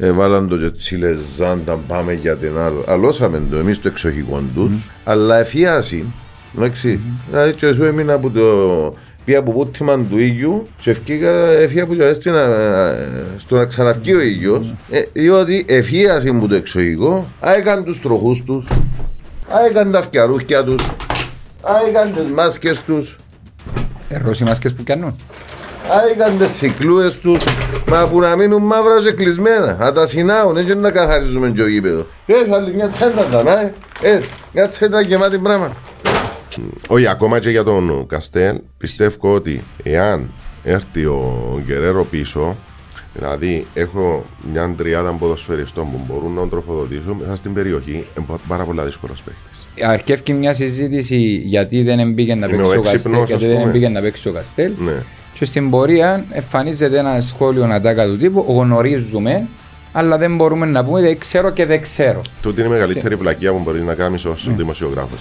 Έβαλαν 0.00 0.48
το 0.48 0.56
και 0.56 0.70
τσίλε 0.70 1.16
ζάντα 1.36 1.76
πάμε 1.76 2.12
για 2.12 2.36
την 2.36 2.58
άλλη. 2.58 2.82
Αλώσαμε 2.86 3.42
το 3.50 3.56
εμείς 3.56 3.80
το 3.80 3.88
εξοχικό 3.88 4.42
τους. 4.54 4.90
Αλλά 5.04 5.38
εφιάσει. 5.38 6.04
Εντάξει. 6.56 7.00
Δηλαδή 7.30 7.52
και 7.52 7.66
εγώ 7.66 7.84
έμεινα 7.84 8.12
από 8.12 8.30
το 8.30 8.94
πήγα 9.24 9.38
από 9.38 9.52
βούτυμα 9.52 9.98
του 9.98 10.18
ήλιου 10.18 10.66
και 10.80 10.90
ευκήκα 10.90 11.30
έφυγα 11.50 11.86
που 11.86 11.94
και 11.94 12.12
στο 13.38 13.56
να 13.56 13.64
ξαναβγεί 13.64 14.14
ο 14.14 14.20
ήλιος 14.20 14.74
ε, 14.90 15.02
διότι 15.12 15.64
εφίασε 15.68 16.30
μου 16.30 16.48
το 16.48 16.54
εξοχικό 16.54 17.26
έκαν 17.40 17.84
τους 17.84 18.00
τροχούς 18.00 18.42
τους 18.44 18.66
έκαν 19.68 19.92
τα 19.92 20.02
φτιαρούχια 20.02 20.64
τους 20.64 20.82
έκαν 21.88 22.14
τις 22.14 22.30
μάσκες 22.34 22.80
τους 22.80 23.16
Ερώσει 24.12 24.44
μάσκες 24.44 24.74
που 24.74 24.82
κάνουν. 24.84 25.16
Άικαν 25.90 26.38
τις 26.38 26.60
cyclούες 26.60 27.14
τους, 27.22 27.44
μα 27.88 28.08
που 28.08 28.20
να 28.20 28.36
μείνουν 28.36 28.62
μαύρα 28.62 29.02
και 29.02 29.12
κλεισμένα. 29.12 29.76
Να 29.80 29.92
τα 29.92 30.06
συνάουν, 30.06 30.56
έτσι 30.56 30.74
να 30.74 30.90
καθαρίζουμε 30.90 31.50
και 31.50 31.62
ο 31.62 31.68
γήπεδος. 31.68 32.04
Έχει 32.26 32.52
άλλη 32.52 32.74
μια 32.74 32.88
τσέντα 32.88 33.24
τα 33.24 33.42
να, 33.42 33.60
ε, 34.08 34.20
μια 34.52 34.68
τσέντα 34.68 35.00
γεμάτη 35.00 35.38
πράγμα. 35.38 35.72
Όχι, 36.88 37.06
ακόμα 37.06 37.38
και 37.38 37.50
για 37.50 37.64
τον 37.64 38.06
Καστέλ, 38.06 38.56
πιστεύω 38.78 39.34
ότι 39.34 39.62
εάν 39.82 40.30
έρθει 40.64 41.04
ο 41.04 41.62
Γκερέρο 41.66 42.04
πίσω, 42.04 42.56
δηλαδή 43.14 43.66
έχω 43.74 44.24
μια 44.52 44.74
τριάδα 44.76 45.10
ποδοσφαιριστών 45.10 45.90
που 45.90 46.00
μπορούν 46.06 46.32
να 46.32 46.40
τον 46.40 46.48
τροφοδοτήσουν 46.50 47.16
μέσα 47.20 47.36
στην 47.36 47.54
περιοχή, 47.54 48.06
είναι 48.18 48.26
πάρα 48.48 48.64
πολλά 48.64 48.84
δύσκολος 48.84 49.22
παίχτη. 49.22 49.84
Αρκεύει 49.84 50.32
μια 50.32 50.54
συζήτηση 50.54 51.16
γιατί 51.44 51.82
δεν 51.82 52.12
μπήκε 52.12 52.34
να 52.34 52.46
Είναι 52.46 52.56
παίξει 52.56 52.76
ο 52.76 52.78
ο 52.78 52.82
Καστέλ, 52.82 52.94
έξυπνος, 52.94 53.28
γιατί 53.28 53.44
ας 53.44 53.50
δεν 53.50 53.60
πούμε. 53.60 53.70
μπήκε 53.72 53.88
να 53.88 54.00
παίξει 54.00 54.28
ο 54.28 54.32
Καστέλ. 54.32 54.72
Ναι. 54.78 54.92
Και 55.40 55.46
στην 55.46 55.70
πορεία 55.70 56.24
εμφανίζεται 56.30 56.98
ένα 56.98 57.20
σχόλιο 57.20 57.64
ατάκα 57.64 58.04
του 58.06 58.16
τύπου, 58.16 58.46
γνωρίζουμε, 58.48 59.46
αλλά 59.92 60.18
δεν 60.18 60.36
μπορούμε 60.36 60.66
να 60.66 60.84
πούμε 60.84 61.00
δεν 61.00 61.18
ξέρω 61.18 61.50
και 61.50 61.66
δεν 61.66 61.80
ξέρω. 61.80 62.20
Τούτη 62.42 62.60
είναι 62.60 62.68
η 62.68 62.72
μεγαλύτερη 62.72 63.14
βλακεία 63.14 63.52
που 63.52 63.58
μπορεί 63.58 63.80
να 63.80 63.94
κάνει 63.94 64.22
ω 64.26 64.36
Ναι. 64.44 64.54
δημοσιογράφος. 64.56 65.18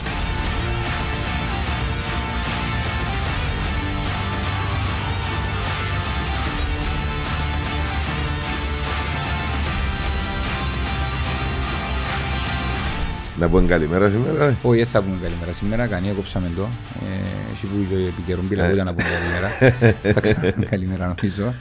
Να 13.39 13.49
πούμε 13.49 13.67
καλημέρα 13.67 14.09
σήμερα. 14.09 14.45
ε. 14.45 14.55
Όχι, 14.63 14.77
δεν 14.77 14.87
θα 14.87 15.01
πούμε 15.01 15.17
καλημέρα 15.21 15.53
σήμερα, 15.53 15.87
κανεί 15.87 16.09
έκοψαμε 16.09 16.51
το. 16.55 16.61
Ε, 16.61 17.51
Εσύ 17.53 17.65
που 17.65 17.85
το 17.93 17.95
επικαιρούν 17.97 18.47
πήρα 18.47 18.67
να 18.83 18.93
πούμε 18.93 19.07
καλημέρα. 19.09 19.49
θα 20.13 20.19
ξαναπούμε 20.21 20.65
καλημέρα 20.65 21.15
νομίζω. 21.17 21.53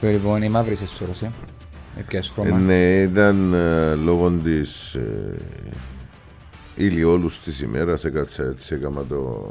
Το 0.00 0.08
λοιπόν 0.08 0.42
η 0.42 0.48
μαύρη 0.48 0.76
σε 0.76 0.86
σώρος, 0.86 1.22
ε. 1.22 1.30
Έπιασε 1.98 2.30
Ε, 2.36 2.40
χρώμα. 2.42 2.58
Ναι, 2.58 3.00
ήταν 3.02 3.52
ε, 3.54 3.94
λόγω 3.94 4.30
της 4.30 4.94
ε, 4.94 5.34
ηλιόλους 6.76 7.40
της 7.42 7.60
ημέρας 7.60 8.04
έκατσα 8.04 8.42
έτσι, 8.44 8.74
έκανα 8.74 9.04
το 9.04 9.48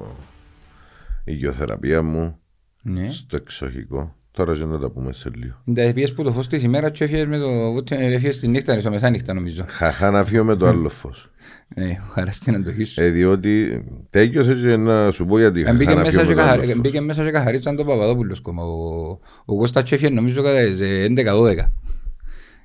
υγειοθεραπεία 1.24 2.02
μου 2.04 2.40
Ναι. 2.82 3.12
στο 3.12 3.36
εξοχικό. 3.36 4.16
Τώρα 4.36 4.54
για 4.54 4.66
να 4.66 4.80
τα 4.80 4.90
πούμε 4.90 5.14
σε 5.14 5.30
λίγο. 5.36 5.62
Τα 5.74 5.92
πιες 5.94 6.14
που 6.14 6.24
το 6.24 6.32
φως 6.32 6.48
της 6.48 6.64
ημέρας 6.64 6.92
και 6.92 7.04
έφυγες 7.04 7.26
με 7.26 7.38
το 7.38 7.72
βούτυ- 7.72 8.00
έφυγες 8.00 8.36
στη 8.36 8.48
νύχτα, 8.48 8.80
στο 8.80 8.90
μεσάνυχτα 8.90 9.34
νομίζω. 9.34 9.66
Χαχά 9.68 10.12
να 10.12 10.24
φύγω 10.26 10.44
με 10.44 10.56
το 10.56 10.68
άλλο 10.68 10.90
φως. 10.90 11.30
Ναι, 11.76 12.00
χαρά 12.12 12.32
στην 12.32 12.56
αντοχή 12.56 12.84
σου. 12.84 13.02
Ε, 13.02 13.10
διότι 13.10 13.84
τέλειωσε 14.10 14.54
και 14.54 14.76
να 14.76 15.12
σου 15.12 15.26
πω 15.26 15.40
γιατί 15.40 15.62
Ε, 15.62 15.64
χαχά 15.64 15.78
Μπήκε 15.78 15.94
να 15.94 15.96
μέσα 16.02 16.10
φύγω 16.10 16.22
και 16.24 16.28
με 16.30 16.36
το 16.36 16.42
άλλο 16.42 16.50
καθαρι- 16.52 16.72
φως. 16.74 16.82
μπήκε 16.82 17.02
μέσα 17.02 17.24
και 17.24 17.32
καθαρίσαν 17.32 17.76
τον 17.76 17.86
Παπαδόπουλος 17.86 18.42
κόμμα. 18.42 18.64
Ο, 18.64 19.10
ο 19.46 19.56
Κώστας 19.58 19.84
Τσέφιε 19.84 20.10
νομίζω 20.10 20.44
κατά 20.44 20.64
τις 20.66 20.80
11-12. 20.82 21.72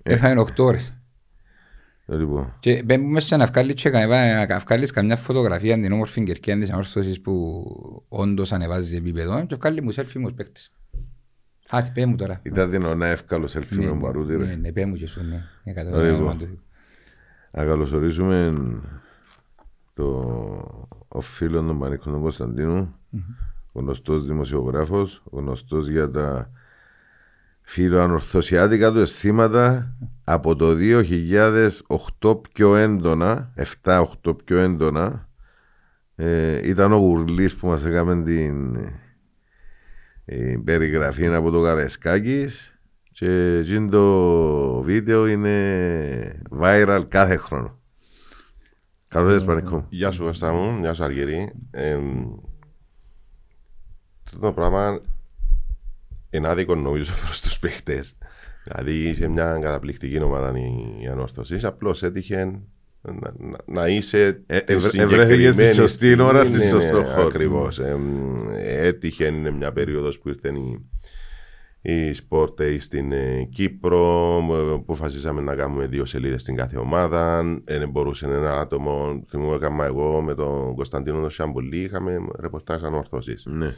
Έχανε 0.02 0.40
8 0.40 0.64
ώρες. 0.64 0.94
Λοιπόν, 2.06 2.56
Και 2.60 2.82
μπαίνουμε 2.84 3.10
μέσα 3.10 3.36
να 3.36 3.46
βγάλεις 3.46 3.74
και 3.74 3.90
κα- 3.90 4.46
να 4.46 4.58
βγάλεις 4.58 4.90
καμιά 4.90 5.16
φωτογραφία 5.16 5.74
την 5.80 5.92
όμορφη 5.92 6.22
κερκία 6.22 6.58
της 6.58 6.70
ανόρθωσης 6.70 7.20
που 7.20 7.62
όντως 8.08 8.52
ανεβάζει 8.52 8.96
επίπεδο 8.96 9.44
και 9.46 9.54
βγάλει 9.56 9.82
μου 9.82 9.90
σέλφι 9.90 10.18
μου 10.18 10.24
ως 10.28 10.34
παίκτης. 10.34 10.72
Άτι, 11.70 11.90
πέ 11.94 12.06
μου 12.06 12.16
τώρα. 12.16 12.40
ήταν 12.42 12.70
δυνατό 12.70 13.04
εύκολο 13.04 13.46
σελφί 13.46 13.78
με 13.78 13.86
τον 13.86 14.00
Παρούτη 14.00 14.36
Ναι, 14.36 14.44
ρε. 14.44 14.54
ναι, 14.56 14.72
πέ 14.72 14.86
μου 14.86 14.94
και 14.94 15.06
σου, 15.06 15.22
ναι. 15.24 15.42
Εκατό 15.64 15.96
Ωραία, 15.96 16.14
όνομα 16.14 16.32
λοιπόν. 16.32 16.48
του. 16.48 16.58
Να 17.52 17.64
καλωσορίσουμε 17.64 18.54
το 19.94 20.06
ο 21.08 21.20
φίλος 21.20 21.66
τον 21.66 21.78
Πανίκο 21.78 22.10
τον 22.10 22.20
Κωνσταντίνου, 22.20 22.90
γνωστός 23.72 24.26
δημοσιογράφος, 24.26 25.22
γνωστός 25.30 25.88
για 25.88 26.10
τα 26.10 26.50
φιλοανορθωσιάτικα 27.62 28.92
του 28.92 28.98
αισθήματα 28.98 29.94
από 30.24 30.56
το 30.56 30.74
2008 32.20 32.40
πιο 32.52 32.76
έντονα, 32.76 33.52
7-8 33.84 34.02
πιο 34.44 34.58
έντονα, 34.58 35.28
ε, 36.16 36.68
ήταν 36.68 36.92
ο 36.92 36.96
Γουρλής 36.96 37.54
που 37.56 37.66
μας 37.66 37.84
έκαμε 37.84 38.22
την 38.22 38.76
ε, 40.32 40.56
περιγραφή 40.64 41.26
από 41.26 41.50
το 41.50 41.62
Καρεσκάκης 41.62 42.78
και 43.12 43.56
εκείνο 43.56 43.88
το 43.88 44.82
βίντεο 44.82 45.26
είναι 45.26 46.42
viral 46.60 47.04
κάθε 47.08 47.36
χρόνο. 47.36 47.78
Καλώς 49.08 49.30
ήρθες 49.30 49.46
Πανικό. 49.46 49.86
Γεια 49.88 50.10
σου 50.10 50.22
Κώστα 50.22 50.52
μου, 50.52 50.78
γεια 50.78 50.94
σου 50.94 51.04
Αργυρή. 51.04 51.52
Ε, 51.70 51.98
το 54.40 54.52
πράγμα 54.52 55.00
είναι 56.30 56.48
άδικο 56.48 56.74
νομίζω 56.74 57.12
προς 57.24 57.40
τους 57.40 57.58
παίχτες. 57.58 58.16
Δηλαδή 58.64 59.08
είσαι 59.08 59.28
μια 59.28 59.58
καταπληκτική 59.62 60.22
ομάδα 60.22 60.58
η, 60.58 61.02
η 61.02 61.06
ανόρθωσης. 61.06 61.64
Απλώς 61.64 62.02
έτυχε 62.02 62.60
να, 63.02 63.32
να, 63.38 63.56
να 63.66 63.88
είσαι 63.88 64.42
Ε, 64.46 64.60
της 64.60 64.74
ευρε- 64.76 64.90
συγκεκριμένη 64.90 65.22
ευρέθηκες 65.44 65.64
στη 65.66 65.74
σωστή 65.74 65.96
στιγμή. 65.96 66.22
ώρα, 66.22 66.44
Ναι, 66.44 66.50
στη 66.50 66.58
ναι, 66.58 66.68
σωστό 66.68 67.04
χώρο. 67.04 67.26
Ακριβώς. 67.26 67.78
Ε, 67.78 67.96
έτυχε 68.58 69.24
είναι 69.26 69.50
μια 69.50 69.72
περίοδος 69.72 70.18
που 70.18 70.28
ήρθε 70.28 70.48
η, 70.48 70.88
η 71.92 72.14
Sport 72.28 72.48
Day 72.60 72.76
στην 72.80 73.12
ε, 73.12 73.48
Κύπρο 73.52 74.36
ε, 74.38 74.54
που 74.66 74.74
αποφασίσαμε 74.74 75.40
να 75.40 75.54
κάνουμε 75.54 75.86
δύο 75.86 76.04
σελίδες 76.04 76.40
στην 76.42 76.56
κάθε 76.56 76.76
ομάδα 76.76 77.42
δεν 77.64 77.88
μπορούσε 77.90 78.26
ένα 78.26 78.60
άτομο 78.60 79.24
θυμούμαι 79.28 79.54
έκανα 79.54 79.84
εγώ 79.84 80.20
με 80.22 80.34
τον 80.34 80.74
Κωνσταντίνο 80.74 81.20
τον 81.20 81.30
Σαμπουλή 81.30 81.76
είχαμε 81.82 82.16
ρεπορτάζ 82.40 82.84
ανορθώσεις 82.84 83.46
Ναι. 83.46 83.74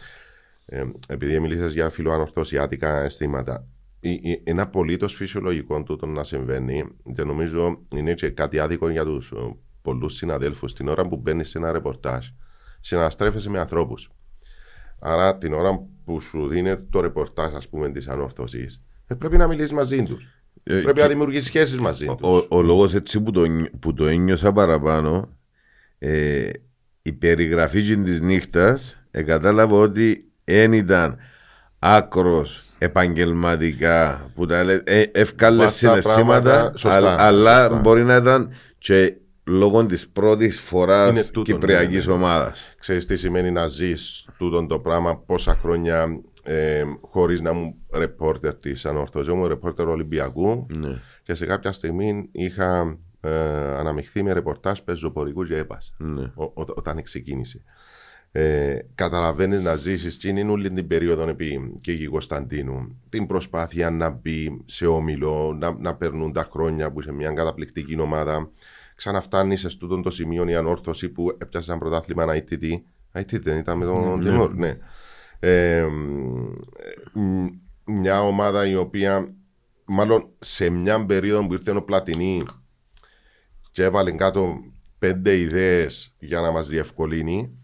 ε, 0.67 0.83
επειδή 1.09 1.41
μιλήσες 1.41 1.73
για 1.73 1.91
φιλοανορθωσιάτικα 1.91 3.03
αισθήματα 3.03 3.53
ε, 3.53 3.57
ε, 3.57 3.67
είναι 4.45 4.61
απολύτως 4.63 5.15
φυσιολογικό 5.15 5.83
τούτο 5.83 6.07
να 6.07 6.25
συμβαίνει 6.25 6.85
και 7.15 7.25
νομίζω 7.25 7.81
είναι 7.91 8.15
και 8.15 8.29
κάτι 8.31 8.59
άδικο 8.59 8.89
για 8.89 9.05
τους 9.05 9.33
πολλούς 9.83 10.15
συναδέλφους 10.15 10.73
την 10.75 10.89
ώρα 10.89 11.09
που 11.09 11.17
μπαίνεις 11.17 11.49
σε 11.51 11.59
ένα 11.59 11.73
ρεπορτάζ. 11.73 12.27
Συναστρέφεσαι 12.81 13.51
με 13.51 13.59
ανθρώπους. 13.59 14.11
Άρα 14.99 15.39
την 15.39 15.53
ώρα 15.53 15.87
που 16.05 16.21
σου 16.21 16.49
δίνει 16.49 16.77
το 16.91 17.01
ρεπορτάζ, 17.01 17.53
ας 17.55 17.69
πούμε, 17.69 17.91
της 17.91 18.09
ανόρθωσης, 18.09 18.83
πρέπει 19.19 19.37
να 19.37 19.47
μιλήσεις 19.47 19.73
μαζί 19.73 20.03
τους. 20.03 20.25
Ε, 20.65 20.81
πρέπει 20.81 20.93
και- 20.97 21.03
να 21.03 21.09
δημιουργήσει 21.09 21.47
σχέσεις 21.47 21.79
μαζί 21.81 22.09
Ο, 22.09 22.15
τους. 22.15 22.29
ο, 22.29 22.47
ο 22.57 22.63
λόγος 22.63 22.95
έτσι 22.95 23.21
που 23.21 23.31
το, 23.31 23.45
νι- 23.45 23.71
που 23.77 23.95
το 23.95 24.07
ένιωσα 24.07 24.53
παραπάνω 24.53 25.37
ε, 25.99 26.51
η 27.03 27.13
περιγραφή 27.13 27.81
της 27.83 27.97
της 28.05 28.21
νύχτας 28.21 29.05
ε, 29.11 29.23
κατάλαβα 29.23 29.77
ότι 29.77 30.31
δεν 30.45 30.73
ήταν 30.73 31.17
άκρος 31.79 32.65
επαγγελματικά 32.83 34.31
που 34.35 34.47
τα 34.47 34.65
λέει, 34.65 34.81
ε, 34.85 35.03
εύκαλες 35.13 35.59
Βάστα 35.65 35.77
συναισθήματα 35.89 36.41
πράγματα, 36.43 36.73
σωστά, 36.79 36.97
αλλά, 36.97 37.17
αλλά 37.19 37.63
σωστά. 37.63 37.81
μπορεί 37.81 38.05
να 38.05 38.17
ήταν 38.17 38.53
και 38.79 39.15
λόγω 39.45 39.87
της 39.87 40.09
πρώτης 40.09 40.55
Είναι 40.55 40.65
φοράς 40.65 41.31
τούτο, 41.31 41.53
κυπριακής 41.53 42.07
ναι, 42.07 42.13
ναι, 42.13 42.19
ναι. 42.19 42.25
ομάδας. 42.25 42.75
Ξέρεις 42.79 43.07
τι 43.07 43.17
σημαίνει 43.17 43.51
να 43.51 43.67
ζεις 43.67 44.29
τούτο 44.39 44.67
το 44.67 44.79
πράγμα 44.79 45.19
πόσα 45.19 45.57
χρόνια 45.61 46.07
ε, 46.43 46.83
χωρίς 47.01 47.41
να 47.41 47.53
μου 47.53 47.75
ρεπόρτερ 47.95 48.55
της 48.55 48.87
ανορθώσης. 48.87 49.33
Ήμουν 49.33 49.47
ρεπόρτερ 49.47 49.89
Ολυμπιακού 49.89 50.67
Ναι. 50.79 50.99
και 51.23 51.35
σε 51.35 51.47
κάποια 51.47 51.73
στιγμή 51.73 52.29
είχα 52.33 52.99
ε, 53.21 53.31
αναμειχθεί 53.79 54.23
με 54.23 54.33
ρεπορτάζ 54.33 54.79
πεζοπορικούς 54.79 55.49
και 55.49 55.57
έπας 55.57 55.95
Ναι. 55.99 56.23
ο- 56.35 56.45
ο- 56.45 56.73
όταν 56.77 57.03
ξεκίνησε. 57.03 57.65
Ε, 58.35 58.79
Καταλαβαίνεις 58.95 59.61
να 59.61 59.77
ζήσεις 59.77 60.19
την 60.19 60.37
είναι 60.37 60.51
όλη 60.51 60.73
την 60.73 60.87
περίοδο 60.87 61.29
επί 61.29 61.73
και 61.81 61.93
η 61.93 62.07
Κωνσταντίνου. 62.07 63.01
Την 63.09 63.27
προσπάθεια 63.27 63.91
να 63.91 64.11
μπει 64.11 64.63
σε 64.65 64.87
όμιλο, 64.87 65.57
να, 65.59 65.77
να 65.79 65.97
περνούν 65.97 66.33
τα 66.33 66.49
χρόνια 66.53 66.93
που 66.93 67.01
είσαι 67.01 67.13
μια 67.13 67.33
καταπληκτική 67.33 68.01
ομάδα. 68.01 68.51
Ξαναφτάνεις 68.95 69.61
σε 69.61 69.79
τούτο 69.79 70.01
το 70.01 70.11
σημείο 70.11 70.49
η 70.49 70.55
ανόρθωση 70.55 71.09
που 71.09 71.37
έπιασε 71.41 71.71
ένα 71.71 71.81
πρωτάθλημα 71.81 72.23
ένα 72.23 72.35
ITT. 72.35 72.65
ITT 73.21 73.41
δεν 73.43 73.59
ήταν 73.59 73.79
με 73.79 73.85
τον 73.85 74.21
Τιμόρ, 74.21 74.55
ναι. 74.55 74.77
Ε, 75.39 75.87
μ, 77.13 77.47
μια 77.85 78.23
ομάδα 78.23 78.67
η 78.67 78.75
οποία 78.75 79.35
μάλλον 79.85 80.29
σε 80.39 80.71
μια 80.71 81.07
περίοδο 81.07 81.47
που 81.47 81.53
ήρθε 81.53 81.71
ο 81.71 81.83
Πλατινί 81.83 82.43
και 83.73 83.83
έβαλε 83.83 84.11
κάτω 84.11 84.55
πέντε 84.99 85.37
ιδέες 85.39 86.15
για 86.19 86.41
να 86.41 86.51
μας 86.51 86.69
διευκολύνει 86.69 87.62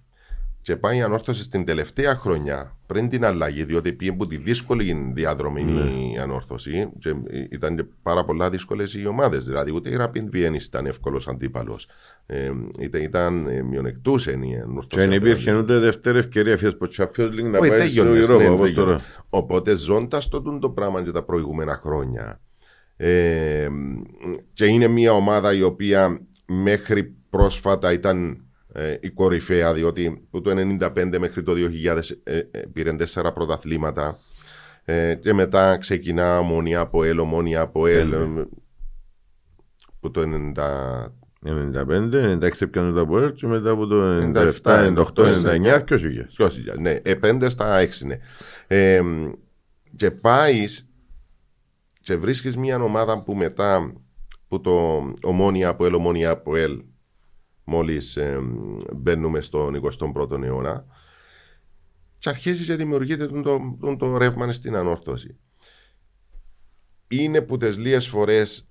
και 0.68 0.76
πάει 0.76 0.96
η 0.96 1.02
ανόρθωση 1.02 1.42
στην 1.42 1.64
τελευταία 1.64 2.14
χρονιά 2.14 2.76
πριν 2.86 3.08
την 3.08 3.24
αλλαγή, 3.24 3.64
διότι 3.64 3.92
πήγε 3.92 4.10
από 4.10 4.26
τη 4.26 4.36
δύσκολη 4.36 5.12
διαδρομή 5.14 5.64
Ναι. 5.64 5.80
η 5.80 6.18
ανόρθωση 6.18 6.88
και 6.98 7.14
ήταν 7.50 7.76
και 7.76 7.84
πάρα 8.02 8.24
πολλά 8.24 8.50
δύσκολες 8.50 8.94
οι 8.94 9.06
ομάδες. 9.06 9.44
Δηλαδή, 9.44 9.74
ούτε 9.74 9.90
η 9.90 9.96
Rapid 9.98 10.34
Vienna 10.34 10.60
ήταν 10.62 10.86
εύκολος 10.86 11.28
αντίπαλος. 11.28 11.88
Ε, 12.26 12.50
ήταν, 12.78 13.02
ήταν 13.02 13.46
ε, 13.46 13.62
μειονεκτούσε 13.62 14.30
η 14.30 14.56
ανόρθωση. 14.62 14.88
Και 14.88 14.96
δεν 14.98 15.12
υπήρχε 15.12 15.54
ούτε 15.54 15.78
δεύτερη 15.78 16.18
ευκαιρία 16.18 16.56
φιάς 16.56 16.72
από 16.72 16.86
Champions 16.96 17.28
League 17.30 17.50
να 17.50 17.58
Όχι, 17.58 17.68
πάει 17.68 17.80
στο 17.80 18.02
τέλειωνες, 18.02 18.24
Europa 18.26 18.38
ναι, 18.38 18.48
όπως 18.48 18.66
τέλειωνες. 18.66 18.74
τώρα. 18.74 18.98
Οπότε 19.28 19.76
ζώντας 19.76 20.28
το 20.28 20.42
τούν 20.42 20.60
το 20.60 20.70
πράγμα 20.70 21.02
και 21.02 21.10
τα 21.10 21.22
προηγούμενα 21.22 21.80
χρόνια. 21.82 22.40
Ε, 22.96 23.68
και 24.52 24.64
είναι 24.66 24.86
μια 24.86 25.12
ομάδα 25.12 25.54
η 25.54 25.62
οποία 25.62 26.20
μέχρι 26.46 27.14
πρόσφατα 27.30 27.92
ήταν 27.92 28.30
ε, 28.32 28.36
η 29.00 29.10
κορυφαία, 29.10 29.74
διότι 29.74 30.26
από 30.26 30.40
το 30.40 30.50
1995 30.80 31.18
μέχρι 31.18 31.42
το 31.42 31.52
2000 31.86 32.00
ε, 32.22 32.38
ε, 32.50 32.60
πήρε 32.72 32.92
τέσσερα 32.92 33.32
πρωταθλήματα. 33.32 34.18
Ε, 34.84 35.14
και 35.14 35.32
μετά 35.32 35.76
ξεκινά 35.76 36.38
ομόνια 36.38 36.80
από 36.80 37.04
ελ, 37.04 37.18
ομόνια 37.18 37.60
από 37.60 37.86
ελ. 37.86 38.12
ε, 38.12 38.46
που 40.00 40.10
το 40.10 40.22
90, 40.54 41.06
95, 41.46 42.40
96 42.40 42.70
πιάνουν 42.70 42.94
τα 42.94 43.00
Αποέλ 43.00 43.32
και 43.32 43.46
μετά 43.46 43.70
από 43.70 43.86
το 43.86 44.18
97, 44.34 44.62
97, 44.62 44.94
98, 44.96 45.78
99 45.78 45.82
και 45.84 45.94
όσοι 45.94 46.10
γες. 46.10 46.34
2000, 46.38 46.78
ναι, 46.78 46.90
ε, 46.90 47.14
πέντε 47.14 47.48
στα 47.48 47.78
έξι, 47.78 48.06
ναι. 48.06 48.18
Ε, 48.66 49.02
και 49.96 50.10
πάεις 50.10 50.88
και 52.02 52.16
βρίσκεις 52.16 52.56
μια 52.56 52.82
ομάδα 52.82 53.22
που 53.22 53.34
μετά 53.34 53.92
που 54.48 54.60
το 54.60 55.04
ομόνια 55.22 55.68
από 55.68 55.84
ελ, 55.86 55.94
ομόνια 55.94 56.30
από 56.30 56.56
ελ 56.56 56.82
μόλις 57.68 58.16
ε, 58.16 58.38
μπαίνουμε 58.94 59.40
στον 59.40 59.80
21ο 59.82 60.42
αιώνα 60.42 60.86
και 62.18 62.28
αρχίζει 62.28 62.64
και 62.64 62.74
δημιουργείται 62.74 63.26
τον 63.26 63.42
το, 63.42 63.76
τον 63.80 63.98
το 63.98 64.16
ρεύμα 64.16 64.52
στην 64.52 64.76
ανόρθωση. 64.76 65.36
Είναι 67.08 67.40
που 67.40 67.56
τις 67.56 67.76
λίγες 67.76 68.08
φορές 68.08 68.68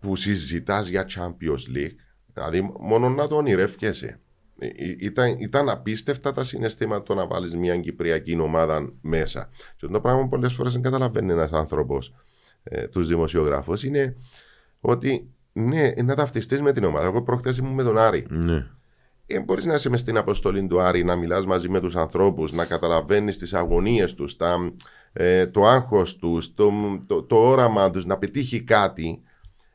που 0.00 0.16
συζητάς 0.16 0.86
για 0.86 1.06
Champions 1.14 1.76
League 1.76 1.96
δηλαδή 2.32 2.74
μόνο 2.78 3.08
να 3.08 3.28
το 3.28 3.36
ονειρεύκεσαι 3.36 4.20
Ε, 4.58 4.66
ε, 4.66 4.96
ήταν, 4.98 5.36
ήταν 5.38 5.68
απίστευτα 5.68 6.32
τα 6.32 6.44
συναισθήματα 6.44 7.02
το 7.02 7.14
να 7.14 7.26
βάλεις 7.26 7.54
μια 7.54 7.80
κυπριακή 7.80 8.38
ομάδα 8.38 8.92
μέσα 9.00 9.48
και 9.76 9.86
το 9.86 10.00
πράγμα 10.00 10.28
πολλές 10.28 10.52
φορές 10.52 10.72
δεν 10.72 10.82
καταλαβαίνει 10.82 11.32
ένας 11.32 11.52
άνθρωπος 11.52 12.14
ε, 12.62 12.88
τους 12.88 13.08
δημοσιογράφους 13.08 13.84
είναι 13.84 14.16
ότι 14.80 15.30
ναι, 15.56 15.92
να 16.04 16.14
ταυτιστείς 16.14 16.60
με 16.60 16.72
την 16.72 16.84
ομάδα. 16.84 17.06
Εγώ 17.06 17.22
προχτές 17.22 17.56
ήμουν 17.56 17.74
με 17.74 17.82
τον 17.82 17.98
Άρη. 17.98 18.26
Ναι. 18.28 18.66
Ε, 19.26 19.40
μπορείς 19.40 19.64
να 19.64 19.74
είσαι 19.74 19.88
μες 19.88 20.00
στην 20.00 20.16
αποστολή 20.16 20.66
του 20.66 20.80
Άρη, 20.80 21.04
να 21.04 21.16
μιλάς 21.16 21.46
μαζί 21.46 21.68
με 21.68 21.80
τους 21.80 21.96
ανθρώπους, 21.96 22.52
να 22.52 22.64
καταλαβαίνεις 22.64 23.38
τις 23.38 23.54
αγωνίες 23.54 24.14
τους, 24.14 24.36
ε, 25.12 25.46
το 25.46 25.66
άγχος 25.66 26.16
τους, 26.16 26.54
το, 26.54 26.72
το, 27.06 27.22
το 27.22 27.36
όραμά 27.36 27.90
τους, 27.90 28.04
να 28.04 28.16
πετύχει 28.16 28.60
κάτι. 28.62 29.22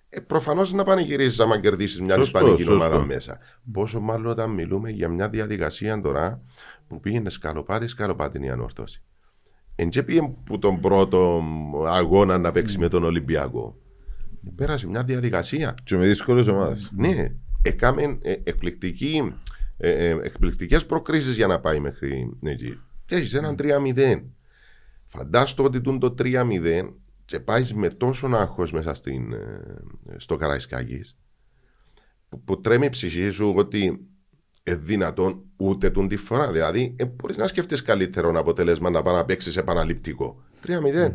Ε, 0.09 0.19
Προφανώς 0.19 0.73
να 0.73 0.83
πανηγυρίζεις 0.83 1.39
άμα 1.39 1.59
κερδίσεις 1.59 2.01
μια 2.01 2.15
Σωστό, 2.15 2.37
ισπανική 2.37 2.63
σωστό. 2.63 2.85
ομάδα 2.85 3.05
μέσα. 3.05 3.37
Πόσο 3.71 3.99
μάλλον 3.99 4.31
όταν 4.31 4.49
μιλούμε 4.49 4.89
για 4.89 5.09
μια 5.09 5.29
διαδικασία 5.29 6.01
τώρα 6.01 6.41
που 6.87 6.99
πήγαινε 6.99 7.29
σκαλοπάτι, 7.29 7.87
σκαλοπάτι 7.87 8.37
είναι 8.37 8.45
η 8.45 8.49
ανόρθωση. 8.49 9.01
Εν 9.75 9.89
και 9.89 10.03
πήγε 10.03 10.33
που 10.43 10.59
τον 10.59 10.79
πρώτο 10.79 11.43
αγώνα 11.87 12.37
να 12.37 12.51
παίξει 12.51 12.77
με 12.77 12.87
τον 12.87 13.03
Ολυμπιακό. 13.03 13.80
Πέρασε 14.55 14.87
μια 14.87 15.03
διαδικασία. 15.03 15.75
Και 15.83 15.95
με 15.95 16.07
δύσκολες 16.07 16.47
ομάδες. 16.47 16.91
Ναι, 16.95 17.25
έκαμε 17.63 18.17
ε, 18.21 18.31
εκπληκτική, 18.43 19.33
ε, 19.77 19.89
ε, 19.89 20.19
εκπληκτικές 20.23 20.85
προκρίσεις 20.85 21.35
για 21.35 21.47
να 21.47 21.59
πάει 21.59 21.79
μέχρι 21.79 22.37
εκεί. 22.43 22.79
Και 23.05 23.15
έχεις 23.15 23.33
έναν 23.33 23.55
3-0. 23.59 24.23
Φαντάστο 25.07 25.63
ότι 25.63 25.81
τούν 25.81 25.99
το 25.99 26.15
3-0 26.17 26.93
και 27.25 27.39
πάεις 27.39 27.73
με 27.73 27.89
τόσο 27.89 28.27
άγχος 28.27 28.71
μέσα 28.71 28.93
στην, 28.93 29.33
ε, 29.33 29.63
στο 30.17 30.35
Καραϊσκάκης 30.35 31.17
που, 32.31 32.43
που 32.43 32.61
τρέμει 32.61 32.85
η 32.85 32.89
ψυχή 32.89 33.29
σου 33.29 33.53
ότι 33.55 34.07
ε, 34.63 34.75
δυνατόν 34.75 35.43
ούτε 35.57 35.89
τούν 35.89 36.07
τη 36.07 36.17
φορά. 36.17 36.51
Δηλαδή, 36.51 36.95
ε, 36.97 37.05
μπορείς 37.05 37.37
να 37.37 37.47
σκεφτεί 37.47 37.83
καλύτερο 37.83 38.39
αποτέλεσμα 38.39 38.89
να 38.89 39.01
πάει 39.01 39.15
να 39.15 39.25
παίξεις 39.25 39.57
επαναληπτικό. 39.57 40.43
3-0. 40.65 41.11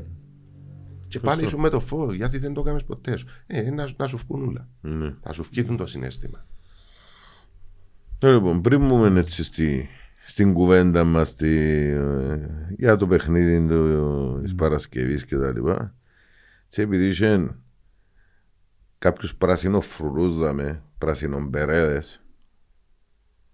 Και 1.09 1.21
πάλι 1.21 1.49
σου 1.49 1.59
με 1.59 1.69
το 1.69 1.81
φως, 1.81 2.15
γιατί 2.15 2.39
δεν 2.39 2.55
το 2.55 2.61
έκαμες 2.61 2.85
ποτέ 2.85 3.17
σου. 3.17 3.27
Ε, 3.47 3.71
να, 3.71 3.89
να 3.97 4.07
σου 4.07 4.17
βγουν 4.17 4.49
όλα. 4.49 4.69
Ναι. 4.81 5.15
Θα 5.21 5.33
σου 5.33 5.45
βγει 5.51 5.65
το 5.65 5.87
συνέστημα. 5.87 6.47
Τώρα 8.19 8.35
λοιπόν, 8.35 8.61
πριν 8.61 8.87
μπούμε 8.87 9.21
έτσι 9.21 9.45
στη, 9.45 9.89
στην 10.25 10.53
κουβέντα 10.53 11.05
μας 11.05 11.31
ε, 11.31 12.71
για 12.77 12.97
το 12.97 13.07
παιχνίδι 13.07 13.67
του, 13.69 14.41
της 14.43 14.55
Παρασκευής 14.55 15.25
και 15.25 15.37
τα 15.37 15.53
λοιπά, 15.53 15.95
και 16.69 16.83
επειδή 16.83 17.09
είχε 17.09 17.57
κάποιους 18.99 19.35
πράσινοφρουρούς 19.35 20.39
δαμε, 20.39 20.83
πράσινομπερέδες, 20.99 22.23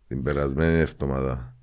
την 0.08 0.22
περασμένη 0.22 0.78
εβδομάδα, 0.78 1.56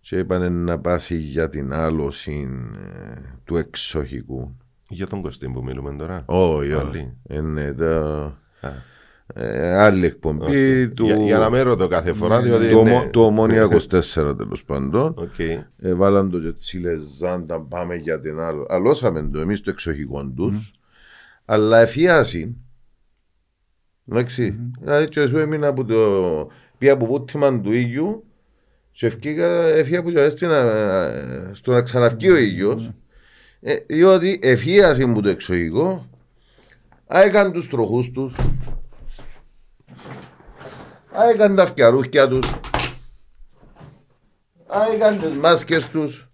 και 0.00 0.18
είπαν 0.18 0.52
να 0.52 0.78
πάσει 0.78 1.16
για 1.16 1.48
την 1.48 1.72
άλωση 1.72 2.48
ε, 2.74 3.20
του 3.44 3.56
εξοχικού. 3.56 4.56
Για 4.92 5.06
τον 5.06 5.22
Κωστή 5.22 5.48
που 5.48 5.62
μιλούμε 5.64 5.94
τώρα. 5.98 6.22
Όχι, 6.26 6.72
Άλλη. 6.72 6.88
όχι. 6.88 7.12
Είναι 7.28 7.72
τα... 7.72 8.22
Α. 8.60 8.70
ε, 9.34 9.76
άλλη 9.76 10.06
εκπομπή 10.06 10.88
του... 10.88 11.04
Για, 11.04 11.16
για 11.16 11.38
να 11.38 11.50
με 11.50 11.60
ρωτώ 11.60 11.88
κάθε 11.88 12.12
φορά, 12.12 12.40
διότι. 12.42 12.70
του, 12.70 12.82
ναι. 12.82 12.90
ομο- 12.90 13.06
του 13.10 13.20
Ομόνια 13.20 13.68
24 13.90 14.34
τέλος 14.36 14.64
πάντων. 14.64 15.14
Οκ. 15.16 15.38
Ε, 15.38 15.94
βάλαν 15.94 16.30
το 16.30 16.40
και 16.40 16.52
τσίλε 16.52 16.98
ζάντα, 17.18 17.60
πάμε 17.60 17.94
για 17.94 18.20
την 18.20 18.40
άλλη. 18.40 18.64
Αλώσαμε 18.68 19.28
το 19.32 19.40
εμείς 19.40 19.60
το 19.60 19.70
εξοχικό 19.70 20.26
τους. 20.36 20.70
Αλλά 21.44 21.78
εφιάσει. 21.80 22.56
Εντάξει. 24.08 24.58
Δηλαδή, 24.80 25.08
και 25.08 25.26
σου 25.26 25.38
έμεινα 25.38 25.66
από 25.68 25.84
το. 25.84 25.96
Πήγα 26.78 26.92
από 26.92 27.06
βούτυμα 27.06 27.60
του 27.60 27.72
ήλιου 27.72 28.24
και 28.92 29.06
ευκήκα, 29.06 29.46
έφυγα 29.66 30.02
που 30.02 30.10
και 30.10 30.28
στην, 30.28 30.50
ε, 30.50 31.50
στο 31.52 31.72
να 31.72 31.82
ξαναβγεί 31.82 32.30
ο 32.30 32.36
ήλιος 32.36 32.90
ε, 33.60 33.76
διότι 33.86 34.38
εφίασε 34.42 35.04
μου 35.04 35.20
το 35.20 35.28
εξωγικό. 35.28 36.06
Έκαν 37.06 37.52
τους 37.52 37.68
τροχούς 37.68 38.10
τους. 38.10 38.34
Έκαν 41.32 41.56
τα 41.56 41.66
φτιαρούχια 41.66 42.28
τους. 42.28 42.50
Έκαν 44.94 45.20
τις 45.20 45.34
μάσκες 45.34 45.88
τους. 45.88 46.28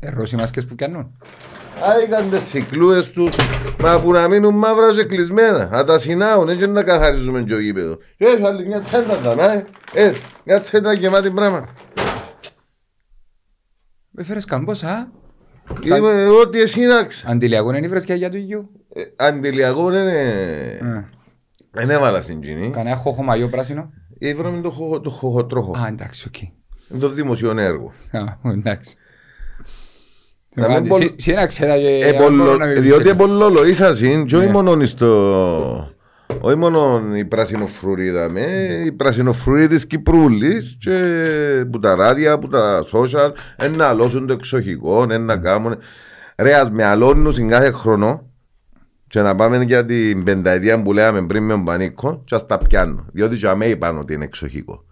Ερώς 0.00 0.32
οι 0.32 0.36
μάσκες 0.36 0.66
που 0.66 0.74
πιάνουν. 0.74 1.18
Άικαν 1.82 2.30
τις 2.30 2.52
cyclούες 2.52 3.10
τους. 3.12 3.36
Μα 3.80 4.00
που 4.00 4.12
να 4.12 4.28
μείνουν 4.28 4.54
μαύρα 4.54 4.94
και 4.94 5.04
κλεισμένα. 5.04 5.68
Να 5.68 5.84
τα 5.84 5.98
συνάουν 5.98 6.48
έτσι 6.48 6.66
να 6.66 6.82
καθαρίζουμε 6.82 7.42
και 7.42 7.54
ο 7.54 7.60
γήπεδος. 7.60 7.96
Και 8.16 8.24
έχει 8.24 8.44
άλλη 8.44 8.66
μια 8.66 8.80
τσέντα 8.80 9.16
τα 9.16 9.34
να 9.34 9.52
ε, 9.92 10.12
Μια 10.44 10.60
τσέντα 10.60 10.92
γεμάτη 10.92 11.30
πράγματα. 11.30 11.74
Με 14.10 14.24
φέρες 14.24 14.44
καμπός, 14.44 14.82
α. 14.82 15.08
Είμαι 15.84 16.26
ό,τι 16.26 16.60
εσύναξα 16.60 17.28
Αντιλιακό 17.30 17.68
είναι 17.74 17.86
η 17.86 17.88
βρεσκιά 17.88 18.14
για 18.14 18.30
του 18.30 18.36
υγιού. 18.36 18.70
Ε, 18.92 19.02
Αντιλιακό 19.16 19.92
είναι 19.92 20.12
Ε. 20.80 21.04
Δεν 21.70 21.90
έβαλα 21.90 22.20
στην 22.20 22.40
κοινή 22.40 22.70
Κανένα 22.70 22.96
χώχο 22.96 23.22
μαγιό 23.22 23.48
πράσινο. 23.48 23.90
Ήβραμε 24.18 24.60
το 24.60 24.70
χοχο- 24.70 25.00
το 25.00 25.10
χοχοτρόχο 25.10 25.72
Α, 25.78 25.86
εντάξει, 25.88 26.24
οκ. 26.28 26.40
Είναι 26.42 27.00
το 27.00 27.08
δημοσιο 27.08 27.58
έργο 27.58 27.92
Α, 28.10 28.50
Εντάξει. 28.50 28.96
Να 30.54 30.68
μην 30.68 30.76
Άντε, 30.76 30.88
πολλ- 30.88 31.02
εσύ- 31.02 31.14
εσύ 31.18 31.32
να 31.32 31.46
ξέρετε 31.46 31.78
και 31.78 32.04
Ε, 32.06 32.08
αν 32.16 32.22
πολλο- 32.24 32.44
μπορώ 32.44 32.56
να 32.56 32.66
μιλήσω. 32.66 32.82
Διότι 32.82 33.14
πολλόλο 33.14 33.66
ήσασιν 33.66 34.24
και 34.26 34.36
όχι 34.36 34.46
Ναι. 34.46 34.52
μόνος 34.52 34.88
στο... 34.90 35.90
Όχι 36.40 36.56
μόνο 36.56 37.02
η 37.14 37.24
πρασινοφρουρίδα 37.24 38.28
με, 38.28 38.40
η 38.84 38.92
πρασινοφρουρή 38.92 39.68
της 39.68 39.86
Κυπρούλης 39.86 40.76
και 40.78 41.66
που 41.70 41.78
τα 41.78 41.94
ράδια, 41.94 42.38
που 42.38 42.48
τα 42.48 42.84
social, 42.92 43.30
ένα 43.56 43.88
αλώσουν 43.88 44.26
το 44.26 44.32
εξοχικό, 44.32 45.06
ένα 45.10 45.36
κάνουν. 45.36 45.76
Ρε, 46.36 46.54
ας 46.54 46.70
με 46.70 46.84
αλώνουν 46.84 47.48
κάθε 47.48 47.70
χρόνο 47.70 48.30
και 49.06 49.20
να 49.20 49.34
πάμε 49.34 49.64
για 49.64 49.84
την 49.84 50.24
πενταετία 50.24 50.82
που 50.82 50.92
λέγαμε 50.92 51.26
πριν 51.26 51.42
με 51.42 51.52
τον 51.52 51.64
Πανίκο 51.64 52.22
και 52.24 52.34
ας 52.34 52.46
τα 52.46 52.58
πιάνω. 52.58 53.06
Διότι 53.12 53.36
και 53.36 53.48
αμέ 53.48 53.66
είπαν 53.66 53.98
ότι 53.98 54.14
είναι 54.14 54.24
εξοχικό. 54.24 54.84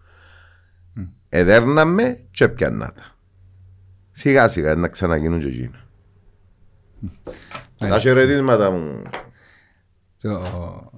Εδέρναμε 1.29 2.25
και 2.31 2.49
πιάνα 2.49 2.93
τα. 2.93 3.03
Σιγά 4.11 4.49
σιγά 4.49 4.75
να 4.75 4.89
ξαναγίνουν 4.89 5.39
και 5.39 5.47
εκείνα. 5.47 5.85
Τα 7.79 7.99
χαιρετίσματα 7.99 8.71
μου. 8.71 9.03
Το- 10.25 10.91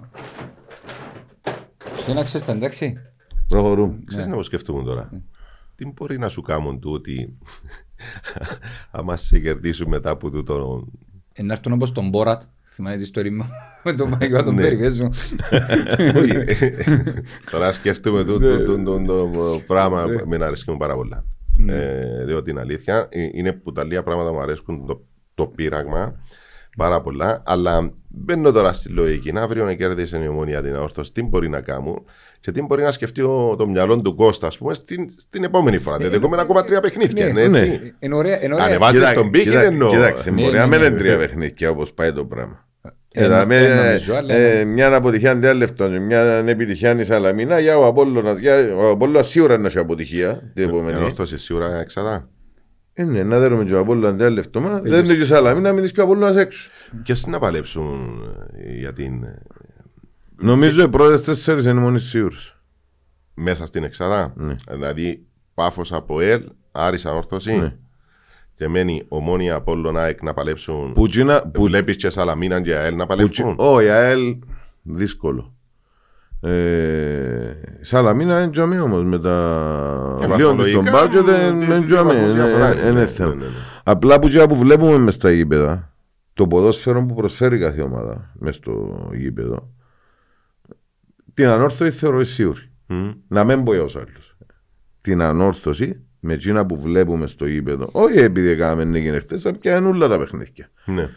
Εσύ 1.99 2.13
να 2.13 2.23
ξέρεις 2.23 2.47
τα 2.47 2.53
εντάξει. 2.53 2.95
Προχωρούμε. 3.49 3.99
Ξέρεις 4.05 4.27
να 4.27 4.35
μου 4.35 4.43
σκεφτούμε 4.43 4.83
τώρα. 4.83 5.23
Τι 5.75 5.87
μπορεί 5.87 6.19
να 6.19 6.29
σου 6.29 6.43
κάνουν 6.43 6.81
τούτοι 6.81 7.37
άμα 8.91 9.17
σε 9.17 9.39
κερδίσουν 9.39 9.89
μετά 9.89 10.11
από 10.11 10.31
τούτο 10.31 10.87
Ε, 11.33 11.43
Να 11.43 11.53
έρθουν 11.53 11.73
όπως 11.73 11.93
τον 11.93 12.09
Μπόρατ. 12.09 12.43
Θυμάται 12.69 12.97
τη 12.97 13.03
ιστορία 13.03 13.33
μου 13.33 13.45
με 13.85 13.93
τον 13.93 14.09
Μάικο 14.09 14.43
τον 14.43 14.55
Ναι. 14.55 14.61
περιπέζω. 14.63 15.11
Όχι. 16.21 16.33
Τώρα 17.51 17.73
σκέφτομαι 17.73 18.25
το, 18.25 18.39
το, 18.39 18.65
το, 18.65 18.83
το, 18.83 19.31
το 19.31 19.61
πράγμα 19.67 20.05
που 20.05 20.29
με 20.29 20.45
αρέσει 20.45 20.71
μου 20.71 20.77
πάρα 20.77 20.95
πολλά. 20.95 21.25
Ε, 21.69 22.25
διότι 22.25 22.51
είναι 22.51 22.61
αλήθεια. 22.61 23.09
Ε, 23.11 23.29
Είναι 23.33 23.53
που 23.53 23.73
τα 23.73 23.85
λίγα 23.85 24.03
πράγματα 24.03 24.33
μου 24.33 24.41
αρέσκουν 24.41 24.87
το, 24.87 25.05
το 25.35 25.47
πείραγμα 25.47 26.15
πάρα 26.77 27.01
πολλά. 27.01 27.43
Αλλά 27.47 27.91
μπαίνω 28.09 28.51
τώρα 28.53 28.73
στη 28.73 28.89
λογική. 28.89 29.33
Να 29.33 29.43
αύριο 29.43 29.65
να 29.65 29.75
κέρδισε 29.75 30.21
η 30.25 30.29
ομονία 30.29 30.63
την 30.63 30.75
αόρθωση, 30.77 31.13
τι 31.13 31.23
μπορεί 31.23 31.49
να 31.49 31.61
κάνω 31.61 32.05
και 32.41 32.53
τι 32.53 32.63
μπορεί 32.63 32.83
να 32.83 32.91
σκεφτεί 32.91 33.23
ο, 33.23 33.55
το 33.59 33.69
μυαλό 33.69 34.01
του 34.01 34.15
Κώστα, 34.15 34.47
ας 34.47 34.59
πούμε, 34.59 34.75
στην, 34.75 35.11
στην 35.19 35.45
επόμενη 35.45 35.79
φορά. 35.79 35.97
Δηλαδή, 35.97 36.17
έχουμε 36.17 36.37
ακόμα 36.41 36.65
τρία 36.65 36.81
παιχνίδια. 36.81 37.25
Ναι, 37.25 37.31
είναι 37.41 37.49
ναι. 37.49 37.59
έτσι. 37.59 37.95
Είναι 37.99 38.15
ωραία. 38.15 38.43
είναι 38.45 38.55
ωραία. 38.55 38.67
Ανεβάζει- 38.67 38.99
Βάζεις 39.01 39.15
τον 39.15 39.31
πίκιν, 39.31 39.53
εννοώ. 39.59 39.91
Κοίταξε, 39.91 40.31
Ναι, 40.31 40.41
μπορεί 40.41 40.53
ναι, 40.53 40.59
να 40.59 40.67
ναι, 40.67 40.77
μην 40.77 40.87
είναι 40.87 40.95
ναι. 40.95 40.99
τρία 41.01 41.19
παιχνίδια 41.19 41.71
όπως 41.71 41.93
πάει 41.93 42.13
το 42.13 42.25
πράγμα. 42.25 42.65
Ε, 43.19 43.25
Ε, 43.25 43.41
ε, 43.41 43.45
με, 43.45 43.69
νομίζω, 43.75 44.15
αλλά- 44.15 44.35
ε, 44.35 44.65
μια 44.65 44.95
αποτυχία 44.95 45.31
είναι 45.33 45.53
λεπτό, 45.53 45.89
μια 45.89 46.21
επιτυχία 46.47 46.91
είναι 46.91 47.01
η 47.03 47.05
Σαλαμίνα, 47.05 47.59
για 47.59 47.79
ο 47.79 47.87
Απόλλωνας, 47.87 48.39
για 48.39 48.75
ο 48.77 48.91
Απόλλωνας 48.91 49.29
σίγουρα 49.29 49.55
είναι 49.55 49.67
έχει 49.67 49.79
αποτυχία 49.79 50.51
την 50.55 50.65
Η 50.65 50.67
επόμενη. 50.69 50.99
αόρθωση 50.99 51.39
σίγουρα 51.39 51.79
εξαδά. 51.81 52.29
Ε, 52.99 53.05
ναι, 53.05 53.23
να 53.23 53.39
δέρουμε 53.39 53.65
και 53.65 53.75
ο 53.75 53.79
Απόλλωνας 53.79 54.13
ένα 54.21 54.29
λεπτό, 54.31 54.61
μα 54.61 54.81
δεν 54.81 55.05
είναι 55.05 55.15
και 55.15 55.21
η 55.23 55.25
Σαλαμίνα, 55.25 55.73
μην 55.73 55.85
είσαι 55.85 55.93
και 55.93 56.01
ο 56.01 56.05
Απόλλωνας 56.05 56.37
έξω. 56.37 56.71
Ποιε 57.03 57.15
να 57.27 57.39
παλέψουν 57.39 58.23
ε, 58.57 58.73
για 58.79 58.93
την. 58.93 59.23
ε, 59.25 59.43
Νομίζω 60.37 60.83
οι 60.83 60.89
πρώτες 60.89 61.23
τέσσερις 61.23 61.65
είναι 61.65 61.81
μόνοι 61.81 61.99
σίγουρες. 62.01 62.57
μέσα 63.35 63.67
στην 63.67 63.85
Εξάδα. 63.85 64.33
Ναι. 64.37 64.55
Δηλαδή, 64.71 65.27
πάφος 65.55 65.93
από 65.93 66.21
ΕΛ, 66.21 66.43
Άρης 66.73 67.07
Ανόρθωση. 67.07 67.53
Ναι. 67.57 67.77
Και 68.55 68.69
μένει 68.69 69.05
ομόνια 69.09 69.55
Απόλλων 69.55 69.97
ΑΕΚ 69.99 70.23
να 70.23 70.35
παλέψουν. 70.35 70.93
Που 70.93 71.09
τσίνα- 71.09 71.49
που- 71.51 71.63
Βλέπεις 71.63 71.97
και 71.97 72.11
Σαλαμίνα 72.11 72.61
και 72.63 72.75
ΑΕΛ 72.75 72.97
να 72.97 73.07
που 73.07 73.15
τσι- 73.15 73.43
παλέψουν. 73.43 73.55
Όχι, 73.59 73.89
ΑΕΛ 73.89 74.37
δύσκολο. 74.83 75.55
Ε, 76.41 77.53
Σαλαμίνα 77.81 78.43
είναι 78.43 78.51
τζαμί 78.51 78.79
όμως 78.79 79.05
με 79.05 79.19
τα 79.19 80.19
Ε, 80.23 80.27
λίγο 80.37 80.37
της 80.37 80.73
τον 80.73 80.85
βαθμολογικά, 80.85 80.91
μπάτζετ 80.93 81.25
δι- 81.25 81.51
είναι 81.65 81.77
δι- 81.79 81.87
τζαμί, 81.87 82.09
βαθμούς 82.13 82.35
διαφορά 82.35 82.73
είναι. 82.73 82.81
είναι 82.83 82.91
Ναι, 83.01 83.07
θέμα. 83.07 83.35
ναι, 83.35 83.45
ναι, 83.45 83.51
ναι. 83.51 83.57
Απλά 83.85 84.19
που 84.19 84.29
τζιά 84.29 84.47
που 84.49 84.57
βλέπουμε 84.57 84.99
μες 84.99 85.15
στα 85.15 85.31
γήπεδα 85.31 85.93
το 86.35 86.47
ποδόσφαιρο 86.47 87.07
που 87.07 87.15
προσφέρει 87.15 87.59
κάθε 87.59 87.83
ομάδα 87.83 88.31
μες 88.39 88.55
στο 88.57 89.11
γήπεδο 89.15 89.71
την 91.35 91.47
ανόρθωση 91.47 91.91
θεωρώ 91.91 92.25
σίγουρη. 92.25 92.71
Μμ. 92.87 93.11
Να 93.29 93.45
μην 93.45 93.65
πω 93.65 93.73
ως 93.83 93.97
άλλους. 93.97 94.37
Την 95.01 95.23
ανόρθωση 95.23 96.01
με 96.21 96.33
εκείνα 96.35 96.67
που 96.67 96.81
βλέπουμε 96.81 97.27
στο 97.27 97.47
γήπεδο, 97.47 97.89
όχι 97.93 98.19
επειδή 98.19 98.49
έκαναμε 98.49 98.99
έγινε 98.99 99.19
χτες, 99.19 99.43
θα 99.43 99.53
πιάνουν 99.59 99.95
όλα 99.95 100.09
τα 100.09 100.19
παιχνίδια. 100.19 100.69
Ναι. 100.85 101.09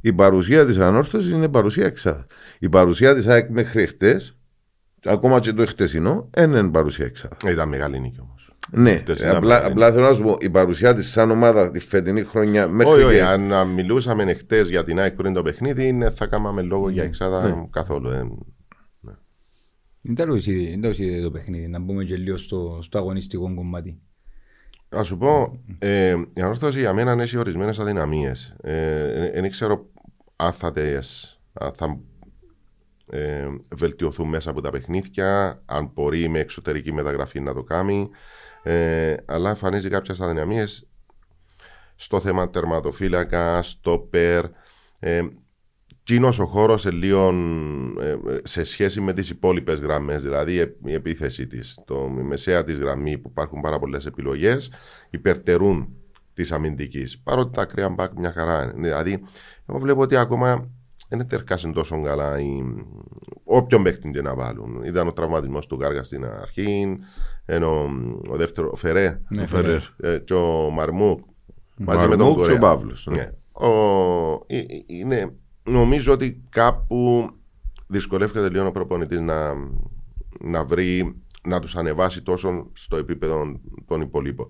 Η 0.00 0.12
παρουσία 0.12 0.66
της 0.66 0.78
ανόρθωσης 0.78 1.30
είναι 1.30 1.48
παρουσία 1.48 1.86
εξάδα. 1.86 2.26
Η 2.58 2.68
παρουσία 2.68 3.14
της 3.14 3.26
ΑΕΚ 3.26 3.50
μέχρι 3.50 3.86
χτες, 3.86 4.35
ακόμα 5.06 5.40
και 5.40 5.52
το 5.52 5.66
χτεσινό, 5.66 6.28
δεν 6.30 6.50
είναι 6.52 6.70
παρουσία 6.70 7.04
εξάδα. 7.04 7.36
Ε, 7.44 7.50
Ήταν 7.50 7.68
μεγάλη 7.68 8.00
νίκη 8.00 8.20
όμως. 8.20 8.50
Ναι, 8.70 8.96
Χτες 8.96 9.18
ήταν 9.18 9.36
απλά, 9.36 9.54
μεγάλη. 9.54 9.72
απλά 9.72 9.92
θέλω 9.92 10.08
να 10.08 10.14
σου 10.14 10.22
πω, 10.22 10.36
η 10.40 10.50
παρουσία 10.50 10.94
της 10.94 11.10
σαν 11.10 11.30
ομάδα 11.30 11.70
τη 11.70 11.78
φετινή 11.80 12.22
χρονιά 12.24 12.68
μέχρι 12.68 12.92
Όχι, 12.92 13.02
όχι. 13.04 13.14
και- 13.14 13.22
Αν 13.22 13.46
να 13.46 13.64
μιλούσαμε 13.64 14.22
εχθές 14.22 14.68
για 14.68 14.84
την 14.84 14.98
ΑΕΚ 14.98 15.14
πριν 15.14 15.32
το 15.32 15.42
παιχνίδι, 15.42 15.92
ναι, 15.92 16.10
θα 16.10 16.26
κάναμε 16.26 16.62
λόγο 16.62 16.86
Ναι. 16.86 16.92
για 16.92 17.02
εξάδα 17.02 17.68
καθόλου. 17.70 18.08
ε. 18.10 18.22
Δεν 20.00 20.14
τα 20.14 20.24
ρωτήσετε- 20.24 20.70
δεν 20.70 20.80
τα 20.80 20.88
ρωτήσετε 20.88 21.20
το 21.22 21.30
παιχνίδι, 21.30 21.66
να 21.68 21.78
μπούμε 21.78 22.04
και 22.04 22.16
λίγο 22.16 22.36
στο, 22.36 22.78
στο 22.82 22.98
αγωνιστικό 22.98 23.54
κομμάτι. 23.54 24.00
Να 24.88 25.02
σου 25.02 25.18
πω, 25.18 25.60
ε, 25.78 26.14
η 26.34 26.40
ανόρθωση 26.40 26.78
για 26.78 26.92
μένα 26.92 27.22
έχει 27.22 27.36
ορισμένες 27.36 27.78
αδυναμίες. 27.78 28.56
Δεν 29.34 29.50
ξέρω 29.50 29.86
αν 30.36 30.52
θα, 30.52 30.72
τες, 30.72 31.40
αν 31.52 31.72
θα 31.76 32.00
ε, 33.10 33.46
βελτιωθούν 33.74 34.28
μέσα 34.28 34.50
από 34.50 34.60
τα 34.60 34.70
παιχνίδια, 34.70 35.62
αν 35.66 35.90
μπορεί 35.94 36.28
με 36.28 36.38
εξωτερική 36.38 36.92
μεταγραφή 36.92 37.40
να 37.40 37.54
το 37.54 37.62
κάνει. 37.62 38.10
Ε, 38.62 39.14
αλλά 39.24 39.48
εμφανίζει 39.48 39.88
κάποιες 39.88 40.20
αδυναμίες 40.20 40.88
στο 41.94 42.20
θέμα 42.20 42.50
τερματοφύλακα, 42.50 43.62
στο 43.62 43.98
περ. 44.10 44.44
Ε, 44.98 45.22
Κίνο 46.02 46.28
ο 46.28 46.44
χώρος 46.44 46.86
σε 48.42 48.64
σχέση 48.64 49.00
με 49.00 49.12
τις 49.12 49.30
υπόλοιπες 49.30 49.80
γραμμές, 49.80 50.22
δηλαδή 50.22 50.58
ε, 50.58 50.76
η 50.84 50.92
επίθεση 50.92 51.46
της, 51.46 51.78
η 52.18 52.22
μεσαία 52.22 52.64
της 52.64 52.78
γραμμή 52.78 53.18
που 53.18 53.28
υπάρχουν 53.30 53.60
πάρα 53.60 53.78
πολλές 53.78 54.06
επιλογές, 54.06 54.72
υπερτερούν 55.10 55.96
της 56.32 56.52
αμυντικής. 56.52 57.18
Παρότι 57.18 57.54
τα 57.54 57.62
ακραία 57.62 57.88
μπακ 57.88 58.12
μια 58.16 58.32
χαρά 58.32 58.62
είναι. 58.62 58.72
Δηλαδή, 58.72 59.22
εγώ 59.66 59.78
βλέπω 59.78 60.00
ότι 60.00 60.16
ακόμα 60.16 60.70
δεν 61.08 61.26
τερκάσουν 61.28 61.72
τόσο 61.72 62.02
καλά 62.02 62.40
οι... 62.40 62.62
όποιον 63.44 63.82
παίκτη 63.82 64.10
και 64.10 64.22
να 64.22 64.34
βάλουν. 64.34 64.82
Ήταν 64.84 65.08
ο 65.08 65.12
τραυματισμός 65.12 65.66
του 65.66 65.76
Γκάργα 65.76 66.02
στην 66.02 66.24
αρχή, 66.24 66.98
ενώ 67.44 67.90
ο 68.28 68.36
δεύτερο, 68.36 68.70
ο 68.72 68.76
Φερέ, 68.76 69.20
Ναι, 69.28 69.42
ο 69.42 69.46
Φερέ. 69.46 69.78
ε, 69.96 70.18
και 70.18 70.34
ο 70.34 70.70
Μαρμούκ. 70.70 71.20
Μαζί 71.76 72.08
με 72.08 72.16
τον 72.16 72.18
Μαρμούκ 72.18 72.36
και 72.36 72.42
Κορέα. 72.42 72.56
ο 72.56 72.60
Παύλος, 72.60 73.06
ναι. 73.10 73.16
Ναι. 73.16 73.30
Ο, 73.52 73.70
ε, 74.46 74.58
ε, 74.58 74.64
είναι, 74.86 75.32
νομίζω 75.62 76.12
ότι 76.12 76.42
κάπου 76.48 77.30
δυσκολεύεται 77.86 78.48
λίγο 78.48 78.66
ο 78.66 78.70
προπονητής 78.72 79.20
να, 79.20 79.52
να 80.40 80.64
βρει, 80.64 81.14
να 81.42 81.60
τους 81.60 81.76
ανεβάσει 81.76 82.22
τόσο 82.22 82.70
στο 82.72 82.96
επίπεδο 82.96 83.60
των 83.86 84.00
υπολείπων. 84.00 84.46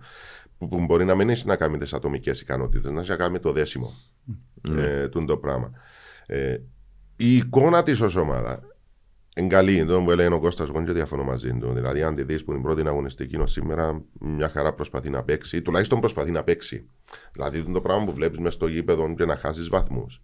Που, 0.59 0.69
που 0.69 0.85
μπορεί 0.85 1.05
να 1.05 1.15
μην 1.15 1.29
έχει 1.31 1.47
να 1.47 1.57
κάνει 1.57 1.79
τις 1.79 1.95
ατομικές 1.95 2.41
ικανότητες, 2.41 2.93
να 2.93 3.01
έχει 3.01 3.11
να 3.11 3.17
κάνει 3.17 3.39
το 3.39 3.53
δέσιμο 3.53 3.93
ε, 4.77 5.09
τούτο 5.09 5.27
το 5.27 5.37
πράγμα. 5.37 5.71
Ε, 6.27 6.57
η 7.17 7.37
εικόνα 7.37 7.83
της 7.83 8.01
ως 8.01 8.17
ομάδα 8.17 8.61
είναι 9.37 9.49
καλή, 9.49 9.85
τον 9.85 10.05
που 10.05 10.11
έλεγε 10.11 10.35
ο 10.35 10.41
Κώστας, 10.41 10.69
εγώ 10.69 10.85
και 10.85 10.93
διαφωνώ 10.93 11.25
μαζί 11.25 11.59
του. 11.59 11.73
Δηλαδή, 11.73 12.03
αν 12.03 12.15
τη 12.15 12.23
δεις 12.23 12.45
που 12.45 12.53
την 12.53 12.63
πρώτη 12.63 12.87
αγωνιστική 12.87 13.35
είναι 13.37 13.47
σήμερα, 13.47 14.03
μια 14.21 14.49
χαρά 14.49 14.73
προσπαθεί 14.73 15.11
να 15.11 15.23
παίξει, 15.23 15.63
τουλάχιστον 15.63 16.01
προσπαθεί 16.01 16.31
να 16.31 16.43
παίξει. 16.43 16.89
Δηλαδή, 17.33 17.73
το 17.73 17.81
πράγμα 17.81 18.05
που 18.05 18.13
βλέπεις 18.13 18.39
μες 18.39 18.55
στο 18.55 18.67
γήπεδο 18.67 19.15
και 19.15 19.25
να 19.25 19.37
χάσεις 19.37 19.69
βαθμούς. 19.69 20.23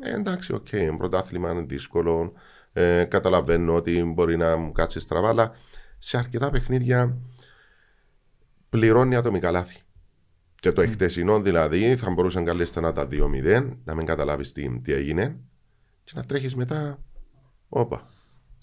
Ε, 0.00 0.14
εντάξει, 0.14 0.52
OK, 0.52 0.66
okay, 0.70 0.94
πρωτάθλημα 0.98 1.50
είναι 1.50 1.62
δύσκολο. 1.62 2.32
Ε, 2.72 3.04
καταλαβαίνω 3.04 3.74
ότι 3.74 4.04
μπορεί 4.04 4.36
να 4.36 4.56
μου 4.56 4.72
κάτσεις 4.72 5.02
στραβά, 5.02 5.28
αλλά 5.28 5.52
σε 5.98 6.16
αρκετά 6.16 6.50
παιχνίδια 6.50 7.18
πληρώνει 8.68 9.16
ατομικά 9.16 9.50
λάθη. 9.50 9.85
Και 10.66 10.72
το 10.72 10.80
εχτεσινό 10.82 11.40
δηλαδή 11.40 11.96
θα 11.96 12.10
μπορούσαν 12.10 12.44
καλύτερα 12.44 12.80
να 12.86 12.92
τα 12.92 13.08
2-0, 13.10 13.68
να 13.84 13.94
μην 13.94 14.06
καταλάβεις 14.06 14.52
τι, 14.52 14.80
τι 14.80 14.92
έγινε 14.92 15.36
και 16.04 16.12
να 16.14 16.22
τρέχεις 16.22 16.54
μετά. 16.54 16.98
Όπα. 17.68 18.08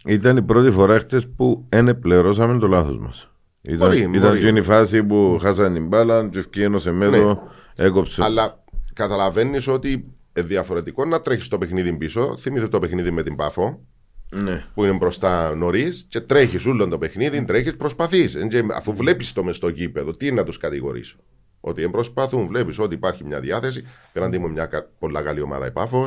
Ήταν 0.05 0.38
η 0.38 0.41
πρώτη 0.41 0.72
φορά 0.72 1.00
χτες 1.00 1.27
που 1.27 1.65
δεν 1.69 2.00
πληρώσαμε 2.00 2.60
το 2.60 2.67
λάθος 2.67 2.98
μας. 2.98 3.29
Ήταν, 3.62 3.77
Μπορεί, 3.88 4.00
ήταν 4.00 4.19
μπορεί. 4.22 4.39
και 4.39 4.48
η 4.48 4.62
φάση 4.62 5.03
που 5.03 5.38
χάσανε 5.41 5.74
την 5.74 5.88
μπάλα, 5.88 6.27
και 6.29 6.39
ευκαιρία 6.39 6.77
σε 6.77 6.91
μέτρο, 6.91 7.41
έκοψε. 7.75 8.24
Αλλά 8.24 8.63
καταλαβαίνεις 8.93 9.67
ότι 9.67 9.91
είναι 10.38 10.48
διαφορετικό 10.48 11.05
να 11.05 11.22
τρέχεις 11.22 11.48
το 11.48 11.57
παιχνίδι 11.57 11.93
πίσω. 11.93 12.38
Θυμηθείτε 12.39 12.69
το 12.69 12.79
παιχνίδι 12.79 13.12
με 13.12 13.24
την 13.24 13.36
Πάφο 13.36 13.86
Ναι. 14.31 14.65
που 14.74 14.83
είναι 14.83 14.98
μπροστά 14.98 15.55
νωρίς 15.55 16.05
και 16.10 16.19
τρέχεις 16.22 16.65
όλο 16.65 16.88
το 16.88 16.98
παιχνίδι, 16.98 17.45
τρέχεις, 17.45 17.75
προσπαθείς. 17.75 18.38
Αφού 18.75 18.93
βλέπεις 18.95 19.33
το 19.33 19.43
μες 19.43 19.55
στο 19.55 19.67
γήπεδο, 19.67 20.15
τι 20.15 20.31
να 20.31 20.43
τους 20.43 20.57
κατηγορήσω. 20.57 21.17
Ότι 21.65 21.84
εν 21.84 21.91
προσπαθούν, 21.91 22.48
βλέπεις 22.48 22.79
ότι 22.79 22.93
υπάρχει 22.96 23.24
μια 23.25 23.39
διάθεση. 23.39 23.84
Πέραντι 24.13 24.38
μου 24.38 24.50
μια 24.51 24.65
κα- 24.65 24.89
πολλά 25.00 25.22
καλή 25.22 25.41
ομάδα 25.41 25.65
η 25.67 25.72
Πάφο. 25.72 26.05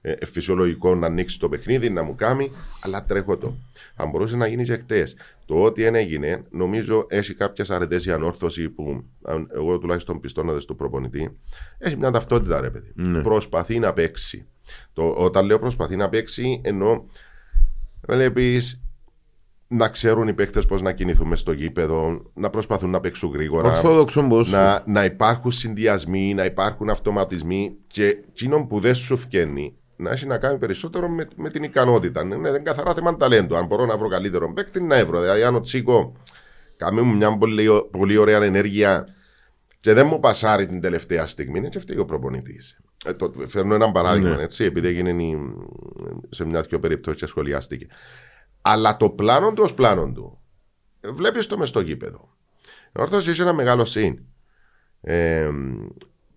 Ε, 0.00 0.12
ε, 0.12 0.26
φυσιολογικό 0.26 0.94
να 0.94 1.06
ανοίξει 1.06 1.38
το 1.38 1.48
παιχνίδι, 1.48 1.90
να 1.90 2.02
μου 2.02 2.14
κάνει, 2.14 2.50
αλλά 2.80 3.04
τρέχω 3.04 3.36
το. 3.36 3.54
Αν 3.96 4.10
μπορούσε 4.10 4.36
να 4.36 4.46
γίνει 4.46 4.64
και 4.64 4.72
χτες. 4.72 5.16
Το 5.46 5.62
ότι 5.62 5.82
δεν 5.82 5.94
έγινε, 5.94 6.42
νομίζω 6.50 7.06
έχει 7.08 7.34
κάποιε 7.34 7.64
αρετές 7.68 8.04
η 8.04 8.12
ανόρθωση 8.12 8.70
που 8.70 9.04
αν, 9.22 9.50
εγώ 9.54 9.78
τουλάχιστον 9.78 10.20
πιστώνοντας 10.20 10.64
του 10.64 10.76
προπονητή, 10.76 11.38
έχει 11.78 11.96
μια 11.96 12.10
ταυτότητα, 12.10 12.60
ρε 12.60 12.70
παιδί. 12.70 12.92
Προσπαθεί 13.22 13.78
να 13.78 13.92
παίξει. 13.92 14.46
Το, 14.92 15.08
όταν 15.08 15.46
λέω 15.46 15.58
προσπαθεί 15.58 15.96
να 15.96 16.08
παίξει, 16.08 16.60
εννοώ 16.64 17.04
Βλέπεις 18.08 18.80
να 19.76 19.88
ξέρουν 19.88 20.28
οι 20.28 20.32
παίκτες 20.32 20.66
πώς 20.66 20.82
να 20.82 20.92
κινηθούν 20.92 21.28
μες 21.28 21.40
στο 21.40 21.52
γήπεδο, 21.52 22.22
να 22.34 22.50
προσπαθούν 22.50 22.90
να 22.90 23.00
παίξουν 23.00 23.30
γρήγορα. 23.32 23.68
Ορθόδοξο 23.68 24.22
πώς. 24.28 24.50
Να, 24.50 24.82
να 24.86 25.04
υπάρχουν 25.04 25.50
συνδυασμοί, 25.50 26.34
να 26.34 26.44
υπάρχουν 26.44 26.90
αυτοματισμοί 26.90 27.76
και 27.86 28.04
εκείνο 28.06 28.66
που 28.66 28.80
δεν 28.80 28.94
σου 28.94 29.16
φγαίνει 29.16 29.76
να 29.96 30.10
έχει 30.10 30.26
να 30.26 30.38
κάνει 30.38 30.58
περισσότερο 30.58 31.08
με, 31.08 31.26
με 31.36 31.50
την 31.50 31.62
ικανότητα. 31.62 32.22
Είναι 32.22 32.34
είναι 32.48 32.58
καθαρά 32.58 32.94
θέμα 32.94 33.16
ταλέντου. 33.16 33.56
Αν 33.56 33.66
μπορώ 33.66 33.86
να 33.86 33.96
βρω 33.96 34.08
καλύτερο 34.08 34.52
παίκτη, 34.52 34.82
να 34.82 35.04
βρω. 35.06 35.20
Δηλαδή, 35.20 35.42
αν 35.42 35.54
ο 35.54 35.60
Τσίκο 35.60 36.12
κάνει 36.76 37.00
μου 37.00 37.16
μια 37.16 37.38
πολύ, 37.38 37.66
πολύ 37.90 38.16
ωραία 38.16 38.42
ενέργεια 38.42 39.06
και 39.80 39.92
δεν 39.92 40.06
μου 40.06 40.20
πασάρει 40.20 40.66
την 40.66 40.80
τελευταία 40.80 41.26
στιγμή, 41.26 41.58
είναι 41.58 41.68
και 41.68 41.78
αυτή 41.78 41.98
ο 41.98 42.04
προπονητής. 42.04 42.78
Ε, 43.06 43.12
το, 43.12 43.32
φέρνω 43.46 43.74
ένα 43.74 43.92
παράδειγμα, 43.92 44.40
έτσι, 44.40 44.64
επειδή 44.64 44.86
έγινε 44.88 45.22
η- 45.22 45.36
σε 46.28 46.44
μια 46.46 46.60
δυο 46.60 46.80
περιπτώσεις 46.80 47.20
και 47.20 47.26
σχολιάστηκε. 47.26 47.86
Αλλά 48.66 48.96
το 48.96 49.10
πλάνο 49.10 49.52
του 49.52 49.62
ως 49.64 49.74
πλάνο 49.74 50.12
του. 50.12 50.38
Βλέπεις 51.00 51.46
το 51.46 51.58
μες 51.58 51.68
στο 51.68 51.80
γήπεδο. 51.80 52.28
Η 52.86 53.00
Όρθωση 53.00 53.30
έχει 53.30 53.40
ένα 53.40 53.52
μεγάλο 53.52 53.84
συν. 53.84 54.18
Ε, 55.00 55.48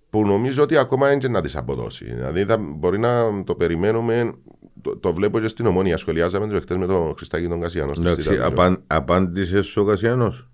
που 0.09 0.25
νομίζω 0.25 0.63
ότι 0.63 0.77
ακόμα 0.77 1.11
είναι 1.11 1.27
να 1.27 1.41
τις 1.41 1.55
αποδώσει. 1.55 2.05
Δηλαδή 2.05 2.45
θα, 2.45 2.57
μπορεί 2.57 2.99
να 2.99 3.43
το 3.43 3.55
περιμένουμε. 3.55 4.33
Το, 4.81 4.97
το 4.97 5.13
βλέπω 5.13 5.39
και 5.39 5.47
στην 5.47 5.65
ομόνια. 5.65 5.97
Σχολιάζαμε 5.97 6.47
το 6.47 6.55
εχθέ 6.55 6.77
με 6.77 6.85
τον 6.85 7.13
Χριστάκη 7.17 7.47
τον 7.47 7.61
Κασιανό. 7.61 7.93
στη 7.93 8.01
Εντάξει, 8.05 8.21
Σιτάδη. 8.21 8.41
απαν, 8.41 8.83
απάντησες 8.87 9.77
ο 9.77 9.85
Κασιανός; 9.85 10.49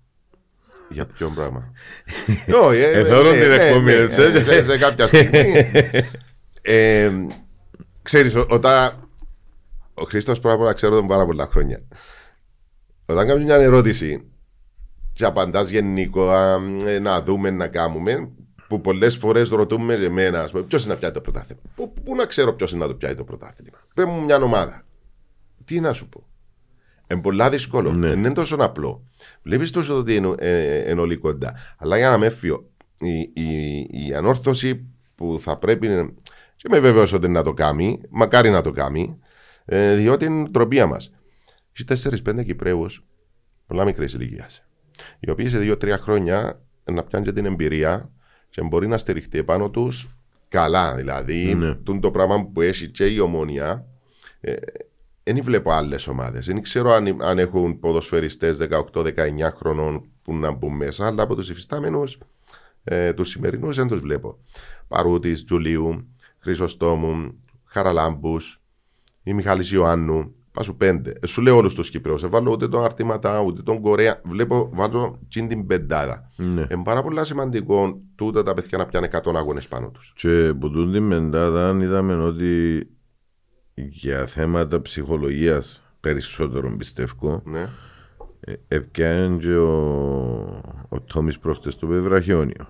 Για 0.88 1.06
ποιο 1.06 1.32
πράγμα; 1.34 1.72
Όχι, 2.64 2.78
ε, 2.80 2.90
Ε, 2.98 3.04
θέλω 3.04 3.30
ναι, 3.30 3.38
την 3.40 3.48
ναι, 3.48 3.54
εκπομπή, 3.54 3.84
ναι, 3.84 3.92
έτσι. 3.92 4.22
ε, 4.22 4.42
σε- 4.42 4.64
Σε 4.64 4.78
κάποια 4.78 5.06
στιγμή. 5.06 5.42
ε, 6.62 7.10
Ξέρεις, 8.02 8.34
ο- 8.34 8.46
όταν 8.50 9.03
ο 9.94 10.02
Χρήστος 10.02 10.40
πρώτα 10.40 10.54
απ' 10.54 10.62
όλα 10.62 10.72
ξέρω 10.72 10.96
τον 10.96 11.06
πάρα 11.06 11.26
πολλά 11.26 11.48
χρόνια. 11.50 11.80
Όταν 13.06 13.26
κάνεις 13.26 13.44
μια 13.44 13.54
ερώτηση 13.54 14.28
και 15.12 15.24
απαντάς 15.24 15.68
γενικά 15.68 16.60
ε, 16.86 16.98
να 16.98 17.22
δούμε, 17.22 17.50
να 17.50 17.68
κάνουμε, 17.68 18.30
που 18.68 18.80
πολλές 18.80 19.16
φορές 19.16 19.48
ρωτούμε 19.48 19.94
εμένα, 19.94 20.48
ποιος 20.68 20.84
είναι 20.84 20.92
να 20.92 20.98
πιάει 20.98 21.10
το 21.10 21.20
πρωτάθλημα. 21.20 21.60
Πού, 21.74 21.92
πού 21.92 22.14
να 22.14 22.24
ξέρω 22.24 22.52
ποιος 22.54 22.72
είναι 22.72 22.80
να 22.80 22.86
το 22.86 22.94
πιάει 22.94 23.14
το 23.14 23.24
πρωτάθλημα. 23.24 23.78
Πες 23.94 24.04
μου 24.04 24.24
μια 24.24 24.36
ομάδα. 24.36 24.82
Τι 25.64 25.80
να 25.80 25.92
σου 25.92 26.08
πω. 26.08 26.26
Είναι 27.10 27.20
πολλά 27.20 27.50
δύσκολο. 27.50 27.92
Ναι. 27.92 28.08
Δεν 28.08 28.18
είναι 28.18 28.32
τόσο 28.32 28.56
απλό. 28.58 29.04
Βλέπεις 29.42 29.70
τόσο 29.70 29.96
ότι 29.98 30.14
είναι, 30.14 30.34
ε, 30.38 30.90
είναι 30.90 31.00
όλοι 31.00 31.16
κοντά. 31.16 31.54
Αλλά 31.78 31.96
για 31.96 32.10
να 32.10 32.18
με 32.18 32.26
έφυγω, 32.26 32.70
η, 32.98 33.18
η, 33.18 33.76
η 33.90 34.14
ανόρθωση 34.14 34.86
που 35.14 35.38
θα 35.40 35.58
πρέπει. 35.58 35.86
Και 36.56 36.66
είμαι 36.68 36.80
βέβαιος 36.80 37.12
ότι 37.12 37.28
να 37.28 37.42
το 37.42 37.52
κάνει, 37.52 38.00
μακάρι 38.10 38.50
να 38.50 38.62
το 38.62 38.70
κάνει, 38.70 39.18
ε, 39.64 39.94
διότι 39.94 40.24
είναι 40.24 40.48
τροπία 40.48 40.86
μας. 40.86 41.10
Έχει 41.72 42.08
4-5 42.24 42.44
Κυπραίου 42.44 42.86
πολλά 43.66 43.84
μικρής 43.84 44.12
ηλικίας. 44.12 44.62
Οι 45.20 45.30
οποίοι 45.30 45.48
σε 45.48 45.58
2-3 45.58 45.96
χρόνια 45.98 46.62
να 46.84 47.02
πιάνουν 47.04 47.26
και 47.28 47.32
την 47.34 47.44
εμπειρία 47.46 48.10
και 48.48 48.62
μπορεί 48.62 48.86
να 48.86 48.98
στηριχτεί 48.98 49.38
επάνω 49.38 49.70
τους 49.70 50.16
καλά. 50.48 50.94
Δηλαδή, 50.94 51.54
Ναι. 51.54 51.74
τούτο 51.74 52.00
το 52.00 52.10
πράγμα 52.10 52.46
που 52.46 52.60
έχει 52.60 52.88
και 52.88 53.06
η 53.06 53.18
ομόνια, 53.18 53.86
ε, 54.40 54.54
δεν 55.22 55.42
βλέπω 55.42 55.70
άλλες 55.70 56.06
ομάδες. 56.06 56.46
Δεν 56.46 56.62
ξέρω 56.62 56.92
αν, 56.92 57.22
αν 57.22 57.38
έχουν 57.38 57.78
ποδοσφαιριστές 57.80 58.56
18-19 58.56 59.50
χρονών 59.50 60.08
που 60.22 60.34
να 60.34 60.50
μπουν 60.50 60.76
μέσα, 60.76 61.06
αλλά 61.06 61.22
από 61.22 61.34
τους 61.34 61.50
υφιστάμενους, 61.50 62.18
ε, 62.84 63.12
τους 63.12 63.28
σημερινούς 63.28 63.76
δεν 63.76 63.88
τους 63.88 64.00
βλέπω. 64.00 64.38
Παρούτης, 64.88 65.44
Τζουλίου, 65.44 66.08
Χρυσοστόμου, 66.38 67.34
Χαραλάμπους, 67.64 68.60
ή 69.24 69.32
Μιχάλης 69.34 69.70
Ιωάννου. 69.72 70.34
Πάσου 70.52 70.76
πέντε. 70.76 71.12
Ε, 71.20 71.26
σου 71.26 71.42
λέω 71.42 71.56
όλους 71.56 71.74
τους 71.74 71.90
Κυπρέους. 71.90 72.22
Ε, 72.22 72.26
βάλω 72.26 72.50
ούτε 72.50 72.68
τον 72.68 72.84
Αρτήματα, 72.84 73.40
ούτε 73.40 73.62
τον 73.62 73.80
Κορέα. 73.80 74.20
Βλέπω, 74.24 74.70
βάλω 74.72 75.18
τσιν 75.28 75.48
την 75.48 75.66
πεντάδα. 75.66 76.30
Ναι. 76.36 76.66
Είναι 76.70 76.82
πάρα 76.84 77.02
πολύ 77.02 77.24
σημαντικό 77.24 78.00
τούτα 78.14 78.42
τα 78.42 78.54
παιδιά 78.54 78.78
να 78.78 78.86
πιάνε 78.86 79.08
100 79.12 79.34
αγώνες 79.34 79.68
πάνω 79.68 79.90
τους. 79.90 80.12
Και 80.16 80.52
που 80.60 80.70
τούν 80.70 80.92
την 80.92 81.02
μεντάδα 81.02 81.76
είδαμε 81.82 82.14
ότι 82.14 82.86
για 83.74 84.26
θέματα 84.26 84.82
ψυχολογίας 84.82 85.82
περισσότερο 86.00 86.76
πιστεύω 86.76 87.42
Ναι. 87.44 87.68
ε, 88.40 88.54
έπιανε 88.68 89.36
και 89.36 89.56
ο, 89.56 89.72
ο 90.88 91.00
Τόμις 91.00 91.38
προχτές 91.38 91.76
το 91.76 91.86
περιβραχιόνιο 91.86 92.66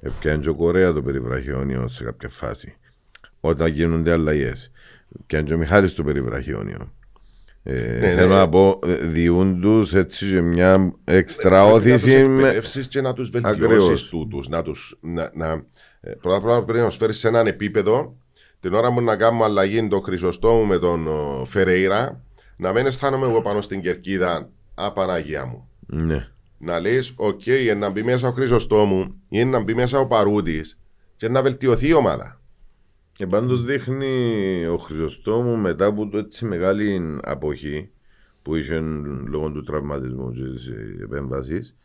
έπιανε 0.00 0.42
και 0.42 0.48
ο 0.48 0.54
Κορέα 0.54 0.92
το 0.92 1.02
περιβραχιόνιο 1.02 1.88
σε 1.88 2.04
κάποια 2.04 2.28
φάση 2.28 2.76
όταν 3.40 3.72
γίνονται 3.72 4.12
αλλαγές 5.14 5.22
έπιανε 5.22 5.46
και 5.46 5.54
ο 5.54 5.58
Μιχάλης 5.58 5.94
το 5.94 6.02
περιβραχιόνιο 6.04 6.92
ε, 7.62 7.98
Ναι, 8.00 8.08
θέλω 8.08 8.28
ναι. 8.28 8.34
να 8.34 8.48
πω 8.48 8.78
ε, 8.86 8.94
διούν 8.94 9.60
τους 9.60 9.94
έτσι 9.94 10.30
και 10.30 10.40
μια 10.40 10.94
έξτρα 11.04 11.64
όθηση 11.64 12.22
Να 12.22 12.28
με... 12.28 12.34
τους 12.34 12.38
εκπαιδεύσεις 12.38 12.88
και 12.88 13.00
να 13.00 13.12
τους 13.12 13.30
βελτιώσεις 13.30 13.62
Ακριβώς. 13.62 14.08
τούτους. 14.08 14.48
Να 14.48 14.62
τους, 14.62 14.98
να, 15.00 15.30
να, 15.34 15.64
ε, 16.00 16.10
πρώτα 16.10 16.36
απ' 16.36 16.44
όλα 16.44 16.64
πρέπει 16.64 16.80
να 16.82 16.88
τους 16.88 16.96
φέρεις 16.96 17.18
σε 17.18 17.28
έναν 17.28 17.46
επίπεδο 17.46 18.16
την 18.60 18.74
ώρα 18.74 18.90
μου 18.90 19.00
να 19.00 19.16
κάνουμε 19.16 19.44
αλλαγή 19.44 19.88
τον 19.88 20.02
Χρυσοστόμου 20.02 20.66
με 20.66 20.78
τον 20.78 21.06
ο, 21.06 21.44
Φερέιρα 21.44 22.20
να 22.56 22.72
μην 22.72 22.86
αισθάνομαι 22.86 23.26
εγώ 23.26 23.42
πάνω 23.42 23.60
στην 23.60 23.80
κερκίδα 23.80 24.50
α 24.74 24.83
Παναγία 24.83 25.44
μου. 25.46 25.68
ναι. 25.86 26.28
Να 26.58 26.80
λες, 26.80 27.12
OK, 27.16 27.40
okay, 27.46 27.76
να 27.76 27.90
μπει 27.90 28.02
μέσα 28.02 28.28
ο 28.28 28.32
Χρυσοστόμου 28.32 29.14
ή 29.28 29.44
να 29.44 29.62
μπει 29.62 29.74
μέσα 29.74 29.98
ο 29.98 30.06
Παρούτης 30.06 30.78
και 31.16 31.28
να 31.28 31.42
βελτιωθεί 31.42 31.88
η 31.88 31.92
ομάδα. 31.92 32.40
Και 33.14 33.26
πάντως 33.26 33.64
δείχνει 33.64 34.66
ο 34.66 34.76
Χρυσοστόμου 34.76 35.56
μετά 35.56 35.86
από 35.86 36.08
το 36.08 36.18
έτσι 36.18 36.44
μεγάλη 36.44 37.18
αποχή 37.22 37.90
που 38.42 38.54
είχε 38.56 38.80
λόγω 39.28 39.50
του 39.50 39.62
τραυματισμού 39.62 40.32
και 40.32 40.42
της 40.42 40.70
επέμβασης 41.02 41.76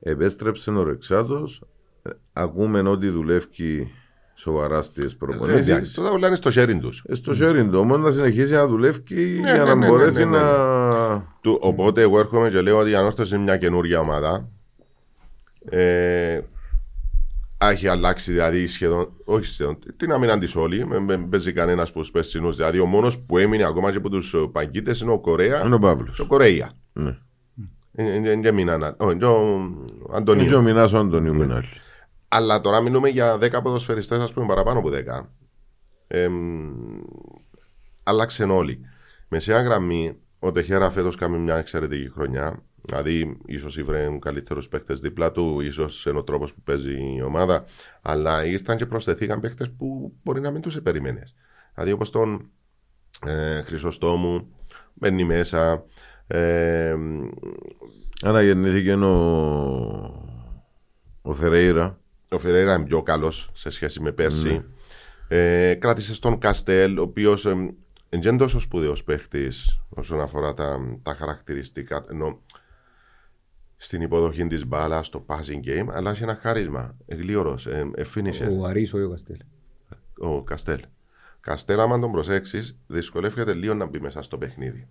επέστρεψε 0.00 0.70
ο 0.70 0.82
Ρεξάτος 0.82 1.62
Ε, 2.02 2.10
ακούμε 2.32 2.80
ότι 2.80 3.08
δουλεύει 3.08 3.92
σοβαρά 4.34 4.82
στις 4.82 5.12
Ε, 5.12 5.16
προπονήσεις 5.18 5.94
Τότε 5.94 6.08
όλα 6.08 6.26
είναι 6.26 6.36
στο 6.36 6.50
χέρι 6.50 6.78
τους. 6.78 7.04
Ε, 7.06 7.14
στο 7.14 7.34
χέρι 7.34 7.68
του 7.68 7.78
όμως 7.78 7.98
να 7.98 8.10
συνεχίσει 8.10 8.52
να 8.52 8.66
δουλεύει 8.66 9.02
για 9.14 9.52
ναι, 9.56 9.64
να 9.64 9.74
ναι, 9.74 9.86
μπορέσει 9.86 10.18
ναι, 10.18 10.24
ναι, 10.24 10.30
ναι. 10.30 10.42
να 10.42 11.28
Οπότε 11.60 12.02
εγώ 12.02 12.18
έρχομαι 12.18 12.50
και 12.50 12.60
λέω 12.60 12.78
ότι 12.78 12.90
η 12.90 12.94
Ανόρθωση 12.94 13.34
είναι 13.34 13.44
μια 13.44 13.56
καινούργια 13.56 14.00
ομάδα. 14.00 14.48
Ε, 15.64 16.40
έχει 17.68 17.88
αλλάξει 17.88 18.32
δηλαδή 18.32 18.66
σχεδόν, 18.66 19.12
όχι 19.24 19.44
σχεδόν, 19.44 19.78
τι 19.96 20.06
να 20.06 20.18
μην 20.18 20.30
αντί 20.30 20.48
όλοι, 20.54 20.86
με- 20.86 20.98
με- 21.00 21.26
παίζει 21.30 21.52
κανένας 21.52 21.88
από 21.88 22.02
του 22.02 22.10
περσινού. 22.10 22.52
Δηλαδή 22.52 22.78
ο 22.78 22.86
μόνος 22.86 23.20
που 23.20 23.38
έμεινε 23.38 23.64
ακόμα 23.64 23.90
και 23.90 23.96
από 23.96 24.10
τους 24.10 24.34
παγκίτες 24.52 25.00
είναι 25.00 25.10
ο 25.12 25.18
Κορέα 25.20 25.64
είναι 25.64 25.74
ο 25.74 25.78
Παύλος 25.78 26.16
και 26.16 26.22
ο 26.22 26.26
Κορέα. 26.26 26.70
ναι. 26.92 27.18
Δεν 28.40 28.54
μείναν, 28.54 28.94
όχι, 28.98 29.16
και 29.18 29.24
ο 29.24 29.40
Είναι 29.60 29.84
και 29.96 30.02
ο 30.02 30.16
Αντωνίου. 30.16 30.62
Μινάς 30.62 30.92
ο 30.92 30.98
Αντωνίου 30.98 31.34
Μινάλη 31.34 31.66
Αλλά 32.28 32.60
τώρα 32.60 32.80
μιλούμε 32.80 33.08
για 33.08 33.38
10 33.38 33.62
ποδοσφαιριστές, 33.62 34.18
ας 34.18 34.32
πούμε, 34.32 34.46
παραπάνω 34.46 34.78
από 34.78 34.88
10. 34.90 35.30
Ε, 36.06 36.28
άλλαξαν 38.02 38.50
όλοι. 38.50 38.80
Μεσαία 39.28 39.62
γραμμή, 39.62 40.16
ο 40.38 40.52
Τεχέρα 40.52 40.90
φέτος 40.90 41.16
κάνει 41.16 41.38
μια 41.38 41.56
εξαιρετική 41.56 42.10
χρονιά. 42.10 42.62
Δηλαδή, 42.82 43.36
ίσως 43.46 43.76
ήβρε 43.76 44.18
καλύτερους 44.18 44.68
παίκτες 44.68 45.00
δίπλα 45.00 45.32
του, 45.32 45.60
ίσως 45.60 46.06
είναι 46.06 46.18
ο 46.18 46.22
τρόπος 46.22 46.54
που 46.54 46.60
παίζει 46.60 47.14
η 47.16 47.22
ομάδα. 47.22 47.64
Αλλά 48.02 48.44
ήρθαν 48.44 48.76
και 48.76 48.86
προσθεθήκαν 48.86 49.40
παίκτες 49.40 49.70
που 49.70 50.12
μπορεί 50.22 50.40
να 50.40 50.50
μην 50.50 50.62
τους 50.62 50.82
περίμενε. 50.82 51.22
Δηλαδή, 51.74 51.92
όπως 51.92 52.10
τον 52.10 52.50
ε, 53.26 53.62
Χρυσοστόμου, 53.62 54.48
μπαίνει 54.94 55.24
μέσα. 55.24 55.84
Ε, 56.26 56.96
Αναγεννήθηκε 58.22 58.92
ο, 58.92 59.10
ο 61.22 61.34
Θερέιρα 61.34 62.00
Ο 62.28 62.38
Φεραίρα 62.38 62.74
είναι 62.74 62.84
πιο 62.84 63.02
καλός 63.02 63.50
σε 63.52 63.70
σχέση 63.70 64.00
με 64.00 64.12
πέρσι. 64.12 64.64
Ε, 65.28 65.74
κράτησε 65.74 66.20
τον 66.20 66.38
Καστέλ, 66.38 66.98
ο 66.98 67.02
οποίος 67.02 67.42
δεν 67.42 68.22
είναι 68.22 68.36
τόσο 68.36 68.60
σπουδαίος 68.60 69.04
παίχτη 69.04 69.48
όσον 69.88 70.20
αφορά 70.20 70.54
τα, 70.54 70.98
τα 71.02 71.14
χαρακτηριστικά. 71.14 72.04
Ενώ 72.10 72.40
στην 73.82 74.02
υποδοχή 74.02 74.46
της 74.46 74.66
μπάλα, 74.66 75.02
στο 75.02 75.24
passing 75.28 75.66
game, 75.68 75.86
αλλά 75.90 76.10
έχει 76.10 76.22
ένα 76.22 76.34
χάρισμα. 76.42 76.96
Γλίωρο, 77.06 77.58
ε, 77.66 77.78
ε, 77.94 78.04
finisher, 78.14 78.48
Ο 78.60 78.64
Αρής, 78.66 78.94
ο 78.94 79.08
Καστέλ. 79.10 79.36
ο 80.18 80.42
Καστέλ. 80.42 80.80
Καστέλ, 81.40 81.80
άμα 81.80 81.98
τον 82.00 82.12
προσέξεις, 82.12 82.78
δυσκολεύεται 82.86 83.54
λίγο 83.54 83.74
να 83.74 83.86
μπει 83.86 84.00
μέσα 84.00 84.22
στο 84.22 84.38
παιχνίδι. 84.38 84.88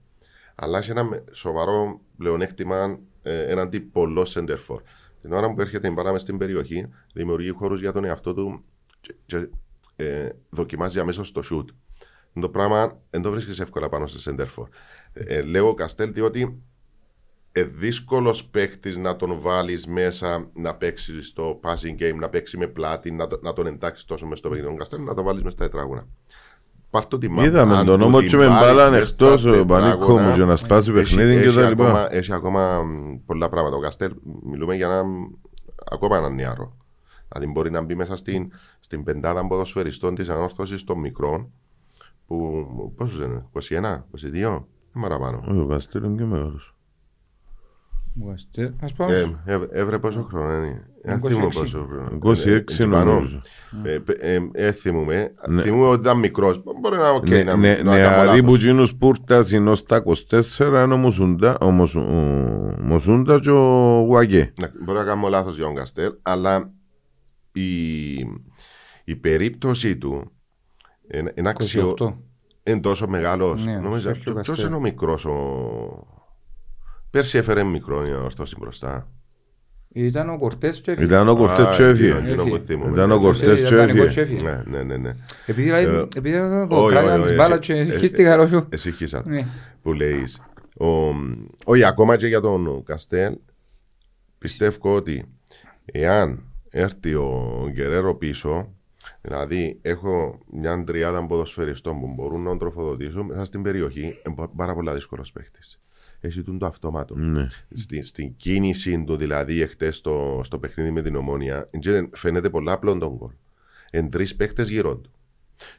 Αλλά 0.56 0.78
έχει 0.78 0.92
ένα 0.92 1.04
με- 1.04 1.24
σοβαρό 1.32 2.02
πλεονέκτημα 2.18 3.00
ε, 3.22 3.44
έναντι 3.52 3.80
πολλών 3.80 4.26
center 4.28 4.58
for. 4.68 4.78
Την 5.22 5.34
ώρα 5.34 5.54
που 5.54 5.62
έρχεται 5.62 5.88
η 5.88 5.92
μπάλα 5.94 6.12
μες 6.12 6.22
στην 6.22 6.38
περιοχή, 6.38 6.88
δημιουργεί 7.14 7.50
χώρους 7.50 7.80
για 7.80 7.92
τον 7.92 8.04
εαυτό 8.06 8.34
του 8.34 8.64
και, 9.02 9.16
και 9.26 9.50
ε, 9.96 10.30
δοκιμάζει 10.50 11.00
αμέσως 11.00 11.32
το 11.32 11.42
shoot. 11.52 11.66
Το 12.42 12.50
πράγμα 12.50 13.00
δεν 13.10 13.22
το 13.22 13.32
βρίσκεις 13.32 13.60
εύκολα 13.60 13.90
πάνω 13.90 14.08
σε 14.08 14.32
center 14.32 14.46
for. 14.56 14.68
Ε, 15.14 15.36
ε, 15.38 15.42
λέω 15.42 15.74
Καστέλ 15.74 16.14
διότι 16.14 16.62
ε, 17.60 17.64
δύσκολος 17.64 18.46
παίχτης 18.46 18.98
να 18.98 19.16
τον 19.16 19.40
βάλεις 19.40 19.88
μέσα 19.88 20.50
να 20.54 20.76
παίξεις 20.76 21.28
στο 21.28 21.60
passing 21.64 22.02
game, 22.04 22.16
να 22.20 22.30
παίξεις 22.30 22.60
με 22.60 22.68
πλάτη, 22.68 23.12
να, 23.12 23.28
το- 23.28 23.40
να 23.44 23.54
τον 23.54 23.68
εντάξεις 23.68 24.06
τόσο 24.06 24.26
μες 24.26 24.38
στο 24.40 24.50
παιχνίδι. 24.50 24.70
Τον 24.70 24.78
Καστέλ 24.78 25.04
να 25.04 25.14
το 25.14 25.24
βάλεις 25.24 25.44
μες 25.44 25.54
στα 25.54 25.64
τετράγωνα. 25.64 26.08
Πάρ' 26.90 27.06
το 27.06 27.18
τη 27.18 27.28
μάπα. 27.30 27.44
Είδαμε 27.48 27.78
Αν 27.78 27.86
τον 27.86 28.00
του 28.00 28.06
όμω 28.06 28.20
την 28.20 28.28
και 28.28 28.38
με 28.38 28.48
βάλεις 28.48 28.62
μπάλαν 28.62 28.92
μες 28.92 29.10
στα 29.10 29.26
εκτός 29.26 29.46
ο 29.46 29.66
Πανίκο 29.66 29.90
τετράγωνα, 29.98 30.28
μου 30.28 30.36
για 30.36 30.46
να 30.46 30.56
σπάσει 30.56 30.90
έχει- 30.92 31.00
παιχνίδι 31.00 31.42
και 31.42 31.48
έχει 31.48 31.56
τα 31.56 31.68
ακόμα- 31.68 31.88
λοιπά. 31.90 32.14
Έχει 32.16 32.34
ακόμα 32.34 32.82
μ, 32.84 33.16
πολλά 33.26 33.50
πράγματα. 33.50 33.76
Ο 33.76 33.80
Καστέλ, 33.80 34.12
μιλούμε 34.44 34.76
για 34.76 34.86
ένα, 34.86 35.04
ακόμα 35.92 36.18
έναν 36.18 36.36
νεαρό. 36.36 36.78
Δηλαδή 37.32 37.52
μπορεί 37.52 37.72
να 37.72 37.82
μπει 37.82 37.96
μέσα 37.96 38.16
στην, 38.16 38.52
στην 38.80 39.04
πεντάδα 39.04 39.48
ποδοσφαιριστών 39.48 40.16
της 40.16 40.30
ανόρθωσης 40.30 40.84
των 40.84 41.00
μικρών 41.00 41.52
που 42.28 42.66
πόσους 42.98 43.26
είναι, 43.26 43.46
21, 43.52 44.06
22, 44.12 44.66
ή 44.96 45.00
παραπάνω. 45.00 45.40
Όχι, 45.50 45.60
ο 45.60 45.66
Καστέλ 45.66 46.04
είναι 46.04 46.16
και 46.18 46.24
μεγάλος. 46.24 46.76
Ο 48.22 48.30
Καστέλ. 48.30 48.72
Ας 48.82 48.94
πάμε. 48.94 49.40
Ε, 49.46 49.54
ε, 49.54 49.60
Έβρε 49.72 50.00
πόσο 50.00 50.22
χρόνο 50.22 50.54
είναι. 50.66 50.84
Δεν 51.04 51.20
26. 51.24 51.28
θυμούμαι 51.28 51.50
πόσο 51.54 51.88
χρόνο. 51.92 52.20
26 52.24 52.80
Ε, 52.80 52.86
νομίζω. 52.86 53.42
ε, 53.84 53.94
ε, 53.94 54.02
ε, 54.36 54.40
ε, 54.52 54.72
θυμούμαι. 54.72 55.34
Ναι. 55.48 55.62
Θυμούμαι 55.62 55.86
ότι 55.88 56.00
ήταν 56.02 56.20
μικρός. 56.20 56.62
Μπορεί 56.82 56.98
να 56.98 57.10
οκ, 57.10 57.30
Ναι, 57.30 57.44
να- 57.44 57.56
ναι, 57.56 57.70
να 57.70 57.76
κάνω 57.76 57.92
Νεαροί 57.92 58.26
λάθος. 58.28 58.42
που 58.42 58.56
γίνουν 58.56 58.86
σπούρτας 58.86 59.52
είναι 59.52 59.70
ως 59.70 59.84
τα 59.84 59.96
24 59.96 60.84
είναι 60.84 60.94
ο 60.94 60.98
Μοσούντα- 60.98 61.62
ο 61.64 61.72
Μοσου- 61.72 62.08
ο 62.10 62.76
Μοσούντα 62.82 63.40
και 63.40 63.50
ο 63.50 64.00
Γουαγκέ. 64.08 64.54
Να- 64.62 64.72
Μπορεί 64.86 64.98
να 64.98 65.04
κάνω 65.04 65.28
λάθος 65.28 65.56
για 65.56 65.66
τον 65.66 65.76
Καστέλ, 65.76 66.12
αλλά 66.22 66.72
η, 67.52 68.14
η 69.04 69.16
περίπτωση 69.22 69.98
του 69.98 70.32
είναι, 71.14 71.34
είναι 71.36 71.50
αξιο... 71.50 71.94
28. 72.00 72.14
είναι 72.64 72.80
τόσο 72.80 73.08
μεγάλος. 73.08 73.66
Ναι, 73.66 73.78
Νομίζω 73.78 74.02
Σέρχιο 74.02 74.34
ποιος 74.34 74.48
Καστέλ; 74.48 74.68
είναι 74.68 74.76
ο 74.76 74.80
μικρός. 74.80 75.26
Ο... 75.26 76.18
Πέρσι 77.10 77.38
έφερε 77.38 77.64
μικρό 77.64 78.08
η 78.08 78.12
ορθώση 78.14 78.56
μπροστά. 78.60 79.10
Ήταν 79.94 80.30
ο 80.30 80.38
Κορτές 80.38 80.82
και 80.82 80.92
Ήταν 80.92 81.30
ο 81.30 81.36
Κορτές 81.36 81.66
Α, 81.66 81.70
και 81.70 81.84
έφυγε. 81.84 82.10
εκείνο 82.18 82.36
που 82.44 82.56
Έφυγε. 82.56 82.60
θυμούμαι. 82.66 82.92
Ήταν 82.92 83.12
ο 83.12 83.16
Ναι, 83.16 83.22
Κορτές 83.22 83.48
ναι, 83.48 83.54
και 83.56 83.62
Ήταν 83.62 83.78
δανεικός 83.78 84.18
έφυγε. 84.18 84.38
και 84.38 84.46
έφυγε. 84.48 84.64
Ναι, 84.68 84.78
ναι, 84.78 84.84
ναι. 84.84 84.98
ναι. 84.98 85.16
Επειδή 85.46 85.62
δηλαδή, 85.68 85.86
Ε, 85.86 86.08
επειδή 86.16 86.36
ήταν 86.36 86.72
όχι, 86.72 86.84
ο 86.84 86.88
κράτημα 86.88 87.12
όχι, 87.14 87.22
της 87.22 87.30
όχι, 87.30 87.40
μπάλας 87.40 87.60
εσύ- 87.70 87.86
και 87.88 87.94
ε, 87.94 87.98
χύστηκα 87.98 88.36
ρώσου. 88.36 88.66
Εσύ 88.70 88.92
χύσα 88.92 89.24
Ναι. 89.26 89.46
που 89.82 89.94
λέεις. 89.94 90.42
Όχι, 91.66 91.84
ακόμα 91.84 92.16
και 92.18 92.28
για 92.28 92.42
τον 92.42 92.84
Καστέλ, 92.84 93.34
πιστεύω 94.38 94.96
ότι 94.96 95.26
εάν 95.86 96.44
έρθει 96.70 97.14
ο 97.14 97.68
Γκερέρο 97.72 98.16
πίσω, 98.16 98.74
δηλαδή 99.22 99.80
έχω 99.82 100.40
μια 100.52 100.84
τριάδα 100.84 101.26
ποδοσφαιριστών 101.28 102.00
που 102.00 102.08
μπορούν 102.16 102.42
να 102.42 102.50
τον 102.50 102.58
τροφοδοτήσουν 102.60 103.26
μέσα 103.26 103.46
στην 103.46 103.62
περιοχή, 103.62 104.02
είναι 104.28 104.48
πάρα 104.56 104.74
πολλά 104.74 104.94
δύσκολος 104.94 105.32
παίχτη. 105.32 105.60
Έχει 106.22 106.42
τον 106.42 106.58
το 106.58 106.66
αυτόματο. 106.66 107.16
Ναι. 107.16 107.48
Στη, 107.74 108.04
στην 108.04 108.36
κίνηση 108.36 109.04
του, 109.04 109.16
δηλαδή, 109.16 109.62
εχθές 109.62 109.96
στο, 109.98 110.42
στο 110.44 110.60
παιχνίδι 110.60 110.92
με 110.92 111.02
την 111.02 111.16
ομόνια, 111.16 111.70
και 111.80 112.10
φαίνεται 112.14 112.50
πολλά 112.50 112.72
απλό 112.72 112.98
τον 112.98 113.16
γκολ. 113.16 113.32
Εν 113.92 114.10
τρεις 114.10 114.36
παίχτε 114.36 114.64
γύρω 114.64 114.96
του. 114.98 115.12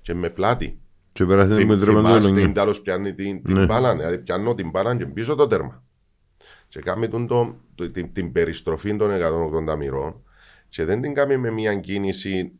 Και 0.03 0.15
με 0.15 0.31
πλάτη. 0.31 0.79
Και 1.13 1.25
πέρασε 1.25 1.49
την 1.49 1.57
Θυμ- 1.57 1.69
μετρημένο 1.69 2.07
Θυμάστε, 2.09 2.31
ναι. 2.31 2.41
είναι 2.41 2.53
τέλος 2.53 2.81
πιάνει 2.81 3.15
την, 3.15 3.43
την 3.43 3.55
Ναι. 3.57 3.65
μπάλα, 3.67 3.97
δηλαδή 3.97 4.19
πιάνω 4.19 4.55
την 4.55 4.71
μπάλα 4.71 4.97
και 4.97 5.07
πίσω 5.07 5.35
το 5.35 5.47
τέρμα. 5.47 5.83
Και 6.69 6.81
κάνει 6.81 7.09
τον 7.09 7.27
το, 7.27 7.57
το- 7.75 7.91
την, 7.91 8.13
την 8.13 8.33
περιστροφή 8.33 8.97
των 8.97 9.11
180 9.71 9.77
μοιρών 9.77 10.23
και 10.69 10.85
δεν 10.85 11.01
την 11.01 11.15
κάνει 11.15 11.37
με 11.37 11.51
μια 11.51 11.75
κίνηση 11.77 12.53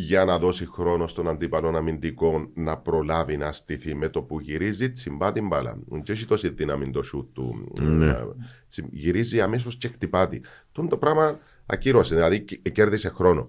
για 0.00 0.24
να 0.24 0.38
δώσει 0.38 0.66
χρόνο 0.66 1.06
στον 1.06 1.28
αντίπαλο 1.28 1.76
αμυντικό 1.76 2.50
να 2.54 2.78
προλάβει 2.78 3.36
να 3.36 3.52
στηθεί 3.52 3.94
με 3.94 4.08
το 4.08 4.22
που 4.22 4.40
γυρίζει, 4.40 4.90
τσιμπά 4.90 5.32
την 5.32 5.46
μπάλα. 5.46 5.78
Δεν 5.86 6.02
έχει 6.08 6.26
τόση 6.26 6.48
δύναμη 6.48 6.90
το 6.90 7.02
σουτ 7.02 7.34
του. 7.34 7.72
Ναι. 7.80 8.06
Ε, 8.06 8.24
τσι- 8.68 8.88
Γυρίζει 8.90 9.40
αμέσως 9.40 9.76
και 9.76 9.88
χτυπά 9.88 10.28
τη. 10.28 10.40
Τον 10.72 10.88
το 10.88 10.96
πράγμα 10.96 11.38
ακύρωσε, 11.66 12.14
δηλαδή 12.14 12.40
κ- 12.40 12.70
κέρδισε 12.72 13.08
χρόνο. 13.08 13.48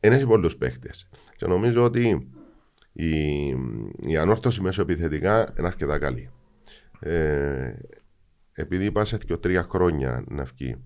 Δεν 0.00 0.12
έχει 0.12 0.26
πολλούς 0.26 0.56
παίχτες. 0.56 1.08
Και 1.36 1.46
νομίζω 1.46 1.84
ότι 1.84 2.28
η, 2.92 3.46
η 3.96 4.16
ανόρθωση 4.20 4.62
μέσω 4.62 4.82
επιθετικά 4.82 5.54
είναι 5.58 5.66
αρκετά 5.66 5.98
καλή. 5.98 6.30
Ε, 7.00 7.72
επειδή 8.52 8.84
είπα 8.84 9.04
σε 9.04 9.16
δύο 9.16 9.38
τρία 9.38 9.62
χρόνια 9.70 10.24
να 10.28 10.42
βγει. 10.44 10.76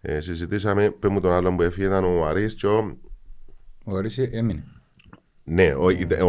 Ε, 0.00 0.20
συζητήσαμε, 0.20 0.90
πες 0.90 1.10
μου 1.10 1.20
τον 1.20 1.32
άλλον 1.32 1.56
που 1.56 1.62
έφυγε 1.62 1.86
ήταν 1.86 2.04
ο 2.04 2.26
Αρής 2.26 2.54
και 2.54 2.66
ο, 3.86 3.92
Ο 3.92 3.96
Άρης 3.96 4.18
έμεινε. 4.18 4.64
ναι, 5.44 5.74
ο, 5.74 5.86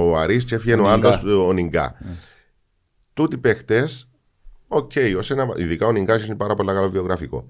ο 0.10 0.18
Αρής 0.18 0.46
και 0.46 0.56
έφυγε 0.56 0.74
ο 0.76 0.84
Ο 0.88 0.96
Νιγκάς. 0.96 1.18
άλλος 1.18 1.46
ο 1.48 1.54
Νιγκά. 1.54 1.96
Τούτοι 3.14 3.38
παίχτες, 3.38 4.10
οκ, 4.68 4.92
ως 5.18 5.32
ένα, 5.32 5.48
ειδικά 5.58 5.88
ο 5.88 5.92
Νιγκάς 5.92 6.22
έχει 6.24 6.36
πάρα 6.36 6.56
πολύ 6.56 6.70
καλό 6.74 6.90
βιογραφικό. 6.90 7.48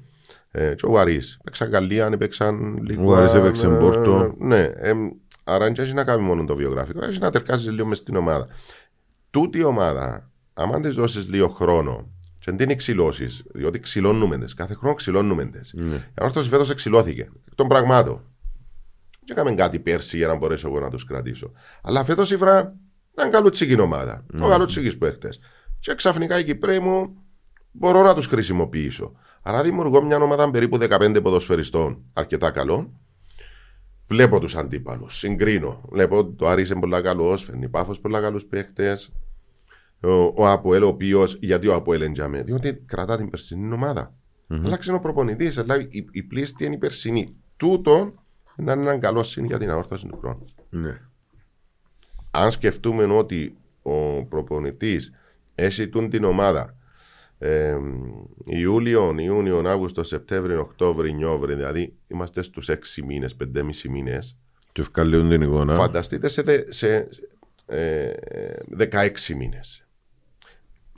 Ε, 0.51 0.73
και 0.75 0.85
ο 0.85 0.99
Αρής, 0.99 1.39
παίξαν 1.43 1.69
Γαλλία, 1.69 2.17
παίξαν 2.17 2.77
λίγο. 2.83 3.11
Ο 3.11 3.15
Αρής 3.15 3.33
έπαιξε 3.33 3.65
ε, 3.65 3.69
Πόρτο. 3.69 4.35
Ναι, 4.39 4.59
ε, 4.59 4.93
άρα 5.43 5.65
δεν 5.65 5.83
έχει 5.83 5.93
να 5.93 6.03
κάνει 6.03 6.21
μόνο 6.21 6.45
το 6.45 6.55
βιογραφικό, 6.55 7.05
έχει 7.05 7.19
να 7.19 7.31
τερκάσει 7.31 7.69
λίγο 7.69 7.87
μες 7.87 7.97
στην 7.97 8.15
ομάδα. 8.15 8.47
Τούτη 9.29 9.57
η 9.59 9.63
ομάδα, 9.63 10.29
άμα 10.53 10.79
της 10.81 10.95
δώσεις 10.95 11.27
λίγο 11.27 11.47
χρόνο, 11.47 12.09
και 12.39 12.51
δεν 12.51 12.67
την 12.67 12.77
ξυλώσει, 12.77 13.27
διότι 13.53 13.79
ξυλώνουμε 13.79 14.37
τις, 14.37 14.53
κάθε 14.53 14.73
χρόνο 14.73 14.95
ξυλώνουμε 14.95 15.45
τις. 15.45 15.73
Ναι. 15.75 15.95
Η 15.95 16.01
ανόρθωση 16.15 16.49
φέτος 16.49 16.69
εξυλώθηκε, 16.69 17.21
εκ 17.21 17.55
των 17.55 17.67
πραγμάτων. 17.67 18.21
Και 19.27 19.33
έκαμε 19.33 19.53
κάτι 19.53 19.79
πέρσι 19.79 20.17
για 20.17 20.27
να 20.27 20.35
μπορέσω 20.35 20.67
εγώ 20.67 20.79
να 20.79 20.89
τους 20.89 21.03
κρατήσω. 21.03 21.51
Αλλά 21.81 22.03
φέτος 22.03 22.31
η 22.31 22.37
Φρά 22.37 22.75
ήταν 23.11 23.31
καλούτσικη 23.31 23.79
ομάδα. 23.79 24.25
Mm. 24.33 24.39
Ο 24.41 24.47
καλούτσικης 24.47 24.97
παίχτε. 24.97 25.29
Και 25.79 25.93
ξαφνικά 25.95 26.39
οι 26.39 26.43
Κυπρέοι 26.43 26.79
μου 26.79 27.15
μπορώ 27.71 28.03
να 28.03 28.13
τους 28.13 28.25
χρησιμοποιήσω. 28.25 29.11
Άρα 29.41 29.63
δημιουργώ 29.63 30.01
μια 30.01 30.17
ομάδα 30.17 30.51
περίπου 30.51 30.77
15 30.81 31.19
ποδοσφαιριστών 31.23 32.03
αρκετά 32.13 32.51
καλών. 32.51 32.99
Βλέπω 34.07 34.39
τους 34.39 34.55
αντίπαλους, 34.55 35.17
συγκρίνω. 35.17 35.81
Βλέπω 35.89 36.25
το 36.25 36.47
Άρης 36.47 36.69
είναι 36.69 36.79
πολύ 36.79 37.01
καλός, 37.01 37.43
φέρνει 37.43 37.69
πάφος 37.69 37.99
πολύ 37.99 38.19
καλούς 38.19 38.45
παίχτες. 38.45 39.11
Ο, 40.01 40.11
ο 40.11 40.47
Αποέλ, 40.49 40.83
ο 40.83 40.87
οποίος, 40.87 41.37
γιατί 41.41 41.67
ο 41.67 41.73
Αποέλ 41.73 42.01
εντιαμε, 42.01 42.43
διότι 42.43 42.73
κρατά 42.85 43.17
την 43.17 43.29
περσινή 43.29 43.73
ομάδα. 43.73 44.13
Mm-hmm. 44.49 44.61
Άλλαξε 44.65 44.93
ο 44.93 44.99
προπονητής, 44.99 45.57
αλλά 45.57 45.75
η, 45.75 46.05
η 46.11 46.23
πλήστη 46.23 46.65
είναι 46.65 46.75
η 46.75 46.77
περσινή. 46.77 47.35
Τούτον 47.57 48.19
να 48.57 48.71
είναι 48.71 48.81
έναν 48.81 48.99
καλό 48.99 49.23
σύν 49.23 49.45
για 49.45 49.57
την 49.57 49.69
αόρθωση 49.69 50.07
του 50.07 50.17
χρόνου. 50.17 50.45
Ναι. 50.69 51.01
Αν 52.31 52.51
σκεφτούμε 52.51 53.03
ότι 53.03 53.57
ο 53.81 54.25
προπονητής 54.25 55.11
έχει 55.55 55.87
τούν 55.87 56.09
την 56.09 56.23
ομάδα 56.23 56.75
ε, 57.39 57.77
Ιούλιο, 58.45 59.15
Ιούνιο, 59.19 59.63
Αύγουστο, 59.65 60.03
Σεπτέμβριο, 60.03 60.59
Οκτώβριο, 60.59 61.13
Νιόβριο, 61.13 61.55
δηλαδή 61.55 61.93
είμαστε 62.07 62.41
στους 62.41 62.69
6 62.69 62.75
μήνες, 63.05 63.35
5,5 63.55 63.63
μήνες. 63.89 64.37
Και 64.71 64.81
ευκαλούν 64.81 65.29
την 65.29 65.41
εικόνα. 65.41 65.75
Φανταστείτε 65.75 66.27
σε, 66.27 66.41
δε- 66.41 66.71
σε 66.71 67.07
ε, 67.65 68.11
16 68.77 69.33
μήνες. 69.35 69.86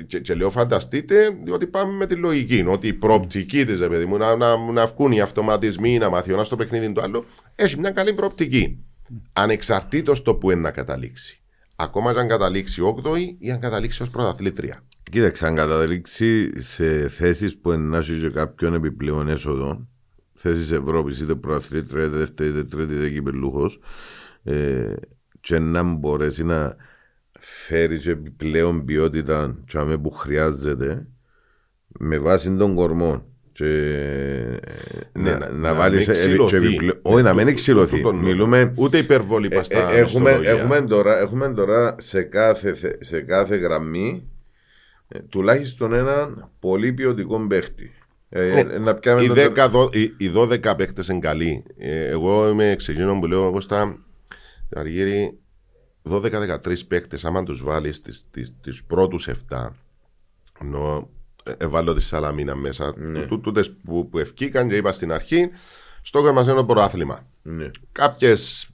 Και, 0.08 0.20
και 0.20 0.34
λέω 0.34 0.50
φανταστείτε, 0.50 1.40
διότι 1.44 1.68
πάμε 1.68 1.94
με 1.94 2.06
τη 2.08 2.16
λογική. 2.16 2.66
Ότι 2.68 2.88
η 2.88 2.94
προοπτική 2.94 3.66
της, 3.66 3.80
παιδί 3.80 4.06
μου, 4.06 4.18
να, 4.18 4.36
να, 4.36 4.58
να 4.72 4.86
βγουν 4.86 5.12
οι 5.12 5.22
αυτοματισμοί, 5.22 5.98
να 5.98 6.10
μάθει 6.10 6.32
ο 6.32 6.34
ένας 6.34 6.50
το 6.50 6.56
παιχνίδι 6.56 6.92
του 6.94 7.02
άλλου, 7.02 7.26
έχει 7.56 7.80
μια 7.80 7.92
καλή 7.92 8.14
προοπτική. 8.14 8.84
Ανεξαρτήτως 9.34 10.22
το 10.22 10.36
που 10.36 10.52
είναι 10.52 10.62
να 10.62 10.72
καταλήξει. 10.72 11.42
Ακόμα 11.76 12.14
και 12.14 12.20
αν 12.20 12.28
καταλήξει 12.28 12.82
8η 13.04 13.36
ή 13.40 13.52
αν 13.52 13.60
καταλήξει 13.60 14.02
ως 14.02 14.10
πρωταθλήτρια. 14.10 14.84
Κοίταξε, 15.12 15.46
αν 15.46 15.56
καταλήξει 15.56 16.62
σε 16.62 17.10
θέσεις 17.10 17.58
που 17.58 17.72
να 17.72 17.98
έχει 17.98 18.20
και 18.20 18.30
κάποιον 18.30 18.74
επιπλέον 18.74 19.28
έσοδο, 19.28 19.88
θέσεις 20.34 20.72
Ευρώπης, 20.72 21.20
είτε 21.20 21.36
προαθλήτρια, 21.36 22.06
είτε 22.06 22.18
δεύτερη, 22.18 22.50
είτε 22.50 22.64
τρίτη, 22.64 22.94
είτε 22.94 23.10
κυπελούχος, 23.10 23.80
ε, 24.44 24.94
και 25.42 25.60
να 25.60 25.84
μπορέσει 25.84 26.44
να 26.44 26.76
φέρει 27.40 27.98
και 28.00 28.10
επιπλέον 28.12 28.86
ποιότητα 28.86 29.56
τσάμε 29.68 29.98
που 29.98 30.12
χρειάζεται 30.12 31.08
με 31.88 32.18
βάση 32.18 32.56
των 32.56 32.76
κορμών. 32.76 33.24
Και 33.52 33.66
Ναι, 35.14 35.32
να, 35.32 35.38
να- 35.38 35.50
να, 35.50 35.52
να 35.52 35.74
βάλεις 35.76 36.08
μην 36.08 36.16
ξυλωθεί. 36.16 36.56
επιπλέον. 36.56 37.00
Όχι, 37.02 37.22
να 37.24 37.30
μην 37.30 37.38
Τούτο- 37.40 37.50
εξηλωθεί. 37.52 37.96
τούτο 37.96 38.10
εννοώ. 38.10 38.24
Μιλούμε 38.24 38.74
Ούτε 38.76 38.98
υπερβολή 38.98 39.48
ε, 39.52 39.56
πα 39.56 39.64
στα 39.64 39.92
ε, 39.92 40.00
έχουμε, 40.00 40.30
μισθολογία. 40.30 40.52
έχουμε, 40.52 40.82
τώρα, 40.82 41.20
έχουμε 41.20 41.54
τώρα 41.54 41.96
σε 42.00 42.22
κάθε, 42.22 42.74
θε- 42.74 43.04
σε 43.04 43.22
κάθε 43.22 43.56
γραμμή 43.56 44.30
ε, 45.08 45.20
τουλάχιστον 45.20 45.94
έναν 45.94 46.52
πολύ 46.60 46.94
ποιοτικό 46.94 47.48
παίχτη. 47.48 47.92
Ε, 48.30 48.42
Ναι. 48.64 48.74
ε, 48.74 48.78
να 48.80 48.96
πιάμε 48.96 49.24
Οι, 49.24 49.28
το- 49.28 49.34
10, 49.36 49.68
δω- 49.72 49.96
οι, 49.96 50.02
οι 50.18 50.32
12 50.36 50.74
παίκτε 50.78 51.04
είναι 51.12 51.20
καλοί. 51.20 51.64
Ε, 51.78 52.08
εγώ 52.10 52.50
είμαι 52.50 52.72
εξηγήνων 52.72 53.20
που 53.20 53.26
λέω 53.26 53.48
εγώ 53.48 53.62
στα 53.62 53.98
Αργύρι 54.76 55.40
12-13 56.04 56.88
παίκτες, 56.88 57.26
άμα 57.26 57.44
τους 57.44 57.64
βάλεις 57.64 58.02
του 58.02 58.86
πρώτους 58.88 59.30
7, 59.50 59.68
ενώ 60.62 61.10
ε, 61.44 61.52
έβαλω 61.58 61.94
τη 61.94 62.02
Σαλαμίνα 62.02 62.56
μέσα, 62.56 62.94
ναι. 62.98 63.26
τούτες 63.26 63.72
που, 63.72 64.10
που 64.10 64.20
ευκήκαν 64.20 64.70
και 64.70 64.76
είπα 64.76 64.92
στην 64.92 65.12
αρχή, 65.12 65.50
στόχος 66.02 66.34
μας 66.34 66.42
είναι 66.42 66.54
το 66.54 66.66
πρωτάθλημα. 66.66 67.28
Ναι. 67.42 67.70
Κάποιες 67.92 68.70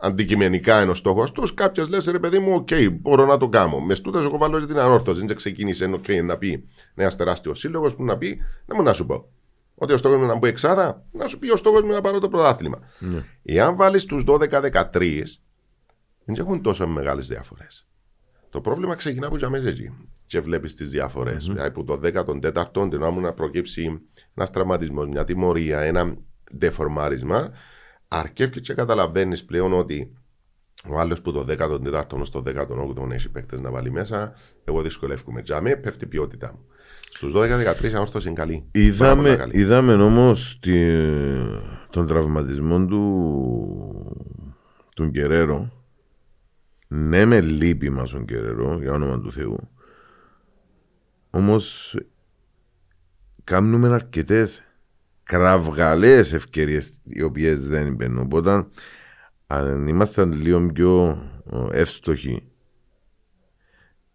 αντικειμενικά 0.00 0.82
είναι 0.82 0.90
ο 0.90 0.94
στόχος 0.94 1.32
τους, 1.32 1.54
κάποιες 1.54 1.88
λες 1.88 2.06
ρε 2.06 2.18
παιδί 2.18 2.38
μου, 2.38 2.54
οκ, 2.54 2.68
μπορώ 2.92 3.26
να 3.26 3.36
το 3.36 3.48
κάνω. 3.48 3.80
Μες 3.80 3.98
στούτε 3.98 4.18
εγώ 4.18 4.38
βάλω 4.38 4.60
και 4.60 4.66
την 4.66 4.78
ανόρθωση. 4.78 5.26
Δεν 5.26 5.36
ξεκίνησε 5.36 5.84
οκ, 5.84 6.08
να 6.24 6.36
πει 6.36 6.68
ένας 6.94 7.16
τεράστιος 7.16 7.58
σύλλογος 7.58 7.94
που 7.94 8.04
να 8.04 8.16
πει, 8.16 8.40
δεν 8.66 8.76
μου 8.78 8.82
να 8.82 8.92
σου 8.92 9.06
πω. 9.06 9.28
Ότι 9.74 9.92
ο 9.92 9.96
στόχος 9.96 10.18
μου 10.18 10.24
είναι 10.24 10.32
να 10.32 10.38
μπω 10.38 10.46
εξάδα, 10.46 11.04
να 11.12 11.28
σου 11.28 11.38
πει 11.38 11.50
ο 11.50 11.56
στόχος 11.56 11.82
μου 11.82 11.92
να 11.92 12.00
πάρω 12.00 12.18
το 12.18 12.28
πρωτάθλημα. 12.28 12.78
Ναι. 12.98 13.24
Εάν 13.42 13.76
βάλεις 13.76 14.04
τους 14.04 14.24
12-13, 14.26 15.22
δεν 16.34 16.46
έχουν 16.46 16.62
τόσο 16.62 16.86
μεγάλες 16.86 17.26
διαφορές. 17.28 17.86
Το 18.50 18.60
πρόβλημα 18.60 18.94
ξεκινά 18.94 19.26
από 19.26 19.36
για 19.36 19.48
μέσα 19.48 19.68
εκεί. 19.68 19.92
Και 20.26 20.40
βλέπεις 20.40 20.74
τις 20.74 20.90
διαφορές. 20.90 21.44
Mm-hmm. 21.44 21.52
Δηλαδή, 21.52 21.68
από 21.68 21.84
το 21.84 22.00
14ο, 22.02 22.90
την 22.90 23.02
ώρα 23.02 23.10
μου 23.10 23.20
να 23.20 23.32
προκύψει 23.32 24.00
ένας 24.34 24.50
τραυματισμός, 24.50 25.06
μια 25.06 25.24
τιμωρία, 25.24 25.80
ένα 25.80 26.16
δεφορμάρισμα, 26.50 27.50
αρκεύει 28.08 28.60
και 28.60 28.74
καταλαβαίνεις 28.74 29.44
πλέον 29.44 29.72
ότι 29.72 30.12
ο 30.88 30.98
άλλος 30.98 31.22
που 31.22 31.32
το 31.32 31.46
14ο 31.48 32.20
στο 32.22 32.42
18ο 32.46 33.10
έχει 33.10 33.30
παίκτες 33.30 33.60
να 33.60 33.70
βάλει 33.70 33.90
μέσα, 33.90 34.34
εγώ 34.64 34.82
δυσκολεύομαι. 34.82 35.40
Για 35.44 35.60
μένα 35.60 35.76
πέφτει 35.76 36.04
η 36.04 36.08
ποιότητά 36.08 36.52
μου. 36.52 36.64
Στους 37.10 37.32
12-13 37.36 37.92
ανόρθωση 37.94 38.28
είναι 38.28 38.36
καλή. 38.36 38.68
Πάρα 38.72 38.84
Είδαμε, 38.86 39.22
πολύ 39.22 39.36
καλή. 39.36 39.58
είδαμε 39.58 39.92
όμως 39.92 40.60
τον 41.90 42.06
τραυματισμό 42.06 42.86
του 42.86 43.02
του 44.96 45.04
Γκερέρο. 45.04 45.77
Ναι, 46.88 47.24
με 47.24 47.40
λύπη 47.40 47.90
μας 47.90 48.10
τον 48.10 48.24
Γκερέρο, 48.24 48.78
για 48.80 48.92
όνομα 48.92 49.20
του 49.20 49.32
Θεού. 49.32 49.70
Όμως 51.30 51.96
κάνουμε 53.44 53.88
αρκετές 53.88 54.62
κραυγαλαίε 55.22 56.18
ευκαιρίες 56.18 56.92
οι 57.02 57.22
οποίες 57.22 57.66
δεν 57.66 57.94
μπαίνουν. 57.94 58.18
Οπότε 58.18 58.66
αν 59.46 59.88
ήμασταν 59.88 60.32
λίγο 60.32 60.72
πιο 60.72 61.22
ε, 61.52 61.80
εύστοχοι, 61.80 62.42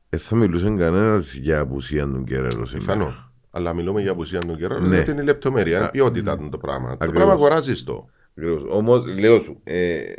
δεν 0.10 0.20
θα 0.20 0.36
μιλούσε 0.36 0.66
κανένας 0.66 1.34
για 1.34 1.60
απουσία 1.60 2.08
του 2.08 2.22
Γκερέρο 2.22 2.66
σήμερα. 2.66 2.94
Πιθανό. 2.94 3.32
Αλλά 3.52 3.74
μιλούμε 3.74 4.02
για 4.02 4.12
απουσία 4.12 4.40
του 4.40 4.56
καιρού. 4.58 4.80
Ναι. 4.80 4.88
Ναι. 4.88 5.06
Είναι 5.12 5.22
η 5.22 5.26
λεπτομέρεια, 5.26 5.78
είναι 5.78 5.90
ποιότητα 5.92 6.38
του 6.38 6.50
το 6.50 6.58
πράγμα. 6.58 6.88
Το 6.88 6.94
Ακριβώς. 6.94 7.16
πράγμα 7.16 7.34
αγοράζεις 7.34 7.84
το. 7.84 8.10
Όμως, 8.70 9.06
λέω 9.20 9.40
σου, 9.40 9.60
ε, 9.64 10.14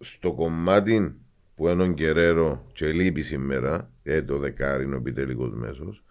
στο 0.00 0.32
κομμάτι 0.32 1.14
που 1.58 1.68
έναν 1.68 1.92
Γκερέρο 1.92 2.64
και 2.72 2.86
λείπει 2.86 3.22
σήμερα, 3.22 3.90
ε, 4.02 4.22
το 4.22 4.38
δεκάρι 4.38 4.84
είναι 4.84 4.94
ο 4.94 4.98
επιτελικό 4.98 5.50
μέσος, 5.54 6.04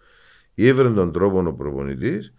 ήβρε 0.54 0.90
τον 0.90 1.12
τρόπο 1.12 1.38
ο 1.46 1.52
προπονητής 1.52 2.32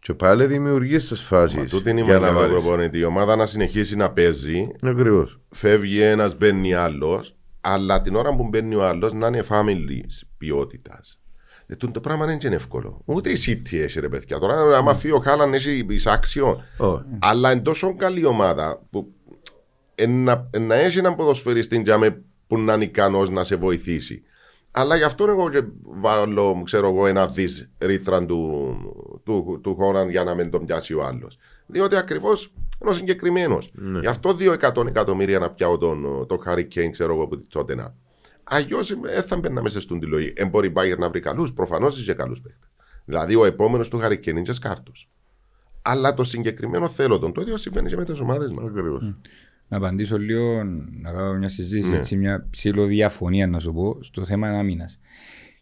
και 0.00 0.14
πάλι 0.14 0.46
δημιουργεί 0.46 0.96
τι 0.96 1.14
φάσεις. 1.14 1.56
Μα 1.56 1.64
τούτη 1.64 1.90
είναι 1.90 2.00
η 2.00 2.04
μαγεία 2.04 2.32
του 2.32 2.50
προπονητή. 2.50 2.98
Η 2.98 3.04
ομάδα 3.04 3.36
να 3.36 3.46
συνεχίσει 3.46 3.96
να 3.96 4.10
παίζει, 4.10 4.68
Ακριβώς. 4.82 5.40
φεύγει 5.50 6.00
ένας, 6.00 6.36
μπαίνει 6.36 6.74
άλλος, 6.74 7.36
αλλά 7.60 8.02
την 8.02 8.14
ώρα 8.14 8.36
που 8.36 8.48
μπαίνει 8.48 8.74
ο 8.74 8.84
άλλος 8.84 9.12
να 9.12 9.26
είναι 9.26 9.44
family 9.48 10.00
ποιότητας. 10.38 11.20
Ε, 11.66 11.76
τούτο 11.76 11.92
το 11.92 12.00
πράγμα 12.00 12.26
δεν 12.26 12.38
είναι 12.44 12.54
εύκολο. 12.54 13.02
Ούτε 13.04 13.30
η 13.30 13.36
City 13.46 13.76
έχει 13.76 14.00
ρε 14.00 14.08
παιδιά. 14.08 14.38
Τώρα, 14.38 14.76
άμα 14.76 14.94
φύγει 14.94 15.12
ο 15.12 15.18
Χάλαν, 15.18 15.54
έχει 15.54 15.86
εισάξιο. 15.88 16.62
Αλλά 17.18 17.52
είναι 17.52 17.60
τόσο 17.60 17.94
καλή 17.96 18.24
ομάδα 18.24 18.82
που 18.90 19.14
εν 19.94 20.24
να, 20.24 20.48
εν 20.50 20.66
να 20.66 20.74
έχει 20.74 20.98
έναν 20.98 21.16
ποδοσφαιριστή 21.16 21.82
τζάμε 21.82 22.22
που 22.52 22.58
να 22.58 22.74
είναι 22.74 22.84
ικανός 22.84 23.30
να 23.30 23.44
σε 23.44 23.56
βοηθήσει. 23.56 24.22
Αλλά 24.72 24.96
γι' 24.96 25.02
αυτό 25.02 25.24
εγώ 25.28 25.50
και 25.50 25.62
βάλω, 25.82 26.62
ξέρω 26.64 26.88
εγώ, 26.88 27.06
ένα 27.06 27.26
δις 27.26 27.70
ρήτρα 27.78 28.26
του, 28.26 28.74
του, 29.24 29.60
του 29.62 29.74
Χόραν 29.74 30.10
για 30.10 30.24
να 30.24 30.34
μην 30.34 30.50
τον 30.50 30.66
πιάσει 30.66 30.94
ο 30.94 31.04
άλλος. 31.04 31.38
Διότι 31.66 31.96
ακριβώς 31.96 32.52
είναι 32.82 32.92
συγκεκριμένος. 32.92 33.72
Γι' 34.00 34.06
αυτό 34.06 34.34
δύο 34.34 34.52
εκατόν 34.52 34.86
εκατομμύρια 34.86 35.38
να 35.38 35.50
πιάω 35.50 35.78
τον, 35.78 36.26
τον 36.26 36.40
Χάρη 36.42 36.64
Κέιν, 36.64 36.92
ξέρω 36.92 37.14
εγώ, 37.14 37.26
που 37.26 37.46
τότε 37.46 37.74
να. 37.74 37.94
Αλλιώς 38.44 38.96
δεν 39.00 39.22
θα 39.22 39.36
μπαίνα 39.36 39.62
μέσα 39.62 39.80
στον 39.80 40.00
τη 40.00 40.06
λογική. 40.06 40.32
Ε, 40.36 40.44
μπορεί 40.44 40.66
η 40.66 40.72
Bayern 40.76 40.98
να 40.98 41.08
βρει 41.08 41.20
καλούς. 41.20 41.52
Προφανώς 41.52 42.00
είχε 42.00 42.14
καλούς 42.14 42.40
παίχτε. 42.40 42.66
Δηλαδή 43.04 43.34
ο 43.34 43.44
επόμενος 43.44 43.88
του 43.88 43.98
Χάρη 43.98 44.18
Κέιν 44.18 44.36
είναι 44.36 44.52
σκάρτος. 44.52 45.08
Αλλά 45.82 46.14
το 46.14 46.24
συγκεκριμένο 46.24 46.88
θέλω 46.88 47.18
τον. 47.18 47.32
Το 47.32 47.40
ίδιο 47.40 47.56
συμβαίνει 47.56 47.88
και 47.88 47.96
με 47.96 48.04
τις 48.04 48.20
ομάδες 48.20 48.52
μας. 48.52 48.64
Ακριβώς. 48.68 49.14
Να 49.72 49.78
απαντήσω 49.78 50.18
λίγο, 50.18 50.62
να 51.02 51.10
κάνω 51.10 51.32
μια 51.38 51.48
συζήτηση, 51.48 51.90
Ναι. 51.90 51.96
έτσι, 51.96 52.16
μια 52.16 52.46
ψηλοδιαφωνία 52.50 53.46
να 53.46 53.58
σου 53.58 53.72
πω, 53.72 53.98
στο 54.00 54.24
θέμα 54.24 54.48
άμυνας. 54.48 55.00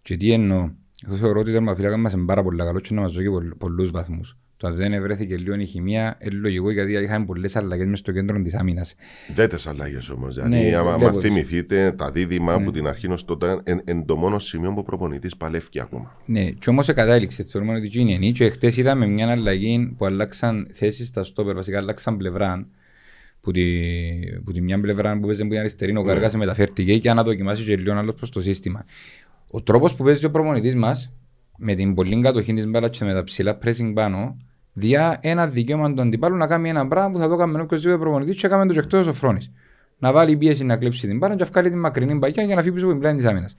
Και 0.03 0.16
τι 0.16 0.33
εννοώ, 0.33 0.70
εγώ 1.07 1.14
θεωρώ 1.16 1.40
ότι 1.40 1.51
η 1.51 1.53
τερματοφύλακα 1.53 1.96
μας 1.96 2.12
είναι 2.12 2.25
πάρα 2.25 2.42
πολύ 2.42 2.59
καλό 2.59 2.81
και 2.81 2.94
να 2.94 3.01
μας 3.01 3.12
δώσει 3.12 3.31
πολλ- 3.31 3.55
πολλούς 3.55 3.90
βαθμούς. 3.90 4.37
Το 4.57 4.66
αν 4.66 4.77
δεν 4.77 4.92
ευρέθηκε 4.92 5.37
λίγο 5.37 5.55
η 5.55 5.64
χημεία, 5.66 6.18
είναι 6.20 6.35
λογικό 6.35 6.70
γιατί 6.70 6.92
είχαμε 6.92 7.25
πολλές 7.27 7.57
αλλαγές 7.57 7.87
μες 7.87 7.99
στο 7.99 8.12
κέντρο 8.12 8.42
της 8.42 8.55
άμυνας. 8.55 8.94
Δεν 9.35 9.49
τις 9.49 9.66
αλλαγές 9.66 10.09
όμως. 10.11 10.35
Δηλαδή, 10.35 10.51
Ναι, 10.51 10.77
άμα, 10.77 10.90
βλέπω 10.96 11.11
άμα 11.11 11.20
τις. 11.20 11.29
θυμηθείτε 11.31 11.92
τα 11.92 12.11
δίδυμα 12.11 12.53
από 12.55 12.70
την 12.70 12.87
αρχή 12.87 13.11
ως 13.11 13.25
τότε, 13.25 13.62
είναι 13.88 14.05
το 14.07 14.16
μόνο 14.16 14.38
σημείο 14.38 14.70
που 14.73 14.79
ο 14.79 14.83
προπονητής 14.83 15.37
παλεύει 15.37 15.81
ακόμα. 15.81 16.16
Ναι, 16.27 16.51
και 16.51 16.70
όμως 16.70 16.87
κατάληξε, 16.87 17.42
θεωρούμε 17.42 17.75
ότι 17.75 17.85
εκείνη 17.87 18.14
είναι. 18.14 18.31
Και 18.31 18.49
χτες 18.51 18.77
είδαμε 18.77 19.07
μια 19.07 19.31
αλλαγή 19.31 19.94
που 19.99 20.05
αλλάξαν 20.07 20.68
θέσεις 20.70 21.07
στα 21.09 21.25
στόπερ, 21.25 21.55
βασικά 21.55 21.79
αλλάξαν 21.79 22.16
πλευρά. 22.16 22.66
Που 23.40 23.50
τη, 23.50 23.62
που 24.44 24.53
τη 24.53 24.61
μια 24.61 24.81
πλευρά 24.81 25.18
που 25.18 25.26
παίζει 25.26 25.40
που 25.40 25.46
είναι 25.46 25.59
αριστερή, 25.59 25.96
ο 25.96 26.03
Κάργας 26.03 26.35
μεταφέρθηκε 26.37 26.98
και 26.98 27.12
να 27.12 27.22
δοκιμάσει 27.22 27.64
και 27.64 27.76
λίγο 27.76 27.98
άλλος 27.98 28.14
προς 28.14 28.31
το 28.31 28.40
σύστημα. 28.40 28.85
Ο 29.50 29.62
τρόπος 29.62 29.94
που 29.94 30.05
παίζει 30.05 30.26
ο 30.26 30.31
προπονητής 30.31 30.74
μας, 30.74 31.12
με 31.59 31.74
την 31.74 31.94
πολύ 31.94 32.20
κατοχή 32.20 32.55
της 32.55 32.66
μπάλας 32.66 32.98
και 32.98 33.05
με 33.05 33.12
τα 33.12 33.24
ψηλά 33.24 33.59
pressing 33.64 33.92
πάνω, 33.94 34.37
διά 34.72 35.18
ένα 35.22 35.46
δικαίωμα 35.46 35.94
του 35.94 36.03
αντιπάλου 36.03 36.37
να 36.37 36.46
κάνει 36.46 36.68
ένα 36.68 36.88
πράγμα 36.88 37.11
που 37.11 37.18
θα 37.18 37.29
το 37.29 37.35
έκανε 37.35 37.61
οποιοδήποτε 37.61 37.98
προπονητής 37.98 38.37
και 38.40 38.46
έκαμε 38.46 38.66
το 38.66 38.72
και 38.72 38.79
εκτός 38.79 39.07
ο 39.07 39.12
Φρόνης. 39.12 39.53
Να 39.98 40.12
βάλει 40.12 40.37
πίεση 40.37 40.64
να 40.64 40.76
κλέψει 40.76 41.07
την 41.07 41.18
μπάλα 41.18 41.37
και 41.37 41.42
να 41.42 41.50
βγάλει 41.50 41.70
την 41.70 41.79
μακρινή 41.79 42.14
μπαγιά 42.14 42.42
για 42.42 42.55
να 42.55 42.62
φύγει 42.62 42.74
πίσω 42.74 42.85
από 42.85 42.94
την 42.94 43.03
πλάτη 43.03 43.16
της 43.16 43.26
άμυνας. 43.26 43.57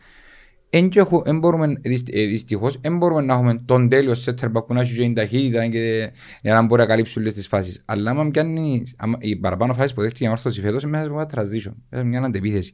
Εν 0.74 0.90
και 0.90 1.00
έχω- 1.00 1.24
εν 1.26 1.38
μπορούμε, 1.40 1.74
δυσ- 1.82 2.16
ε, 2.16 2.26
δυστυχώς, 2.26 2.78
εν 2.82 2.98
μπορούμε 2.98 3.22
να 3.22 3.34
έχουμε 3.34 3.62
τον 3.66 3.90
τέλειος 3.90 4.28
setter 4.28 4.52
back 4.52 4.66
που 4.68 4.74
να 4.74 4.82
έχει 4.82 4.96
και 4.96 5.02
την 5.02 5.14
ταχύτητα 5.14 5.68
και 5.68 6.12
για 6.42 6.54
να 6.54 6.62
μπορεί 6.62 6.82
να 6.82 6.88
καλύψει 6.88 7.20
όλες 7.20 7.34
τις 7.34 7.48
φάσεις. 7.48 7.82
Αλλά 7.86 8.12
άμα 8.12 8.30
πιάνει, 8.30 8.84
άμα, 8.98 9.18
οι 9.22 9.36
παραπάνω 9.36 9.74
φάσεις 9.74 9.94
που 9.94 10.02
δέχτηκε 10.02 10.26
η 10.26 10.28
όρθωση 10.30 10.62
φέτος 10.62 10.84
είναι 10.84 10.92
μέσα 10.92 11.04
σε 11.04 11.12
μια 11.12 11.26
transition, 11.34 11.74
μέσα 11.90 12.02
σε 12.02 12.04
μια 12.04 12.22
αντεπίθεση. 12.22 12.74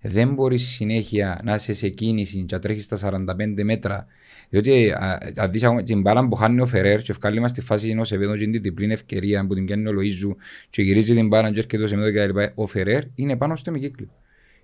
Δεν 0.00 0.34
μπορείς 0.34 0.62
συνέχεια 0.68 1.40
να 1.44 1.54
είσαι 1.54 1.72
σε 1.74 1.88
κίνηση 1.88 2.44
και 2.44 2.54
να 2.54 2.60
τρέχεις 2.60 2.84
στα 2.84 2.96
45 2.96 3.64
μέτρα. 3.64 4.06
Διότι 4.48 4.90
α, 4.90 5.32
αν 5.36 5.50
δεις 5.50 5.62
ακόμα 5.62 5.82
την 5.82 6.00
μπάλα 6.00 6.28
που 6.28 6.34
χάνει 6.36 6.60
ο 6.60 6.66
Φερέρ 6.66 7.02
και 7.02 7.10
ευκάλλει 7.10 7.40
μας 7.40 7.50
στη 7.50 7.60
φάση 7.60 7.88
ενός 7.88 8.12
επέδου 8.12 8.36
και 8.36 8.42
είναι 8.42 8.52
την 8.52 8.62
διπλή 8.62 8.92
ευκαιρία 8.92 9.46
που 9.46 9.54
την 9.54 9.64
πιάνει 9.64 9.88
ο 9.88 9.92
Λοΐζου 9.92 10.36
και 10.70 10.82
γυρίζει 10.82 11.14
την 11.14 11.26
μπάλα 11.26 11.50
και 11.52 11.58
έρχεται 11.58 11.86
σε 11.86 11.94
επίπεδο 11.94 12.26
κτλ. 12.32 12.40
Ο 12.54 12.66
Φερέρ 12.66 13.02
είναι 13.14 13.36
πάνω 13.36 13.56
στο 13.56 13.70
ημικύκλιο. 13.70 14.08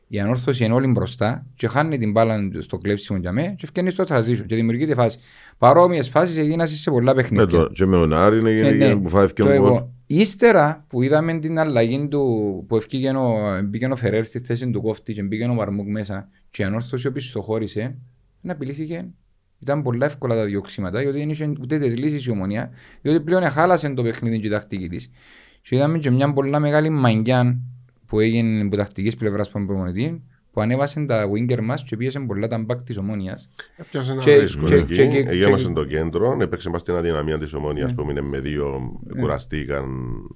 Η 0.08 0.20
ανόρθωση 0.20 0.64
είναι 0.64 0.74
όλη 0.74 0.86
μπροστά 0.86 1.46
και 1.54 1.68
χάνει 1.68 1.98
την 1.98 2.10
μπάλα 2.10 2.38
στο 2.60 2.78
κλέψιμο 2.78 3.18
για 3.18 3.32
μέ 3.32 3.54
και 3.58 3.66
φτιάχνει 3.66 3.90
στο 3.90 4.04
transition 4.08 4.44
και 4.46 4.54
δημιουργείται 4.54 4.94
φάση. 4.94 5.18
Παρόμοιες 5.58 6.08
φάσεις 6.08 6.36
έγιναν 6.36 6.68
σε 6.68 6.90
πολλά 6.90 7.14
Με 7.14 7.22
παιχνίδια. 7.22 7.46
το, 7.46 7.68
και 7.72 7.86
με 7.86 7.96
τον 7.96 8.12
Άρη 8.14 8.38
είναι 8.38 8.50
Ε, 8.50 8.54
γίνει 8.54 8.76
ναι. 8.76 8.96
που 8.96 9.08
φάθηκε 9.08 9.42
Το 9.42 9.48
ο 9.48 9.56
γκολ. 9.56 9.66
εγώ. 9.66 9.92
Ύστερα 10.06 10.84
που 10.88 11.02
είδαμε 11.02 11.38
την 11.38 11.58
αλλαγή 11.58 12.08
του 12.08 12.64
που 12.68 12.76
ευκήγε 12.76 13.10
ο, 13.10 13.60
μπήκε 13.64 13.86
ο 13.86 13.96
Φερέρ 13.96 14.24
στη 14.24 14.38
θέση 14.40 14.70
του 14.70 14.82
κόφτη 14.82 15.12
και 15.12 15.22
μπήκε 15.22 15.44
ο 15.44 15.54
Μαρμούκ 15.54 15.88
μέσα 15.88 16.28
και 16.50 16.62
η 16.62 16.64
ανόρθωση 16.64 17.06
οπισθοχώρησε, 17.06 17.96
να 18.40 18.52
απειλήθηκε. 18.52 19.06
Ήταν 19.58 19.82
πολλά 19.82 20.06
εύκολα 20.06 20.34
τα 20.34 20.44
διώξηματα, 20.44 21.02
γιατί 21.02 21.18
δεν 21.18 21.30
είχε 21.30 21.52
ούτε 21.60 21.78
τις 21.78 21.96
λύσεις 21.98 22.26
η 22.26 22.30
ομονία, 22.30 22.70
διότι 23.02 23.20
πλέον 23.20 23.42
χάλασε 23.50 23.88
το 23.90 24.02
παιχνίδι 24.02 24.38
και 24.40 24.46
η 24.46 24.50
τακτική 24.50 24.88
της. 24.88 25.10
Και 25.62 25.76
είδαμε 25.76 25.98
και 25.98 26.10
μια 26.10 26.32
πολλά 26.32 26.58
μεγάλη 26.58 26.90
μαγκιά 26.90 27.58
που 28.14 28.20
έγινε 28.20 28.62
από 28.62 28.76
τακτικής 28.76 29.16
πλευράς 29.16 29.48
του 29.48 29.64
προπονητή, 29.66 30.22
που 30.52 30.60
ανέβασε 30.60 31.04
τα 31.04 31.30
winger 31.30 31.60
μας 31.62 31.84
και 31.84 31.96
πίεσε 31.96 32.20
πολλά 32.20 32.46
τα 32.46 32.66
back 32.68 32.76
της 32.84 32.96
ομόνιας. 32.96 33.48
Έπιασε 33.76 34.12
ένα 34.12 34.20
Και- 34.22 34.36
ρίσκο 34.38 34.66
και- 34.66 34.74
εκεί. 34.74 34.94
και- 34.94 35.06
και- 35.06 35.24
Εγέμασε 35.28 35.66
και- 35.66 35.72
το 35.72 35.84
κέντρο, 35.84 36.36
έπαιξε 36.40 36.70
μας 36.70 36.82
την 36.82 36.94
αδυναμία 36.94 37.38
της 37.38 37.52
ομόνιας 37.54 37.88
Ναι. 37.88 37.94
που 37.94 38.02
έμεινε 38.02 38.20
με 38.20 38.40
δύο, 38.40 38.80
κουραστήκαν 39.20 39.84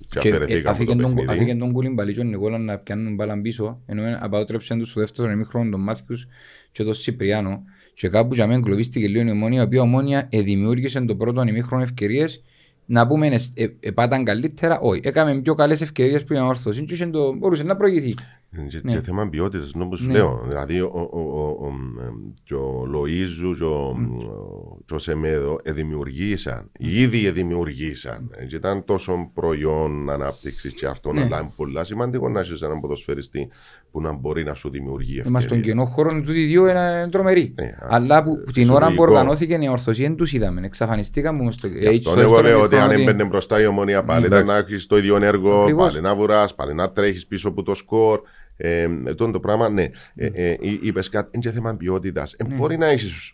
και 0.09 0.19
Και, 0.19 0.29
ε, 0.29 0.31
αφαιρεθήκαν 0.31 0.61
από 0.61 0.71
αφήκε 0.71 0.95
το 0.95 1.03
τον- 1.03 1.14
παιχνίδι. 1.14 1.38
Αφήκε 1.41 1.55
τον 1.55 1.73
Κουλιμπαλί 1.73 2.12
και 2.12 2.21
ο 2.21 2.25
Νικόλα 2.25 2.59
να 2.59 2.79
πιάνουν 2.79 3.14
μπάλα 3.14 3.41
πίσω, 3.41 3.81
ενώ 3.87 4.03
απαότρεψαν 4.21 4.79
τους 4.79 4.88
στο 4.91 5.01
δεύτερο 5.01 5.31
ημίχρονο 5.31 5.71
τον 5.71 5.81
Μάθιους 5.81 6.27
και 6.73 6.85
τον 6.85 6.95
Σιπριάνο 6.95 7.62
και 7.95 8.09
κάπου 8.09 8.35
για 8.35 8.47
μένα 8.47 8.61
κλωβίστηκε 8.62 9.09
λίγο 9.09 9.29
η 9.29 9.31
ομόνια, 9.31 9.61
η 9.61 9.64
οποία 9.64 9.81
ομόνια 9.81 10.27
ε, 10.31 10.41
δημιούργησε 10.43 11.01
το 11.01 11.17
πρώτο 11.17 11.43
ημίχρονο 11.43 11.83
ευκαιρίες 11.83 12.43
να 12.90 13.07
πούμε 13.07 13.27
ε, 13.27 13.38
ε, 13.55 13.68
ε, 13.81 13.90
πάταν 13.90 14.24
καλύτερα, 14.24 14.81
όχι, 14.81 15.01
έκαμε 15.05 15.35
πιο 15.40 15.55
καλές 15.55 15.81
ευκαιρίες 15.81 16.24
που 16.24 16.33
η 16.33 16.37
ανόρθωση 16.37 16.85
και 16.85 16.94
είχε 16.94 17.07
το- 17.07 17.33
μπορούσε 17.37 17.62
να 17.62 17.77
προηγηθεί. 17.77 18.14
Και, 18.68 18.80
Ναι. 18.82 18.92
και 18.92 19.00
θέμα 19.00 19.28
ποιότητας, 19.28 19.72
όπως 19.80 19.98
σου 19.98 20.06
Ναι. 20.06 20.12
λέω. 20.12 20.42
Δηλαδή, 20.48 20.80
ο, 20.80 20.90
ο, 21.12 21.20
ο, 21.20 21.56
ο, 21.61 21.66
εμ, 21.66 22.32
και 22.44 22.54
ο 22.54 22.87
Λοίζου 23.06 23.54
και 23.56 23.64
ο, 23.64 23.87
ο- 23.88 24.78
και 24.87 24.94
ο 24.94 24.98
Σεμέδο 24.98 25.58
εδημιουργήσαν. 25.62 26.70
Ήδη 26.78 27.26
εδημιουργήσαν. 27.26 28.30
Ε, 28.37 28.44
Και 28.44 28.56
ήταν 28.56 28.84
τόσο 28.84 29.30
προϊόν 29.34 30.11
ανάπτυξης 30.11 30.72
και 30.74 30.87
αυτό. 30.87 31.12
Ναι. 31.12 31.20
Αλλά 31.20 31.40
είναι 31.40 31.52
πολύ 31.56 31.84
σημαντικό 31.84 32.28
να 32.28 32.40
έχεις 32.40 32.62
έναν 32.62 32.80
ποδοσφαιριστή 32.80 33.50
που 33.90 34.00
να 34.00 34.12
μπορεί 34.12 34.44
να 34.44 34.54
σου 34.54 34.70
δημιουργεί 34.70 35.12
Είμαστε 35.26 35.40
στον 35.48 35.58
ευκαιρίες. 35.58 35.66
κενό 35.66 35.84
χώρο, 35.84 36.22
τούτοι 36.22 36.40
οι 36.42 36.46
δύο 36.46 36.68
είναι 36.68 37.08
τρομεροί. 37.11 37.54
Ναι, 37.61 37.66
α, 37.66 37.87
Αλλά 37.88 38.22
που, 38.22 38.30
που 38.44 38.52
την 38.52 38.70
ώρα 38.70 38.78
που 38.87 38.90
φυσιολογικό. 38.90 39.02
οργανώθηκε 39.02 39.58
η 39.61 39.68
ορθωσία 39.68 40.06
δεν 40.06 40.16
τους 40.16 40.32
είδαμε. 40.32 40.61
Εξαφανιστήκαμε 40.66 41.40
όμως 41.40 41.54
στο, 41.54 41.66
Γι' 41.66 41.84
ε, 41.84 41.88
αυτό 41.88 42.11
στο 42.11 42.20
εγώ 42.20 42.28
δεύτερο 42.34 42.48
λέω 42.48 42.62
ότι 42.64 42.76
αν 42.76 42.82
ημίχρονο 42.84 43.11
έμπαινε 43.11 43.28
μπροστά 43.28 43.61
η 43.61 43.66
ομονία 43.66 44.04
πάλι 44.04 44.24
Εντάξει. 44.24 44.44
ήταν 44.44 44.54
να 44.56 44.61
έχεις 44.66 44.87
το 44.87 44.96
ίδιο 44.98 45.16
έργο, 45.16 45.61
Ακριβώς. 45.61 45.87
πάλι 45.90 46.00
να 46.00 46.14
βουράς, 46.14 46.54
πάλι 46.54 46.74
να 46.74 46.90
τρέχεις 46.92 47.26
πίσω 47.26 47.48
από 47.48 47.62
το 47.62 47.74
σκορ. 47.74 48.20
Ε, 48.61 48.81
ε, 48.83 49.14
τότε 49.14 49.31
το 49.31 49.40
πράγμα, 49.40 49.68
ναι. 49.68 49.90
Ε, 50.14 50.27
ε, 50.27 50.57
Είπες 50.61 51.09
κάτι, 51.09 51.31
είναι 51.33 51.42
και 51.42 51.51
θέμα 51.53 51.77
ποιότητας. 51.77 52.33
Ε, 52.33 52.44
Ναι. 52.44 52.55
Μπορεί 52.55 52.77
να 52.77 52.87
έχει. 52.87 53.33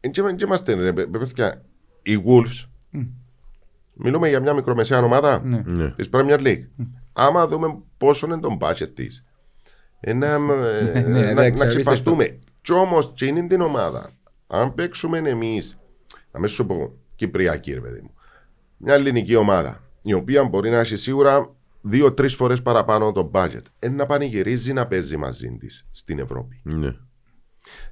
Δεν 0.00 0.36
είμαστε, 0.38 0.74
ρε 0.74 0.92
παι- 0.92 1.06
παιδιά, 1.18 1.62
οι 2.02 2.22
Wolves. 2.26 2.68
Μιλούμε 3.96 4.28
για 4.28 4.40
μια 4.40 4.52
μικρομεσαία 4.54 5.02
ομάδα 5.02 5.42
Ναι. 5.44 5.62
Ναι. 5.66 5.90
της 5.90 6.08
Premier 6.12 6.38
League. 6.38 6.66
Άμα 7.12 7.46
δούμε 7.48 7.78
πόσο 7.96 8.26
είναι 8.26 8.38
το 8.40 8.56
budget 8.60 8.90
της, 8.94 9.24
να, 10.00 10.12
ναι, 10.12 10.24
να, 10.28 11.18
εντάξει, 11.18 11.34
να 11.34 11.42
απίστευτο. 11.42 11.66
ξεπαστούμε. 11.66 12.38
Κι 12.60 12.72
όμως, 12.72 13.12
και 13.14 13.26
είναι 13.26 13.46
την 13.46 13.60
ομάδα, 13.60 14.10
αν 14.46 14.74
παίξουμε 14.74 15.18
εμείς, 15.18 15.78
να 16.32 16.40
μην 16.40 16.48
σου 16.48 16.66
πω 16.66 16.92
Κυπριακή, 17.16 17.72
ρε 17.72 17.80
παιδί 17.80 18.00
μου, 18.00 18.14
μια 18.76 18.94
ελληνική 18.94 19.34
ομάδα, 19.34 19.82
η 20.02 20.12
οποία 20.12 20.44
μπορεί 20.44 20.70
να 20.70 20.78
έχει 20.78 20.96
σίγουρα 20.96 21.54
δύο-τρεις 21.82 22.34
φορές 22.34 22.62
παραπάνω 22.62 23.12
το 23.12 23.30
budget, 23.34 23.62
είναι 23.84 23.94
να 23.94 24.06
πανηγυρίζει 24.06 24.72
να 24.72 24.86
παίζει 24.86 25.16
μαζί 25.16 25.56
της 25.60 25.86
στην 25.90 26.18
Ευρώπη. 26.18 26.60
Ναι. 26.62 26.94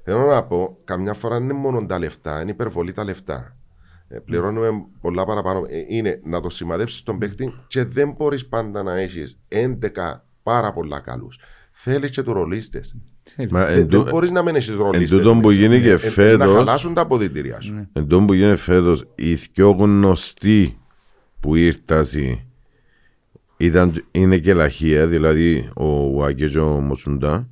Θέλω 0.03 0.25
να 0.25 0.43
πω, 0.43 0.77
καμιά 0.83 1.13
φορά 1.13 1.35
δεν 1.35 1.43
είναι 1.43 1.53
μόνο 1.53 1.85
τα 1.85 1.99
λεφτά, 1.99 2.41
είναι 2.41 2.51
υπερβολή 2.51 2.91
τα 2.91 3.03
λεφτά. 3.03 3.55
Ε, 4.07 4.19
πληρώνουμε 4.19 4.69
πολλά 5.01 5.25
παραπάνω. 5.25 5.65
Ε, 5.69 5.85
είναι 5.87 6.21
να 6.23 6.41
το 6.41 6.49
σημαδέψεις 6.49 7.03
τον 7.03 7.17
παίκτη 7.17 7.53
και 7.67 7.83
δεν 7.85 8.11
μπορείς 8.17 8.47
πάντα 8.47 8.83
να 8.83 8.97
έχεις 8.99 9.39
11 9.47 10.25
πάρα 10.43 10.73
πολλά 10.73 10.99
καλούς. 10.99 11.39
Θέλεις 11.71 12.09
και 12.09 12.21
του 12.21 12.33
ρολίστες. 12.33 12.95
Μα 13.49 13.67
εν 13.67 13.75
Δεν 13.75 13.87
τω- 13.87 14.09
μπορείς 14.09 14.31
να 14.31 14.41
μην 14.41 14.55
έχεις 14.55 14.75
ρολίστες. 14.75 15.11
εν 15.11 15.17
τούτον 15.17 15.41
που 15.41 15.51
γίνει 15.51 15.81
και 15.81 15.91
Να 15.91 15.97
φέτος- 15.97 16.55
χαλάσουν 16.55 16.93
τα 16.93 17.01
αποδητήρια 17.01 17.61
σου. 17.61 17.87
Εν 17.93 18.07
τω 18.07 18.19
που 18.25 18.33
γίνεται 18.33 18.55
φέτος, 18.55 19.07
οι 19.15 19.37
πιο 19.53 19.69
γνωστοί 19.71 20.77
που 21.39 21.55
ήρθαν 21.55 22.05
ήταν, 23.61 23.93
είναι 24.11 24.37
και 24.37 24.53
λαχεία, 24.53 25.07
δηλαδή 25.07 25.69
ο 25.75 25.85
Ουάκε 25.85 26.47
και 26.47 26.59
ο 26.59 26.67
Μοσούντα, 26.79 27.49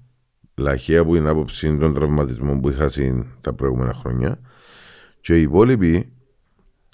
λαχεία 0.56 1.06
που 1.06 1.15
είναι 1.15 1.30
άποψη 1.30 1.78
των 1.78 1.93
τραυματισμών 1.93 2.62
που 2.62 2.69
είχα 2.69 2.91
τα 3.41 3.54
προηγούμενα 3.54 3.93
χρόνια. 3.93 4.39
Και 5.22 5.38
οι 5.38 5.41
υπόλοιποι 5.41 6.12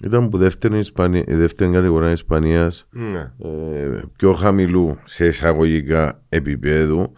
ήταν 0.03 0.29
που 0.29 0.37
δεύτερη, 0.37 0.79
Ισπανία, 0.79 1.23
η 1.27 1.33
δεύτερη 1.33 1.71
κατηγορία 1.71 2.11
Ισπανίας 2.11 2.87
Ναι. 2.89 3.31
ε, 3.43 4.01
πιο 4.17 4.33
χαμηλού 4.33 4.97
σε 5.05 5.25
εισαγωγικά 5.25 6.21
επίπεδου, 6.29 7.13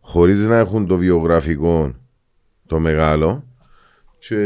χωρίς 0.00 0.40
να 0.40 0.56
έχουν 0.58 0.86
το 0.86 0.96
βιογραφικό 0.96 1.94
το 2.66 2.78
μεγάλο. 2.78 3.42
Και 4.18 4.36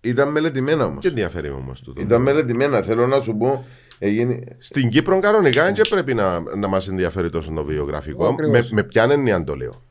ήταν 0.00 0.30
μελετημένα 0.30 0.84
όμως. 0.84 0.98
Και 1.02 1.08
ενδιαφέρει 1.08 1.50
όμως 1.50 1.80
τούτο. 1.80 2.00
Ήταν 2.00 2.22
μελετημένα. 2.22 2.82
Θέλω 2.82 3.06
να 3.06 3.20
σου 3.20 3.36
πω. 3.36 3.64
Έγινε... 3.98 4.44
Στην 4.58 4.88
Κύπρο 4.88 5.18
κανονικά 5.18 5.72
δεν 5.72 5.88
πρέπει 5.88 6.14
να, 6.14 6.40
να 6.56 6.68
μας 6.68 6.88
ενδιαφέρει 6.88 7.30
τόσο 7.30 7.52
το 7.52 7.64
βιογραφικό. 7.64 8.26
Ακριβώς. 8.26 8.70
Με, 8.70 8.74
με 8.74 8.82
ποια 8.82 9.02
έννοια 9.02 9.34
αν 9.34 9.44
το 9.44 9.56
λέω. 9.56 9.82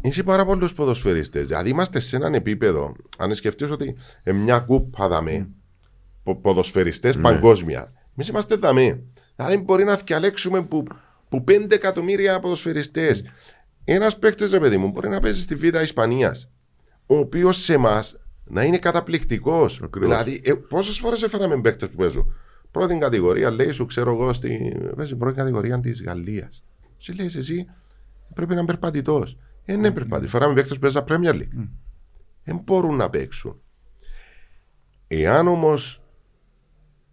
Είσαι 0.00 0.22
πάρα 0.22 0.44
πολλούς 0.44 0.74
ποδοσφαιριστές. 0.74 1.46
Δηλαδή 1.46 1.70
είμαστε 1.70 2.00
σε 2.00 2.16
έναν 2.16 2.34
επίπεδο, 2.34 2.96
αν 3.18 3.34
σκεφτείς 3.34 3.70
ότι 3.70 3.96
ε, 4.22 4.32
μια 4.32 4.58
κούπα 4.58 5.08
δαμέ, 5.08 5.48
πο, 6.22 6.36
ποδοσφαιριστές 6.36 7.18
παγκόσμια. 7.18 7.92
Εμείς 8.14 8.28
είμαστε 8.28 8.56
δαμέ. 8.56 9.02
Δηλαδή 9.36 9.56
μπορεί 9.56 9.84
να 9.84 9.96
διαλέξουμε 9.96 10.62
που, 10.62 10.82
που 11.28 11.44
5 11.48 11.72
εκατομμύρια 11.72 12.40
ποδοσφαιριστές. 12.40 13.22
Ένας 13.84 14.18
παίκτης, 14.18 14.50
ρε 14.50 14.58
παιδί 14.58 14.76
μου, 14.76 14.90
μπορεί 14.90 15.08
να 15.08 15.20
παίζει 15.20 15.42
στη 15.42 15.54
Β' 15.54 15.82
Ισπανίας. 15.82 16.50
Ο 17.06 17.16
οποίος 17.16 17.56
σε 17.56 17.72
εμάς 17.72 18.18
να 18.44 18.62
είναι 18.62 18.78
καταπληκτικός. 18.78 19.80
Δηλαδή, 19.96 20.40
ε, 20.44 20.52
πόσες 20.52 20.98
φορές 20.98 21.22
έφεραμε 21.22 21.60
παίκτες 21.60 21.88
που 21.88 21.96
παίζουν; 21.96 22.34
Πρώτη 22.74 22.98
κατηγορία, 22.98 23.50
λέει 23.50 23.70
σου, 23.70 23.86
ξέρω 23.86 24.12
εγώ, 24.12 24.32
στη 24.32 24.76
παίζει 24.96 25.16
πρώτη 25.16 25.36
κατηγορία 25.36 25.80
της 25.80 26.02
Γαλλίας. 26.02 26.64
Σε 26.98 27.12
λέει 27.12 27.26
εσύ, 27.26 27.66
πρέπει 28.34 28.54
να 28.54 28.56
είναι 28.56 28.66
περπατητός. 28.66 29.38
Ε, 29.64 29.76
ναι, 29.76 29.90
περπατητό. 29.90 30.28
Φέραμε 30.28 30.54
παίκτε 30.54 30.74
που 30.74 30.80
παίζουν 30.80 31.04
Premier 31.08 31.34
League. 31.34 31.68
Δεν 32.44 32.60
μπορούν 32.64 32.96
να 32.96 33.10
παίξουν. 33.10 33.60
Εάν 35.06 35.48
όμως. 35.48 36.02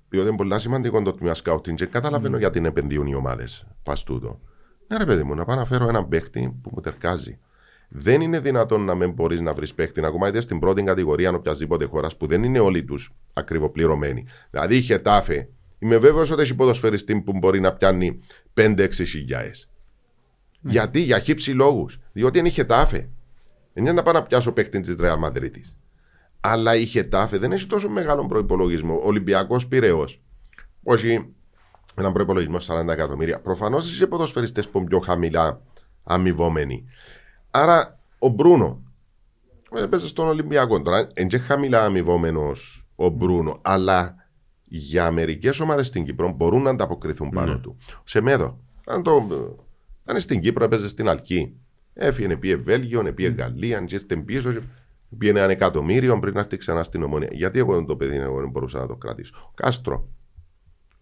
Διότι 0.10 0.28
είναι 0.28 0.38
πολύ 0.38 0.60
σημαντικό 0.60 1.02
το 1.02 1.14
τμήμα 1.14 1.34
σκάουτινγκ 1.34 1.78
και 1.78 1.86
καταλαβαίνω 1.86 2.38
γιατί 2.38 2.58
είναι 2.58 2.68
επενδύουν 2.68 3.08
οι 3.08 3.16
ομάδες. 3.16 3.68
Πα 3.84 3.98
τούτο. 4.06 4.40
Ναι, 4.88 4.98
ρε 4.98 5.06
παιδί 5.06 5.24
μου, 5.24 5.36
να 5.36 5.46
πάω 5.46 5.56
να 5.56 5.66
φέρω 5.66 5.88
έναν 5.88 6.08
παίκτη 6.08 6.60
που 6.62 6.70
μου 6.74 6.82
τερκάζει. 6.82 7.40
Δεν 7.94 8.22
είναι 8.22 8.40
δυνατόν 8.40 8.86
να 8.86 8.96
μην 8.96 9.12
μπορείς 9.12 9.40
να 9.40 9.54
βρεις 9.54 9.74
παίκτη, 9.74 10.06
ακόμα 10.06 10.28
είτε 10.28 10.42
στην 10.42 10.60
πρώτη 10.60 10.84
κατηγορία 10.84 11.30
αν 11.30 11.36
οποιασδήποτε 11.36 11.86
χώρας 11.86 12.18
που 12.18 12.28
δεν 12.28 12.44
είναι 12.44 12.60
όλοι 12.60 12.84
τους 12.84 13.12
ακριβοπληρωμένοι. 13.34 14.26
Δηλαδή 14.50 14.76
η 14.76 14.82
Χετάφε, 14.82 15.50
είμαι 15.80 15.98
βέβαιος 15.98 16.32
ότι 16.32 16.42
έχει 16.42 16.56
ποδοσφαιριστή 16.56 17.22
που 17.22 17.38
μπορεί 17.38 17.60
να 17.60 17.74
πιάνει 17.74 18.20
5-6 18.54 18.90
χιλιάδε. 18.92 19.52
Γιατί, 20.62 21.00
για 21.00 21.20
χύψη 21.20 21.52
λόγους. 21.52 22.00
Διότι 22.12 22.40
είναι 22.40 22.48
η 22.48 22.52
Χετάφε. 22.52 23.10
Δεν 23.74 23.84
είναι 23.84 23.92
να 23.92 24.04
πάω 24.04 24.14
να 24.14 24.24
πιάσω 24.24 24.52
παίκτη 24.52 24.80
της 24.80 24.96
Ρεάλ 24.96 25.20
Μαδρίτη. 25.20 25.66
Αλλά 26.40 26.76
η 26.76 26.86
Χετάφε 26.86 27.38
δεν 27.38 27.52
έχει 27.52 27.66
τόσο 27.66 27.90
μεγάλο 27.90 28.26
προπολογισμό. 28.26 29.02
Ολυμπιακός 29.04 29.68
Πυραιό. 29.68 30.08
Όχι 30.84 31.34
έναν 31.96 32.14
προπολογισμό 32.14 32.58
40 32.68 32.88
εκατομμύρια. 32.88 33.40
Προφανώς 33.40 33.92
είσαι 33.92 34.08
ποδοσφαιριστές 34.08 34.70
που 34.70 34.78
είναι 34.78 34.88
πιο 34.88 35.00
χαμηλά 35.00 35.62
αμοιβόμενοι. 36.04 36.86
Άρα 37.52 38.00
ο 38.20 38.28
Μπρούνο 38.28 38.82
έπαιζε 39.76 40.08
στον 40.08 40.28
Ολυμπιακό. 40.28 40.82
Τώρα 40.82 41.08
είναι 41.16 41.28
και 41.28 41.38
χαμηλά 41.38 41.86
αμοιβόμενος 41.86 42.86
ο 42.96 43.10
Μπρούνο, 43.10 43.60
αλλά 43.62 44.16
για 44.64 45.12
μερικές 45.12 45.60
ομάδες 45.60 45.88
στην 45.88 46.06
Κύπρο 46.06 46.32
μπορούν 46.32 46.62
να 46.62 46.70
ανταποκριθούν 46.70 47.30
πάνω 47.30 47.60
του. 47.60 47.78
Ο 47.90 48.04
Σεμέδο, 48.04 48.60
αν 48.86 49.04
το. 49.04 49.28
Αν 50.06 50.20
στην 50.20 50.42
Κύπρο 50.42 50.64
έπαιζε 50.64 50.88
στην 50.88 51.10
Αλκή. 51.10 51.56
Έφυγε, 51.94 52.38
πήγε 52.38 52.56
Βέλγιο, 52.56 53.14
πήγε 53.14 53.30
Γαλλία, 53.30 53.84
και 53.86 53.96
ήρθε 53.96 54.16
πίσω. 54.16 54.54
Πήγε 55.18 55.32
ένα 55.32 55.52
εκατομμύριο 55.52 56.20
πριν 56.20 56.34
να 56.34 56.40
έρθει 56.40 56.58
ξανά 56.58 56.84
στην 56.84 57.04
ομονία. 57.04 57.30
Γιατί 57.32 57.60
εγώ 57.60 57.76
δεν 57.76 57.86
το 57.86 57.96
παιδί 57.96 58.16
εγώ 58.16 58.40
δεν 58.40 58.50
μπορούσα 58.50 58.80
να 58.80 58.88
το 58.88 58.96
κρατήσω. 58.96 59.34
Ο 59.48 59.52
Κάστρο. 59.54 60.08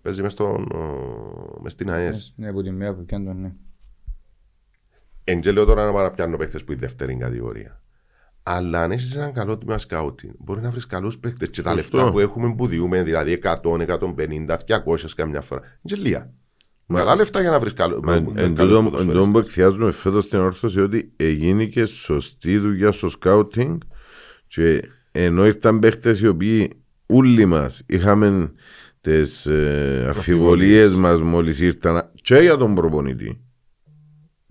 Παίζει 0.02 0.22
μες, 0.22 0.32
στον, 0.32 0.68
μες 1.62 1.72
στην 1.72 1.92
ΑΕΣ. 1.92 2.34
Ναι, 2.36 2.50
από 2.50 2.62
τη 2.62 2.72
μία 2.72 2.96
που 2.96 3.06
πιάνε 3.06 3.26
τον, 3.26 3.42
ναι. 3.42 3.52
Εν 5.32 5.42
και 5.42 5.52
λέω 5.52 5.66
τώρα 5.66 5.86
να 5.86 5.92
παραπιάνω 5.92 6.38
παίχτε 6.38 6.60
που 6.60 6.72
είναι 6.72 6.82
δεύτερη 6.82 7.16
κατηγορία. 7.16 7.82
Αλλά 8.44 8.82
αν 8.82 8.92
έχεις 8.92 9.16
έναν 9.16 9.34
καλό 9.34 9.58
τμήμα 9.58 9.78
σκάουτινγκ, 9.78 10.34
μπορεί 10.38 10.62
να 10.62 10.70
βρεις 10.70 10.86
καλούς 10.86 11.18
παίχτε. 11.18 11.48
Και 11.48 11.62
τα 11.62 11.72
Σωστό. 11.72 11.98
λεφτά 11.98 12.12
που 12.12 12.20
έχουμε 12.20 12.56
που 12.56 12.68
διούμε, 12.68 13.04
δηλαδή 13.04 13.32
100, 13.32 13.80
150, 13.80 14.58
200 14.68 15.14
καμιά 15.16 15.42
φορά. 15.42 15.62
Είναι 15.82 16.02
λίγα. 16.02 16.32
Μεγάλα 16.86 17.16
λεφτά 17.16 17.42
για 17.42 17.50
να 17.50 17.60
βρεις 17.60 17.74
καλού 17.74 18.00
Μα 18.04 18.14
εν 18.14 18.56
τούτο 18.56 18.92
εν 19.00 19.08
τούτο 19.08 19.30
που 19.32 19.38
εκθιάζουμε 19.38 19.92
φέτος 19.92 20.24
στην 20.24 20.40
όρθωση 20.40 20.80
ότι 20.80 21.12
έγινε 21.16 21.66
και 21.66 21.86
σωστή 21.86 22.58
δουλειά 22.58 22.92
στο 22.92 23.10
σκάουτινγκ 23.10 23.80
και 24.48 24.82
ενώ 25.12 25.46
ήρθαν 25.46 25.80
παίχτες 25.80 26.20
οι 26.20 26.28
οποίοι 26.28 26.84
όλοι 27.06 27.46
μας 27.46 27.84
είχαμε 27.86 28.52
τις 29.02 29.46
ε, 29.46 30.06
αφιβολίες 30.10 30.96
μας 30.96 31.22
μόλις 31.22 31.60
ήρθαν 31.60 32.12
και 32.14 32.36
για 32.36 32.58
τον 32.58 32.76
προπονητή 32.76 33.49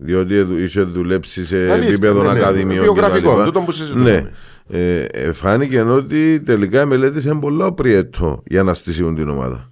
διότι 0.01 0.35
εδου- 0.35 0.59
είχε 0.59 0.81
δουλέψει 0.81 1.45
σε 1.45 1.71
Αλήθεια, 1.71 1.89
επίπεδο 1.89 2.21
ναι, 2.23 2.33
ναι. 2.33 2.39
ακαδημιών 2.39 2.83
Βιογραφικό, 2.83 3.33
κτλ. 3.35 3.43
τούτο 3.43 3.61
που 3.61 3.71
συζητούσαμε. 3.71 4.11
Ναι. 4.11 4.77
Ε, 4.79 5.03
ε, 5.03 5.33
φάνηκε 5.33 5.81
ότι 5.81 6.41
τελικά 6.45 6.85
μελέτησε 6.85 7.33
πολλά 7.33 7.73
πριέτο 7.73 8.43
για 8.45 8.63
να 8.63 8.73
στήσουν 8.73 9.15
την 9.15 9.29
ομάδα. 9.29 9.71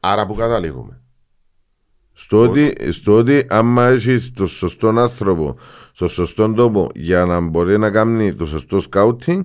Άρα 0.00 0.26
που 0.26 0.34
καταλήγουμε. 0.34 1.00
Στο 2.12 2.38
ότι, 2.38 2.74
στο 2.90 3.12
ότι 3.12 3.46
άμα 3.48 3.86
έχεις 3.86 4.32
το 4.32 4.46
σωστό 4.46 4.88
άνθρωπο 4.88 5.56
στο 5.92 6.08
σωστό 6.08 6.52
τόπο 6.52 6.88
για 6.94 7.24
να 7.24 7.40
μπορεί 7.40 7.78
να 7.78 7.90
κάνει 7.90 8.34
το 8.34 8.46
σωστό 8.46 8.80
σκάουτινγκ 8.80 9.44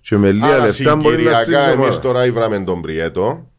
και 0.00 0.16
με 0.16 0.32
λίγα 0.32 0.46
Άρα 0.46 0.64
λεφτά 0.64 0.96
μπορεί 0.96 1.06
να 1.06 1.10
συγκυριακά 1.12 1.42
στήσει 1.42 1.58
εμείς 1.70 1.76
ομάδα. 1.86 2.00
τώρα 2.00 2.26
ήβραμε 2.26 2.64
τον 2.64 2.80
Πριέτο. 2.80 3.50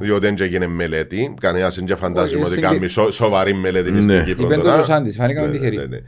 Διότι 0.00 0.26
δεν 0.26 0.36
έγινε 0.38 0.66
μελέτη. 0.66 1.34
Κανένας 1.40 1.74
δεν 1.74 1.84
και 1.84 1.94
φαντάζομαι 1.94 2.42
Όχι, 2.44 2.52
ότι 2.52 2.60
στην 2.60 2.62
κάνει 2.76 2.88
σο- 2.88 3.10
σοβαρή 3.10 3.54
μελέτη 3.54 3.92
μες 3.92 4.04
Ναι. 4.06 4.14
στην 4.14 4.26
Κύπρο. 4.26 4.44
Είπε 4.46 4.56
τώρα. 4.62 4.76
το 4.78 4.84
Σάντης, 4.84 5.16
φάνηκαμε 5.16 5.46
Ναι, 5.46 5.52
τυχεροί. 5.52 5.76
ναι, 5.76 5.84
ναι. 5.84 5.98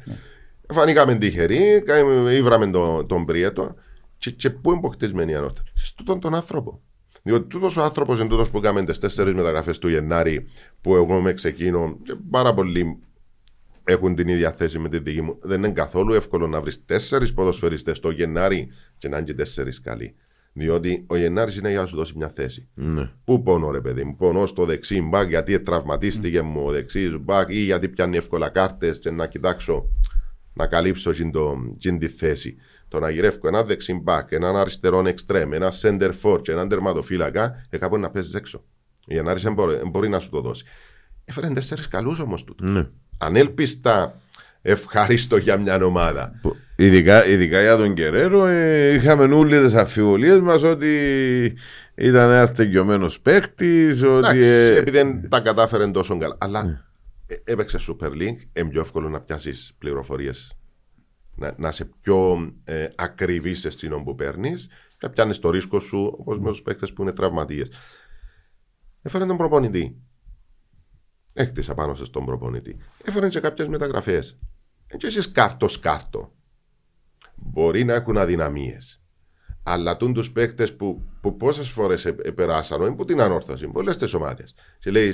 Φανήκαμε 0.72 1.14
τυχεροί, 1.18 1.82
κα- 1.86 2.30
ήβραμε 2.32 2.70
τον, 2.70 3.06
τον 3.06 3.24
Πριέτο 3.24 3.74
και, 4.18 4.30
και 4.30 4.50
πού 4.50 4.68
είναι 4.70 4.78
αποκτισμένη 4.78 5.32
η 5.32 5.34
ανώτερη; 5.34 5.66
Σε 5.74 5.92
τούτον 5.96 6.20
τον 6.20 6.34
άνθρωπο. 6.34 6.80
Διότι 7.22 7.46
τούτος 7.46 7.76
ο 7.76 7.82
άνθρωπος 7.82 8.18
είναι 8.20 8.28
τούτος 8.28 8.50
που 8.50 8.58
έκαμε 8.58 8.84
τι 8.84 8.98
τέσσερις 8.98 9.34
μεταγραφές 9.34 9.78
του 9.78 9.88
Γενάρη 9.88 10.46
που 10.80 10.94
εγώ 10.94 11.20
με 11.20 11.32
ξεκίνω 11.32 11.98
και 12.02 12.14
πάρα 12.30 12.54
πολλοί 12.54 12.98
έχουν 13.84 14.14
την 14.14 14.28
ίδια 14.28 14.52
θέση 14.52 14.78
με 14.78 14.88
τη 14.88 14.98
δική 14.98 15.22
μου. 15.22 15.38
Δεν 15.42 15.58
είναι 15.58 15.72
καθόλου 15.72 16.14
εύκολο 16.14 16.46
να 16.46 16.60
βρεις 16.60 16.84
τέσσερις 16.84 17.32
ποδοσφαιριστές 17.34 18.00
το 18.00 18.10
Γενάρη 18.10 18.68
και 18.98 19.08
να 19.08 19.16
είναι 19.16 19.26
και 19.26 19.34
τέσσερις 19.34 19.80
καλοί. 19.80 20.14
Διότι 20.56 21.04
ο 21.06 21.16
Γενάρης 21.16 21.56
είναι 21.56 21.70
για 21.70 21.80
να 21.80 21.86
σου 21.86 21.96
δώσει 21.96 22.12
μια 22.16 22.32
θέση. 22.34 22.68
Ναι. 22.74 23.10
Πού 23.24 23.42
πονώ, 23.42 23.70
ρε 23.70 23.80
παιδί 23.80 24.04
μου. 24.04 24.16
Πονώ 24.16 24.46
στο 24.46 24.64
δεξί 24.64 25.00
μπακ 25.02 25.28
γιατί 25.28 25.60
τραυματίστηκε 25.60 26.42
μου 26.42 26.64
ο 26.64 26.70
δεξί 26.70 27.18
μπακ 27.20 27.48
ή 27.50 27.58
γιατί 27.58 27.88
πιάνει 27.88 28.16
εύκολα 28.16 28.48
κάρτες 28.48 28.98
και 28.98 29.10
να 29.10 29.26
κοιτάξω 29.26 29.88
να 30.52 30.66
καλύψω 30.66 31.12
την, 31.12 31.30
το, 31.30 31.56
την 31.78 31.98
τη 31.98 32.08
θέση. 32.08 32.56
Το 32.88 32.98
να 33.00 33.10
γυρεύω 33.10 33.48
ένα 33.48 33.64
δεξί 33.64 33.92
μπακ, 34.02 34.32
έναν 34.32 34.56
αριστερό 34.56 35.06
εξτρέμ, 35.06 35.52
ένα 35.52 35.72
center 35.82 36.10
for 36.22 36.42
και 36.42 36.52
έναν 36.52 36.68
τερματοφύλακα, 36.68 37.66
ε, 37.70 37.78
κάπου 37.78 37.98
να 37.98 38.10
παίζεις 38.10 38.34
έξω. 38.34 38.64
Ο 39.08 39.14
Γενάρης 39.14 39.42
δεν 39.42 39.52
μπορεί, 39.52 39.76
δεν 39.76 39.88
μπορεί 39.90 40.08
να 40.08 40.18
σου 40.18 40.30
το 40.30 40.40
δώσει. 40.40 40.64
Έφερε 41.24 41.48
τέσσερις 41.48 41.88
καλούς 41.88 42.18
όμως 42.20 42.44
τούτο. 42.44 42.64
Ναι. 42.64 42.86
Ανέλπιστα 43.18 44.20
ευχάριστο 44.62 45.36
για 45.36 45.56
μια 45.56 45.84
ομάδα. 45.84 46.38
Που- 46.42 46.56
Ειδικά, 46.76 47.26
ειδικά 47.26 47.60
για 47.60 47.76
τον 47.76 47.94
Κεραίρο 47.94 48.46
ε, 48.46 48.94
είχαμε 48.94 49.34
όλοι 49.34 49.60
τις 49.60 49.74
αμφιβολίες 49.74 50.40
μας 50.40 50.62
ότι 50.62 50.96
ήταν 51.94 52.30
ένας 52.30 52.52
τελειωμένο 52.52 53.10
παίκτης. 53.22 54.02
Ότι. 54.02 54.16
Εντάξει, 54.16 54.48
ε, 54.48 54.76
επειδή 54.76 54.96
δεν 54.96 55.28
τα 55.28 55.40
κατάφερε 55.40 55.90
τόσο 55.90 56.18
καλά. 56.18 56.36
Αλλά 56.40 56.84
ε, 57.26 57.34
έπαιξε 57.44 57.78
Super 57.88 58.08
League, 58.08 58.38
είναι 58.52 58.68
πιο 58.68 58.80
εύκολο 58.80 59.08
να 59.08 59.20
πιάσεις 59.20 59.72
πληροφορίες. 59.78 60.56
Να, 61.36 61.54
να 61.56 61.68
είσαι 61.68 61.88
πιο 62.00 62.52
ε, 62.64 62.88
ακριβή 62.94 63.54
σε 63.54 63.68
εκείνο 63.68 64.02
που 64.02 64.14
παίρνεις 64.14 64.66
και 64.66 65.06
να 65.06 65.10
πιάνεις 65.10 65.38
το 65.38 65.50
ρίσκο 65.50 65.80
σου 65.80 66.14
όπως 66.18 66.40
με 66.40 66.50
τους 66.50 66.62
παίκτες 66.62 66.92
που 66.92 67.02
είναι 67.02 67.12
τραυματίες. 67.12 67.68
Έφερε 69.02 69.26
τον 69.26 69.36
προπονητή. 69.36 69.96
Έκτισα 71.34 71.74
πάνω 71.74 71.94
σε 71.94 72.04
στον 72.04 72.24
προπονητή. 72.24 72.76
Έφερε 73.04 73.28
και 73.28 73.40
κάποιες 73.40 73.68
μεταγραφές. 73.68 74.38
Έτσι 74.86 75.06
εσύ 75.06 75.30
κάρτος 75.30 75.72
σκάρτο. 75.72 76.33
Μπορεί 77.34 77.84
να 77.84 77.94
έχουν 77.94 78.18
αδυναμίες. 78.18 78.98
Αλλά 79.62 79.96
τούν 79.96 80.12
τους 80.12 80.30
παίκτες 80.32 80.76
που, 80.76 81.02
που 81.20 81.36
πόσες 81.36 81.68
φορές 81.68 82.14
περάσαν, 82.34 82.82
όχι 82.82 82.94
που 82.94 83.04
την 83.04 83.20
ανόρθωση, 83.20 83.68
πολλές 83.68 83.96
τις 83.96 84.14
ομάδες. 84.14 84.54
Και 84.78 84.90
λέει, 84.90 85.12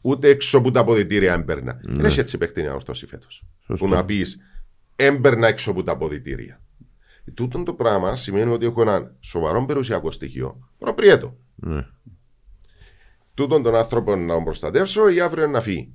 ούτε 0.00 0.28
έξω 0.28 0.58
από 0.58 0.70
τα 0.70 0.80
αποδητήρια 0.80 1.32
έμπαιρνα. 1.32 1.80
Δεν 1.82 2.04
έχει 2.04 2.20
έτσι 2.20 2.38
παίκτη 2.38 2.60
η 2.60 2.66
ανόρθωση 2.66 3.06
φέτος. 3.06 3.44
Που 3.78 3.88
να 3.88 4.04
πεις, 4.04 4.38
έμπαιρνα 4.96 5.46
έξω 5.48 5.70
από 5.70 5.82
τα 5.82 5.92
αποδητήρια. 5.92 6.60
Τούτον 7.34 7.64
το 7.64 7.74
πράγμα 7.74 8.16
σημαίνει 8.16 8.52
ότι 8.52 8.66
έχω 8.66 8.82
ένα 8.82 9.14
σοβαρό 9.20 9.64
περιουσιακό 9.66 10.10
στοιχείο. 10.10 10.68
Προπριέτο. 10.78 11.36
ναι. 11.54 11.86
τούτον 13.34 13.62
τον 13.62 13.76
άνθρωπο 13.76 14.16
να 14.16 14.34
τον 14.34 14.44
προστατεύσω 14.44 15.08
ή 15.08 15.20
αύριο 15.20 15.46
να 15.46 15.60
φύγει. 15.60 15.92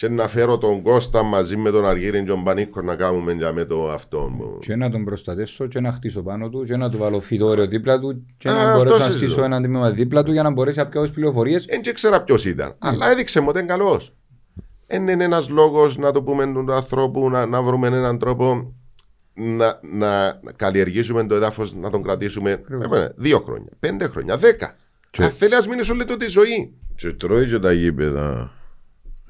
Και 0.00 0.08
να 0.08 0.28
φέρω 0.28 0.58
τον 0.58 0.82
Κώστα 0.82 1.22
μαζί 1.22 1.56
με 1.56 1.70
τον 1.70 1.86
Αργύριν 1.86 2.24
και 2.24 2.30
τον 2.30 2.44
Πανίκο 2.44 2.82
να 2.82 2.94
κάνουμε 2.96 3.32
για 3.32 3.52
με 3.52 3.64
το 3.64 3.90
αυτό. 3.90 4.18
μου. 4.18 4.58
Και 4.58 4.76
να 4.76 4.90
τον 4.90 5.04
προστατεύσω 5.04 5.66
και 5.66 5.80
να 5.80 5.92
χτίσω 5.92 6.22
πάνω 6.22 6.48
του 6.48 6.64
και 6.64 6.76
να 6.76 6.90
του 6.90 6.98
βάλω 6.98 7.20
φυτόριο 7.20 7.66
δίπλα 7.66 7.98
του 8.00 8.26
και 8.38 8.48
Α, 8.48 8.52
να 8.54 8.60
αυτό 8.60 8.76
μπορέσω 8.76 8.96
να 8.98 9.04
συζητώ. 9.04 9.18
στήσω 9.26 9.44
ένα 9.44 9.60
τμήμα 9.62 9.90
δίπλα 9.90 10.22
του 10.22 10.32
για 10.32 10.42
να 10.42 10.50
μπορέσει 10.50 10.78
να 10.78 10.86
πιάσει 10.86 11.12
πληροφορίες. 11.12 11.64
Δεν 11.64 11.94
ξέρα 11.94 12.22
ποιος 12.22 12.44
ήταν. 12.44 12.74
Αλλά 12.78 13.10
έδειξε 13.10 13.40
μου 13.40 13.46
ότι 13.48 13.58
είναι 13.58 13.68
καλός. 13.68 14.14
Δεν 14.86 15.08
είναι 15.08 15.24
ένας 15.24 15.48
λόγος 15.48 15.96
να 15.96 16.12
το 16.12 16.22
πούμε 16.22 16.52
του 16.52 16.72
ανθρώπου 16.72 17.30
να, 17.30 17.46
να 17.46 17.62
βρούμε 17.62 17.86
έναν 17.86 18.18
τρόπο 18.18 18.74
να, 19.34 19.80
να 19.82 20.40
καλλιεργήσουμε 20.56 21.26
το 21.26 21.34
έδαφος, 21.34 21.74
να 21.74 21.90
τον 21.90 22.02
κρατήσουμε 22.02 22.50
ε, 22.50 23.06
δύο 23.16 23.40
χρόνια, 23.40 23.70
πέντε 23.80 24.06
χρόνια, 24.06 24.36
δέκα. 24.36 24.76
Και- 25.10 25.22
Αν 25.24 25.30
θέλει, 25.30 25.54
ας 25.54 25.66
μείνει 25.66 25.82
όλη 25.90 26.04
του 26.04 26.16
τη 26.16 26.26
ζωή. 26.28 26.74
Και 26.94 27.12
τρώει 27.12 27.46
και 27.46 27.58
τα 27.58 27.72
γήπεδα 27.72 28.50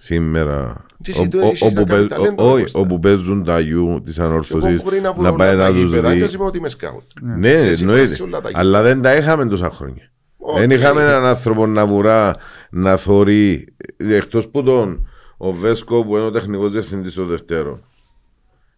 σήμερα 0.02 0.76
Και 1.02 1.10
ο- 1.10 1.20
εσύ 1.20 1.28
το 1.28 1.38
ο- 1.38 1.40
έχεις 1.40 1.62
όπου 1.62 1.74
να 1.74 1.84
κάνεις 1.84 2.06
παί- 2.08 2.18
ταλέντο, 2.18 2.44
ο- 2.48 2.52
όχι, 2.52 2.62
Κώστα. 2.62 2.80
όπου 2.80 2.98
παίζουν 2.98 3.44
τα 3.44 3.60
γιου 3.60 4.00
της 4.04 4.18
Εγώ 4.18 4.26
ανόρθωσης 4.28 4.82
μπορεί 4.82 5.00
να 5.00 5.12
βρω 5.12 5.22
να 5.22 5.32
πάει 5.34 5.48
όλα 5.54 5.58
τα 5.58 5.68
να 5.68 5.74
τους 5.74 5.82
γήπεδα, 5.82 6.08
δεν 6.08 6.18
δει 6.18 6.26
σημαίνει 6.28 6.48
ότι 6.48 6.58
είμαι 6.58 6.68
σκάουτ. 6.68 7.02
Ναι, 7.20 7.50
Και 7.50 7.56
εσύ 7.68 7.82
εννοείται. 7.82 8.02
πας 8.06 8.14
σε 8.16 8.22
όλα 8.22 8.32
τα 8.40 8.48
γήπεδα. 8.48 8.58
Αλλά 8.58 8.82
δεν 8.82 9.02
τα 9.02 9.16
είχαμε 9.16 9.46
τόσα 9.46 9.70
χρόνια. 9.70 10.10
Όχι. 10.36 10.58
Δεν 10.58 10.70
είχαμε 10.70 11.02
έναν 11.02 11.24
άνθρωπο 11.24 11.66
να 11.66 11.86
βουρά, 11.86 12.36
να 12.70 12.96
θωρεί, 12.96 13.74
εκτός 13.96 14.48
που 14.48 14.62
τον 14.62 15.08
ο 15.36 15.52
Βέσκο 15.52 16.04
που 16.04 16.16
είναι 16.16 16.26
ο 16.26 16.30
τεχνικός 16.30 16.70
διευθυντής 16.70 17.14
των 17.14 17.26
Δευτέρων. 17.26 17.84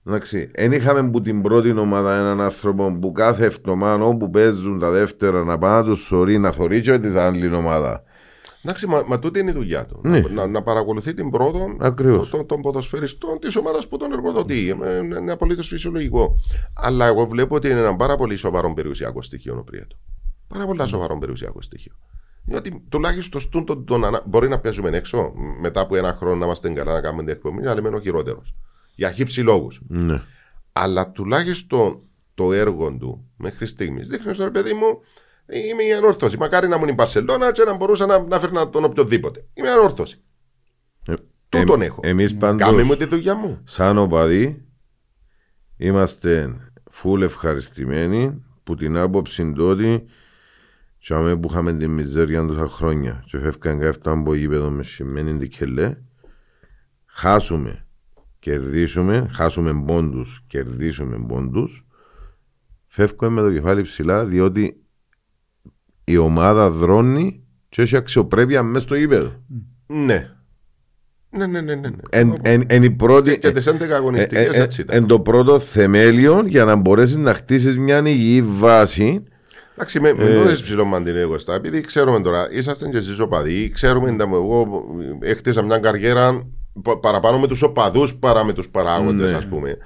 Εντάξει, 0.07 0.51
δεν 0.55 0.73
είχαμε 0.73 1.11
που 1.11 1.21
την 1.23 1.43
πρώτη 1.43 1.71
ομάδα 1.79 2.19
έναν 2.19 2.41
άνθρωπο 2.41 2.99
που 3.01 3.13
κάθε 3.13 3.45
εβδομάδα 3.45 4.05
όπου 4.05 4.31
παίζουν 4.31 4.79
τα 4.79 4.91
δεύτερα 4.91 5.45
να 5.45 5.59
πάει 5.59 5.73
να 5.73 5.85
τους 5.85 6.07
θωρεί, 6.07 6.39
να 6.39 6.53
θωρεί 6.53 6.81
και 6.81 6.99
την 6.99 7.19
άλλη 7.19 7.55
ομάδα. 7.55 8.03
Εντάξει, 8.65 8.87
μα, 8.87 9.05
μα 9.07 9.19
τούτη 9.19 9.39
είναι 9.39 9.51
η 9.51 9.55
δουλειά 9.55 9.87
του. 9.87 10.01
Ναι. 10.05 10.21
Να, 10.21 10.47
να 10.47 10.63
παρακολουθεί 10.63 11.15
την 11.15 11.31
πρόοδο 11.31 11.77
Ακριβώς. 11.81 12.31
των, 12.31 12.47
των 12.47 12.61
ποδοσφαιριστών 12.61 13.39
της 13.39 13.57
ομάδας 13.57 13.89
που 13.89 13.97
τον 13.97 14.13
εργοδοτεί. 14.13 14.79
Ε, 14.83 14.97
Είναι, 14.97 15.17
είναι 15.19 15.33
απολύτως 15.33 15.69
φυσιολογικό. 15.69 16.37
Αλλά 16.75 17.07
εγώ 17.07 17.27
βλέπω 17.27 17.55
ότι 17.55 17.69
είναι 17.71 17.81
ένα 17.81 17.97
πάρα 17.97 18.17
πολύ 18.17 18.37
σοβαρό 18.37 18.75
περιουσιακό 18.75 19.23
στοιχείο 19.23 19.57
ο 19.59 19.63
Πριέτο. 19.63 19.97
Πάρα 20.49 20.67
πολύ 20.67 20.87
σοβαρό 20.89 21.19
περιουσιακό 21.19 21.63
στοιχείο. 21.63 21.93
Διότι 22.45 22.85
τουλάχιστον 22.89 23.41
στον 23.41 23.65
τον, 23.65 23.85
τον, 23.85 24.05
ανα- 24.05 24.23
μπορεί 24.27 24.49
να 24.49 24.59
παίζουμε 24.59 24.89
έξω 24.97 25.33
μετά 25.61 25.81
από 25.81 25.97
ένα 25.97 26.13
χρόνο 26.13 26.37
να 26.37 26.45
είμαστε 26.45 26.71
καλά 26.73 26.93
να 26.93 27.01
κάνουμε 27.01 27.23
την 27.23 27.33
εκπομπή, 27.33 27.67
αλλά 27.67 27.79
είμαι 27.81 27.97
ο 27.97 28.01
χειρότερος. 28.01 28.55
Για 28.95 29.13
χύψη 29.13 29.41
λόγους. 29.41 29.81
Ναι. 29.89 30.23
Αλλά 30.73 31.11
τουλάχιστον 31.11 32.01
το 32.35 32.53
έργο 32.53 32.93
του 32.97 33.31
μέχρι 33.37 33.67
στιγμής 33.67 34.09
δείχνει 34.09 34.35
στο 34.35 34.45
ρε 34.45 34.51
παιδί 34.51 34.73
μου 34.73 35.01
είμαι 35.47 35.83
η 35.83 35.93
ανόρθωση. 35.93 36.37
Μακάρι 36.39 36.69
να 36.69 36.77
ήμουν 36.77 36.89
η 36.89 36.93
Μπαρσελόνα 36.95 37.53
και 37.53 37.63
να 37.63 37.75
μπορούσα 37.77 38.07
να, 38.07 38.19
να 38.23 38.39
φέρνα 38.39 38.71
τον 38.71 38.85
οποιοδήποτε. 38.85 39.47
Είμαι 39.55 39.69
η 39.69 39.71
ανόρθωση. 39.71 40.23
Ε, 41.09 41.15
Τούτον 41.49 41.81
εμ- 41.83 41.91
έχω. 41.91 42.01
Εμείς 42.05 42.37
πάντως, 42.37 42.69
Κάμε 42.69 42.83
μου 42.83 42.97
τη 42.97 43.05
δουλειά 43.05 43.35
μου. 43.35 43.61
σαν 43.65 43.99
οπαδοί, 43.99 44.65
είμαστε 45.77 46.57
φουλ 46.91 47.23
ευχαριστημένοι 47.23 48.45
που 48.63 48.75
την 48.75 48.97
άποψη 48.97 49.53
τότε 49.53 50.05
και 50.99 51.15
αμέ 51.15 51.37
που 51.37 51.49
είχαμε 51.51 51.73
την 51.73 51.91
μιζέρια 51.91 52.47
τόσα 52.47 52.69
χρόνια 52.69 53.25
και 53.27 53.39
φεύγαν 53.39 53.79
και 53.79 53.87
έφταν 53.87 54.19
από 54.19 54.35
γήπεδο 54.35 54.71
με 54.71 54.83
σημαίνει 54.85 55.39
την 55.39 55.51
κελέ 55.51 55.97
χάσουμε, 57.07 57.87
κερδίσουμε, 58.39 59.29
χάσουμε 59.33 59.83
πόντους, 59.87 60.45
κερδίσουμε 60.47 61.25
πόντους 61.29 61.87
φεύγουμε 62.87 63.31
με 63.31 63.49
το 63.49 63.53
κεφάλι 63.53 63.83
ψηλά 63.83 64.25
διότι 64.25 64.82
η 66.05 66.17
ομάδα 66.17 66.71
δρώνει 66.71 67.43
και 67.69 67.83
έχει 67.83 67.97
αξιοπρέπεια 67.97 68.63
μέσα 68.63 68.87
στο 68.87 68.95
γήπεδο. 68.95 69.33
Ναι. 69.87 70.29
Ναι, 71.31 71.47
ναι, 71.47 71.61
ναι. 71.61 71.75
ναι, 71.75 71.89
ναι. 71.89 71.97
Εν, 72.11 72.37
εν, 72.43 72.63
εν 72.67 72.83
η 72.83 72.91
πρώτη, 72.91 73.39
και 73.39 73.51
τις 73.53 73.69
11 73.69 73.83
αγωνιστικές 73.95 74.57
ε, 74.57 74.61
ε, 74.61 74.63
έτσι 74.63 74.81
ήταν. 74.81 74.97
εν 74.97 75.07
το 75.07 75.21
πρώτο 75.21 75.59
θεμέλιο 75.59 76.43
για 76.47 76.65
να 76.65 76.77
μπορέσεις 76.77 77.17
να 77.17 77.35
χτίσεις 77.35 77.79
μια 77.79 78.03
υγιή 78.09 78.43
βάση. 78.43 79.23
Εντάξει, 79.75 80.01
με, 80.01 80.09
Ε. 80.09 80.15
με 80.15 80.33
το 80.33 80.43
δες 80.43 80.63
ψηλό 80.63 80.85
μαντινέ 80.85 81.25
Κωστά, 81.25 81.55
επειδή 81.55 81.81
ξέρουμε 81.81 82.21
τώρα, 82.21 82.49
είσαστε 82.53 82.89
και 82.89 82.97
εσείς 82.97 83.19
οπαδοί, 83.19 83.71
ξέρουμε, 83.71 84.17
τα, 84.17 84.25
εγώ 84.33 84.85
έχτισα 85.21 85.63
μια 85.63 85.79
καριέρα 85.79 86.47
πα- 86.83 86.99
παραπάνω 86.99 87.39
με 87.39 87.47
τους 87.47 87.63
οπαδούς 87.63 88.15
παρά 88.15 88.45
με 88.45 88.53
τους 88.53 88.69
παράγοντες, 88.69 89.31
Ναι. 89.31 89.37
ας 89.37 89.47
πούμε. 89.47 89.77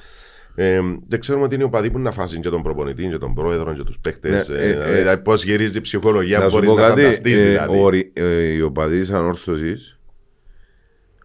Ε, 0.58 0.80
δεν 1.08 1.20
ξέρουμε 1.20 1.44
ότι 1.44 1.54
είναι 1.54 1.62
οι 1.62 1.66
οπαδοί 1.66 1.90
που 1.90 1.98
να 1.98 2.10
φάσουν 2.10 2.40
και 2.40 2.48
τον 2.48 2.62
προπονητή 2.62 3.08
και 3.08 3.18
τον 3.18 3.34
πρόεδρο 3.34 3.74
και 3.74 3.82
τους 3.82 3.98
παίκτες. 4.00 4.48
Ναι, 4.48 4.56
ε, 4.56 4.68
ε, 4.70 4.92
ε, 4.94 4.98
δηλαδή 4.98 5.22
πώς 5.22 5.44
γυρίζει 5.44 5.78
η 5.78 5.80
ψυχολογία 5.80 6.38
να 6.38 6.44
που 6.44 6.50
σου 6.50 6.56
μπορείς 6.56 6.70
πω 6.70 6.76
να 6.76 6.88
κάτι, 6.88 7.00
φανταστείς 7.00 7.34
ε, 7.34 7.42
δηλαδή. 7.48 7.78
ο 7.80 7.88
ρι- 7.88 8.18
ε, 8.18 8.42
οι 8.52 8.60
οπαδοί 8.60 9.00
τη 9.00 9.12
ανόρθωση 9.12 9.76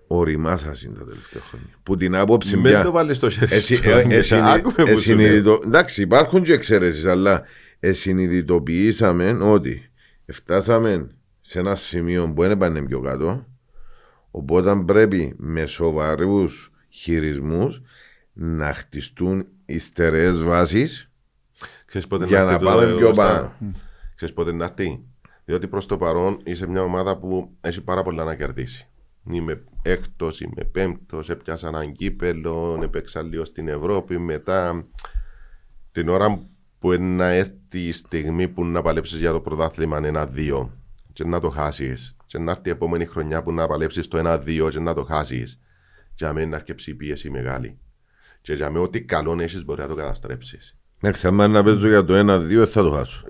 οριμάσα 0.08 0.74
είναι 0.86 0.98
τα 0.98 1.06
τελευταία 1.06 1.42
χρόνια. 1.50 1.68
Που 1.84 1.98
την 1.98 2.16
άποψη 2.16 2.58
Μην 2.58 2.72
μια. 2.72 2.84
το 2.84 2.92
βάλεις 2.92 3.16
στο 3.16 3.30
χέρι 3.30 3.56
Εσύ, 3.56 3.76
σου. 3.76 3.90
ε, 3.90 4.06
εσυνη- 4.10 4.44
Άκουμε 4.46 4.74
που 4.74 4.82
σου 4.82 4.86
λέω. 4.86 4.94
εσυνειδητο- 5.26 5.62
Εντάξει, 5.66 6.02
υπάρχουν 6.02 6.44
και 6.44 6.54
εξαιρέσεις, 6.54 7.06
αλλά 7.06 7.44
συνειδητοποιήσαμε 7.80 9.32
ότι 9.42 9.92
φτάσαμε 10.26 11.08
σε 11.42 11.60
ένα 11.60 11.76
σημείο 11.76 12.34
που 12.36 12.42
δεν 12.42 12.58
πάνε 12.58 12.82
πιο 12.82 13.00
κάτω. 13.00 13.46
Οπότε 14.32 14.84
πρέπει 14.86 15.34
με 15.38 15.66
σοβαρούς 15.66 16.72
χειρισμούς 16.90 17.82
να 18.34 18.74
χτιστούν 18.74 19.48
οι 19.66 19.78
στερεέ 19.78 20.32
βάσεις 20.32 21.10
Ξέρεις 21.86 22.08
πότε 22.08 22.26
για 22.26 22.40
να 22.40 22.46
να 22.46 22.52
έρθει 22.52 22.64
το- 22.66 22.72
πάμε 22.72 22.96
πιο 22.98 23.08
Κωστά. 23.08 23.56
πάνω. 23.60 23.74
Ξέρεις 24.16 24.34
πότε 24.36 24.52
να 24.52 24.66
έρθει; 24.66 25.04
Διότι 25.46 25.68
προς 25.68 25.86
το 25.86 25.98
παρόν 25.98 26.40
είσαι 26.44 26.68
μια 26.68 26.82
ομάδα 26.84 27.18
που 27.18 27.58
έχει 27.62 27.82
πάρα 27.82 28.04
πολλά 28.04 28.24
να 28.24 28.36
κερδίσει. 28.36 28.88
Είμαι 29.30 29.64
έκτος, 29.82 30.40
είμαι 30.42 30.64
πέμπτος, 30.72 31.30
έπιασα 31.30 31.68
έναν 31.68 31.92
κύπελο, 31.92 32.80
έπαιξα 32.84 33.22
λίγο 33.22 33.46
στην 33.46 33.68
Ευρώπη. 33.68 34.18
Μετά 34.18 34.88
την 35.92 36.10
ώρα 36.10 36.48
που 36.80 36.92
είναι 36.94 37.16
να 37.16 37.28
έρθει 37.28 37.80
η 37.88 37.92
στιγμή 37.92 38.48
που 38.48 38.66
να 38.66 38.82
παλέψεις 38.82 39.20
για 39.20 39.32
το 39.32 39.42
πρωτάθλημα 39.42 39.98
ένα-δύο 40.04 40.78
και 41.14 41.24
να 41.24 41.40
το 41.40 41.50
χάσεις 41.50 42.16
και 42.26 42.38
να 42.38 42.52
έρθει 42.52 42.68
η 42.68 42.72
επόμενη 42.72 43.06
χρονιά 43.06 43.44
που 43.44 43.52
να 43.52 43.68
παλέψεις 43.68 44.08
το 44.08 44.18
ένα-δύο 44.18 44.70
και 44.70 44.80
να 44.80 44.94
το 44.94 45.04
χάσεις 45.04 45.60
για 46.16 46.34
μένα 46.34 46.48
να 46.50 46.56
αρκεψεί 46.56 46.92
η 46.92 46.96
πίεση 46.96 47.30
μεγάλη. 47.30 47.78
Και 48.42 48.54
για 48.54 48.70
μένα 48.70 48.84
ό,τι 48.84 49.02
καλό 49.02 49.38
έχεις 49.42 49.66
μπορεί 49.66 49.82
να 49.82 49.88
το 49.88 49.96
καταστρέψεις. 49.96 50.76
Εντάξει, 51.04 51.28
άμα 51.28 51.48
να 51.48 51.64
παίζω 51.64 51.88
για 51.88 52.04
το 52.06 52.14
1-2 52.14 52.66
θα 52.68 52.84
το 52.84 52.92
χάσω. 52.92 53.24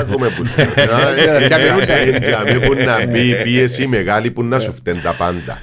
Άκουμε 0.00 0.28
που 0.36 0.44
σου 0.46 0.56
λέω. 0.76 2.18
Για 2.22 2.42
μí 2.44 2.66
που 2.66 2.74
να 2.74 3.06
μπει 3.06 3.28
η 3.28 3.42
πίεση 3.42 3.86
μεγάλη 3.86 4.30
που 4.30 4.42
να 4.44 4.58
σου 4.58 4.72
φταίνει 4.72 5.00
τα 5.00 5.16
πάντα. 5.16 5.58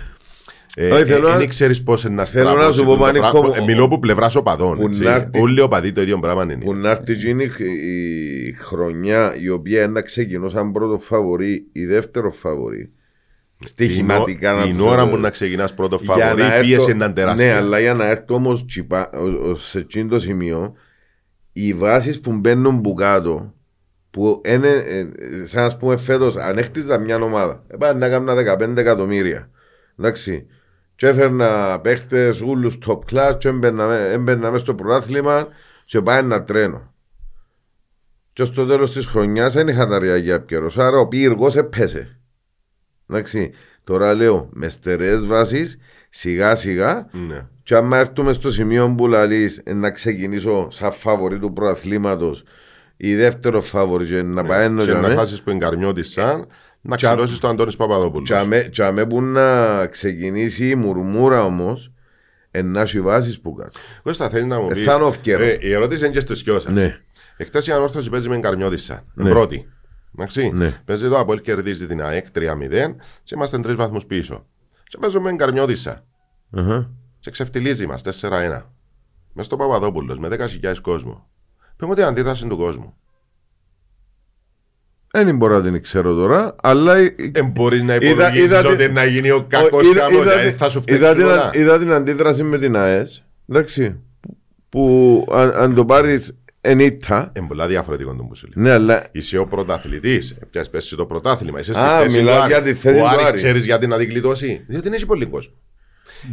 Ε, 0.79 0.91
Όχι, 0.91 1.05
θέλω 1.05 1.27
να- 1.29 1.37
Δεν 1.37 1.47
ξέρεις 1.49 1.83
πώς 1.83 2.03
είναι 2.03 2.15
να 2.15 2.25
θέλω 2.25 2.43
να 2.45 2.51
στραβώσεις 2.51 2.79
σου 2.79 2.85
πω, 2.85 2.91
το 2.93 2.97
Μανίκο 2.99 3.29
πράγμα. 3.31 3.47
μου, 3.47 3.53
Ε, 3.57 3.63
Μιλώ 3.65 3.87
που 3.87 3.99
πλευράς 3.99 4.35
οπαδών. 4.35 4.77
που 4.77 4.85
έτσι. 4.85 5.01
να 5.03 5.13
έρθει- 5.13 5.35
Όλοι 5.41 5.57
οι 5.59 5.61
οπαδοί 5.61 5.91
το 5.91 6.01
ίδιο 6.01 6.19
πράγμα 6.19 6.43
είναι. 6.43 6.55
Που 6.57 6.73
να 6.73 6.89
έρθει 6.89 7.11
εκείνη 7.11 7.43
η 7.43 8.53
χρονιά 8.59 9.35
η 9.41 9.49
οποία 9.49 9.83
είναι 9.83 9.91
να 9.91 10.01
ξεκινώ 10.01 10.49
σαν 10.49 10.71
πρώτο 10.71 10.99
φαβορή 10.99 11.65
ή 11.71 11.85
δεύτερο 11.85 12.31
φαβορή. 12.31 12.91
Στοιχηματικά 13.65 14.51
Την 14.51 14.59
να 14.59 14.65
την 14.65 14.77
το 14.77 14.85
ώρα 14.85 15.03
λέω. 15.03 15.11
που 15.11 15.17
να 15.17 15.29
ξεκινάς 15.29 15.73
πρώτο 15.73 15.97
Για 16.01 16.13
φαβορή 16.13 16.41
να 16.41 16.57
η 16.57 16.59
πίεση 16.59 16.73
έρθω- 16.73 16.89
είναι 16.89 17.09
τεράστια. 17.09 17.45
Ναι, 17.45 17.53
αλλά 17.53 17.79
για 17.79 17.93
να 17.93 18.05
έρθω 18.09 18.35
όμως 18.35 18.65
σε 19.57 19.79
εκείνο 19.79 20.09
το 20.09 20.19
σημείο, 20.19 20.73
οι 21.53 21.73
βάσεις 21.73 22.19
που 22.19 22.31
μπαίνουν 22.33 22.81
που 22.81 22.93
κάτω, 22.93 23.53
που 24.11 24.41
είναι, 24.45 24.67
ε, 24.69 25.05
σαν 25.45 25.67
να 25.67 25.77
πούμε 25.77 25.97
φέτος, 25.97 26.35
αν 26.35 26.57
έχτιζα 26.57 26.97
μια 26.97 27.15
ομάδα, 27.15 27.63
πάνε 27.79 27.99
να 27.99 28.09
κάνω 28.09 28.33
15 28.35 28.77
εκατομμύρια. 28.81 29.49
Εντάξει. 29.99 30.45
Και 30.95 31.07
έφερνα 31.07 31.79
παίχτες 31.81 32.41
όλου 32.41 32.71
top 32.87 32.99
class, 33.11 33.35
και 33.37 33.47
έμπαιρνα 33.47 33.87
με- 33.87 34.09
έμπαιρνα 34.11 34.51
μέσα 34.51 34.63
στο 34.63 34.75
πρωτάθλημα, 34.75 35.47
και 35.85 36.01
πάει 36.01 36.19
ένα 36.19 36.43
τρένο. 36.43 36.93
Και 38.33 38.43
στο 38.43 38.65
τέλος 38.65 38.91
της 38.93 39.05
χρονιάς 39.05 39.53
δεν 39.53 39.67
είχα 39.67 39.87
τα 39.87 39.99
ριαγιά 39.99 40.41
πιέρο. 40.41 40.71
Άρα 40.75 40.97
ο 40.99 41.07
πύργος 41.07 41.55
έπεσε. 41.55 42.16
Εντάξει. 43.09 43.51
Τώρα 43.83 44.13
λέω 44.13 44.49
μες 44.53 44.73
στερεές 44.73 45.25
βάσεις, 45.25 45.77
σιγά 46.09 46.55
σιγά, 46.55 47.07
Ναι. 47.27 47.45
και 47.63 47.75
άμα 47.75 47.97
έρθουμε 47.97 48.33
στο 48.33 48.51
σημείο 48.51 48.93
που 48.97 49.07
λαλείς 49.07 49.61
ε, 49.63 49.73
να 49.73 49.91
ξεκινήσω 49.91 50.67
σαν 50.71 50.91
φαβορή 50.91 51.39
του 51.39 51.53
προαθλήματος 51.53 52.43
ή 52.97 53.15
δεύτερο 53.15 53.61
φαβορή 53.61 54.05
και 54.05 54.21
να 54.21 54.43
πάει 54.43 54.69
Ναι. 54.69 54.83
Και 54.83 54.91
για 54.91 54.99
να 55.01 55.07
με 55.07 55.15
χάσεις 55.15 55.41
που 55.41 55.49
εγκαρμιώτης 55.49 56.11
σαν 56.11 56.45
να 56.81 56.95
Τσα- 56.95 57.09
ξυλώσεις 57.09 57.39
τον 57.39 57.49
Αντώνης 57.49 57.75
Παπαδόπουλος. 57.75 58.27
και 58.27 58.35
αμέ- 58.35 58.69
και 58.69 58.83
αμέ 58.83 59.05
που 59.05 59.21
να 59.21 59.85
ξεκινήσει 59.87 60.67
η 60.69 60.75
μουρμούρα 60.75 61.43
όμως 61.43 61.91
εν 62.51 62.65
να 62.71 62.81
έχει 62.81 63.01
βάσεις 63.01 63.39
που 63.39 63.53
κάτω. 63.53 63.79
Κώστα 64.03 64.29
θέλεις 64.29 64.45
να 64.47 64.59
μου 64.59 64.67
Ε, 64.71 64.73
πεις. 64.73 64.83
θα 64.83 64.95
είναι 64.95 65.07
ευκαιρό. 65.07 65.43
Ε, 65.43 65.57
Η 65.61 65.71
ερώτηση 65.73 66.05
είναι 66.05 66.13
και 66.13 66.19
στους 66.19 66.43
δυο 66.43 66.59
σας. 66.59 66.71
Ναι. 66.73 66.97
Εχθές 67.37 67.67
η 67.67 67.71
ανόρθωση 67.71 68.09
παίζει 68.09 68.29
με 68.29 68.35
εγκαρμιώτησα. 68.35 69.05
Ναι. 69.13 69.29
Πρώτη. 69.29 69.67
Εντάξει. 70.15 70.51
Ναι. 70.53 70.81
Παίζει 70.85 71.09
το 71.09 71.19
Αποέλ 71.19 71.41
κερδίζει 71.41 71.87
την 71.87 72.01
ΑΕΚ 72.01 72.25
3-0 72.35 72.39
και 73.23 73.35
είμαστε 73.35 73.59
τρεις 73.59 73.75
βαθμούς 73.75 74.05
πίσω. 74.05 74.45
Και 74.83 74.97
παίζουμε 75.01 75.23
με 75.23 75.29
εγκαρμιώτησα. 75.29 76.05
Αχα. 76.51 76.89
Και 77.19 77.31
ξεφτιλίζει 77.31 77.85
μας 77.87 78.01
4-1. 78.21 78.61
Μες 79.33 79.45
στο 79.45 79.55
Παπαδόπουλος 79.55 80.19
με 80.19 80.27
10.000 80.27 80.81
κόσμο. 80.81 81.27
Πες 81.77 81.87
μου 81.87 81.93
την 81.93 82.03
αντίδραση 82.03 82.47
του 82.47 82.57
κόσμου. 82.57 82.95
Δεν 85.11 85.37
μπορώ 85.37 85.57
να 85.57 85.63
την 85.71 85.81
ξέρω 85.81 86.13
τώρα, 86.13 86.55
αλλά. 86.61 86.95
Δεν 87.31 87.47
μπορείς 87.47 87.83
να 87.83 87.95
Είδα- 87.95 88.05
υπολογίσεις 88.07 88.43
είδα 88.45 88.61
την- 88.61 88.69
ότι 88.71 88.87
να 88.91 89.05
γίνει 89.05 89.31
ο 89.31 89.45
κακός 89.47 89.85
Είδα- 89.85 89.99
γάμος, 90.01 90.21
είδα- 90.21 90.31
δηλαδή 90.35 90.51
θα 90.57 90.69
σου 90.69 90.81
φταίξει 90.81 91.01
είδα 91.01 91.15
την- 91.15 91.23
όλα. 91.25 91.49
Είδα 91.53 91.79
την 91.79 91.91
αντίδραση 91.91 92.43
με 92.43 92.57
την 92.59 92.75
ΑΕΣ. 92.75 93.23
Εντάξει. 93.49 93.99
Που 94.69 95.25
αν, 95.31 95.51
αν 95.55 95.75
το 95.75 95.85
πάρεις 95.85 96.31
ενίτα. 96.69 97.31
Είναι 97.37 97.47
πολλά 97.47 97.67
διαφορετικό 97.67 98.15
το 98.15 98.23
που 98.23 98.35
σου 98.35 98.47
λέω. 98.47 98.63
Ναι, 98.63 98.71
αλλά. 98.71 99.03
Είσαι 99.11 99.37
ο 99.37 99.45
πρωταθλητής. 99.45 100.37
Πιάσει 100.51 100.69
πέσεις 100.69 100.89
το 100.95 101.05
πρωτάθλημα. 101.05 101.59
Είσαι 101.59 101.73
στη 101.73 101.81
Α, 101.81 101.99
θέση 101.99 102.17
μιλάς 102.17 102.35
του 102.35 102.41
Άρη. 102.41 102.51
για 102.53 102.61
τη 102.61 102.73
θέση 102.73 102.99
Ο 102.99 103.03
του 103.03 103.07
Άρης 103.09 103.25
Άρη. 103.25 103.37
ξέρεις 103.37 103.65
γιατί 103.65 103.87
να 103.87 103.97
την 103.97 104.09
κλειτώσει; 104.09 104.63
Διότι 104.67 104.83
δεν 104.83 104.93
έχει 104.93 105.05
πολύ 105.05 105.25
κόσμο. 105.25 105.53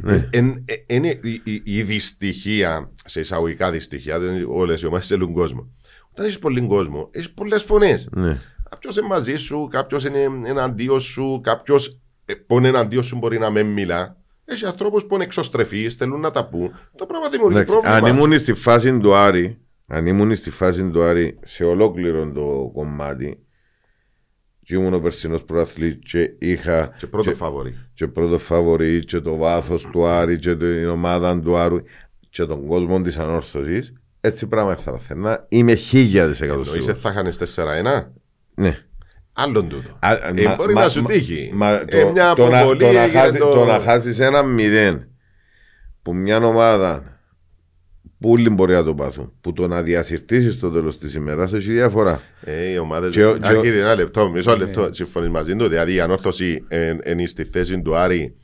Ναι. 0.02 0.28
Εν- 0.32 0.64
ε, 0.66 0.94
Είναι 0.94 1.08
η- 1.22 1.40
η- 1.44 1.62
η 1.64 1.82
δυστυχία, 1.82 2.90
σε 3.04 3.20
εισαγωγικά 3.20 3.70
δυστυχία, 3.70 4.18
όλες 4.48 4.82
οι 4.82 4.86
ομάδες 4.86 5.06
θέλουν 5.06 5.32
κόσμο. 5.32 5.68
Όταν 6.12 6.24
έχεις 6.24 6.38
πολύ 6.38 6.60
κόσμο, 6.66 7.08
έχεις 7.12 7.30
πολλές 7.30 7.62
φωνές. 7.62 8.08
Ναι. 8.12 8.38
Κάποιος 8.70 8.96
είναι 8.96 9.06
μαζί 9.06 9.36
σου, 9.36 9.68
κάποιος 9.70 10.04
είναι 10.04 10.18
εναντίον 10.44 11.00
σου, 11.00 11.40
κάποιος 11.42 12.00
που 12.46 12.58
είναι 12.58 12.68
εναντίον 12.68 13.02
σου 13.02 13.16
μπορεί 13.16 13.38
να 13.38 13.50
μην 13.50 13.66
μιλά. 13.66 14.16
Έχει 14.44 14.66
ανθρώπους 14.66 15.04
που 15.04 15.14
είναι 15.14 15.24
εξωστρεφείς, 15.24 15.94
θέλουν 15.94 16.20
να 16.20 16.30
τα 16.30 16.48
πούν. 16.48 16.72
Το 16.96 17.06
πράγμα 17.06 17.28
δημιουργεί 17.28 17.56
Εντάξει, 17.58 17.72
πρόβλημα. 17.80 17.96
αν 18.08 18.16
ήμουν 18.16 18.38
στη 18.38 18.54
φάση 18.54 18.98
του 18.98 19.14
Άρη, 19.14 19.58
αν 19.86 20.06
ήμουν 20.06 20.36
στη 20.36 20.50
φάση 20.50 20.90
του 20.90 21.02
Άρη 21.02 21.38
σε 21.44 21.64
ολόκληρο 21.64 22.32
το 22.32 22.70
κομμάτι, 22.74 23.38
και 24.62 24.74
ήμουν 24.74 24.94
ο 24.94 25.00
περσινός 25.00 25.44
πρωταθλητής 25.44 26.12
και 26.12 26.46
είχα 26.46 26.94
Και 26.98 27.06
πρώτο 27.06 27.30
φαβορή. 27.34 27.74
και 27.94 28.06
πρώτο 28.08 28.38
φαβορή 28.38 29.04
και 29.04 29.20
το 29.20 29.36
βάθος 29.36 29.82
του 29.92 30.06
Άρη 30.06 30.38
και 30.38 30.56
την 30.56 30.88
ομάδα 30.88 31.40
του 31.40 31.56
Άρου 31.56 31.78
και 32.30 32.44
τον 32.44 32.66
κόσμο 32.66 33.02
της 33.02 33.16
ανόρθωσης, 33.16 33.92
έτσι 34.20 34.46
πράγμα 34.46 34.76
θα 34.76 34.90
παθαίνα. 34.90 35.46
Είμαι 35.48 35.74
χίλια 35.74 36.28
της 36.28 36.40
εκατό 36.40 36.58
Εννοείσαι 36.58 36.80
σίγουρος. 36.80 37.02
θα 37.02 37.12
χάνε 37.12 37.30
4-1. 37.30 38.12
Ναι. 38.56 38.78
Άλλον 39.32 39.68
τούτο. 39.68 39.96
Α, 40.00 40.12
Ε, 40.12 40.42
μα- 40.42 40.54
μπορεί 40.54 40.72
μα- 40.74 40.82
να 40.82 40.88
σου 40.88 41.02
μα- 41.02 41.08
τύχει. 41.08 41.50
μα 41.54 41.70
Ε, 41.70 41.84
το- 41.84 42.10
μια 42.12 42.34
το 42.34 42.46
να- 42.48 42.58
αποβολή 42.58 42.78
το 42.80 42.92
να 42.92 43.02
έγινε 43.02 43.18
χάσει- 43.20 43.38
το- 43.38 43.52
Το 43.54 43.64
να 43.64 43.80
χάσεις 43.80 44.18
ένα 44.20 44.42
μηδέν 44.42 45.08
που 46.02 46.14
μια 46.14 46.36
ομάδα 46.46 47.13
που 48.24 48.30
όλοι 48.30 48.50
μπορεί 48.50 48.72
να 48.72 48.84
το 48.84 48.94
πάθουν, 48.94 49.32
που 49.40 49.52
το 49.52 49.66
να 49.68 49.82
διασυρτήσεις 49.82 50.52
στο 50.54 50.70
τέλος 50.70 50.98
της 50.98 51.14
ημέρας 51.14 51.52
έχει 51.52 51.70
διαφορά. 51.70 52.20
Ε, 52.44 52.70
οι 52.72 52.78
ομάδες... 52.78 53.10
Και 53.10 53.24
ο- 53.24 53.36
και 53.36 53.52
ο- 53.52 53.58
Άρχιδε, 53.58 53.78
ένα 53.80 53.94
λεπτό, 53.94 54.28
μισό 54.30 54.56
λεπτό. 54.56 54.88
Συμφωνείς 54.90 55.30
μαζί 55.30 55.56
του. 55.56 55.68
Δηλαδή 55.68 55.94
η 55.94 56.00
ανόρθωση 56.00 56.64
είναι 57.10 57.26
στη 57.26 57.44
θέση 57.52 57.80
του 57.82 57.96
Άρη. 57.96 58.34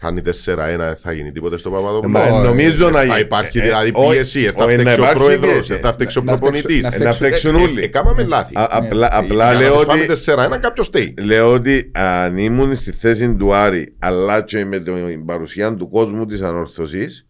Χάνει 0.00 0.20
4-1, 0.20 0.30
δεν 0.76 0.96
θα 0.96 1.12
γίνει 1.12 1.32
τίποτε 1.32 1.56
στο 1.56 1.70
Παπαδόπουλο. 1.70 2.08
Μα 2.12 2.20
Όχι, 2.22 2.42
νομίζω 2.46 2.90
να 2.90 3.00
Θα 3.02 3.18
υπάρχει 3.18 3.58
ε, 3.58 3.62
δηλαδή 3.62 3.90
όχι, 3.94 4.10
πίεση, 4.12 4.40
ε, 4.44 4.50
θα 4.50 4.64
όχι, 4.64 4.76
να 4.76 4.80
φταίξει 4.82 5.00
ο 5.00 5.02
υπάρχει 5.02 5.14
πρόεδρος, 5.18 5.50
πίεση. 5.52 5.72
ε, 5.72 5.76
θα 5.76 5.92
φταίξει 5.92 6.18
ο 6.18 6.22
Να- 6.24 6.32
να 6.32 6.38
προπονητής. 6.38 6.76
φταίξουν- 6.78 7.00
Ε, 7.00 7.04
Να 7.04 7.12
φταίξουν 7.12 7.54
ε, 7.56 7.62
όλοι. 7.62 7.80
ε, 7.80 7.84
Έκαναμε 7.84 8.22
λάθη. 8.24 8.52
Α- 8.56 8.68
Απλά, 8.70 9.08
απλά 9.12 9.44
Για 9.44 9.54
να 9.54 9.60
λέω 9.60 9.72
τους 9.72 9.80
ότι, 9.82 9.90
φάμε 9.90 10.06
4-1 10.06 10.58
κάποιος 10.58 10.86
στέει. 10.86 11.14
λέω 11.22 11.52
ότι 11.52 11.90
αν 11.94 12.36
ήμουν 12.36 12.74
στη 12.76 12.90
θέση 12.92 13.34
του 13.34 13.54
Άρη 13.54 13.94
αλλά 13.98 14.42
και 14.42 14.64
με 14.64 14.78
την 14.80 15.24
παρουσία 15.24 15.74
του 15.74 15.88
κόσμου 15.88 16.26
της 16.26 16.40
ανόρθωσης 16.40 17.26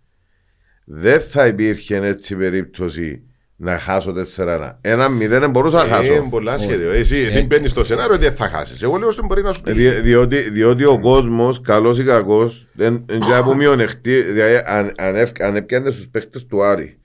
δεν 0.88 1.20
θα 1.20 1.46
υπήρχε 1.46 1.96
έτσι 1.96 2.36
περίπτωση 2.36 3.20
να 3.56 3.78
χάσω 3.78 4.12
4-1. 4.36 4.70
Ένα 4.80 5.08
μηδέν 5.08 5.40
δεν 5.40 5.50
μπορούσα 5.50 5.76
να 5.76 5.82
Ε, 5.84 5.88
χάσω. 5.88 6.26
πολλά 6.30 6.58
σχέδιο. 6.58 6.90
Εσύ, 6.90 7.16
εσύ 7.16 7.38
Ε. 7.38 7.42
μπαίνεις 7.42 7.70
στο 7.70 7.84
σενάριο 7.84 8.14
ότι 8.14 8.24
δεν 8.24 8.36
θα 8.36 8.48
χάσεις. 8.48 8.82
Εγώ 8.82 8.96
λέω 8.96 9.08
ότι 9.08 9.20
μπορεί 9.26 9.42
να 9.42 9.52
σου 9.52 9.60
τύχει. 9.62 9.76
Δι- 9.78 10.00
διότι, 10.02 10.50
διότι 10.50 10.84
ο 10.84 11.00
κόσμος, 11.00 11.60
καλός 11.60 11.98
ή 11.98 12.04
κακός, 12.04 12.66
δεν 12.72 13.04
δεν 13.06 13.34
από 13.34 13.54
μειονεκτή. 13.54 14.22
Δηλαδή, 14.22 14.60
αν, 14.64 14.92
αν, 14.96 15.16
ευ- 15.16 15.42
αν 15.42 15.56
έπιανε 15.56 15.90
στους 15.90 16.08
παίχτε 16.08 16.40
του 16.48 16.62
Άρη 16.64 16.98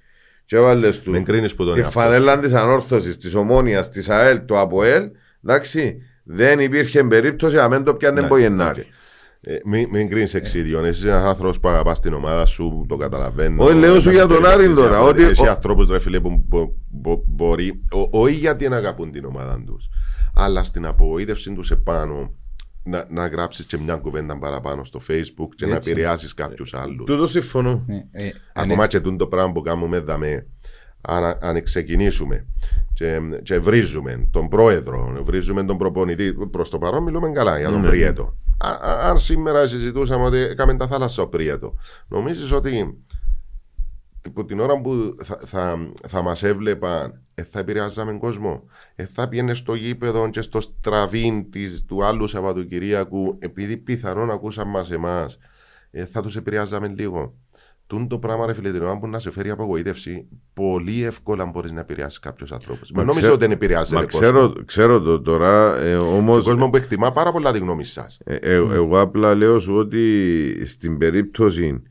και 0.46 0.56
έβαλε 0.56 0.90
του 0.92 1.12
Μην 1.12 1.24
κρίνεις 1.24 1.56
που 1.56 1.66
τον 1.66 1.74
τη 1.74 1.80
εαυτό 1.80 2.00
φανέλα 2.00 2.40
της 2.40 2.54
ανόρθωσης, 2.54 3.18
της 3.18 3.34
ομόνοια, 3.36 3.90
της 3.90 4.10
ΑΕΛ, 4.10 4.46
του 4.46 4.58
ΑΠΟΕΛ, 4.58 5.04
εντάξει, 5.46 5.98
δεν 6.24 6.60
υπήρχε 6.60 7.04
περίπτωση 7.04 7.56
να 7.56 7.70
μην 7.70 7.84
το 7.84 7.94
πιάνε 7.94 8.22
Ναι, 8.22 8.28
Μπογενάρη. 8.28 8.86
Ε, 9.44 9.58
μην, 9.66 9.88
μην 9.92 10.10
κρίνεις 10.10 10.34
εξίδιον. 10.34 10.86
Εσύ 10.86 11.00
είσαι 11.02 11.10
ένας 11.10 11.24
άνθρωπος 11.24 11.60
που 11.60 11.68
αγαπάς 11.68 12.00
την 12.00 12.14
ομάδα 12.14 12.46
σου, 12.46 12.86
το 12.88 12.98
καταλαβαίνω. 12.98 13.64
Όχι, 13.64 13.74
λέω 13.76 14.00
σου 14.00 14.08
Να 14.08 14.14
για 14.14 14.22
τον 14.28 14.30
περιπατήσεις 14.42 14.66
Άρη 14.68 14.76
τώρα, 14.76 14.98
από- 14.98 15.08
ότι- 15.08 15.24
Εσύ 15.24 15.46
ο- 15.48 15.50
ανθρώπους, 15.50 15.89
ρε 15.89 16.00
φίλε, 16.00 16.20
που 16.20 16.44
μπο- 16.48 16.74
μπο- 16.89 17.24
μπορεί. 17.28 17.84
ο- 17.92 18.20
Όχι 18.22 18.36
γιατί 18.36 18.70
να 18.70 18.76
αγαπούν 18.76 19.12
την 19.12 19.26
ομάδα 19.26 19.64
τους, 19.66 19.89
αλλά 20.36 20.64
στην 20.64 20.86
απογοήτευση 20.86 21.54
τους 21.54 21.72
επάνω 21.72 22.34
να, 22.84 23.06
να 23.10 23.28
γράψεις 23.28 23.66
και 23.66 23.78
μια 23.78 23.96
κουβέντα 23.96 24.38
παραπάνω 24.39 24.84
στο 24.84 25.00
Facebook 25.08 25.48
και 25.56 25.66
να 25.66 25.76
Έτσι. 25.76 25.92
επηρεάσεις 25.92 26.34
κάποιους 26.34 26.74
άλλους. 26.74 27.06
Τούτο 27.06 27.28
συμφωνώ. 27.28 27.84
Ναι, 27.88 28.04
ε, 28.12 28.30
Ακόμα 28.54 28.88
και 28.88 29.00
τούτο 29.00 29.28
πράγμα 29.28 29.52
που 29.52 29.62
κάνουμε 29.62 30.00
δαμέ, 30.00 30.46
αν, 31.02 31.38
αν 31.42 31.64
ξεκινήσουμε 31.64 32.46
και, 32.94 33.20
και 33.44 33.60
βρίζουμε 33.60 34.28
τον 34.32 34.48
πρόεδρο, 34.48 35.22
βρίζουμε 35.24 35.64
τον 35.64 35.78
προπονητή, 35.78 36.34
προς 36.52 36.70
το 36.70 36.78
παρόν 36.78 37.04
μιλούμε 37.04 37.30
καλά 37.32 37.60
για 37.60 37.70
τον 37.70 37.82
Ναι. 37.82 37.88
Πριέτο. 37.88 38.36
Α, 38.64 38.70
α- 38.70 39.09
αν 39.09 39.20
σήμερα 39.20 39.68
συζητούσαμε 39.68 40.26
ότι 40.26 40.38
έκαμε 40.38 40.78
τα 40.78 40.88
θάλασσα 40.88 41.24
ο 41.24 41.28
Πριέτο, 41.28 41.76
νομίζεις 42.07 42.51
ότι 42.51 42.97
που 44.34 44.45
την 44.45 44.59
ώρα 44.59 44.82
που 44.82 45.16
θα, 45.24 45.39
θα, 45.45 45.91
θα 46.07 46.22
μας 46.22 46.43
έβλεπαν, 46.43 47.22
ε, 47.34 47.43
θα 47.43 47.59
επηρεάζαμε 47.59 48.18
κόσμο; 48.18 48.64
Ε, 48.95 49.05
θα 49.05 49.28
πήγαινε 49.28 49.53
στο 49.53 49.74
γήπεδο 49.74 50.30
και 50.30 50.41
στο 50.41 50.62
στραβίν 50.62 51.51
της, 51.51 51.86
του 51.86 52.05
άλλου 52.05 52.28
Σαββατοκυριακού, 52.28 53.38
επειδή 53.39 53.78
πιθανόν 53.78 54.32
ακούσαν 54.32 54.68
μας 54.68 54.91
εμάς, 54.91 55.38
ε, 55.91 56.05
θα 56.05 56.22
τους 56.22 56.36
επηρεάζαμε 56.36 56.88
λίγο; 56.88 57.36
Τούν 57.92 58.08
το 58.08 58.20
πράγμα, 58.20 58.46
ρε 58.46 58.54
φίλε, 58.54 58.72
την 58.72 58.82
ώρα 58.82 59.00
που 59.00 59.08
να 59.08 59.20
σε 59.20 59.32
φέρει 59.32 59.50
απογοήτευση, 59.50 60.28
πολύ 60.54 61.04
εύκολα 61.04 61.46
μπορείς 61.46 61.72
να 61.72 61.80
επηρεάσεις 61.80 62.20
κάποιους 62.20 62.52
ανθρώπους. 62.52 62.92
Μα 62.92 62.98
Μην 62.98 63.06
νομίζω 63.08 63.20
ξέρω- 63.20 63.34
ότι 63.34 63.44
δεν 63.46 63.52
επηρεάζει 63.56 63.94
Μα 63.94 64.00
τον 64.00 64.10
ξέρω, 64.10 64.54
ξέρω 64.66 65.02
το 65.02 65.22
τώρα, 65.22 65.78
ε, 65.80 65.96
όμω. 65.96 66.42
κόσμο 66.42 66.70
που 66.70 66.76
εκτιμά 66.78 67.12
πάρα 67.12 67.32
πολλά 67.32 67.52
τη 67.52 67.60
γνώμη 67.60 67.84
σας. 67.84 68.20
Ε, 68.24 68.36
ε, 68.36 68.54
εγώ 68.54 69.00
απλά 69.00 69.36
λέω 69.36 69.60
σου 69.60 69.74
ότι 69.76 70.64
στην 70.68 70.98
περίπτωση 70.98 71.82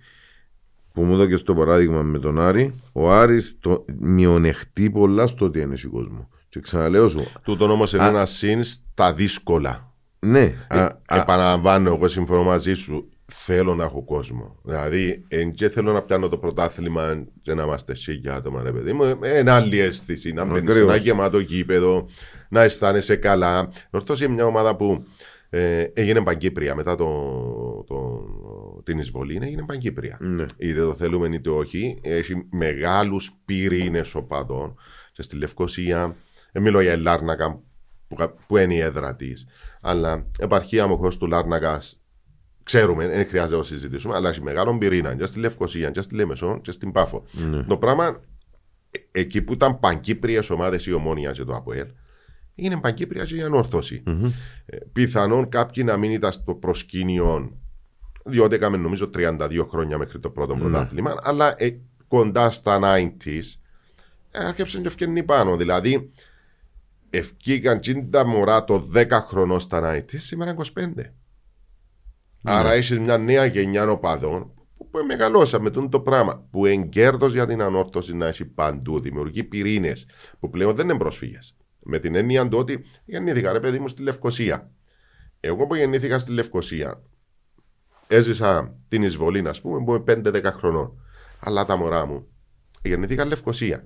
που 0.92 1.02
μου 1.02 1.12
έδωκες 1.14 1.42
το 1.42 1.54
παράδειγμα 1.54 2.02
με 2.02 2.18
τον 2.18 2.40
Άρη, 2.40 2.74
ο 2.92 3.10
Άρης 3.12 3.56
το 3.60 3.84
μειονεχτεί 3.98 4.90
πολλά 4.90 5.26
στο 5.26 5.44
ότι 5.44 5.60
είναι 5.60 5.74
ο 5.86 5.90
κόσμο. 5.90 6.28
Και 6.48 6.60
ξαναλέω 6.60 7.08
σου, 7.08 7.22
Τούτον 7.42 7.70
όμως 7.70 7.92
είναι 7.92 8.02
Α. 8.04 8.08
ένα 8.08 8.26
συν 8.26 8.64
στα 8.64 9.12
δύσκολα. 9.14 9.92
ναι, 10.18 10.54
α, 10.68 10.78
Ε, 10.78 10.82
α, 11.06 11.16
επαναλαμβάνω, 11.18 11.88
εγώ 11.94 12.08
συμφωνώ 12.08 12.42
μαζί 12.42 12.74
σου. 12.74 13.08
Θέλω 13.32 13.74
να 13.74 13.84
έχω 13.84 14.04
κόσμο. 14.04 14.56
Δηλαδή, 14.62 15.24
εν 15.28 15.52
και 15.52 15.68
θέλω 15.68 15.92
να 15.92 16.02
πιάνω 16.02 16.28
το 16.28 16.38
πρωτάθλημα 16.38 17.26
και 17.42 17.54
να 17.54 17.62
είμαστε 17.62 17.94
σίγια 17.94 18.34
άτομα, 18.34 18.62
ρε 18.62 18.72
παιδί 18.72 18.92
μου. 18.92 19.02
Ε, 19.22 19.38
Είναι 19.38 19.50
άλλη 19.50 19.78
αίσθηση. 19.78 20.32
Να 20.32 20.44
μπαίνεις 20.44 20.58
σε 20.62 20.70
Ακριβώς. 20.70 20.94
ένα 20.94 21.02
γεμάτο 21.02 21.38
γήπεδο, 21.38 22.08
να 22.48 22.62
αισθάνεσαι 22.62 23.16
καλά. 23.16 23.72
Ορθώς 23.90 24.20
είναι 24.20 24.34
μια 24.34 24.44
ομάδα 24.46 24.76
που 24.76 25.04
ε, 25.50 25.80
έγινε 25.94 26.22
παγκύπρια 26.22 26.74
μετά 26.74 26.96
το, 26.96 27.06
το, 27.86 28.22
την 28.84 28.98
εισβολή. 28.98 29.38
Έγινε 29.42 29.62
παγκύπρια. 29.66 30.16
ναι. 30.20 30.46
Είτε 30.56 30.80
το 30.80 30.94
θέλουμε 30.94 31.28
είτε 31.32 31.50
όχι. 31.50 31.98
Έχει 32.02 32.46
μεγάλους 32.50 33.30
πυρήνες 33.44 34.14
οπαδών. 34.14 34.74
Και 35.12 35.22
στη 35.22 35.36
Λευκοσία, 35.36 36.16
δεν 36.52 36.62
μιλώ 36.62 36.80
για 36.80 36.92
η 36.92 36.98
Λάρνακα 36.98 37.60
που, 38.08 38.16
που 38.46 38.56
είναι 38.56 38.74
η 38.74 38.78
έδρα 38.78 39.16
της. 39.16 39.46
Αλλά 39.80 40.26
επαρχία 40.38 40.82
αμοχώ 40.82 41.08
του 41.08 41.26
Λάρνακας 41.26 41.99
ξέρουμε, 42.70 43.08
δεν 43.08 43.26
χρειάζεται 43.26 43.52
να 43.52 43.58
το 43.58 43.66
συζητήσουμε, 43.66 44.14
αλλά 44.14 44.28
έχει 44.28 44.42
μεγάλο 44.42 44.78
πυρήνα 44.78 45.14
και 45.14 45.26
στη 45.26 45.38
Λευκοσία, 45.38 45.90
και 45.90 46.00
στη 46.00 46.14
Λέμεσο, 46.14 46.60
και 46.62 46.72
στην 46.72 46.92
Πάφο. 46.92 47.24
Ναι. 47.32 47.62
Το 47.62 47.76
πράγμα, 47.76 48.20
ε, 48.90 49.20
εκεί 49.20 49.42
που 49.42 49.52
ήταν 49.52 49.80
παγκύπριε 49.80 50.40
ομάδες 50.50 50.86
η 50.86 50.92
Ομόνια 50.92 51.32
και 51.32 51.44
το 51.44 51.54
ΑΠΟΕΛ, 51.54 51.86
είναι 52.54 52.80
παγκύπρια 52.80 53.24
και 53.24 53.34
η 53.34 53.42
ανορθωση 53.42 54.02
Ε, 54.66 54.76
πιθανόν 54.92 55.48
κάποιοι 55.48 55.82
να 55.86 55.96
μην 55.96 56.10
ήταν 56.10 56.32
στο 56.32 56.54
προσκήνιο, 56.54 57.58
διότι 58.24 58.54
έκαμε 58.54 58.76
νομίζω 58.76 59.10
32 59.14 59.66
χρόνια 59.68 59.98
μέχρι 59.98 60.18
το 60.18 60.30
πρώτο 60.30 60.54
πρωτάθλημα, 60.54 61.14
αλλά 61.22 61.54
ε, 61.56 61.76
κοντά 62.08 62.50
στα 62.50 62.78
90s 62.82 63.26
ες, 63.26 63.60
άρχισε 64.32 64.80
και 64.80 64.86
ευκαινεί 64.86 65.22
πάνω. 65.22 65.56
Δηλαδή, 65.56 66.10
ευκήκαν 67.10 67.80
τα 68.10 68.26
μωρά 68.26 68.64
το 68.64 68.90
10 68.94 69.06
χρονών 69.10 69.60
στα 69.60 69.94
90s, 69.94 70.16
σήμερα 70.16 70.54
25. 70.54 71.12
Άρα 72.42 72.72
έχει 72.72 73.00
μια 73.00 73.18
νέα 73.18 73.44
γενιά 73.44 73.90
οπαδών 73.90 74.52
που 74.90 75.04
μεγαλώσαμε 75.06 75.64
με 75.64 75.70
τον 75.70 75.90
το 75.90 76.00
πράγμα. 76.00 76.46
Που 76.50 76.66
εγκέρδο 76.66 77.26
για 77.26 77.46
την 77.46 77.62
ανόρθωση 77.62 78.14
να 78.14 78.26
έχει 78.26 78.44
παντού. 78.44 79.00
Δημιουργεί 79.00 79.44
πυρήνες 79.44 80.06
που 80.40 80.50
πλέον 80.50 80.74
δεν 80.74 80.88
είναι 80.88 80.98
πρόσφυγες. 80.98 81.56
Με 81.78 81.98
την 81.98 82.14
έννοια 82.14 82.48
του 82.48 82.58
ότι 82.58 82.84
γεννήθηκα 83.04 83.52
ρε 83.52 83.60
παιδί 83.60 83.78
μου 83.78 83.88
στη 83.88 84.02
Λευκοσία. 84.02 84.70
Εγώ 85.40 85.66
που 85.66 85.74
γεννήθηκα 85.74 86.18
στη 86.18 86.32
Λευκοσία, 86.32 87.02
έζησα 88.06 88.78
την 88.88 89.02
εισβολή, 89.02 89.48
ας 89.48 89.60
πούμε, 89.60 89.84
που 89.84 89.94
είμαι 89.94 90.22
5-10 90.24 90.42
χρονών. 90.44 90.92
Αλλά 91.40 91.64
τα 91.64 91.76
μωρά 91.76 92.06
μου 92.06 92.26
γεννήθηκα 92.82 93.24
Λευκοσία. 93.24 93.84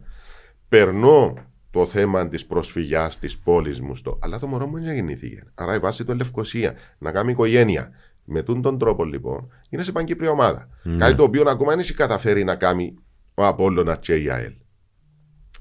Περνώ 0.69 1.35
το 1.71 1.87
θέμα 1.87 2.29
της 2.29 2.47
προσφυγιάς 2.47 3.19
της 3.19 3.39
πόλης 3.39 3.81
μου 3.81 3.97
στο. 3.97 4.19
Αλλά 4.23 4.39
το 4.39 4.47
μωρό 4.47 4.67
μου 4.67 4.81
δεν 4.81 4.95
γεννήθηκε. 4.95 5.45
Άρα 5.55 5.75
η 5.75 5.79
βάση 5.79 6.05
του 6.05 6.11
είναι 6.11 6.23
Λευκοσία. 6.23 6.75
Να 6.99 7.13
κάνει 7.13 7.31
οικογένεια. 7.31 7.91
Με 8.25 8.43
τούν 8.43 8.63
τον 8.63 8.79
τρόπο 8.79 9.05
λοιπόν 9.05 9.53
είναι 9.69 9.83
σε 9.83 9.93
παγκύπρια 9.93 10.31
ομάδα. 10.31 10.69
Κάτι 10.99 11.15
το 11.15 11.23
οποίο 11.23 11.43
ακόμα 11.47 11.71
δεν 11.71 11.79
έχει 11.79 11.95
καταφέρει 11.95 12.45
να 12.45 12.55
κάνει 12.55 12.95
ο 13.35 13.47
Απόλλωνας 13.47 13.99
και 14.01 14.15
η 14.15 14.31
ΑΕΛ. 14.31 14.53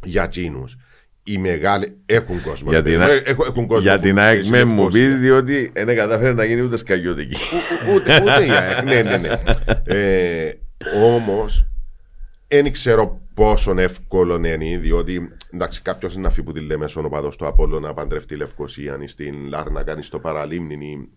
Για 0.03 0.27
τσίνου. 0.29 0.63
οι 1.25 1.37
μεγάλοι 1.37 1.97
έχουν 2.05 2.41
κόσμο. 2.41 2.69
Για 2.69 2.81
ρε 2.81 2.89
την 2.89 2.99
παιδί 2.99 3.11
μου. 3.11 3.17
Α- 3.17 3.21
Έχουν, 3.29 3.45
έχουν 3.47 3.67
κόσμο. 3.67 3.81
Για 3.83 3.95
που 3.95 4.01
την 4.01 4.15
παίζει 4.15 4.37
ΑΕΚ 4.39 4.47
με 4.47 4.63
μου 4.63 4.75
Λευκοσία. 4.75 5.05
πεις 5.07 5.19
διότι 5.19 5.71
δεν 5.75 5.95
κατάφερε 5.95 6.33
να 6.33 6.43
γίνει 6.43 6.61
ούτε 6.61 6.77
σκαγιώτικη. 6.77 7.35
Ου- 7.35 7.93
Ούτε, 7.95 8.21
ούτε 8.23 8.45
η 8.45 8.49
ΑΕΚ. 8.49 8.83
Ναι, 8.83 9.01
ναι, 9.01 9.17
ναι. 9.17 9.29
Ε, 9.83 10.51
Όμως, 11.03 11.67
δεν 12.47 12.71
ξέρω 12.71 13.21
πόσο 13.33 13.73
εύκολο 13.79 14.35
είναι, 14.35 14.77
διότι 14.77 15.29
εντάξει, 15.53 15.81
κάποιος 15.81 16.13
είναι 16.13 16.21
να 16.21 16.29
φύγει 16.29 16.45
που 16.45 16.51
τη 16.53 16.59
λέμε 16.59 16.87
στον 16.87 17.05
οπαδό 17.05 17.31
στο 17.31 17.47
Απόλλω 17.47 17.79
να 17.79 17.93
παντρευτεί 17.93 18.35
Λευκοσία 18.35 18.97
ή 19.01 19.07
στην 19.07 19.47
Λάρνακα 19.47 19.97
ή 19.97 20.01
στο 20.01 20.19
Παραλίμνη. 20.19 21.07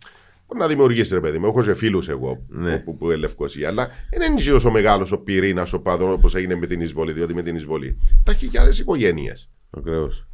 Ή- 0.46 0.48
Μπορεί 0.48 0.60
να 0.60 0.66
δημιουργήσει 0.66 1.14
ρε 1.14 1.20
παιδί 1.20 1.38
μου. 1.38 1.46
Έχω 1.46 1.62
και 1.62 1.74
φίλους 1.74 2.08
εγώ 2.08 2.44
Ναι. 2.48 2.78
που, 2.78 2.96
που 2.96 3.04
είναι 3.06 3.16
Λευκοσία, 3.16 3.68
αλλά 3.68 3.88
δεν 4.18 4.32
είναι 4.32 4.42
τόσο 4.50 4.70
μεγάλος 4.70 5.12
ο 5.12 5.18
πυρήνας 5.18 5.72
οπαδών 5.72 6.12
όπως 6.12 6.34
έγινε 6.34 6.54
με 6.54 6.66
την 6.66 6.80
εισβολή. 6.80 7.12
Διότι 7.12 7.34
με 7.34 7.42
την 7.42 7.56
εισβολή 7.56 7.98
τα 8.22 8.32
χιλιάδες 8.34 8.78
οικογένειες. 8.78 9.50
Ακριβώς. 9.70 10.26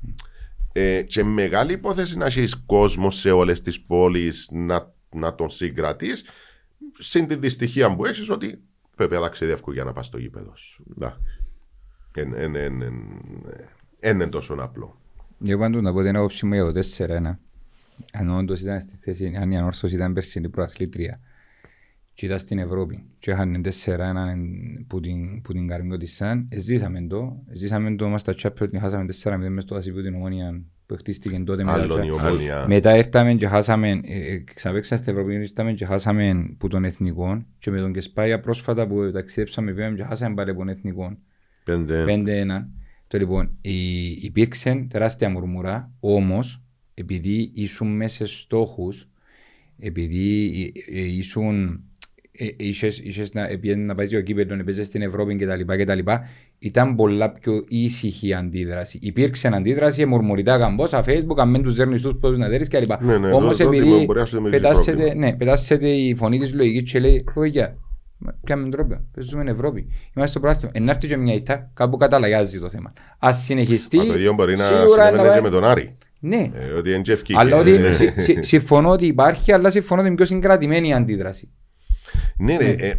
Ε, 0.73 1.03
και 1.03 1.25
μεγάλη 1.25 1.73
υπόθεση 1.73 2.17
να 2.17 2.25
έχεις 2.27 2.63
κόσμο 2.67 3.11
σε 3.11 3.31
όλες 3.31 3.61
τις 3.61 3.81
πόλεις 3.81 4.49
να, 4.53 4.93
να 5.15 5.35
τον 5.35 5.51
συγκρατείς. 5.51 6.25
Συν 6.99 7.27
τη 7.27 7.35
δυστυχία 7.35 7.97
που 7.97 8.05
έχεις 8.05 8.31
ότι 8.31 8.61
πρέπει 8.97 9.15
να 9.15 9.21
ταξιδεύω 9.21 9.73
για 9.73 9.85
να 9.85 9.93
πας 9.93 10.07
στο 10.07 10.19
γήπεδο 10.19 10.53
σου. 10.57 10.85
Δεν 14.01 14.15
είναι 14.15 14.27
τόσο 14.29 14.55
απλό. 14.59 15.01
Εγώ 15.47 15.59
πάντως 15.59 15.83
να 15.83 15.93
πω 15.93 16.03
την 16.03 16.17
άποψη 16.17 16.47
μου 16.47 16.55
για 16.55 16.65
το 16.65 16.73
4-1. 16.73 17.39
Αν 18.13 18.31
όντως 18.31 18.61
ήταν 18.61 18.81
στη 18.81 18.97
θέση, 18.97 19.33
αν 19.41 19.51
η 19.51 19.57
ανόρθωση 19.59 19.95
ήταν 19.95 20.13
περσινή 20.13 20.49
προαθλήτρια 20.49 21.21
και 22.15 22.27
ήταν 22.27 22.39
στην 22.39 22.59
Ευρώπη 22.59 23.05
και 23.19 23.31
είχαν 23.31 23.63
4-1 23.85 24.29
εν- 24.31 24.85
που 24.87 25.01
την, 25.01 25.43
που 25.43 25.53
την 25.53 25.67
καρμιώτησαν, 25.67 26.49
ζήσαμε 26.57 27.01
το. 27.09 27.43
Ζήσαμε 27.53 27.95
το 27.97 28.09
μας 28.09 28.21
στα 28.21 28.35
Champions, 28.43 28.77
χάσαμε 28.81 29.07
4-0 29.23 29.49
μες 29.49 29.63
στο 29.65 29.75
Ασίπιο 29.75 30.03
την 30.03 30.15
Ομόνια 30.15 30.63
που 30.87 30.97
χτίστηκε 30.97 31.39
τότε. 31.39 31.65
μετά 31.65 31.83
Άλλον 31.83 32.01
και- 32.01 32.07
η 32.07 32.11
ομόνια. 32.11 32.65
μετά 32.69 32.97
ήρθαμε 32.97 33.35
και 33.35 33.47
χάσαμε, 33.47 33.91
ε, 34.05 34.33
ε, 34.33 34.39
ξαπέξαμε 34.55 35.01
στην 35.01 35.13
Ευρώπη, 35.13 35.35
ήρθαμε 35.35 35.73
και 35.73 35.85
χάσαμε 35.85 36.55
που 36.59 36.69
των 36.69 36.85
εθνικών 36.85 37.47
και 37.59 37.71
με 37.71 37.79
τον 37.79 37.93
Κεσπάγια 37.93 38.41
πρόσφατα 38.41 38.87
που 38.87 39.11
ταξιδέψαμε 39.13 39.73
πήγαμε 39.73 39.97
και 39.97 40.05
χάσαμε 40.05 40.35
πάλι 40.35 40.51
από 40.51 40.59
τον 40.59 40.69
εθνικών. 40.69 41.19
Πέντε. 41.65 42.05
5-1. 42.05 42.69
Το 43.09 43.19
λοιπόν, 43.19 43.57
η- 43.61 44.11
υπήρξε 44.11 44.87
τεράστια 44.91 45.29
μουρμουρά, 45.31 45.91
όμως 46.01 46.62
επειδή 46.95 47.51
ήσουν 47.55 47.97
μέσα 47.97 48.27
σε 48.27 48.35
στόχους, 48.39 49.09
επειδή 49.79 50.51
ε, 50.93 50.99
ε, 51.01 51.05
ήσουν. 51.17 51.81
ε, 52.33 52.47
Είχες, 52.57 52.99
είχες 52.99 53.33
να, 53.33 53.47
επειδή 53.49 53.77
να 53.77 53.95
πάει 53.95 54.07
στο 54.07 54.21
κύπελο, 54.21 54.57
να 54.57 54.65
παίζεις 54.65 54.87
στην 54.87 55.03
Ευρώπη 55.03 55.37
κτλ. 55.37 55.75
κτλ. 55.83 55.99
Ήταν 56.59 56.97
πολλά 56.97 57.31
πιο 57.31 57.65
ήσυχη 57.69 58.29
η 58.29 58.35
αντίδραση. 58.35 58.99
Υπήρξε 59.03 59.49
αντίδραση, 59.49 60.05
μουρμουριτά 60.07 60.59
καμπόσα, 60.59 61.05
facebook, 61.07 61.37
αν 61.39 61.53
δεν 61.53 61.63
τους 61.63 61.75
δέρνεις 61.75 62.03
τους 62.03 62.15
πόδους 62.21 62.39
να 62.39 62.49
δέρεις 62.49 62.69
κλπ. 62.69 63.03
Ναι, 63.03 63.19
ναι, 63.19 63.33
Όμως 63.33 63.57
το- 63.57 63.63
το 63.65 63.69
επειδή 63.71 63.93
ότι 63.93 64.05
μπορεί 64.05 64.19
να 64.19 64.25
σου 64.25 64.37
δημιουργήσει 64.37 64.63
πετάσσεται, 64.63 64.97
πρόβλημα. 64.97 65.27
ναι, 65.27 65.37
πετάσσεται 65.37 65.89
η 65.89 66.15
φωνή 66.15 66.39
της 66.39 66.53
λογικής 66.55 66.93
και 66.93 67.01
λέει 67.01 67.25
«Παιδιά, 67.35 67.77
Κάμε 68.45 68.69
τρόπο. 68.69 69.01
Παίζουμε 69.15 69.51
Ευρώπη. 69.51 69.81
Είμαστε 70.17 70.31
στο 70.31 70.41
πράσινο. 70.41 70.71
Εν 70.75 70.89
έρθει 70.89 71.07
και 71.07 71.17
μια 71.17 71.35
ητά, 71.35 71.71
κάπου 71.75 71.97
καταλαγιάζει 71.97 72.59
το 72.61 72.69
θέμα. 72.69 72.93
Α 73.19 73.33
συνεχιστεί. 73.33 73.97
Μα 73.97 74.05
το 74.05 74.15
ίδιο 74.15 74.35
μπορεί 74.35 74.57
να 74.57 74.65
σίγουρα 74.65 74.87
συνέβαινε 75.07 75.23
πάει- 75.29 75.35
και 75.37 75.43
με 75.43 75.51
τον 75.51 75.65
Άρη. 75.65 75.97
Ναι. 76.25 76.51
Ε, 76.55 76.65
ότι 76.71 76.93
είναι 76.93 77.03
και 77.03 77.13
ευκήκε. 77.13 77.39
Αλλά 77.39 77.57
ότι 77.57 77.71
Ε, 77.75 77.95
συ- 77.95 78.21
συ- 78.21 78.45
συμφωνώ 78.45 78.89
ότι 78.91 79.07
υπάρχει, 79.07 79.53
αλλά 79.53 79.71
συμφωνώ 79.71 80.01
ότι 80.01 80.09
είναι 80.11 80.17
πιο 80.17 80.27
συγκρατημένη 80.27 80.89
η 80.89 80.93
αντίδραση. 80.93 81.51
Ναι, 82.37 82.57
ρε. 82.57 82.71
Ε, 82.71 82.99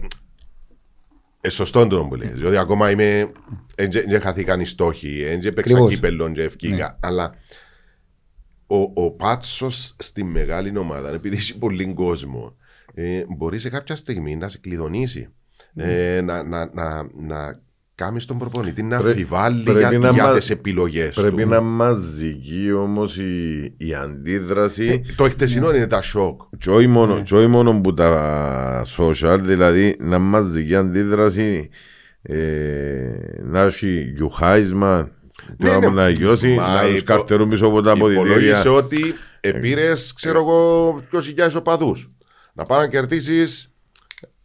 ε, 1.42 1.50
σωστό 1.50 1.88
το 1.88 2.06
που 2.06 2.16
λες, 2.16 2.32
Διότι 2.34 2.58
ακόμα 2.58 2.92
είμαι. 2.92 3.32
Δεν 4.08 4.22
χαθήκαν 4.22 4.60
οι 4.60 4.66
στόχοι, 4.66 5.24
δεν 5.24 5.40
παίξα 5.40 5.60
Ακριβώς. 5.60 5.94
κύπελλον 5.94 6.34
και 6.34 6.42
ευκήκα. 6.44 6.76
Ναι. 7.02 7.08
Αλλά 7.08 7.34
ο, 8.68 8.78
ο 8.94 9.12
Πάτσος 9.12 9.96
στη 10.00 10.24
μεγάλη 10.24 10.78
ομάδα, 10.78 11.14
επειδή 11.14 11.36
έχει 11.36 11.58
πολύ 11.58 11.94
κόσμο, 11.94 12.56
ε, 12.94 13.24
μπορεί 13.38 13.60
σε 13.60 13.70
κάποια 13.70 13.96
στιγμή 13.96 14.36
να 14.36 14.50
σε 14.50 14.58
κλειδονίσει. 14.58 15.28
Ε, 15.76 16.22
να, 16.24 16.44
να, 16.44 16.70
να, 16.74 17.10
να 17.16 17.62
κάνει 17.96 18.24
τον 18.24 18.38
προπονητή 18.38 18.84
να 18.84 18.98
Πρέ- 18.98 19.12
αμφιβάλλει 19.12 19.64
πρέπει 19.64 19.80
για, 19.80 19.98
να 20.00 20.10
για 20.10 20.24
μα- 20.28 20.40
τι 20.40 20.48
επιλογέ 20.52 21.10
του. 21.14 21.22
Πρέπει 21.22 21.46
να 21.46 21.62
μαζική 21.62 22.72
όμως 22.76 23.18
η, 23.18 23.64
η 23.78 23.94
αντίδραση. 23.94 25.04
Ε, 25.10 25.14
το 25.16 25.26
εκτεσινό 25.26 25.76
είναι 25.76 25.88
τα 25.88 26.02
σοκ. 26.02 26.42
Και 26.58 26.70
όχι 26.70 26.88
μόνο, 26.88 27.22
και 27.22 27.36
όχι 27.36 27.48
μόνο 27.48 27.82
που 27.82 27.94
τα 27.94 28.86
social, 28.98 29.40
δηλαδή 29.42 29.96
να 30.00 30.20
μαζική 30.20 30.76
αντίδραση 30.76 31.70
ε, 32.22 32.36
να 33.44 33.62
έχει 33.62 34.12
γιουχάισμα, 34.16 35.12
Ναι, 35.58 35.68
τώρα 35.68 35.80
ναι. 35.80 35.88
που 35.88 35.94
να 35.94 36.10
γιώσει, 36.10 36.48
Μα 36.56 36.74
να 36.74 36.82
τους 36.88 36.96
υπο- 36.98 37.04
καρτερούν 37.06 37.50
πίσω 37.50 37.66
από 37.66 37.82
τα 37.82 37.92
αποδητήρια. 37.92 38.26
Υπολόγισε 38.32 38.70
ότι 38.70 39.14
επήρες, 39.42 40.14
ξέρω 40.16 40.40
εγώ, 40.40 40.90
20.000 41.12 41.56
οπαδούς. 41.58 42.12
Να 42.54 42.66
πάει 42.66 42.80
να 42.80 42.88
κερδίσεις 42.88 43.72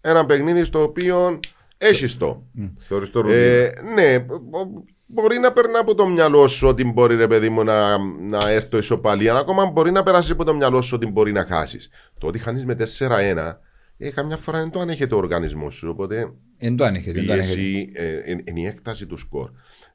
ένα 0.01 0.27
παιχνίδι 0.27 0.65
στο 0.65 0.83
οποίο 0.83 1.41
έχει 1.79 2.17
το. 2.17 2.47
Θεωρείς 2.79 3.11
το 3.11 3.21
ρούμπι. 3.21 3.35
Ε, 3.35 3.71
ναι, 3.95 4.19
μπο- 4.19 4.85
μπορεί 5.07 5.39
να 5.39 5.53
περνά 5.53 5.79
από 5.79 5.95
το 5.95 6.07
μυαλό 6.09 6.47
σου 6.47 6.69
ότι 6.69 6.85
μπορεί 6.85 7.17
ρε 7.17 7.27
παιδί 7.27 7.49
μου 7.49 7.65
να, 7.65 7.99
να 8.29 8.51
έρθει 8.51 8.77
ισοπαλία. 8.77 9.35
Ακόμα 9.35 9.67
μπορεί 9.71 9.91
να 9.91 10.03
περάσει 10.03 10.33
από 10.33 10.45
το 10.45 10.55
μυαλό 10.55 10.81
σου 10.81 10.93
ότι 10.95 11.07
μπορεί 11.07 11.33
να 11.33 11.45
χάσεις. 11.49 11.89
Το 12.19 12.27
ότι 12.27 12.39
χάνεις 12.39 12.65
με 12.65 12.75
4-1, 12.75 13.53
ε, 13.99 14.11
καμιά 14.11 14.37
φορά 14.37 14.59
δεν 14.59 14.71
το 14.71 14.81
ανέχεται 14.81 15.15
ο 15.15 15.19
οργανισμός 15.19 15.75
σου. 15.75 15.89
Οπότε 15.91 16.33
Εν 16.59 16.77
το 16.77 16.85
ανέχεται. 16.85 17.21
εν 17.21 17.27
το 17.27 17.33
ανέχεται. 17.33 17.55
πίεση 17.55 17.91
ε, 17.95 18.15
εν- 18.33 18.41
είναι 18.45 18.61
η 18.61 18.67
έκταση 18.67 19.07
του 19.07 19.17
σκορ. 19.19 19.51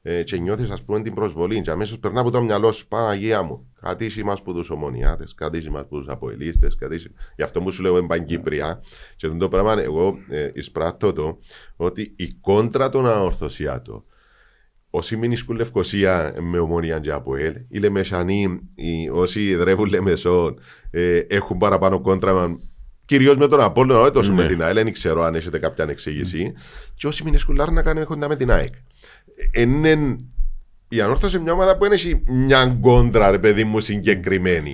Ε, 0.06 0.22
και 0.22 0.36
νιώθεις, 0.36 0.70
ας 0.70 0.82
πούμε, 0.82 1.02
την 1.02 1.14
προσβολή. 1.14 1.60
Και 1.60 1.70
αμέσως 1.70 1.98
περνά 1.98 2.20
από 2.20 2.30
το 2.30 2.42
μυαλό 2.42 2.72
σου, 2.72 2.88
Παναγία 2.88 3.42
μου. 3.42 3.72
Κατήσει 3.80 4.24
μας 4.24 4.42
που 4.42 4.54
τους 4.54 4.70
ομονιάτες, 4.70 5.34
κατήσει 5.34 5.70
μας 5.70 5.86
που 5.88 5.98
τους 5.98 6.08
αποελίστες, 6.08 6.74
κατήσει. 6.74 7.10
Γι' 7.36 7.42
αυτό 7.42 7.60
που 7.60 7.70
σου 7.70 7.82
λέω 7.82 7.98
είναι 7.98 8.06
Παγκύπρια. 8.06 8.82
Και 9.16 9.26
αυτό 9.26 9.38
το 9.38 9.48
πράγμα, 9.48 9.82
εγώ 9.82 10.16
ε, 10.28 10.50
εισπράττω 10.54 11.12
το 11.12 11.38
ότι 11.76 12.12
η 12.16 12.32
κόντρα 12.40 12.88
των 12.88 13.06
αορθωσιάτων 13.06 14.04
όσοι 14.90 15.16
μην 15.16 15.32
ισκούν 15.32 15.56
Λευκοσία 15.56 16.34
με 16.40 16.58
ομόνια 16.58 16.98
και 16.98 17.10
από 17.10 17.36
ελ, 17.36 17.54
οι 17.68 17.78
Λεμεσανοί, 17.78 18.60
οι, 18.74 19.08
όσοι 19.12 19.54
δρεύουν 19.54 19.88
Λεμεσόν, 19.88 20.58
ε, 20.90 21.18
έχουν 21.18 21.58
παραπάνω 21.58 22.00
κόντρα 22.00 22.58
Κυρίως 23.06 23.36
με 23.36 23.48
τον 23.48 23.60
Απόλλωνα, 23.60 24.00
όχι 24.00 24.10
τόσο 24.10 24.32
με 24.32 24.46
την 24.46 24.62
ΑΕΚ, 24.62 24.74
δεν 24.74 24.92
ξέρω 24.92 25.22
αν 25.22 25.34
έχετε 25.34 25.58
κάποια 25.58 25.86
εξήγηση. 25.88 26.54
Και 26.94 27.06
όσοι 27.06 27.24
μην 27.24 27.34
ισκούν 27.34 27.56
Λάρνα 27.56 27.82
κάνουν 27.82 28.02
έχουν 28.02 28.24
με 28.28 28.36
την 28.36 28.50
ΑΕΚ. 28.50 28.74
Ε, 29.50 29.60
Είναι 29.60 30.16
η 30.88 31.00
ανόρθωση 31.00 31.38
μια 31.38 31.52
ομάδα 31.52 31.76
που 31.76 31.84
έχει 31.84 32.22
μια 32.26 32.78
κόντρα, 32.80 33.30
ρε 33.30 33.38
παιδί 33.38 33.64
μου, 33.64 33.80
συγκεκριμένη. 33.80 34.70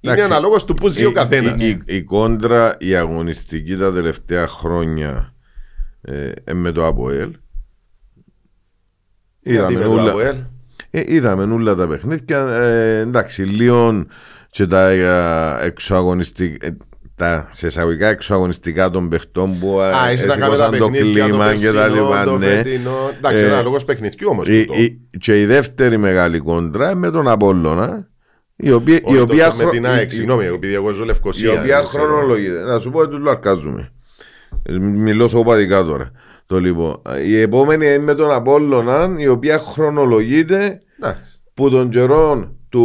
Είναι 0.00 0.12
Εντάξει. 0.12 0.32
αναλόγως 0.32 0.64
του 0.64 0.74
που 0.74 0.88
ζει 0.88 1.04
ο 1.04 1.10
Η- 1.10 1.12
καθένας. 1.12 1.62
Η, 1.62 1.68
η, 1.68 1.82
η 1.86 2.02
κόντρα, 2.02 2.76
η 2.78 2.94
αγωνιστική 2.94 3.76
τα 3.76 3.92
τελευταία 3.92 4.46
χρόνια 4.48 5.34
ε, 6.00 6.32
ε, 6.44 6.52
με 6.54 6.72
το 6.72 6.86
ΑΠΟΕΛ. 6.86 7.30
Γιατί 9.40 9.74
με 9.76 9.82
το 9.82 9.92
ούλα- 9.92 10.10
ΑΠΟΕΛ. 10.10 10.36
Ε, 10.90 11.02
είδαμε 11.06 11.54
όλα 11.54 11.74
τα 11.74 11.88
παιχνίδια. 11.88 12.38
Ε, 12.56 12.98
εντάξει, 12.98 13.42
λίγο 13.42 14.06
και 14.50 14.66
τα 14.66 14.88
ε, 14.88 15.66
εξωαγωνιστικά. 15.66 16.76
Ε, 17.16 17.24
τα 17.24 17.48
σε 17.52 17.66
εισαγωγικά 17.66 18.06
εξωαγωνιστικά 18.08 18.90
των 18.90 19.08
παιχτών 19.08 19.58
που 19.58 19.80
ε, 19.80 19.84
Α, 19.84 20.08
εσύ 20.08 20.26
τα 20.26 20.36
κάνετε 20.36 20.56
τα 20.56 20.64
έσηκωσαν 20.64 20.78
το 20.78 20.90
παιχνίδια, 20.90 21.22
το 21.22 21.28
κλίμα 21.28 21.54
και 21.54 21.66
τα 21.66 21.72
περσινό, 21.72 22.04
λοιπά. 22.04 22.24
το 22.24 22.38
ναι. 22.38 22.46
φετινό. 22.46 22.96
Εντάξει, 23.16 23.44
Ε, 23.44 23.46
ένα 23.46 23.62
λόγος 23.62 23.84
παιχνιδιού 23.84 24.28
όμως. 24.30 24.48
Η- 24.48 24.58
η- 24.72 25.00
και 25.18 25.40
η 25.40 25.44
δεύτερη 25.44 25.98
μεγάλη 25.98 26.38
κόντρα 26.38 26.94
με 26.94 27.10
τον 27.10 27.28
Απόλλωνα 27.28 28.08
η 28.56 28.72
οποία, 28.72 28.96
η 28.96 29.00
Όχι 29.04 29.18
οποία, 29.18 29.44
τόσο 29.44 29.56
με 29.56 29.62
χρο- 29.62 29.72
την 29.72 29.84
η- 29.84 29.86
ΑΕΚ, 29.86 30.10
η- 30.10 30.14
συγγνώμη, 30.14 30.44
επειδή 30.44 30.74
εγώ 30.74 30.90
ζω 30.90 31.04
Λευκοσία. 31.04 31.52
η 31.52 31.56
οποία 31.58 31.78
δεν 31.80 31.88
ξέρω. 31.88 32.04
χρονολογείται. 32.04 32.58
Να 32.62 32.78
σου 32.78 32.90
πω 32.90 32.98
ότι 32.98 33.16
του 33.20 33.30
αρκάζουμε. 33.30 33.92
Ε, 34.62 34.72
Μιλώ 34.78 35.28
σοπαδικά 35.28 35.84
τώρα. 35.84 36.10
Το 36.46 36.60
λοιπόν. 36.60 37.02
Η 37.26 37.40
επόμενη 37.40 37.86
είναι 37.86 37.98
με 37.98 38.14
τον 38.14 38.32
Απόλλωνα 38.32 39.14
η 39.16 39.26
οποία 39.28 39.58
χρονολογείται 39.58 40.80
Εντάξει. 41.02 41.40
που 41.54 41.70
των 41.70 41.88
καιρών 41.88 42.56
του 42.68 42.84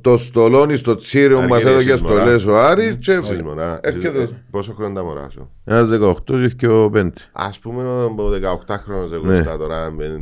το 0.00 0.16
στολόνι 0.16 0.76
στο 0.76 0.96
τσίριο 0.96 1.36
που 1.40 1.48
μας 1.48 1.64
Αργύρες 1.64 1.72
έδωκε 1.74 1.90
εσείς, 1.90 2.00
μωρά. 2.02 2.20
στολές 2.20 2.44
ο 2.46 2.58
Άρης 2.58 2.96
και 3.00 3.12
Εσείς, 3.12 3.42
μωρά. 3.42 3.80
έρχεται 3.82 4.18
Ε, 4.22 4.28
Πόσο 4.50 4.72
χρόνο 4.72 4.94
τα 4.94 5.04
μωρά 5.04 5.28
σου; 5.30 5.50
ένας 5.64 5.88
18 5.90 6.48
και 6.56 6.66
ο 6.68 6.90
5. 6.94 7.12
Α 7.32 7.48
πούμε, 7.62 7.82
ο 7.82 8.30
18χρονο 8.30 9.08
δεν 9.10 9.20
Ναι. 9.20 9.28
γνωστά 9.34 9.56
τώρα. 9.58 9.90
με- 9.90 10.20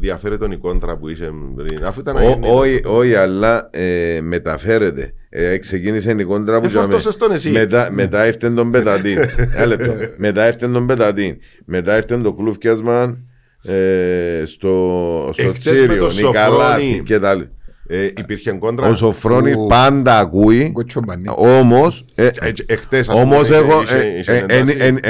Διαφέρει 0.00 0.38
τον 0.38 0.50
η 0.52 0.56
κόντρα 0.56 0.96
που 0.96 1.08
είσαι 1.08 1.30
πριν. 1.56 1.84
Αφού 1.84 2.00
ήταν 2.00 2.16
Ω- 2.16 2.18
αγέννητος. 2.18 2.50
Όχι, 2.54 2.80
όχι, 2.84 3.14
αλλά 3.14 3.68
ε, 3.72 4.20
μεταφέρεται. 4.22 5.12
Ε, 5.28 5.58
ξεκίνησε 5.58 6.14
η 6.18 6.24
κόντρα 6.24 6.60
που 6.60 6.66
Ε, 6.66 6.70
φορτώσες 6.70 7.16
τον 7.16 7.32
εσύ. 7.32 7.50
Μετά, 7.50 7.88
μετά 7.92 8.26
ήρθε 8.26 8.50
τον 8.50 8.70
Πετατίν. 8.70 9.18
Ένα 9.56 9.66
λεπτό. 9.66 9.94
μετά 10.16 10.46
ήρθε 10.46 10.68
τον 10.68 10.86
Πετατίν. 10.86 11.36
Μετά 11.64 11.96
ήρθε 11.96 12.18
το 12.18 12.32
κλούφκιασμα 12.34 13.18
ε, 13.64 14.42
στο, 14.46 15.30
στο 15.32 15.42
Εχθές 15.42 15.72
με 15.72 15.86
Τσίριο, 15.86 16.06
το 16.08 16.12
Νικαλάθη 16.14 16.80
Σοφρόνη. 16.82 17.02
και 17.04 17.18
τα 17.18 17.34
λοιπά. 17.34 17.50
Ε, 17.94 18.04
υπήρχε 18.04 18.52
κόντρα. 18.52 18.88
Ο 18.88 18.94
Σοφρόνης 18.94 19.56
Ου. 19.56 19.66
πάντα 19.66 20.18
ακούει, 20.18 20.72
Κοτσομπανί. 20.72 21.24
όμως 21.36 22.04
ε, 22.14 22.30
Εχθές, 22.66 23.08
Όμως 23.08 23.50
έχω 23.50 23.82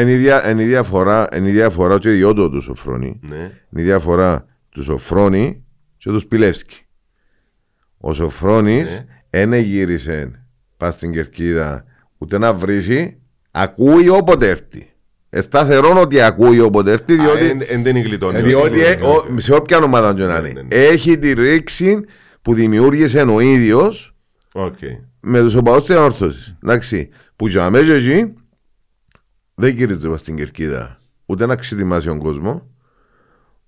είναι 0.00 0.12
η 0.62 0.66
διαφορά 0.66 1.28
είναι 1.36 1.48
η 1.48 1.52
διαφορά 1.52 1.98
και 1.98 2.12
ιδιότητα 2.12 2.50
του 2.50 2.60
Σοφρόνη 2.62 3.20
Ναι. 3.22 3.36
είναι 3.36 3.80
η 3.80 3.82
διαφορά 3.82 4.46
του 4.70 4.82
Σοφρόνη 4.82 5.64
και 5.96 6.10
του 6.10 6.26
Πιλεύσκη. 6.28 6.86
Ο 7.98 8.14
Σοφρόνης 8.14 8.90
Ναι. 8.90 9.04
δεν 9.48 9.54
γύρισε 9.54 10.30
πας 10.76 10.94
στην 10.94 11.12
κερκίδα 11.12 11.84
ούτε 12.18 12.38
να 12.38 12.52
βρίσει, 12.52 13.18
ακούει 13.50 14.08
όποτε 14.08 14.48
έρθει. 14.48 14.86
Εσταθερόν 15.30 15.96
ότι 15.96 16.20
ακούει 16.20 16.60
όποτε 16.60 16.92
έρθει, 16.92 17.14
διότι, 17.14 17.64
Εν 17.68 17.82
δεν 17.82 17.96
γλιτώνει. 18.02 18.40
διότι 18.42 18.80
ε, 18.80 18.90
ο- 19.02 19.26
σε 19.36 19.54
όποια 19.54 19.78
ομάδα 19.78 20.14
και 20.14 20.22
να 20.22 20.40
Ναι, 20.40 20.48
είναι, 20.48 20.60
ναι, 20.68 20.76
ναι. 20.76 20.84
έχει 20.84 21.18
τη 21.18 21.32
ρήξη 21.32 22.00
που 22.42 22.54
δημιούργησε 22.54 23.20
ο 23.22 23.40
ίδιος 23.40 24.14
Οκ. 24.52 24.78
με 25.20 25.40
τους 25.40 25.54
οπαδούς 25.54 25.86
της 25.86 25.96
ανόρθωσης. 25.96 26.56
Εντάξει, 26.62 27.08
που 27.36 27.48
για 27.48 27.70
μέσα 27.70 27.92
εκεί 27.92 28.32
δεν 29.54 29.74
γυρίζεται 29.74 30.08
πας 30.08 30.20
στην 30.20 30.36
κερκίδα 30.36 31.00
ούτε 31.26 31.46
να 31.46 31.56
ξετοιμάσει 31.56 32.06
τον 32.06 32.18
κόσμος, 32.18 32.62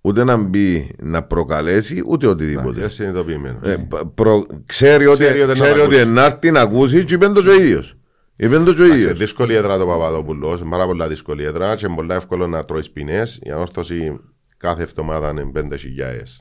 ούτε 0.01 0.25
να 0.25 0.37
μπει 0.37 0.91
να 0.99 1.23
προκαλέσει, 1.23 2.03
ούτε 2.07 2.27
οτιδήποτε. 2.27 2.81
Είναι 2.81 2.89
συνειδητοποιημένο. 2.89 3.59
Ε, 3.63 3.77
π- 3.77 4.05
προ- 4.15 4.47
ξέρει 4.67 5.07
ότι, 5.07 5.23
Ξέρει 5.25 5.39
ότι 5.39 5.47
να 5.47 5.53
ξέρει 5.53 5.69
τα 5.69 5.75
ότι 5.85 5.85
ακούσει. 5.85 6.01
ενάρτη 6.01 6.51
να 6.51 6.61
ακούσει 6.61 7.05
και 7.05 7.15
είπε 7.15 7.27
το 7.29 7.43
και 7.43 7.49
ο 7.49 7.55
ίδιος. 7.55 7.97
Είπε 8.37 8.59
το 8.59 8.75
και 8.75 8.83
ο 8.83 8.87
Σε 8.87 8.95
ίδιος. 8.95 9.19
δύσκολη 9.19 9.55
έδρα 9.55 9.79
το 9.79 9.87
Παπαδόπουλος, 9.87 10.59
σε 10.59 10.65
πάρα 10.65 10.87
πολλά 10.87 11.09
δύσκολη 11.09 11.45
έδρα 11.45 11.77
και 11.77 11.87
είναι 11.87 11.95
πολύ 11.95 12.13
εύκολο 12.13 12.47
να 12.47 12.65
τρώεις 12.65 12.91
ποινές. 12.91 13.39
Η 13.43 13.51
ανόρθωση 13.51 14.21
κάθε 14.57 14.83
εβδομάδα 14.83 15.31
είναι 15.31 15.51
5.000. 15.55 16.41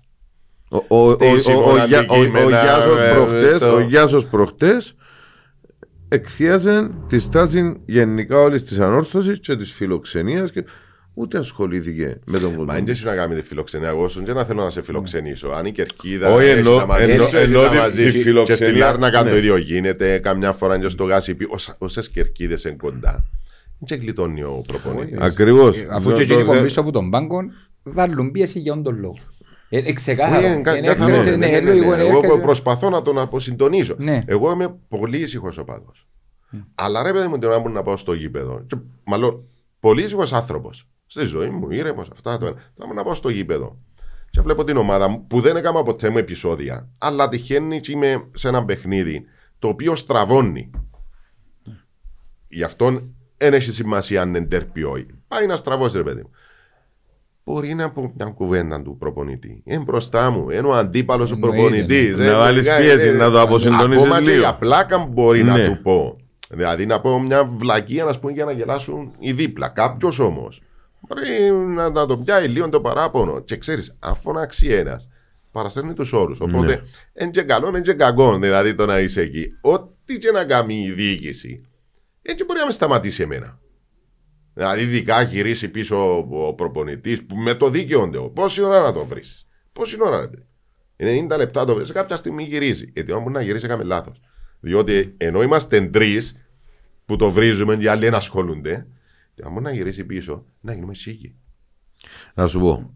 Ο- 0.74 0.86
ο- 0.98 1.10
ο- 1.10 1.14
Στήσιμο, 1.14 1.60
ο- 1.60 1.72
ο 1.72 1.86
Γιά- 1.86 2.10
ο- 2.10 2.14
ο 2.14 2.16
αντικείμενα, 2.22 2.50
Γιάσος 2.62 3.00
ε, 3.02 3.12
προχτές- 3.14 3.60
το- 3.60 3.76
ο 3.76 3.80
Γιάσος 3.80 4.26
προχτές 4.26 4.96
εκθίασε 6.10 6.90
τη 7.10 7.20
στάση 7.20 7.82
γενικά 7.86 8.38
όλης 8.42 8.64
της 8.64 8.80
ανόρθωσης 8.80 9.40
και 9.40 9.56
της 9.56 9.72
φιλοξενίας 9.72 10.52
και 10.52 10.64
ούτε 11.14 11.38
ασχολήθηκε 11.38 12.20
με 12.26 12.40
τον 12.40 12.50
κόσμο. 12.50 12.64
Μα 12.66 12.78
είναι 12.78 12.92
και 12.92 13.06
να 13.06 13.16
κάνει 13.16 13.36
τη 13.36 13.42
φιλοξενία. 13.42 13.88
Εγώ 13.90 14.08
σου 14.08 14.24
και 14.24 14.34
να 14.34 14.44
θέλω 14.44 14.64
να 14.64 14.70
σε 14.70 14.82
φιλοξενήσω. 14.82 15.48
Αν 15.50 15.66
η 15.66 15.72
κερκίδα 15.72 16.30
Όχι, 16.34 16.46
έχει 16.48 16.58
εννοώ- 16.58 16.80
τα 16.80 16.86
μαζί 16.86 17.12
εννοώ- 17.12 17.28
σου, 17.28 17.36
έχει 17.36 17.46
εννοώ 17.46 17.64
τα 17.64 17.70
τη- 17.70 17.76
μαζί 17.78 18.04
τη 18.04 18.10
σου. 18.10 18.18
Και 18.18 18.24
φιλοξενία, 18.24 18.66
στη 18.70 18.78
Λάρνακα 18.78 19.24
ναι. 19.24 19.30
το 19.30 19.38
ίδιο 19.38 19.58
γίνεται. 19.58 20.18
Καμιά 20.18 20.52
φορά 20.52 20.80
και 20.80 20.90
στο 20.90 21.04
γάσι 21.04 21.36
πει 21.36 21.48
όσες 21.78 22.10
κερκίδες 22.10 22.64
είναι 22.64 22.76
κοντά. 22.76 23.24
Δεν 23.80 24.00
γλιτώνει 24.02 24.42
ο 24.44 24.64
προπονητής. 24.68 25.18
Ακριβώς. 25.20 25.78
Ε, 25.78 25.88
Αφού 25.92 26.14
και 26.14 26.22
εκείνοι 26.22 26.44
που 26.44 26.60
πίσω 26.62 26.82
από 26.82 26.92
τον 26.92 27.10
πάγκο 27.10 27.40
βάλουν 27.84 28.32
πίεση 28.32 28.60
για 28.60 28.74
όντων 28.74 29.00
λόγο. 29.00 29.18
Ε, 29.76 29.78
ε, 29.78 29.94
ξεκάθαρο. 29.94 30.48
Όχι, 30.48 30.62
κα- 30.62 30.78
Είναι 30.78 30.88
καθαρός, 30.88 31.18
έκθεση, 31.18 31.38
ναι, 31.38 31.46
ναι, 31.48 31.52
ναι, 31.52 31.60
ναι, 31.60 31.66
λογικό, 31.74 31.90
ναι. 31.96 32.02
είναι 32.04 32.10
Εγώ 32.10 32.18
έκθεση. 32.18 32.40
προσπαθώ 32.40 32.90
να 32.90 33.02
τον 33.02 33.18
αποσυντονίσω. 33.20 33.96
Ναι. 33.98 34.24
Εγώ 34.28 34.52
είμαι 34.52 34.76
πολύ 34.88 35.18
ήσυχος 35.18 35.58
οπαδός. 35.58 36.08
Αλλά 36.76 37.04
ρε 37.04 37.12
παιδί 37.14 37.28
μου, 37.28 37.38
την 37.38 37.50
ώρα 37.50 37.62
που 37.62 37.70
να 37.70 37.82
πάω 37.84 37.98
στο 37.98 38.14
γήπεδο. 38.14 38.64
Και, 38.68 38.76
μάλλον, 39.04 39.44
πολύ 39.80 40.04
ήσυχος 40.04 40.34
άνθρωπος. 40.34 40.88
Στη 41.06 41.26
ζωή 41.26 41.50
μου, 41.50 41.72
ήρεμος, 41.72 42.10
αυτά 42.12 42.38
το 42.38 42.46
ένα. 42.46 42.56
Τώρα 42.76 42.94
να 42.94 43.04
πάω 43.04 43.14
στο 43.14 43.30
γήπεδο. 43.30 43.78
Και 44.30 44.42
βλέπω 44.42 44.64
την 44.64 44.78
ομάδα 44.78 45.08
μου 45.08 45.28
που 45.28 45.40
δεν 45.40 45.56
έκανα 45.56 45.84
ποτέ 45.84 46.10
μου 46.10 46.18
επεισόδια. 46.18 46.90
Αλλά 46.98 47.30
τυχαίνει 47.30 47.80
και 47.80 47.92
είμαι 47.92 48.30
σε 48.34 48.48
ένα 48.48 48.66
παιχνίδι 48.66 49.26
το 49.60 49.68
οποίο 49.68 49.96
στραβώνει. 49.96 50.70
Γι' 52.48 52.64
αυτό 52.64 53.12
δεν 53.38 53.54
έχει 53.54 53.72
σημασία 53.72 54.22
αν 54.22 54.30
είναι 54.36 54.46
τέρπι 54.46 54.80
ή 54.80 54.84
όχι. 54.84 55.06
Πάει 55.28 55.46
να 55.46 55.56
στραβώσει, 55.56 55.98
ρε 55.98 56.04
παιδί 56.04 56.22
μου. 56.22 56.30
Μπορεί 57.46 57.74
να 57.74 57.92
πω 57.92 58.14
μια 58.18 58.26
κουβέντα 58.26 58.82
του 58.82 58.98
προπονητή. 58.98 59.62
Είναι 59.66 59.84
μπροστά 59.84 60.30
μου. 60.30 60.50
Είναι 60.50 60.68
ο 60.68 60.74
αντίπαλος 60.74 61.32
ο 61.32 61.34
Εννοείται, 61.34 61.58
προπονητής. 61.58 62.18
ναι. 62.18 62.28
Να 62.28 62.38
βάλεις 62.38 62.68
πίεση, 62.78 63.12
να 63.12 63.32
το 63.32 63.42
αποσυντονίσεις 63.42 64.04
Ακόμα 64.04 64.22
και 64.22 64.30
λίγο. 64.30 64.40
για 64.40 64.56
πλάκα 64.56 65.06
μπορεί 65.10 65.44
Ναι. 65.44 65.52
να 65.52 65.66
του 65.76 65.82
πω. 65.82 66.18
Δηλαδή 66.50 66.86
να 66.86 67.02
πω 67.02 67.20
μια 67.20 67.44
βλακία 67.58 68.04
να 68.06 68.20
πούμε 68.20 68.32
για 68.32 68.46
να 68.46 68.52
γελάσουν 68.52 69.12
οι 69.20 69.32
δίπλα. 69.32 69.68
Κάποιος 69.70 70.20
όμως. 70.20 70.62
Μπορεί 71.00 71.52
να, 71.76 71.90
να 71.90 72.06
το 72.06 72.18
πιάει 72.18 72.48
λίγο 72.48 72.70
το 72.70 72.82
παράπονο. 72.82 73.40
Και 73.40 73.58
ξέρεις, 73.58 73.96
αν 74.00 74.16
φωνάξει 74.16 74.68
ένας, 74.68 75.10
παραστέλνει 75.52 75.94
τους 75.94 76.14
όρους. 76.14 76.40
Οπότε, 76.40 76.82
εν 77.14 77.32
και 77.32 77.42
καλό, 77.42 77.72
εν 77.76 77.82
και 77.84 77.94
κακό. 77.94 78.38
Δηλαδή 78.38 78.74
το 78.76 78.86
να 78.86 79.00
είσαι 79.00 79.22
εκεί. 79.22 79.46
Ό,τι 79.62 80.18
και 80.18 80.32
να 80.32 80.44
κάνει 80.44 80.84
η 80.88 80.92
διοίκηση, 80.92 81.62
έτσι 82.22 82.44
μπορεί 82.46 82.60
να 82.60 82.66
με 82.66 82.72
σταματήσει 82.72 83.22
εμένα. 83.22 83.60
Δηλαδή, 84.54 84.82
ειδικά 84.82 85.22
γυρίσει 85.22 85.70
πίσω 85.70 86.18
ο 86.30 86.54
προπονητής 86.54 87.26
που 87.26 87.36
με 87.36 87.54
το 87.54 87.70
δίκαιο 87.70 88.10
του. 88.10 88.32
Πόση 88.36 88.62
ώρα 88.62 88.82
να 88.82 88.94
το 88.94 89.06
βρεις; 89.06 89.48
Πόση 89.74 89.98
ώρα, 90.00 90.20
ρε 90.20 90.28
παιδί. 90.28 90.46
90 90.96 91.38
λεπτά 91.38 91.66
το 91.66 91.76
βρεις. 91.76 91.92
Κάποια 91.92 92.16
στιγμή 92.16 92.44
γυρίζει. 92.44 92.92
Γιατί 92.94 93.12
αν 93.12 93.22
μπορεί 93.22 93.34
να 93.34 93.42
γυρίσει, 93.42 93.66
έκαμε 93.66 93.84
λάθος. 93.84 94.22
Διότι 94.60 95.14
ενώ 95.18 95.42
είμαστε 95.44 95.82
τρεις 95.82 96.38
που 97.06 97.16
το 97.16 97.30
βρίζουμε 97.30 97.76
και 97.76 97.84
οι 97.84 97.88
άλλοι 97.88 98.02
δεν 98.02 98.14
ασχολούνται, 98.16 98.88
αν 99.44 99.52
μπορεί 99.52 99.64
να 99.64 99.72
γυρίσει 99.72 100.04
πίσω, 100.06 100.46
να 100.62 100.74
γίνουμε 100.74 100.94
σίγοι. 100.94 101.36
Να 102.34 102.48
σου 102.48 102.60
πω. 102.60 102.94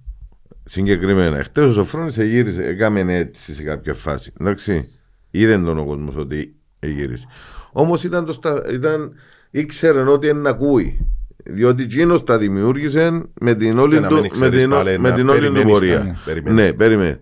Συγκεκριμένα, 0.70 1.44
χτες 1.44 1.66
ο 1.66 1.72
Σοφρόνη 1.74 2.12
γύρισε, 2.26 2.64
έκαμε 2.66 3.16
έτσι 3.18 3.54
σε 3.54 3.64
κάποια 3.64 3.94
φάση. 3.94 4.34
Εντάξει, 4.40 4.90
είδε 5.32 5.58
τον 5.60 5.78
ο 5.78 5.86
κόσμος 5.86 6.16
ότι 6.16 6.56
γύρισε. 6.80 7.26
Όμως 7.72 8.04
ήταν, 8.04 8.26
το 8.26 8.32
στα- 8.32 8.66
ήταν, 8.72 9.14
ήξερε 9.52 10.02
ότι 10.02 10.28
είναι 10.28 10.40
να 10.40 10.50
ακούει. 10.50 11.08
Διότι 11.50 11.84
εκείνος 11.84 12.24
τα 12.24 12.38
δημιούργησε 12.38 13.24
με 13.42 13.56
την 13.56 13.80
όλη 13.80 13.94
Και 13.94 14.00
να 14.00 14.08
του, 14.08 14.14
μην 14.14 14.24
με 14.24 14.30
ξέρεις 14.30 14.60
την, 14.60 14.70
πάλι, 14.70 15.00
με 15.00 15.10
να 15.10 15.16
την 15.16 15.30
όλη 15.30 15.38
του 15.38 15.44
περιμένεις 15.44 15.72
πορεία. 15.74 16.00
τα- 16.06 16.22
περιμένεις 16.26 16.62
Ναι, 16.64 16.70
τα. 16.72 16.76
περίμενε. 16.76 17.20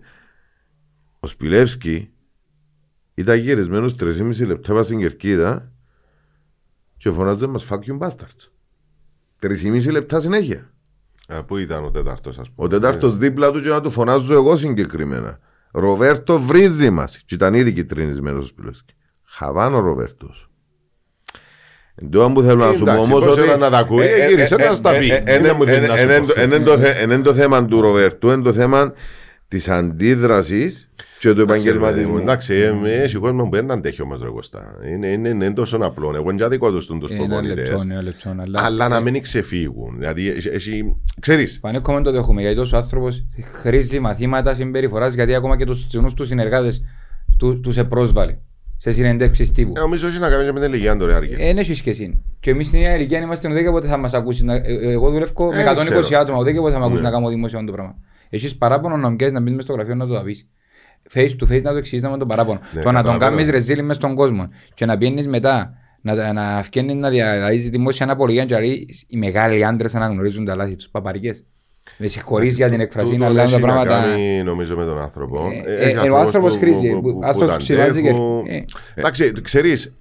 Ο 1.20 1.26
Σπιλεύσκι 1.26 2.10
ήταν 3.14 3.38
γυρισμένος 3.38 3.94
3,5 3.94 4.46
λεπτά 4.46 4.72
πας 4.74 4.86
στην 4.86 4.98
κερκίδα 4.98 5.72
και 6.96 7.10
φωνάζε 7.10 7.46
μας 7.46 7.66
fuck 7.70 7.78
you 7.78 7.98
bastard. 7.98 8.48
3,5 9.38 9.90
λεπτά 9.90 10.20
συνέχεια. 10.20 10.70
Α, 11.28 11.44
Πού 11.44 11.56
ήταν 11.56 11.84
ο 11.84 11.90
τέταρτος, 11.90 12.38
ας 12.38 12.50
πούμε; 12.50 12.66
Ο 12.68 12.70
τετάρτο 12.70 13.10
δίπλα 13.10 13.50
του 13.50 13.60
και 13.60 13.68
να 13.68 13.80
του 13.80 13.90
φωνάζω 13.90 14.34
εγώ 14.34 14.56
συγκεκριμένα. 14.56 15.38
Ροβέρτο 15.70 16.38
βρίζει 16.40 16.90
μας. 16.90 17.18
Και 17.18 17.34
ήταν 17.34 17.54
ήδη 17.54 17.72
κυτρινισμένος 17.72 18.44
ο 18.44 18.46
Σπιλεύσκι. 18.46 18.94
Χαβάνο 19.24 19.78
Ροβέρτος. 19.80 20.45
Εντό 22.02 22.30
που 22.32 22.42
θέλω 22.42 22.64
να 22.64 22.72
σου 22.72 22.84
πω 22.84 22.90
Εντάξει, 22.90 23.00
όμως 23.02 23.24
πόση 23.24 23.40
ότι. 23.40 23.48
ώρα 23.48 23.56
να 23.56 23.70
τα 23.70 23.78
ακούει, 23.78 24.06
ε, 24.06 24.26
γύρισε 24.28 24.56
να 24.56 24.74
στα 24.74 24.98
πει. 24.98 25.10
ε, 25.24 25.34
Είναι 25.38 25.52
μου 25.52 25.64
δίνει 25.64 25.86
να 25.86 25.96
σου 25.96 26.06
πω. 26.34 26.42
Είναι 26.42 26.58
το 26.58 26.78
θε- 26.78 27.02
είναι 27.02 27.18
το 27.18 27.34
θέμα 27.34 27.64
του 27.66 27.80
Ροβέρτου, 27.80 28.28
είναι 28.30 28.42
το 28.42 28.52
θέμα 28.52 28.92
της 29.48 29.68
αντίδρασης 29.68 30.90
και 31.18 31.32
του 31.32 31.40
επαγγελματισμού. 31.40 32.18
Εντάξει, 32.18 32.54
ε, 32.54 33.02
έχει 33.02 33.16
κόσμο 33.16 33.44
που 33.44 33.56
δεν 33.56 33.70
αντέχει 33.70 34.02
όμω 34.02 34.16
ρε 34.22 34.28
Κωστά. 34.28 34.74
Είναι, 34.92 35.06
είναι, 35.06 35.28
είναι 35.28 35.52
τόσο 35.52 35.78
απλό. 35.80 36.12
Εγώ 36.16 36.30
είναι 36.30 36.48
δικό 36.48 36.70
τους 36.72 36.86
τους 36.86 37.10
Ένα 37.10 37.20
λεπτό, 37.20 37.34
προπονητές. 37.34 37.82
ένα 37.82 38.02
λεπτό. 38.02 38.34
Αλλά, 38.42 38.60
Αλλά 38.64 38.88
να 38.88 39.00
μην 39.00 39.22
ξεφύγουν. 39.22 39.94
Δηλαδή, 39.98 40.28
έχει- 40.30 40.48
έχει, 40.48 40.96
ξέρεις, 41.20 41.60
Πανέκομαι 41.60 42.02
το 42.02 42.10
δέχομαι 42.12 42.40
γιατί 42.40 42.56
τόσο 42.56 42.76
άνθρωπος 42.76 43.26
χρήζει 43.62 43.98
μαθήματα 44.00 44.54
συμπεριφοράς 44.54 45.14
γιατί 45.14 45.34
ακόμα 45.34 45.56
και 45.56 45.64
τους 45.64 45.80
στενού 45.80 46.14
τους 46.14 46.26
συνεργάτες 46.28 46.82
του 47.38 47.60
τους 47.60 47.76
επρόσβαλε 47.76 48.36
σε 48.78 48.92
συνεντεύξει 48.92 49.52
τύπου. 49.52 49.72
ε, 49.76 49.80
νομίζω 49.80 50.06
έχει 50.06 50.18
να 50.18 50.28
κάνει 50.30 50.44
και 50.44 50.52
με 50.52 50.60
την 50.60 50.72
ηλικία 50.72 50.96
του 50.96 51.06
ρε 51.06 51.14
Άργε. 51.14 51.36
Δεν 51.36 51.58
έχεις 51.58 51.76
σχέση. 51.76 52.22
Και 52.40 52.50
εμείς 52.50 52.66
στην 52.66 52.80
νέα 52.80 52.94
ηλικία 52.96 53.18
είμαστε 53.20 53.48
ουδέτε 53.48 53.70
πότε 53.70 53.86
θα 53.86 53.96
μας 53.96 54.14
ακούσεις. 54.14 54.42
να- 54.42 54.54
ε, 54.54 54.60
ε, 54.64 54.90
Εγώ 54.90 55.10
δουλεύω 55.10 55.46
με 55.52 55.58
Ε, 55.60 55.64
120 55.64 56.00
ξέρω. 56.00 56.20
άτομα, 56.20 56.38
ουδέτε 56.38 56.58
πότε 56.60 56.72
θα 56.72 56.78
με 56.78 56.84
ακούσεις 56.84 57.02
Ναι. 57.02 57.08
να 57.08 57.14
κάνω 57.14 57.28
δημόσιο 57.28 57.64
το 57.64 57.72
πράγμα. 57.72 57.94
Έχεις 58.30 58.56
παράπονο 58.56 58.96
να 58.96 59.10
μπει 59.10 59.30
να 59.30 59.40
μπεις 59.40 59.62
στο 59.62 59.72
γραφείο 59.72 59.94
να 59.94 60.06
το 60.06 60.22
πει. 60.24 60.36
Face 61.14 61.28
to 61.40 61.52
face 61.52 61.62
να 61.62 61.70
το 61.70 61.76
εξηγήσει 61.76 62.08
με 62.10 62.18
τον 62.18 62.28
παράπονο. 62.28 62.58
Ναι, 62.74 62.82
το 62.82 62.92
να 62.92 63.02
τον 63.02 63.12
καταλαβαίνω. 63.12 63.30
κάνεις 63.30 63.50
ρεζίλι 63.50 63.82
μες 63.82 63.96
στον 63.96 64.14
κόσμο 64.14 64.48
και 64.74 64.86
να 64.86 64.98
πιένεις 64.98 65.28
μετά 65.28 65.74
να, 66.00 66.32
να 66.32 66.62
φκένει 66.62 66.94
να 66.94 67.08
διαδραίζει 67.08 67.68
δημόσια 67.68 68.04
αναπολογία 68.06 68.44
και 68.44 68.54
να 68.54 68.60
λέει 68.60 68.88
οι 69.08 69.16
μεγάλοι 69.16 69.64
άντρες 69.64 69.94
αναγνωρίζουν 69.94 70.44
τα 70.44 70.56
λάθη 70.56 70.74
τους. 70.76 70.88
Παπαρικές. 70.88 71.44
Με 71.98 72.06
συγχωρείς 72.06 72.56
για 72.56 72.68
την 72.68 72.80
εκφρασή, 72.80 73.10
Τούτο 73.10 73.24
αλλά 73.24 73.42
έχει 73.42 73.52
τα 73.52 73.58
να 73.58 73.66
πράγματα. 73.66 74.00
κάνει, 74.00 74.42
νομίζω 74.42 74.76
με 74.76 74.84
τον 74.84 75.00
άνθρωπο. 75.00 75.50
Ε, 75.66 75.74
Έχει 75.88 75.96
ε, 75.98 76.06
ε, 76.06 76.10
ο 76.10 76.16
άνθρωπος 76.18 76.52
που- 76.54 76.60
χρήζει, 76.60 76.88
που- 76.90 77.00
που- 77.02 77.12
που- 77.18 77.20
άνθρωπος 77.26 77.50
που 77.52 77.58
που 77.58 77.64
συμβάζει 77.64 78.02
και- 78.02 78.08
αντέχουν. 78.08 78.44
ε. 78.48 78.64
Εντάξει, 78.94 79.32
ξέρεις, 79.42 79.94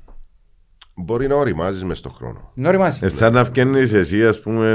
μπορεί 0.98 1.28
να 1.28 1.36
οριμάζεις 1.36 1.84
μες 1.84 1.98
στον 1.98 2.12
χρόνο. 2.18 2.52
Νόριμας. 2.54 3.02
Ε, 3.02 3.08
σαν 3.08 3.34
να 3.34 3.44
βγαίνεις 3.44 3.94
εσύ, 3.94 4.26
ας 4.26 4.40
πούμε. 4.40 4.68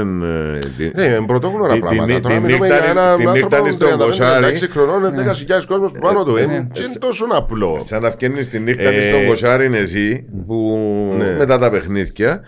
ε, 0.55 0.59
τη- 0.77 0.91
Ναι, 0.95 1.03
είναι 1.03 1.25
πρωτόγνωρα 1.25 1.73
Τη- 1.73 1.79
πράγματα. 1.79 2.13
τη- 2.13 2.19
Τώρα 2.19 2.35
τη 2.35 2.41
μιλούμε 2.41 2.67
νύχτα 2.67 2.79
για 2.81 2.91
είναι- 2.91 2.99
έναν 2.99 3.17
τη 3.17 3.25
νύχτα 3.25 3.31
άνθρωπο 3.31 3.57
είναι 3.57 3.71
στον 3.71 3.87
35-36 3.89 4.59
κοσάρι. 4.65 4.71
χρονών, 4.71 5.15
10.000 5.15 5.65
κόσμος 5.67 5.91
που 5.91 5.99
πάνω 5.99 6.23
του. 6.23 6.33
ναι. 6.33 6.41
Είναι 6.41 6.67
και 6.73 6.81
είναι 6.81 6.93
τόσο 6.99 7.25
απλό. 7.31 7.81
Σαν 7.85 8.01
να 8.01 8.09
βγαίνεις 8.09 8.49
τη 8.49 8.59
νύχτα 8.59 8.83
Ε, 8.89 8.95
ε, 9.07 9.09
στον 9.09 9.25
κοσάρι 9.27 9.65
είναι 9.65 9.77
εσύ 9.77 10.25
που 10.47 10.79
Ναι. 11.17 11.35
μετά 11.37 11.57
τα 11.57 11.69
παιχνίδια 11.69 12.41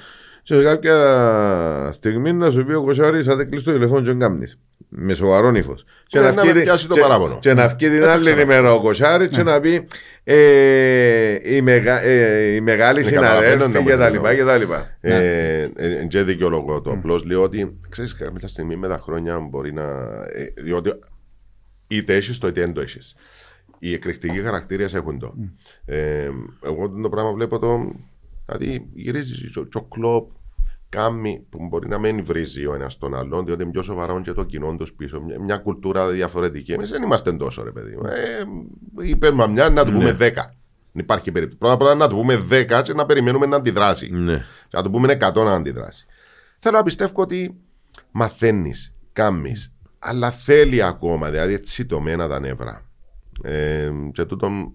και 0.44 0.54
σε 0.54 0.64
κάποια 0.64 1.90
στιγμή 1.92 2.34
να 2.34 2.52
σου 2.52 2.66
πει 2.66 2.74
ο 2.74 2.84
κοσάρις 2.84 3.26
θα 3.26 3.36
δεν 3.36 3.50
κλείσει 3.50 3.66
το 3.66 3.72
τηλέφωνο 3.72 4.00
και 4.02 4.06
δεν 4.08 4.20
κάνεις. 4.20 4.58
Με 4.96 5.14
σοβαρό 5.14 5.50
ύφος. 5.56 5.86
Και 6.08 6.20
Ναι, 6.20 6.26
να 6.26 6.32
να 6.34 6.42
βγει 6.42 6.52
με 6.54 6.58
τη- 6.60 6.64
πιάσει 6.64 6.88
το 6.88 6.94
και- 6.94 7.00
παράπονο. 7.02 7.38
Και 7.42 7.54
να 7.54 7.68
βγει 7.68 7.76
την 7.78 7.92
Δεν 7.92 8.04
θα 8.04 8.12
άλλη 8.12 8.22
ξαναφέρω. 8.26 8.52
ημέρα 8.52 8.74
ο 8.74 8.82
κοσάρις 8.82 9.28
και 9.28 9.44
να 9.44 9.60
πει 9.60 9.88
ε, 10.24 11.56
η, 11.56 11.62
μεγα, 11.62 12.02
ε, 12.02 12.54
η 12.56 12.62
μεγάλη 12.62 13.04
Ναι, 13.04 13.12
καταλαβαίνω 13.12 13.50
συναδέλφη 13.52 13.74
να 13.84 13.92
και 13.92 13.98
τα 13.98 14.08
πω, 14.08 14.14
λοιπά 14.14 14.36
και 14.36 14.44
τα 14.44 14.58
λοιπά. 14.58 14.98
Ε, 15.02 15.16
ε, 15.16 15.72
ε, 15.76 16.06
και 16.08 16.24
δικαιολογώ 16.24 16.82
το. 16.82 16.92
Απλώς 16.92 17.24
λέω 17.26 17.44
ότι 17.44 17.78
ξέρεις, 17.90 18.16
κάποια 18.16 18.48
στιγμή 18.48 18.76
με 18.76 18.88
τα 18.88 19.00
χρόνια 19.04 19.40
μπορεί 19.40 19.74
να. 19.74 19.82
ε, 20.34 20.54
διότι 20.62 20.92
είτε 21.88 22.16
έχεις 22.16 22.38
το 22.38 22.48
είτε 22.48 22.62
δεν 22.62 22.74
το 22.74 22.82
έχεις. 22.82 23.16
Οι 23.80 23.94
εκρηκτικοί 23.94 24.42
χαρακτήρες 24.42 24.94
έχουν 24.94 25.20
το. 25.20 25.34
Ε, 25.86 26.30
εγώ 26.66 26.90
το 27.02 27.10
πράγμα 27.10 27.32
βλέπω 27.34 27.60
το. 27.60 27.92
Δηλαδή 28.58 28.90
γυρίζεις 28.94 29.52
και 29.52 29.78
ο 29.78 29.82
κλοπ 29.82 30.32
Κάμει 30.94 31.46
που 31.50 31.68
μπορεί 31.68 31.88
να 31.88 31.98
μην 31.98 32.26
βρίζει 32.26 32.66
ο 32.66 32.74
ένας 32.74 32.98
τον 32.98 33.16
άλλον, 33.16 33.46
διότι 33.46 33.64
είναι 33.64 33.72
πιο 33.72 33.82
σοβαρό 33.82 34.22
και 34.22 34.34
το 34.34 34.44
κοινό 34.44 34.76
τους 34.76 34.94
πίσω. 34.94 35.22
Μια, 35.22 35.40
μια 35.40 35.58
κουλτούρα 35.58 36.08
διαφορετική. 36.08 36.72
Εμείς 36.72 36.90
δεν 36.90 37.04
είμαστε 37.04 37.34
τόσο, 37.34 37.64
ρε 37.64 37.72
παιδί. 37.72 37.96
μου. 37.96 38.06
Ε, 38.06 38.46
είπαμε 39.08 39.48
μια 39.48 39.70
να 39.70 39.86
του 39.86 39.92
πούμε 39.92 40.12
δέκα. 40.12 40.54
Δεν 40.92 41.04
υπάρχει 41.04 41.32
περίπτωση. 41.32 41.58
Πρώτα 41.58 41.74
απ' 41.74 41.82
όλα 41.82 41.96
να 41.96 42.08
του 42.08 42.16
πούμε 42.16 42.38
δέκα 42.38 42.82
και 42.82 42.94
να 42.94 43.06
περιμένουμε 43.06 43.46
να 43.46 43.56
αντιδράσει. 43.56 44.10
Ναι. 44.12 44.38
Και 44.68 44.78
να 44.78 44.84
του 44.84 44.92
πούμε 44.92 45.18
100 45.22 45.34
να 45.34 45.54
αντιδράσει. 45.54 46.06
Θέλω 46.60 46.78
να 46.78 46.84
πιστεύω 46.84 47.22
ότι 47.22 47.56
μαθαίνεις, 48.12 48.94
κάμεις, 49.14 49.76
αλλά 50.00 50.32
θέλει 50.32 50.84
ακόμα, 50.84 51.30
δηλαδή 51.30 51.54
έτσι 51.54 51.86
το 51.86 52.00
μένα 52.00 52.28
τα 52.28 52.40
νεύρα. 52.40 52.86
Ε, 53.44 53.92
και 54.12 54.26
τούτον 54.26 54.74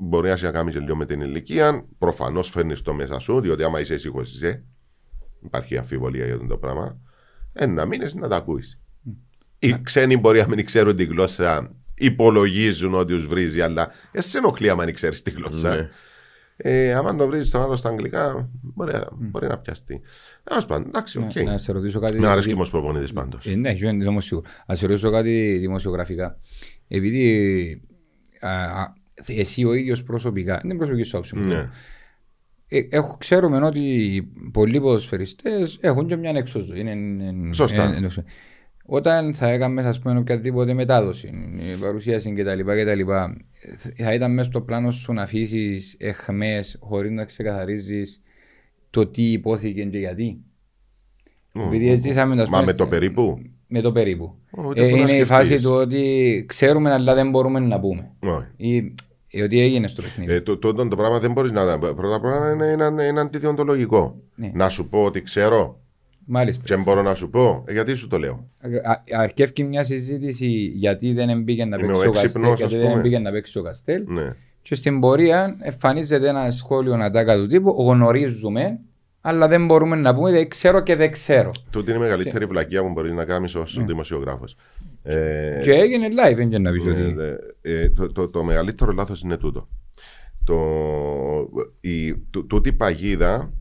μπορεί 0.00 0.28
να 0.28 0.36
σε 0.36 0.50
κάνει 0.50 0.70
και 0.70 0.78
λίγο 0.78 0.96
με 0.96 1.06
την 1.06 1.20
ηλικία. 1.20 1.86
Προφανώς 1.98 2.48
φέρνεις 2.48 2.82
το 2.82 2.94
μέσα 2.94 3.18
σου, 3.18 3.40
διότι 3.40 3.62
άμα 3.62 3.80
είσαι 3.80 3.94
ήσυχο, 3.94 4.20
είσαι. 4.20 4.64
Υπάρχει 5.44 5.76
αμφιβολία 5.76 6.24
για 6.24 6.34
αυτό 6.34 6.46
το 6.46 6.56
πράγμα. 6.56 7.00
Ένα 7.52 7.86
μήνε 7.86 8.10
να 8.14 8.28
τα 8.28 8.36
ακούεις. 8.36 8.80
Οι 9.58 9.80
ξένοι 9.82 10.16
μπορεί 10.16 10.38
να 10.38 10.48
μην 10.48 10.64
ξέρουν 10.64 10.96
τη 10.96 11.04
γλώσσα, 11.04 11.74
υπολογίζουν 11.94 12.94
ότι 12.94 13.12
τους 13.12 13.26
βρίζει, 13.26 13.60
αλλά 13.60 13.90
εσύ 14.12 14.36
ενοχλεί 14.36 14.70
άμα 14.70 14.84
δεν 14.84 14.94
ξέρεις 14.94 15.22
τη 15.22 15.30
γλώσσα. 15.30 15.76
Ναι. 15.76 15.88
Ε, 16.62 16.94
άμα 16.94 17.16
το 17.16 17.26
βρει 17.26 17.48
τον 17.48 17.62
άλλο 17.62 17.76
στα 17.76 17.88
αγγλικά, 17.88 18.50
μπορεί, 18.60 18.92
μπορεί 19.12 19.46
να 19.46 19.58
πιαστεί. 19.58 20.00
Τέλος 20.42 20.66
πάντων, 20.66 20.88
εντάξει, 20.88 21.18
οκ. 21.18 21.42
Να 21.42 21.58
σε 21.58 21.72
ρωτήσω 21.72 22.00
κάτι. 22.00 22.18
Με 22.18 22.28
αρέσει 22.28 22.48
και 22.48 22.60
ο 22.60 22.66
προπονητής 22.70 23.12
πάντως. 23.12 23.46
Ε, 23.46 23.54
ναι, 23.54 23.74
και 23.74 23.86
είναι 23.86 24.06
όμως 24.06 24.24
σίγουρο. 24.24 24.46
Να 24.66 24.74
σε 24.74 24.86
ρωτήσω 24.86 25.10
κάτι 25.10 25.56
δημοσιογραφικά. 25.58 26.38
Επειδή 26.88 27.82
α, 28.40 28.50
α, 28.50 28.94
εσύ 29.26 29.64
ο 29.64 29.74
ίδιος 29.74 30.02
προσωπικά, 30.02 30.54
δεν 30.54 30.60
είναι 30.64 30.74
προσωπική 30.74 31.02
σου 31.02 31.16
άποψη. 31.16 31.36
μου. 31.36 31.46
Ναι. 31.46 31.68
Ε, 32.68 32.86
έχω, 32.90 33.16
ξέρουμε 33.18 33.62
ότι 33.66 34.22
πολλοί 34.52 34.80
ποδοσφαιριστές 34.80 35.78
έχουν 35.80 36.06
και 36.06 36.16
μια 36.16 36.30
έξοδο. 36.34 36.74
Είναι, 36.74 36.90
είναι- 36.90 37.54
Σωστά. 37.54 37.84
είναι- 37.84 37.96
είναι- 37.96 38.10
όταν 38.84 39.34
θα 39.34 39.48
έκαμε 39.50 39.82
ας 39.82 39.98
πούμε 40.00 40.18
οποιαδήποτε 40.18 40.74
μετάδοση, 40.74 41.26
η 41.72 41.80
παρουσίαση 41.80 42.32
κτλ. 42.32 42.60
κτλ 42.60 43.00
θα 44.02 44.14
ήταν 44.14 44.34
μέσα 44.34 44.50
στο 44.50 44.60
πλάνο 44.60 44.90
σου 44.90 45.12
να 45.12 45.22
αφήσεις 45.22 45.96
εχμές 45.98 46.78
χωρίς 46.80 47.10
να 47.10 47.24
ξεκαθαρίζεις 47.24 48.22
το 48.90 49.06
τι 49.06 49.22
υπόθηκε 49.22 49.84
και 49.84 49.98
γιατί. 49.98 50.38
Επειδή 51.66 51.96
ζήσαμε, 51.96 52.42
ας 52.42 52.48
Μα 52.48 52.58
πούμε, 52.58 52.72
με 52.72 52.78
το 52.78 52.86
περίπου. 52.86 53.38
Με 53.66 53.80
το 53.80 53.92
περίπου. 53.92 54.34
Ω, 54.50 54.62
ούτε 54.66 54.80
Ε, 54.80 54.88
μπορεί 54.88 54.92
να 54.92 54.98
είναι 55.00 55.10
η 55.10 55.24
σκεφτείς. 55.24 55.36
φάση 55.36 55.62
του 55.62 55.70
ότι 55.72 56.44
ξέρουμε 56.48 56.92
αλλά 56.92 57.14
δεν 57.14 57.30
μπορούμε 57.30 57.60
να 57.60 57.80
πούμε. 57.80 58.10
Όχι. 58.20 58.46
Ή, 58.56 58.94
ή 59.30 59.42
ότι 59.42 59.60
έγινε 59.60 59.88
στο 59.88 60.02
παιχνίδι. 60.02 60.32
Ε, 60.32 60.40
το, 60.40 60.58
το, 60.58 60.74
το, 60.74 60.88
το 60.88 60.96
πράγμα 60.96 61.18
δεν 61.18 61.32
μπορείς 61.32 61.50
να. 61.50 61.78
Πρώτα 61.78 62.14
απ' 62.14 62.24
όλα 62.24 62.52
είναι, 62.52 62.66
είναι, 62.66 63.02
είναι 63.02 63.20
αντιδιοντολογικό. 63.20 64.20
Ναι. 64.34 64.50
Να 64.54 64.68
σου 64.68 64.88
πω 64.88 65.04
ότι 65.04 65.22
ξέρω 65.22 65.80
Μάλιστα. 66.24 66.62
και 66.64 66.76
μπορώ 66.76 67.02
να 67.02 67.14
σου 67.14 67.30
πω, 67.30 67.64
ε, 67.66 67.72
γιατί 67.72 67.94
σου 67.94 68.06
το 68.08 68.18
λέω; 68.18 68.48
Α- 68.84 69.20
Αρκεύει 69.20 69.62
μια 69.64 69.84
συζήτηση 69.84 70.46
γιατί 70.74 71.12
δεν 71.12 71.42
μπήκε 71.42 71.64
να 71.64 71.76
Είμαι 71.76 71.86
παίξει 71.86 72.06
ο 72.06 72.08
ο 72.08 72.12
Καστέλ, 72.12 72.24
έξυπνος, 72.24 72.58
γιατί 72.58 72.74
ας 72.74 72.80
δεν 72.80 72.90
πούμε. 72.90 73.02
μπήκε 73.02 73.18
να 73.18 73.30
παίξει 73.30 73.58
ο 73.58 73.62
Καστέλ. 73.62 74.04
Ναι. 74.06 74.30
Και 74.62 74.74
στην 74.74 75.00
πορεία 75.00 75.56
εμφανίζεται 75.60 76.28
ένα 76.28 76.50
σχόλιο 76.50 76.94
ατάκα 76.94 77.36
του 77.36 77.46
τύπου 77.46 77.76
γνωρίζουμε, 77.88 78.78
αλλά 79.20 79.48
δεν 79.48 79.66
μπορούμε 79.66 79.96
να 79.96 80.14
πούμε 80.14 80.30
δεν 80.30 80.48
ξέρω 80.48 80.80
και 80.80 80.96
δεν 80.96 81.10
ξέρω. 81.10 81.50
Τούτη 81.70 81.90
είναι 81.90 81.98
η 81.98 82.02
μεγαλύτερη 82.02 82.44
βλακεία 82.44 82.82
που 82.82 82.88
μπορείς 82.92 83.12
να 83.12 83.24
κάνεις 83.24 83.54
ως 83.54 83.76
Ναι. 83.76 83.84
δημοσιογράφος. 83.84 84.56
Ε, 85.02 85.60
Και 85.62 85.72
έγινε 85.72 86.08
live, 86.08 86.36
δεν 86.36 86.50
και 86.50 86.58
να 86.58 86.72
πεις 86.72 86.86
ε, 86.86 86.90
ότι... 86.90 87.16
ε, 87.62 87.82
ε, 87.82 87.90
το, 87.90 88.12
το, 88.12 88.28
το 88.28 88.44
μεγαλύτερο 88.44 88.92
λάθος 88.92 89.20
είναι 89.20 89.36
τούτο. 89.36 89.68
Το, 90.44 90.58
η, 91.80 92.16
τού- 92.16 92.46
τούτη 92.48 92.68
η 92.68 92.72
παγίδα 92.72 93.52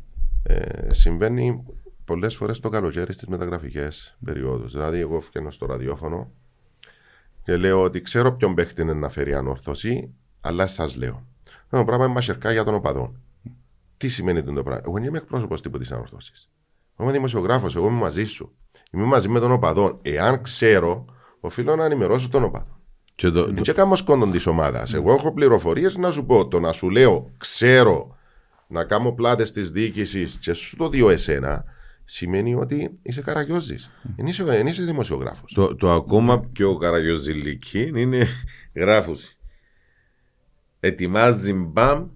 ε, 0.44 0.94
συμβαίνει 0.94 1.64
πολλές 2.06 2.36
φορές 2.36 2.60
το 2.60 2.70
καλοκαίρι 2.70 3.14
στις 3.14 3.28
μεταγραφικές 3.28 4.18
περιόδους. 4.26 4.72
Δηλαδή, 4.72 5.00
εγώ 5.00 5.22
φτιάχνω 5.22 5.52
στο 5.52 5.66
ραδιόφωνο 5.66 6.32
και 7.44 7.56
λέω 7.56 7.82
ότι 7.82 8.02
ξέρω 8.02 8.36
ποιον 8.36 8.56
παίχτη 8.56 8.82
είναι 8.82 8.94
να 8.94 9.10
φέρει 9.10 9.34
ανόρθωση, 9.34 10.14
αλλά 10.42 10.68
σας 10.68 10.96
λέω. 10.96 11.28
Το 11.70 11.86
πράγμα 11.86 12.06
είναι 12.06 12.14
μασερκά 12.14 12.52
για 12.52 12.64
τον 12.64 12.74
οπαδό. 12.74 13.16
Τι 13.98 14.08
σημαίνει 14.08 14.44
το 14.44 14.64
πράγμα; 14.64 14.82
Εγώ 14.86 14.94
δεν 14.94 15.04
είμαι 15.04 15.18
εκπρόσωπος 15.18 15.62
τύπου 15.62 15.78
της 15.78 15.92
ανόρθωσης. 15.92 16.50
Εγώ 16.98 17.08
είμαι 17.10 17.18
δημοσιογράφος, 17.18 17.76
εγώ 17.76 17.88
είμαι 17.88 18.00
μαζί 18.00 18.24
σου. 18.26 18.56
Είμαι 18.92 19.06
μαζί 19.06 19.30
με 19.30 19.40
τον 19.40 19.52
οπαδό. 19.52 20.00
Εάν 20.02 20.42
ξέρω, 20.42 21.06
οφείλω 21.40 21.76
να 21.76 21.86
ενημερώσω 21.86 22.30
τον 22.30 22.44
οπαδό. 22.44 22.78
Και 23.16 23.30
το, 23.30 23.46
Δεν 23.46 23.76
κάνω 23.76 23.96
σκόντον 23.96 24.32
της 24.32 24.46
ομάδας. 24.48 24.94
Εγώ 24.94 25.12
έχω 25.14 25.34
πληροφορίες 25.34 25.98
να 25.98 26.12
σου 26.12 26.26
πω. 26.26 26.48
Το 26.48 26.60
να 26.60 26.72
σου 26.72 26.90
λέω, 26.90 27.32
ξέρω 27.38 28.18
να 28.68 28.84
κάνω 28.84 29.12
πλάτες 29.12 29.52
της 29.52 29.72
διοίκησης 29.72 30.38
και 30.42 30.54
σου 30.54 30.76
το 30.76 30.90
δύο 30.90 31.10
εσένα, 31.10 31.64
σημαίνει 32.06 32.56
ότι 32.56 32.98
είσαι 33.02 33.22
καραγιόζης. 33.22 33.92
Δεν 34.18 34.26
είσαι, 34.28 34.44
δεν 34.44 34.68
είσαι 34.68 34.84
δημοσιογράφος. 34.84 35.54
το, 35.54 35.76
το 35.76 35.92
ακόμα 35.92 36.40
πιο 36.54 36.78
καραγιοζηλική 36.78 37.92
είναι 37.96 38.28
γράφουση. 38.76 39.38
Ετοιμάζει 40.80 41.54
μπαμ 41.54 42.08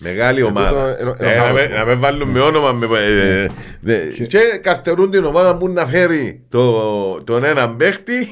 μεγάλη 0.00 0.42
ομάδα. 0.42 0.96
τούτο, 0.96 1.14
Ε, 1.24 1.28
ε, 1.28 1.32
ε, 1.34 1.36
να, 1.36 1.46
ε, 1.46 1.52
με, 1.52 1.62
ε, 1.62 1.68
να 1.68 1.84
με 1.84 1.94
βάλουν 1.94 2.28
με 2.28 2.40
όνομα. 2.40 2.72
Με, 2.72 2.98
ε, 2.98 3.42
ε, 3.42 3.50
δε- 3.80 4.08
και 4.08 4.38
καρτερούν 4.62 5.10
την 5.10 5.24
ομάδα 5.24 5.56
που 5.56 5.68
να 5.68 5.86
φέρει 5.86 6.44
το, 6.48 7.22
τον 7.24 7.44
έναν 7.44 7.76
παίχτη. 7.76 8.26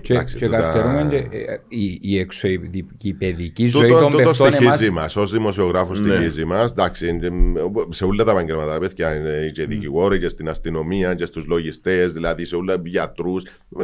Και, 0.00 0.12
εντάξει, 0.12 0.36
και 0.36 0.44
τούτα- 0.44 0.58
καρτερούμε 0.60 1.08
και, 1.10 1.36
ε, 1.36 1.60
η, 1.68 1.98
η 2.02 2.18
εξωική 2.18 3.12
παιδική 3.18 3.66
ζωή 3.68 3.88
Τούτο, 3.88 4.00
των 4.00 4.10
τούτο 4.12 4.24
παιχτών 4.28 4.52
στοιχίζει 4.52 4.84
εμάς 4.84 5.14
μας. 5.14 5.16
Ω 5.16 5.26
δημοσιογράφος 5.26 6.00
Ναι. 6.00 6.14
στοιχίζει 6.14 6.44
μας. 6.44 6.70
Εντάξει, 6.70 7.08
είναι, 7.08 7.30
σε 7.88 8.04
όλα 8.04 8.24
τα 8.24 8.30
επαγγέλματα, 8.30 8.78
παιδιά, 8.78 9.14
είναι 9.16 9.50
και 9.54 9.66
δικηγόροι 9.66 10.18
και 10.20 10.28
στην 10.28 10.48
αστυνομία 10.48 11.14
και 11.14 11.24
στους 11.26 11.46
λογιστές, 11.46 12.12
δηλαδή 12.12 12.44
σε 12.44 12.56
όλα 12.56 12.80
γιατρούς. 12.84 13.42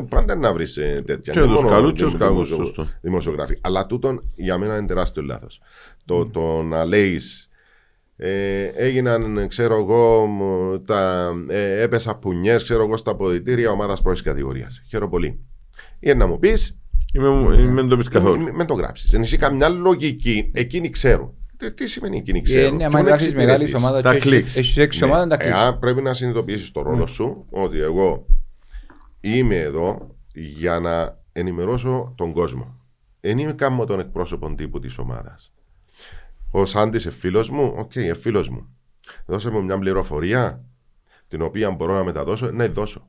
Πάντα 0.08 0.34
να 0.36 0.52
βρεις 0.52 0.74
τέτοια. 1.06 1.32
Και 1.32 1.40
Δεν 1.40 1.48
τους 1.48 1.56
μόνο 1.60 1.68
καλούς 1.68 1.92
και 1.92 2.02
τους 2.02 2.12
δημο- 2.12 2.24
κακούς, 2.28 2.48
δημο- 2.48 2.64
σωστό. 2.64 2.86
Δημοσιογράφοι. 3.00 3.58
Αλλά 3.60 3.86
τούτον 3.86 4.30
για 4.34 4.58
μένα 4.58 4.76
είναι 4.76 4.86
τεράστιο 4.86 5.22
λάθος. 5.22 5.60
Το, 6.04 6.26
το 6.26 6.62
να 6.62 6.84
λέεις. 6.84 7.46
Ε, 8.16 8.62
έγιναν, 8.64 9.48
ξέρω 9.48 9.76
εγώ, 9.76 10.26
μ, 10.26 10.40
τα, 10.84 11.32
ε, 11.48 11.82
έπεσα 11.82 12.14
πουνιές, 12.14 12.62
ξέρω 12.62 12.82
εγώ, 12.84 12.96
στα 12.96 13.10
αποδητήρια 13.10 13.70
ομάδας 13.70 14.02
πρώτης 14.02 14.22
κατηγορίας. 14.22 14.82
Χαίρομαι 14.88 15.10
πολύ. 15.10 15.38
Ή 16.04 16.14
να 16.14 16.26
μου 16.26 16.38
πεις, 16.38 16.76
Είμαι, 17.14 17.54
είμαι 17.60 17.86
το 17.86 17.96
πεις 17.96 18.08
καθόλου. 18.08 18.54
μην 18.54 18.66
το 18.66 18.74
γράψεις. 18.74 19.10
Δεν 19.10 19.22
έχει 19.22 19.36
καμιά 19.36 19.68
λογική. 19.68 20.50
Εκείνοι 20.54 20.90
ξέρουν. 20.90 21.34
Τι, 21.56 21.72
τι 21.72 21.86
σημαίνει 21.86 22.16
εκείνοι 22.16 22.38
Ε, 22.38 22.42
ξέρουν; 22.42 22.76
ναι, 22.76 22.88
Ποιον 22.88 22.96
αν 23.00 23.04
γράφεις 23.06 23.26
εξυπηρετείς. 23.26 23.58
μεγάλη 23.72 23.74
ομάδα 23.84 24.02
Τα 24.02 24.12
και 24.12 24.18
κλικς. 24.18 24.36
έχεις- 24.44 24.56
έχεις 24.56 24.76
έξι 24.76 25.04
ομάδα, 25.04 25.26
τα 25.26 25.36
κλικς. 25.36 25.54
Εάν 25.60 25.78
πρέπει 25.78 26.02
να 26.02 26.12
συνειδητοποιήσεις 26.14 26.70
το 26.72 26.82
ρόλο 26.82 27.06
σου 27.06 27.46
ότι 27.50 27.78
εγώ 27.80 28.26
είμαι 29.20 29.56
εδώ 29.56 30.16
για 30.32 30.78
να 30.80 31.20
ενημερώσω 31.32 32.12
τον 32.16 32.32
κόσμο. 32.32 32.76
Δεν 33.20 33.38
είμαι 33.38 33.52
κάμω 33.52 33.84
τον 33.86 34.00
εκπρόσωπο 34.00 34.54
τύπου 34.54 34.78
της 34.80 34.98
ομάδας. 34.98 35.52
Ο 36.50 36.64
Σάντι 36.66 37.02
είναι 37.02 37.10
φίλος 37.12 37.50
μου, 37.50 37.74
OK, 37.76 37.92
okay, 37.94 38.12
φίλος 38.20 38.48
μου. 38.48 38.66
Δώσε 39.26 39.50
μου 39.50 39.64
μια 39.64 39.78
πληροφορία 39.78 40.64
την 41.28 41.42
οποία 41.42 41.70
μπορώ 41.70 41.94
να 41.94 42.04
μεταδώσω, 42.04 42.50
ναι, 42.50 42.66
δώσω. 42.66 43.08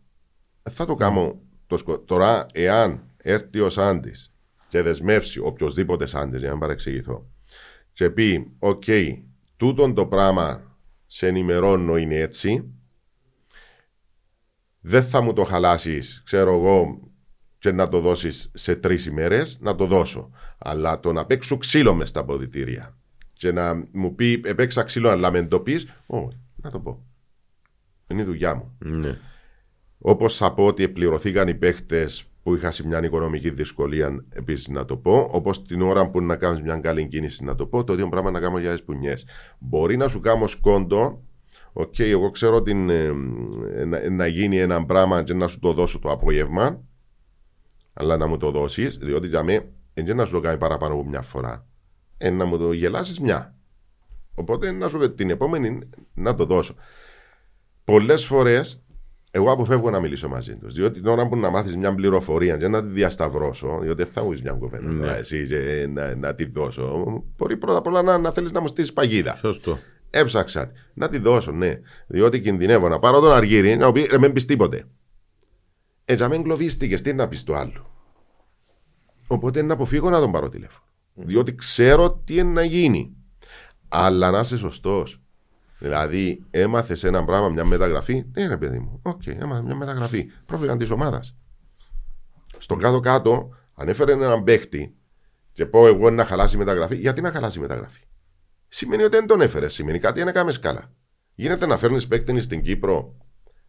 Ε, 0.64 0.70
Θα 0.70 0.86
το 0.86 0.96
κάνω 0.96 1.40
το 1.68 1.78
σκο... 1.78 2.00
τώρα, 2.00 2.46
εάν 2.52 3.04
έρθει 3.18 3.60
ο 3.60 3.70
Σάντι 3.70 4.12
και 4.68 4.82
δεσμεύσει 4.82 5.40
οποιοδήποτε 5.40 6.06
Σάντι, 6.06 6.38
για 6.38 6.46
να 6.46 6.52
μην 6.52 6.62
παρεξηγηθώ, 6.62 7.28
και 7.94 8.10
πει, 8.10 8.52
οκ, 8.60 8.84
τούτον 9.58 9.94
το 9.94 10.06
πράγμα 10.06 10.78
σε 11.06 11.28
ενημερώνω 11.28 11.98
είναι 11.98 12.16
έτσι, 12.16 12.74
δεν 14.80 15.04
θα 15.04 15.22
μου 15.22 15.34
το 15.34 15.44
χαλάσεις, 15.44 16.22
ξέρω 16.26 16.54
εγώ, 16.54 17.00
και 17.64 17.72
να 17.72 17.90
το 17.90 18.00
δώσεις 18.00 18.52
σε 18.54 18.76
τρεις 18.76 19.06
ημέρες, 19.06 19.58
να 19.60 19.76
το 19.76 19.86
δώσω. 19.86 20.32
Αλλά 20.58 21.00
το 21.00 21.14
να 21.14 21.26
παίξω 21.26 21.58
ξύλο 21.58 21.94
μες 21.94 22.10
στα 22.10 22.20
αποδητήρια 22.20 22.98
και 23.34 23.52
να 23.52 23.88
μου 23.92 24.16
πει 24.16 24.42
επέξα 24.46 24.84
ξύλο 24.84 25.10
αλλά 25.10 25.32
με 25.32 25.44
το 25.44 25.60
πεις, 25.60 25.88
όχι, 26.06 26.40
να 26.56 26.72
το 26.72 26.80
πω. 26.80 27.06
Είναι 28.08 28.22
η 28.22 28.26
δουλειά 28.26 28.56
μου. 28.56 28.78
Ναι. 28.80 29.20
Όπως 30.06 30.38
θα 30.38 30.54
πω 30.54 30.66
ότι 30.66 30.90
πληρωθήκαν 30.90 31.48
οι 31.48 31.56
παίχτες 31.56 32.26
που 32.44 32.56
είχα 32.56 32.72
σε 32.72 32.88
μια 32.88 33.04
οικονομική 33.04 33.50
δυσκολία, 33.50 34.26
επίσης 34.30 34.68
να 34.68 34.86
το 34.86 34.98
πω. 34.98 35.30
Όπως 35.32 35.66
την 35.66 35.82
ώρα 35.82 36.10
που 36.10 36.22
να 36.22 36.36
κάνεις 36.36 36.62
μια 36.62 36.78
καλή 36.78 37.08
κίνηση, 37.08 37.44
να 37.44 37.56
το 37.56 37.66
πω. 37.66 37.84
Το 37.84 37.94
ίδιο 37.94 38.10
πράγμα 38.10 38.32
να 38.32 38.40
κάνω 38.40 38.60
για 38.60 38.72
τις 38.72 38.84
πουνιές. 38.84 39.26
Μπορεί 39.60 39.98
να 39.98 40.08
σου 40.08 40.20
κάνω 40.20 40.48
σκόντο. 40.48 41.24
Οκ, 41.74 42.00
εγώ 42.00 42.32
ξέρω 42.32 42.56
ότι 42.56 42.72
ε, 42.90 43.12
ε, 43.76 43.86
να, 43.86 44.10
να 44.10 44.28
γίνει 44.28 44.60
ένα 44.60 44.86
πράγμα 44.86 45.24
και 45.24 45.34
να 45.34 45.48
σου 45.48 45.60
το 45.60 45.74
δώσω 45.74 46.00
το 46.00 46.12
απόγευμα. 46.12 46.82
Αλλά 47.94 48.18
να 48.18 48.28
μου 48.28 48.38
το 48.38 48.52
δώσεις, 48.52 48.98
διότι 48.98 49.28
για 49.28 49.44
μένα 49.44 49.64
δεν 49.94 50.16
να 50.16 50.26
σου 50.26 50.32
το 50.32 50.40
κάνει 50.40 50.58
παραπάνω 50.58 50.94
από 50.94 51.06
μια 51.06 51.22
φορά. 51.22 51.68
Ε, 52.18 52.30
να 52.30 52.46
μου 52.46 52.58
το 52.58 52.72
γελάσεις 52.72 53.20
μια. 53.20 53.56
Οπότε 54.36 54.72
να 54.72 54.88
σου 54.88 55.14
την 55.16 55.30
επόμενη 55.30 55.80
να 56.14 56.36
το 56.36 56.46
δώσω. 56.46 56.76
Πολλές 57.84 58.26
φορές 58.26 58.83
εγώ 59.36 59.52
αποφεύγω 59.52 59.90
να 59.90 60.00
μιλήσω 60.00 60.28
μαζί 60.30 60.56
τους. 60.58 60.74
Διότι 60.74 61.00
την 61.00 61.08
ώρα 61.10 61.28
που 61.28 61.36
να 61.38 61.50
μάθεις 61.50 61.76
μια 61.76 61.96
πληροφορία 61.96 62.58
και 62.58 62.68
να 62.68 62.82
τη 62.84 62.88
διασταυρώσω, 62.88 63.80
διότι 63.82 64.04
δεν 64.04 64.12
θα 64.14 64.24
μου 64.24 64.30
μια 64.30 64.52
κουβέντα 64.52 64.92
Ναι. 64.92 65.00
τώρα 65.00 65.16
εσύ 65.16 65.48
και 65.48 65.88
να, 65.90 66.16
να 66.16 66.36
τη 66.36 66.46
δώσω, 66.46 67.06
μπορεί 67.38 67.58
πρώτα 67.58 67.78
απ' 67.78 67.88
όλα 67.88 68.02
να, 68.02 68.18
να 68.18 68.32
θέλεις 68.32 68.52
να 68.52 68.60
μου 68.62 68.68
στήσει 68.68 68.94
παγίδα. 68.94 69.36
Σωστό. 69.38 69.80
Έψαξα. 70.10 70.72
Να 70.94 71.10
τη 71.10 71.18
δώσω, 71.18 71.52
ναι. 71.52 71.80
Διότι 72.08 72.42
κινδυνεύω 72.42 72.88
να 72.90 73.00
πάρω 73.00 73.20
τον 73.20 73.32
Αργύρι 73.32 73.76
να 73.76 73.92
πει 73.92 74.08
ρε, 74.12 74.18
μην 74.20 74.34
πεις 74.34 74.46
τίποτε. 74.46 74.84
Έτσι, 76.06 76.24
αν 76.24 76.32
εγκλωβίστηκες, 76.32 77.02
τι 77.02 77.14
να 77.14 77.28
πεις 77.28 77.44
το 77.44 77.56
άλλο. 77.56 77.92
Οπότε 79.28 79.62
να 79.62 79.74
αποφύγω 79.74 80.10
να 80.10 80.20
τον 80.20 80.32
πάρω 80.32 80.50
τηλέφωνο. 80.50 80.86
Διότι 81.14 81.56
ξέρω 81.56 82.12
τι 82.12 82.34
είναι 82.34 82.52
να 82.52 82.64
γίνει. 82.64 83.16
Αλλά 83.88 84.32
να 84.32 84.40
είσαι 84.40 84.58
σωστός. 84.58 85.23
Δηλαδή, 85.84 86.44
έμαθες 86.50 87.04
ένα 87.04 87.26
πράγμα, 87.26 87.50
μια 87.50 87.66
μεταγραφή. 87.66 88.26
Ναι, 88.34 88.48
ρε 88.48 88.58
παιδί 88.58 88.80
μου. 88.80 89.00
OK, 89.02 89.22
okay, 89.26 89.36
έμαθες 89.40 89.64
μια 89.64 89.76
μεταγραφή. 89.76 90.32
Πρόβλημα 90.46 90.78
της 90.78 90.90
ομάδας. 90.90 91.36
Στον 92.58 92.80
κάτω-κάτω, 92.80 93.50
αν 93.74 93.90
έφερε 93.90 94.12
έναν 94.12 94.44
παίχτη 94.44 94.96
και 95.54 95.66
πω 95.66 95.88
εγώ 95.88 96.10
να 96.10 96.26
χαλάσει 96.26 96.56
η 96.56 96.58
μεταγραφή, 96.58 96.96
γιατί 96.96 97.22
να 97.22 97.32
χαλάσει 97.32 97.58
η 97.58 97.62
μεταγραφή; 97.62 98.02
Σημαίνει 98.68 99.04
ότι 99.04 99.16
δεν 99.16 99.28
τον 99.28 99.42
έφερες. 99.42 99.74
Σημαίνει 99.74 100.00
κάτι 100.00 100.24
να 100.24 100.32
κάνει 100.32 100.52
σκάλα. 100.52 100.94
Γίνεται 101.36 101.66
να 101.66 101.78
φέρνεις 101.78 102.08
παίκτη 102.08 102.42
στην 102.42 102.62
Κύπρο, 102.62 103.16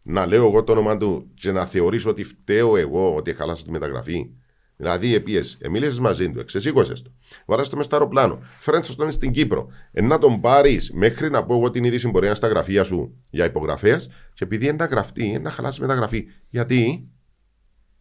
να 0.01 0.25
λέω 0.25 0.45
εγώ 0.45 0.63
το 0.63 0.71
όνομα 0.71 0.97
του 0.97 1.31
και 1.33 1.51
να 1.51 1.65
θεωρήσω 1.65 2.09
ότι 2.09 2.23
φταίω 2.23 2.77
εγώ 2.77 3.15
ότι 3.15 3.33
χαλάσει 3.33 3.63
τη 3.63 3.71
μεταγραφή. 3.71 4.29
Δηλαδή, 4.77 5.13
επίε, 5.13 5.41
μίλησες 5.69 5.99
μαζί 5.99 6.31
του, 6.31 6.39
εξεσήκωσες 6.39 7.01
το. 7.01 7.11
Βαράστε 7.45 7.75
μες 7.75 7.85
στο 7.85 7.95
αεροπλάνο, 7.95 8.39
φέρνεις 8.59 8.95
τον 8.95 9.11
στην 9.11 9.31
Κύπρο. 9.31 9.67
Ε, 9.91 10.01
να 10.01 10.19
τον 10.19 10.41
πάρεις 10.41 10.91
μέχρι 10.93 11.29
να 11.29 11.43
πω 11.43 11.55
εγώ 11.55 11.71
την 11.71 11.83
είδηση 11.83 12.09
μπορεί 12.09 12.27
να 12.27 12.35
στα 12.35 12.47
γραφεία 12.47 12.83
σου 12.83 13.15
για 13.29 13.45
υπογραφές, 13.45 14.09
και 14.33 14.43
επειδή 14.43 14.65
είναι 14.65 14.75
να 14.75 14.85
γραφτεί, 14.85 15.39
να 15.39 15.51
χαλάσει 15.51 15.81
μεταγραφή. 15.81 16.25
Γιατί, 16.49 17.09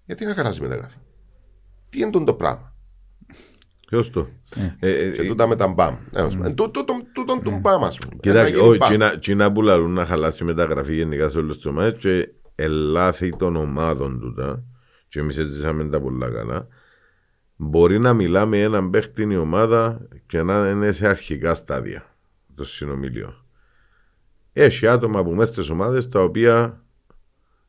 γιατί 0.04 0.24
να 0.24 0.34
χαλάσει 0.34 0.60
μεταγραφή. 0.60 0.96
Τι 1.88 2.00
είναι 2.00 2.24
το 2.24 2.34
πράγμα; 2.34 2.74
Ποιο 3.86 4.10
το. 4.10 4.28
Ε, 4.80 4.90
ε, 4.90 5.10
και 5.10 5.22
τούτα 5.22 5.46
με 5.46 5.56
τα 5.56 5.68
μπαμ. 5.68 5.96
Τούτον 7.12 7.42
τον 7.42 7.58
μπαμ, 7.58 7.84
ας 7.84 7.98
πούμε. 7.98 8.14
Κοιτάξτε, 8.20 8.58
όχι, 8.58 8.80
τσινά 9.18 9.52
που 9.52 9.62
λαλούν 9.62 9.92
να 9.92 10.06
χαλάσει 10.06 10.44
μεταγραφή 10.44 10.94
γενικά 10.94 11.28
σε 11.28 11.38
όλες 11.38 11.56
τις 11.56 11.66
ομάδες 11.66 11.94
και 11.98 12.28
ελάθη 12.54 13.36
των 13.36 13.56
ομάδων 13.56 14.20
τούτα, 14.20 14.62
και 15.14 15.20
εμείς 15.20 15.34
ζήσαμε 15.34 15.84
τα 15.84 16.00
πολλά 16.00 16.30
καλά, 16.30 16.68
μπορεί 17.56 17.98
να 17.98 18.12
μιλάμε 18.12 18.60
έναν 18.60 18.90
παίχτη 18.90 19.22
η 19.22 19.36
ομάδα 19.36 20.08
και 20.26 20.42
να 20.42 20.68
είναι 20.68 20.92
σε 20.92 21.08
αρχικά 21.08 21.54
στάδια 21.54 22.16
το 22.54 22.64
συνομιλίο. 22.64 23.34
Έχει 24.52 24.86
άτομα 24.86 25.18
από 25.18 25.34
μέσα 25.34 25.52
στις 25.52 25.68
ομάδες 25.68 26.08
τα 26.08 26.22
οποία 26.22 26.82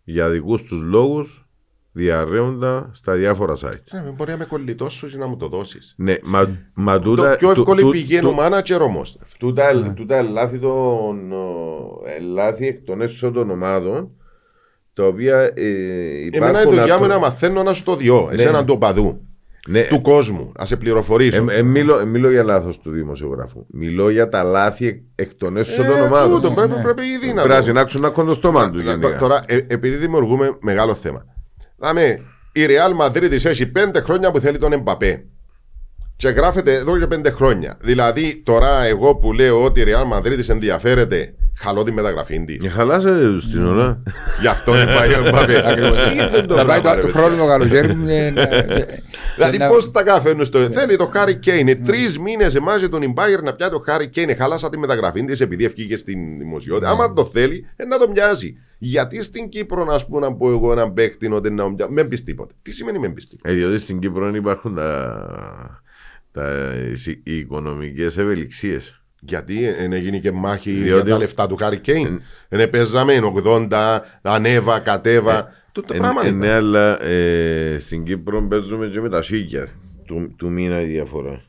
για 0.04 0.30
δικούς 0.30 0.64
τους 0.64 0.82
λόγους 0.82 1.48
διαρρέοντα 1.92 2.92
στα 2.94 3.16
διάφορα 3.16 3.54
site. 3.54 3.84
Ναι, 3.92 4.00
μπορεί 4.00 4.32
να 4.32 4.38
με 4.38 4.46
κολλητό 4.46 4.90
σου 4.90 5.08
και 5.08 5.18
να 5.18 5.28
μου 5.28 5.38
το 5.38 5.48
δώσεις. 5.48 5.94
Ναι, 5.98 6.16
μα, 6.24 6.58
μα 6.74 7.00
τούτα, 7.00 7.32
το 7.32 7.38
πιο 7.38 7.52
εύκολη 7.52 7.90
πηγή 7.90 8.18
είναι 8.18 8.28
ο 8.28 8.36
manager 8.40 8.80
όμω. 8.82 9.02
Τούτα, 9.38 9.74
ναι. 9.74 9.94
τούτα 9.94 10.22
λάθη, 10.22 10.60
των, 10.60 11.32
λάθη 12.34 12.68
εκ 12.68 12.84
των 12.84 13.02
έσω 13.02 13.32
των 13.32 13.50
ομάδων 13.50 14.12
τα 14.96 15.06
οποία 15.06 15.52
ε, 15.54 15.70
υπάρχουν. 16.26 16.56
Εμένα 16.56 16.62
η 16.62 16.76
δουλειά 16.76 16.98
μου 16.98 17.04
είναι 17.04 17.14
να 17.14 17.20
μαθαίνω 17.20 17.64
να 17.64 17.74
σου 17.74 17.84
το 17.84 17.96
διώ, 17.96 18.30
ναι. 18.30 18.42
εσένα 18.42 18.66
του 18.66 18.78
παδού. 18.78 19.20
Ναι. 19.68 19.82
Του 19.82 20.02
κόσμου, 20.02 20.52
να 20.60 20.66
σε 20.66 20.76
πληροφορήσω. 20.76 21.46
Ε, 21.50 21.58
ε, 21.58 21.62
μιλώ, 21.62 22.00
ε, 22.00 22.06
μιλώ 22.06 22.32
για 22.32 22.44
λάθος 22.44 22.80
του 22.80 22.92
δημοσιογράφου. 22.92 23.66
Μιλώ 23.68 24.10
για 24.10 24.30
τα 24.30 24.44
λάθη 24.44 25.04
εκ 25.16 25.38
των 25.38 25.58
έσω 25.58 25.84
των 25.84 26.02
ομάδων. 26.02 26.42
Τούτο, 26.42 26.52
πρέπει, 26.52 26.74
πρέπει 26.82 27.04
ήδη 27.06 27.28
να. 27.28 27.42
Πρέπει 27.42 27.56
να 27.56 27.62
συνάξουν 27.62 28.04
ένα 28.04 28.14
κοντοστόμα 28.14 28.72
τους. 28.72 28.84
Τώρα, 29.20 29.44
επειδή 29.48 29.96
δημιουργούμε 29.96 30.58
μεγάλο 30.62 30.96
θέμα. 30.96 31.26
Δάμε, 31.78 32.22
η 32.52 32.66
Real 32.68 33.06
Madrid 33.06 33.32
έχει 33.32 33.66
πέντε 33.66 34.02
χρόνια 34.02 34.32
που 34.32 34.40
θέλει 34.40 34.58
τον 34.58 34.74
Εμπαπέ. 34.74 35.26
Και 36.16 36.30
γράφεται 36.30 36.74
εδώ 36.74 37.00
και 37.00 37.08
πέντε 37.08 37.30
χρόνια. 37.30 37.78
Δηλαδή, 37.82 38.42
τώρα 38.46 38.84
εγώ 38.84 39.16
που 39.16 39.34
λέω 39.34 39.64
ότι 39.64 39.80
η 39.80 39.84
Real 39.88 40.18
Madrid 40.18 40.50
ενδιαφέρεται, 40.50 41.34
χαλώ 41.58 41.84
τη 41.84 41.92
μεταγραφή 41.92 42.46
της. 42.46 42.58
Και 42.58 42.70
χαλάσε 42.70 43.40
στην 43.42 43.66
ώρα. 43.66 44.04
Γι' 44.42 44.48
αυτό 44.48 44.72
δεν 44.72 44.86
πάει 44.86 45.14
ο 45.14 45.26
Εμπαπέ. 45.26 45.64
Θα 46.48 46.66
πάει 46.66 46.82
το 47.02 47.08
χρόνο 47.08 47.36
το 47.36 47.48
καλοκαίρι 47.48 47.96
μου. 47.96 48.06
Δηλαδή, 49.36 49.58
πώς 49.70 49.92
τα 49.92 50.04
καφένουν 50.04 50.46
στο. 50.46 50.60
Θέλει 50.60 50.96
το 50.96 51.10
Χάρι 51.14 51.36
Κέιν. 51.36 51.86
Τρεις 51.86 52.20
μήνες 52.20 52.56
εμάζει 52.56 52.90
τον 52.90 53.02
Ιμπάγερ 53.02 53.42
να 53.42 53.54
πιάσει 53.54 53.72
το 53.72 53.80
Χάρι 53.86 54.08
Κέιν. 54.08 54.36
Χαλάσα 54.38 54.70
τη 54.70 54.78
μεταγραφή 54.78 55.26
της 55.26 55.42
επειδή 55.42 55.66
ευκήγε 55.66 55.96
στην 55.98 56.38
δημοσιότητα. 56.38 56.90
Άμα 56.90 57.14
το 57.14 57.26
θέλει, 57.26 57.66
να 57.88 57.98
το 57.98 58.10
μοιάζει. 58.10 58.58
Γιατί 58.78 59.24
στην 59.24 59.50
Κύπρο, 59.50 59.86
να 59.86 60.00
πούμε, 60.06 60.20
να 60.20 60.36
πω 60.36 60.52
εγώ 60.52 60.72
έναν 60.72 60.94
παίχτη 60.94 61.32
ότι 61.32 61.50
να 61.52 61.70
μην 61.90 62.08
πεις 62.08 62.24
τίποτα. 62.24 62.54
Τι 62.62 62.72
σημαίνει 62.72 63.00
μην 63.00 63.14
πεις 63.14 63.28
τίποτα. 63.28 63.50
Ε, 63.50 63.54
διότι 63.54 63.78
στην 63.78 64.00
Κύπρο 64.00 64.36
υπάρχουν 64.36 64.76
τα, 64.76 65.84
τα, 66.32 66.74
οι 67.24 67.38
οικονομικές 67.38 68.18
ευελιξίες. 68.18 69.05
Γιατί 69.28 69.72
δεν 69.80 69.94
έγινε 69.94 70.18
και 70.18 70.32
μάχη 70.32 70.72
Διότι... 70.72 71.02
για 71.02 71.12
τα 71.12 71.18
λεφτά 71.18 71.48
του 71.48 71.56
Χάρη 71.56 71.78
Κέιν. 71.78 72.22
Δεν 72.50 72.70
παίζαμε 72.70 73.14
80, 73.46 74.00
ανέβα, 74.22 74.80
κατέβα. 74.80 75.38
Ε, 75.38 75.48
Τούτο 75.72 75.94
ε, 75.94 75.98
πράγμα 75.98 76.26
ε, 76.26 76.32
ναι, 76.32 76.52
αλλά 76.52 77.04
ε, 77.04 77.78
στην 77.80 78.04
Κύπρο 78.04 78.48
παίζουμε 78.48 78.88
και 78.88 79.02
με 79.02 79.10
τα 79.10 79.22
σίγια 79.22 79.68
του, 80.06 80.36
του 80.38 80.50
μήνα 80.50 80.82
η 80.82 80.86
διαφορά. 80.86 81.42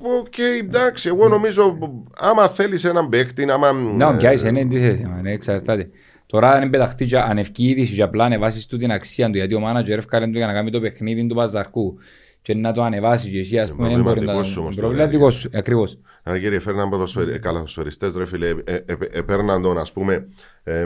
Οκ, 0.00 0.26
okay, 0.26 0.64
εντάξει, 0.64 1.08
εγώ 1.08 1.28
νομίζω 1.28 1.78
άμα 2.16 2.48
θέλεις 2.48 2.84
έναν 2.84 3.08
παίχτη, 3.08 3.50
άμα. 3.50 3.72
Να, 3.72 4.16
πιάσει, 4.16 4.48
είναι 4.48 4.60
αντίθεση, 4.60 5.06
εξαρτάται. 5.24 5.90
Τώρα 6.26 6.50
αν 6.50 6.70
πεταχτεί 6.70 7.06
και 7.06 7.18
αν 7.18 7.38
ευκεί 7.38 7.68
είδηση 7.68 7.94
και 7.94 8.02
απλά 8.02 8.24
ανεβάσεις 8.24 8.66
του 8.66 8.76
την 8.76 8.90
αξία 8.90 9.30
του 9.30 9.36
γιατί 9.36 9.54
ο 9.54 9.60
μάνατζερ 9.60 9.98
ευκάλε 9.98 10.26
του 10.26 10.36
για 10.36 10.46
να 10.46 10.52
κάνει 10.52 10.70
το 10.70 10.80
παιχνίδι 10.80 11.26
του 11.26 11.34
Παζαρκού 11.34 11.98
και 12.48 12.54
να 12.54 12.72
το 12.72 12.82
ανεβάσει 12.82 13.30
και 13.30 13.38
εσύ 13.38 13.58
ας 13.58 13.72
πούμε 13.72 13.90
είναι 13.90 14.02
προβληματικός 14.02 15.36
σου 15.36 15.48
ακριβώς. 15.52 15.98
Αν 16.22 16.40
κύριε 16.40 16.58
φέρναν 16.60 16.90
καλαθοσφαιριστές 17.40 18.14
ρε 18.16 18.26
φίλε 18.26 18.54
επέρναν 19.12 19.62
τον 19.62 19.78
ας 19.78 19.92
πούμε 19.92 20.28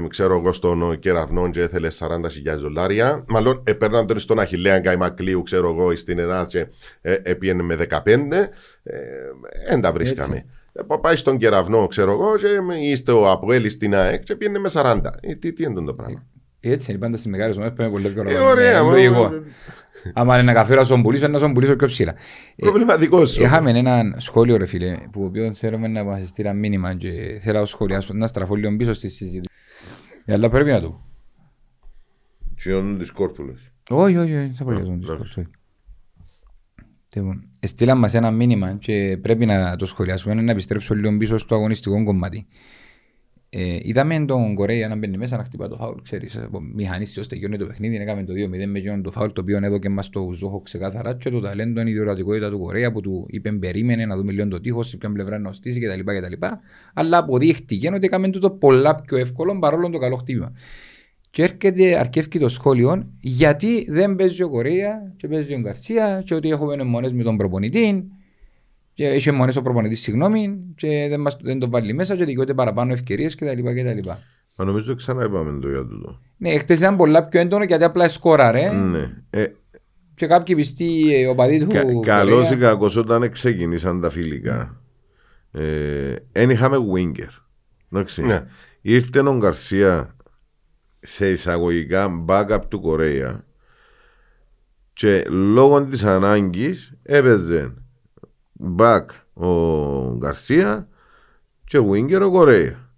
ξέρω 0.09 0.37
εγώ 0.37 0.53
στον 0.53 0.99
κεραυνό 0.99 1.51
και 1.51 1.61
έθελε 1.61 1.89
40.000 1.99 2.59
δολάρια. 2.59 3.25
Μάλλον 3.29 3.63
επέρναν 3.67 4.07
τον 4.07 4.19
στον 4.19 4.39
Αχιλέα 4.39 4.79
Γκαϊμακλείου 4.79 5.43
ξέρω 5.43 5.69
εγώ 5.69 5.97
στην 5.97 6.19
Ελλάδα 6.19 6.47
και 6.47 6.67
έπιενε 7.23 7.63
με 7.63 7.77
15 7.91 7.99
δεν 9.69 9.81
τα 9.81 9.93
βρίσκαμε. 9.93 10.45
Πάει 11.01 11.17
στον 11.17 11.39
κεραυνό, 11.39 11.87
ξέρω 11.87 12.13
εγώ, 12.13 12.37
και 12.37 12.75
είστε 12.81 13.13
ο 13.13 13.31
Αποέλη 13.31 13.69
στην 13.69 13.95
ΑΕΚ 13.95 14.23
και 14.23 14.37
πήγαινε 14.37 14.59
με 14.59 14.71
40. 14.73 15.01
Ε, 15.21 15.35
τι, 15.35 15.53
τι 15.53 15.63
είναι 15.65 15.85
το 15.85 15.95
πράγμα; 15.95 16.27
Έτσι 16.61 16.91
είναι 16.91 17.01
πάντα 17.01 17.17
στι 17.17 17.29
μεγάλες 17.29 17.57
ομάδες 17.57 17.75
που 17.75 17.83
είναι 17.83 17.91
πολύ 17.91 18.09
πιο 18.09 18.25
ε, 18.27 18.39
ωραία, 18.39 18.83
Άμα 20.15 20.35
είναι 20.35 20.43
να 20.43 20.53
καφέ 20.53 20.75
να 20.75 20.87
τον 20.87 21.03
πουλήσω, 21.03 21.29
να 21.29 21.39
τον 21.39 21.53
πουλήσω 21.53 21.77
πιο 21.77 21.87
ψηλά. 21.87 22.15
Προβληματικό 22.57 23.27
σου. 23.27 23.43
Είχαμε 23.43 23.71
ένα 23.71 24.15
σχόλιο, 24.17 24.57
ρε 24.57 24.67
φίλε, 24.67 24.97
που 25.13 25.25
οποίος 25.25 25.59
θέλουμε 25.59 25.89
να 25.89 26.05
μας 26.05 26.29
στείλει 26.29 26.55
μήνυμα 26.55 26.95
και 26.95 27.39
θέλω 27.41 27.59
να 27.59 27.67
σχολιάσω, 27.67 28.15
να 28.15 28.27
στραφώ 28.27 28.55
λίγο 28.55 28.77
πίσω 28.77 28.93
στη 28.93 29.09
συζήτηση. 29.09 29.55
Αλλά 30.27 30.49
πρέπει 30.49 30.71
να 30.71 30.81
το. 30.81 31.01
Τι 32.63 32.73
είναι 32.73 33.05
τι 33.05 33.13
κόρπουλε. 33.13 33.53
Όχι, 33.91 34.17
όχι, 34.17 34.33
δεν 34.33 34.55
θα 34.55 34.65
πω 34.65 34.73
για 34.73 34.83
τι 34.83 35.07
κόρπουλε. 35.07 35.47
Στείλαν 37.61 37.99
μας 37.99 38.15
ένα 38.15 38.31
μήνυμα 38.31 38.73
και 38.73 39.19
πρέπει 39.23 39.47
να 39.47 39.77
το 39.77 39.87
σχολιάσουμε 39.87 40.35
να 40.35 40.51
επιστρέψω 40.51 40.95
λίγο 40.95 41.17
πίσω 41.17 41.39
στο 41.39 41.55
αγωνιστικό 41.55 42.05
κομμάτι. 42.05 42.47
Ε, 43.55 43.79
είδαμε 43.83 44.25
τον 44.25 44.55
Κορέα 44.55 44.89
να 44.89 44.97
μπαίνει 44.97 45.17
μέσα 45.17 45.37
να 45.37 45.45
χτυπά 45.45 45.69
το 45.69 45.77
φάουλ, 45.77 45.99
ξέρεις, 46.03 46.47
μηχανίστη 46.75 47.21
ώστε 47.21 47.37
γιώνει 47.37 47.59
το 47.59 47.67
παιχνίδι, 47.67 47.97
έκαμε 47.97 48.25
το 48.25 48.33
2-0 48.33 48.67
με 48.67 48.79
γιώνει 48.79 49.03
το 49.03 49.11
φάουλ, 49.11 49.31
το 49.31 49.41
οποίο 49.41 49.59
εδώ 49.63 49.79
και 49.79 49.89
μας 49.89 50.11
το 50.11 50.33
ζώχο 50.33 50.61
ξεκάθαρα 50.61 51.15
και 51.15 51.31
το 51.31 51.41
ταλέντο 51.41 51.81
είναι 51.81 51.91
η 51.91 51.93
διορατικότητα 51.93 52.51
του 52.51 52.59
Κορέα 52.59 52.93
που 52.93 53.01
του 53.01 53.27
είπε 53.29 53.53
περίμενε 53.53 54.07
να 54.07 54.17
δούμε 54.17 54.33
λίγο 54.33 54.49
το 54.49 54.61
τείχος, 54.61 54.89
σε 54.89 54.97
ποιον 54.97 55.13
πλευρά 55.13 55.39
να 55.39 55.53
στήσει 55.53 55.81
κτλ. 55.81 56.01
κτλ. 56.01 56.47
Αλλά 56.95 57.19
αποδείχτηκε 57.19 57.91
ότι 57.95 58.07
έκαμε 58.07 58.31
το 58.31 58.51
πολλά 58.51 58.95
πιο 58.95 59.17
εύκολο 59.17 59.59
παρόλο 59.59 59.91
το 59.91 59.99
καλό 59.99 60.17
χτύπημα. 60.17 60.53
Και 61.31 61.43
έρχεται, 61.43 61.99
αρκεύει 61.99 62.39
το 62.39 62.49
σχόλιο 62.49 63.13
γιατί 63.21 63.87
δεν 63.89 64.17
παίζει 64.17 64.43
ο 64.43 64.49
Κορέα 64.49 65.13
και 65.17 65.29
παίζει 65.29 65.55
ο 65.55 65.59
Γκαρσία 65.59 66.23
και 66.25 66.35
ότι 66.35 66.49
έχουμε 66.49 66.85
μονέ 66.85 67.13
με 67.13 67.23
τον 67.23 67.37
προπονητή 67.37 68.05
και 68.95 69.07
έχει 69.07 69.31
μονές 69.31 69.57
ο 69.57 69.63
προπονητής, 69.63 70.01
συγγνώμη, 70.01 70.59
και 70.77 71.07
δεν, 71.09 71.21
μας, 71.21 71.37
δεν 71.43 71.59
το 71.59 71.71
βάλει 71.71 71.95
μέσα 71.95 72.17
και 72.17 72.25
δικαιούται 72.25 72.55
παραπάνω 72.55 72.93
ευκαιρίες 72.93 73.35
κτλ. 73.35 73.67
Μα 74.55 74.65
νομίζω 74.65 74.95
ξανά 74.95 75.25
είπαμε 75.25 75.61
το 75.61 75.69
για 75.69 75.87
τούτο. 75.87 76.21
Ναι, 76.37 76.59
χτες 76.59 76.79
ήταν 76.79 76.97
πολλά 76.97 77.25
πιο 77.25 77.41
έντονο 77.41 77.65
γιατί 77.65 77.85
απλά 77.85 78.09
σκόραρε. 78.09 78.73
Ναι. 78.73 79.13
Ε, 79.31 79.47
και 80.15 80.27
κάποιοι 80.27 80.55
πιστοί 80.55 81.15
ε, 81.15 81.27
οπαδοί 81.27 81.59
του. 81.59 81.67
Κα, 81.67 81.83
Καλός 82.03 82.51
ή 82.51 82.57
κακός 82.57 82.97
όταν 82.97 83.31
ξεκινήσαν 83.31 84.01
τα 84.01 84.11
φιλικά. 84.11 84.81
Δεν 85.51 86.51
ε, 86.51 86.53
είχαμε 86.53 86.77
winger. 86.95 87.43
Ναι. 88.17 88.47
Ήρθε 88.81 89.21
ο 89.21 89.37
Γκαρσία 89.37 90.17
σε 91.01 91.31
εισαγωγικά 91.31 92.25
backup 92.27 92.61
του 92.69 92.81
Κορέα 92.81 93.45
και 94.93 95.25
λόγω 95.29 95.85
της 95.85 96.05
ανάγκης 96.05 96.93
έπαιζε 97.03 97.75
back 98.79 99.05
ο 99.33 99.49
Γκαρσία 100.17 100.89
και 101.65 101.79
winger 101.79 102.21
ο 102.23 102.31
Κορέα. 102.31 102.91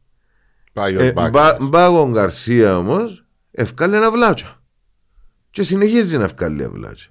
Πάει 0.72 1.12
back 1.72 1.90
ο 2.00 2.08
Γκαρσία 2.10 2.78
όμως 2.78 3.24
ευκάλει 3.50 3.96
ένα 3.96 4.10
βλάτσα 4.10 4.62
και 5.50 5.62
συνεχίζει 5.62 6.16
να 6.16 6.24
ευκάλει 6.24 6.62
ένα 6.62 6.70
βλάτσα. 6.70 7.08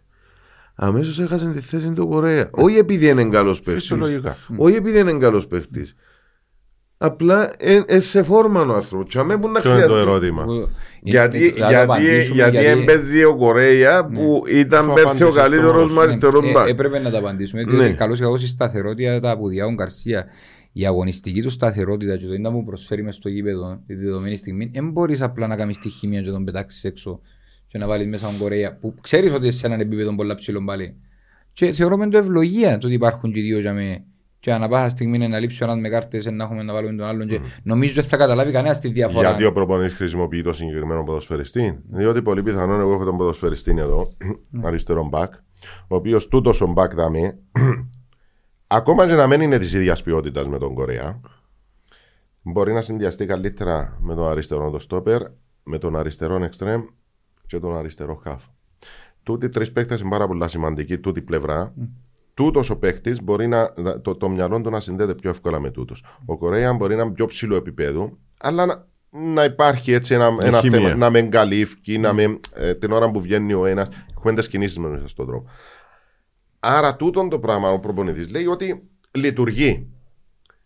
Αμέσως 0.76 1.20
έχασε 1.20 1.52
τη 1.52 1.60
θέση 1.60 1.92
του 1.92 2.08
Κορέα. 2.08 2.50
Όχι 2.52 2.78
επειδή 2.78 3.10
είναι 3.10 3.26
καλός 3.26 3.62
παίχτης. 3.62 3.84
Φυσιολογικά. 3.84 4.38
Όχι 4.58 4.76
επειδή 4.76 5.00
είναι 5.00 5.14
καλός 5.14 5.48
παίχτης. 5.48 5.96
Απλά 7.06 7.54
είναι 7.60 8.00
σε 8.00 8.24
φόρμα 8.24 8.62
ο 8.62 8.74
άνθρωπο. 8.74 9.04
Τι 9.10 9.20
αμέ 9.20 9.38
που 9.38 9.48
να 9.50 9.60
Ποιο 9.60 9.72
είναι 9.72 9.82
το 9.86 9.88
χρειάζεται. 9.94 10.10
ερώτημα; 10.12 10.44
Που- 10.44 10.70
Γιατί, 11.02 11.46
Ε, 11.46 11.50
θα 11.50 11.54
το 11.54 11.56
γιατί, 11.70 11.76
απαντήσουμε, 11.76 12.36
γιατί, 12.36 12.58
γιατί- 12.58 12.82
έμπαιζε 12.82 13.26
ο 13.26 13.36
Κορέα 13.36 14.06
που 14.06 14.44
ήταν 14.48 14.86
Αφού 14.86 14.94
πέρσι 14.94 15.24
ο 15.24 15.28
απάντησες 15.28 15.34
το 15.36 15.42
καλύτερος 15.42 15.72
μόνος 15.76 15.90
σου. 15.92 15.96
με 15.96 16.02
αριστερό 16.02 16.42
Ε, 16.48 16.52
μπακ. 16.52 16.70
Έπρεπε 16.70 17.00
να 17.00 17.12
τα 17.12 17.18
απαντήσουμε. 17.18 17.64
Ναι. 17.64 17.72
Διότι 17.72 17.94
καλώς 17.94 18.20
ή 18.20 18.22
κακώς 18.22 18.44
η 18.44 18.48
σταθερότητα 18.48 19.38
που 19.38 19.48
διάγουν 19.48 19.76
Καρσία, 19.76 20.26
η 20.72 20.86
αγωνιστική 20.86 21.42
του 21.42 21.50
σταθερότητα 21.50 22.18
και 22.18 22.26
το 22.26 22.34
είναι 22.34 22.50
που 22.50 22.64
προσφέρει 22.64 23.04
μες 23.04 23.16
στο 23.16 23.30
γήπεδο 23.30 23.80
τη 23.88 23.96
δεδομένη 23.96 24.36
στιγμή, 24.36 24.70
δεν 24.74 24.90
μπορείς 24.92 25.22
απλά 25.22 25.48
να 25.48 25.56
κάνεις 25.56 25.78
τη 25.80 25.90
χημία 25.90 26.22
και 26.22 26.30
τον 26.30 26.44
πετάξεις 26.44 26.84
έξω 26.84 27.20
και 27.68 27.78
να 27.78 27.88
βάλεις 27.88 28.08
μέσα 28.08 28.26
τον 28.26 28.38
Κορέα 28.40 28.78
που 28.82 28.96
ξέρεις 29.02 29.34
ότι 29.34 29.48
είσαι 29.48 29.58
σε 29.58 29.66
έναν 29.68 29.80
επίπεδο 29.80 30.16
πολλά 30.16 30.36
ψηλό 30.36 30.64
πάλι. 30.64 30.96
Και 31.54 31.72
θεωρώ 31.72 31.98
με 31.98 32.10
το 32.10 32.18
ευλογία 32.18 32.78
το 32.78 32.86
ότι 32.88 32.96
υπάρχουν 32.96 33.32
και 33.32 33.40
οι 33.40 33.44
δύο 33.44 33.60
για 33.60 33.74
με 33.74 34.04
και 34.44 34.54
ανά 34.54 34.68
πάσα 34.68 34.90
στιγμή 34.90 35.16
είναι 35.16 35.28
να 35.28 35.40
λείψει 35.40 35.64
ο 35.64 35.66
ένας 35.66 35.80
με 35.80 35.90
κάρτες 35.90 36.26
να 36.26 36.44
έχουμε 36.44 36.64
να 36.64 36.74
βάλουμε 36.74 36.96
τον 36.96 37.06
άλλον 37.06 37.28
και 37.28 37.40
νομίζω 37.64 37.94
δεν 37.94 38.04
θα 38.04 38.18
καταλάβει 38.18 38.52
κανένας 38.52 38.80
τη 38.80 38.90
διαφορά. 38.90 39.28
Γιατί 39.28 39.44
ο 39.46 39.54
προπονητής 39.54 39.94
χρησιμοποιεί 39.94 40.42
το 40.42 40.54
συγκεκριμένο 40.54 41.04
ποδοσφαιριστή. 41.04 41.80
Διότι 41.90 42.22
πολύ 42.22 42.44
πιθανόν 42.44 42.80
εγώ 42.80 42.94
έχω 42.94 43.04
τον 43.04 43.18
ποδοσφαιριστή 43.18 43.76
εδώ, 43.78 44.14
αριστερό 44.68 45.08
μπακ, 45.10 45.34
ο 45.88 45.96
οποίος 45.96 46.28
τούτος 46.28 46.62
ο 46.62 46.68
μπακ 46.68 46.96
δαμέ, 46.96 47.40
ακόμα 48.68 49.08
και 49.08 49.14
να 49.14 49.28
μην 49.28 49.42
είναι 49.42 49.58
της 49.58 49.74
ίδιας 49.74 50.04
ποιότητας 50.04 50.48
με 50.48 50.58
τον 50.58 50.74
Κορέα, 50.74 51.20
μπορεί 52.42 52.74
να 52.74 52.82
συνδυαστεί 52.82 53.26
καλύτερα 53.26 53.98
με 54.02 54.16
τον 54.16 54.28
αριστερό 54.28 54.70
το 54.70 54.80
στόπερ, 54.80 55.22
με 55.64 55.78
τον 55.78 55.96
αριστερό 55.96 56.44
εξτρέμ 56.44 56.84
και 57.46 57.60
τον 57.60 57.78
αριστερό 57.78 58.16
χαφ. 58.24 58.44
Τούτοι 59.24 59.50
τρεις 59.50 59.72
παίκτες 59.72 60.00
είναι 60.00 60.10
πάρα 60.10 60.28
πολύ 60.28 60.50
σημαντικοί, 60.50 60.98
τούτη 60.98 61.22
πλευρά. 61.22 61.74
Τούτος 62.34 62.70
ο 62.70 62.78
παίκτης 62.78 63.24
μπορεί 63.24 63.48
να. 63.48 63.74
Το, 64.02 64.16
το 64.16 64.30
μυαλό 64.30 64.62
του 64.62 64.70
να 64.70 64.80
συνδέεται 64.80 65.16
πιο 65.16 65.30
εύκολα 65.30 65.60
με 65.60 65.72
τούτου. 65.72 65.96
Ο 66.26 66.38
Κορέα 66.38 66.74
μπορεί 66.74 66.96
να 66.96 67.04
είναι 67.04 67.14
πιο 67.14 67.26
ψηλό 67.26 67.56
επίπεδο, 67.56 68.18
αλλά 68.40 68.66
να, 68.66 68.88
να 69.10 69.44
υπάρχει 69.44 69.92
έτσι 69.92 70.14
ένα, 70.14 70.36
ένα 70.42 70.60
χημεία. 70.60 70.80
θέμα. 70.80 70.96
Να 70.96 71.10
με 71.10 71.20
εγκαλύφει, 71.20 71.98
να 71.98 72.14
με, 72.14 72.40
ε, 72.54 72.74
την 72.74 72.92
ώρα 72.92 73.12
που 73.12 73.22
βγαίνει 73.22 73.54
ο 73.54 73.66
ένας. 73.66 73.88
Έχουμε 74.18 74.34
τις 74.34 74.48
κινήσεις 74.48 74.78
μέσα 74.78 75.08
στον 75.08 75.26
δρόμο. 75.26 75.46
Άρα, 76.60 76.96
τούτον 76.96 77.30
το 77.30 77.40
πράγμα 77.40 77.70
ο 77.70 77.80
προπονητής 77.80 78.30
λέει 78.30 78.46
ότι 78.46 78.90
λειτουργεί. 79.12 79.93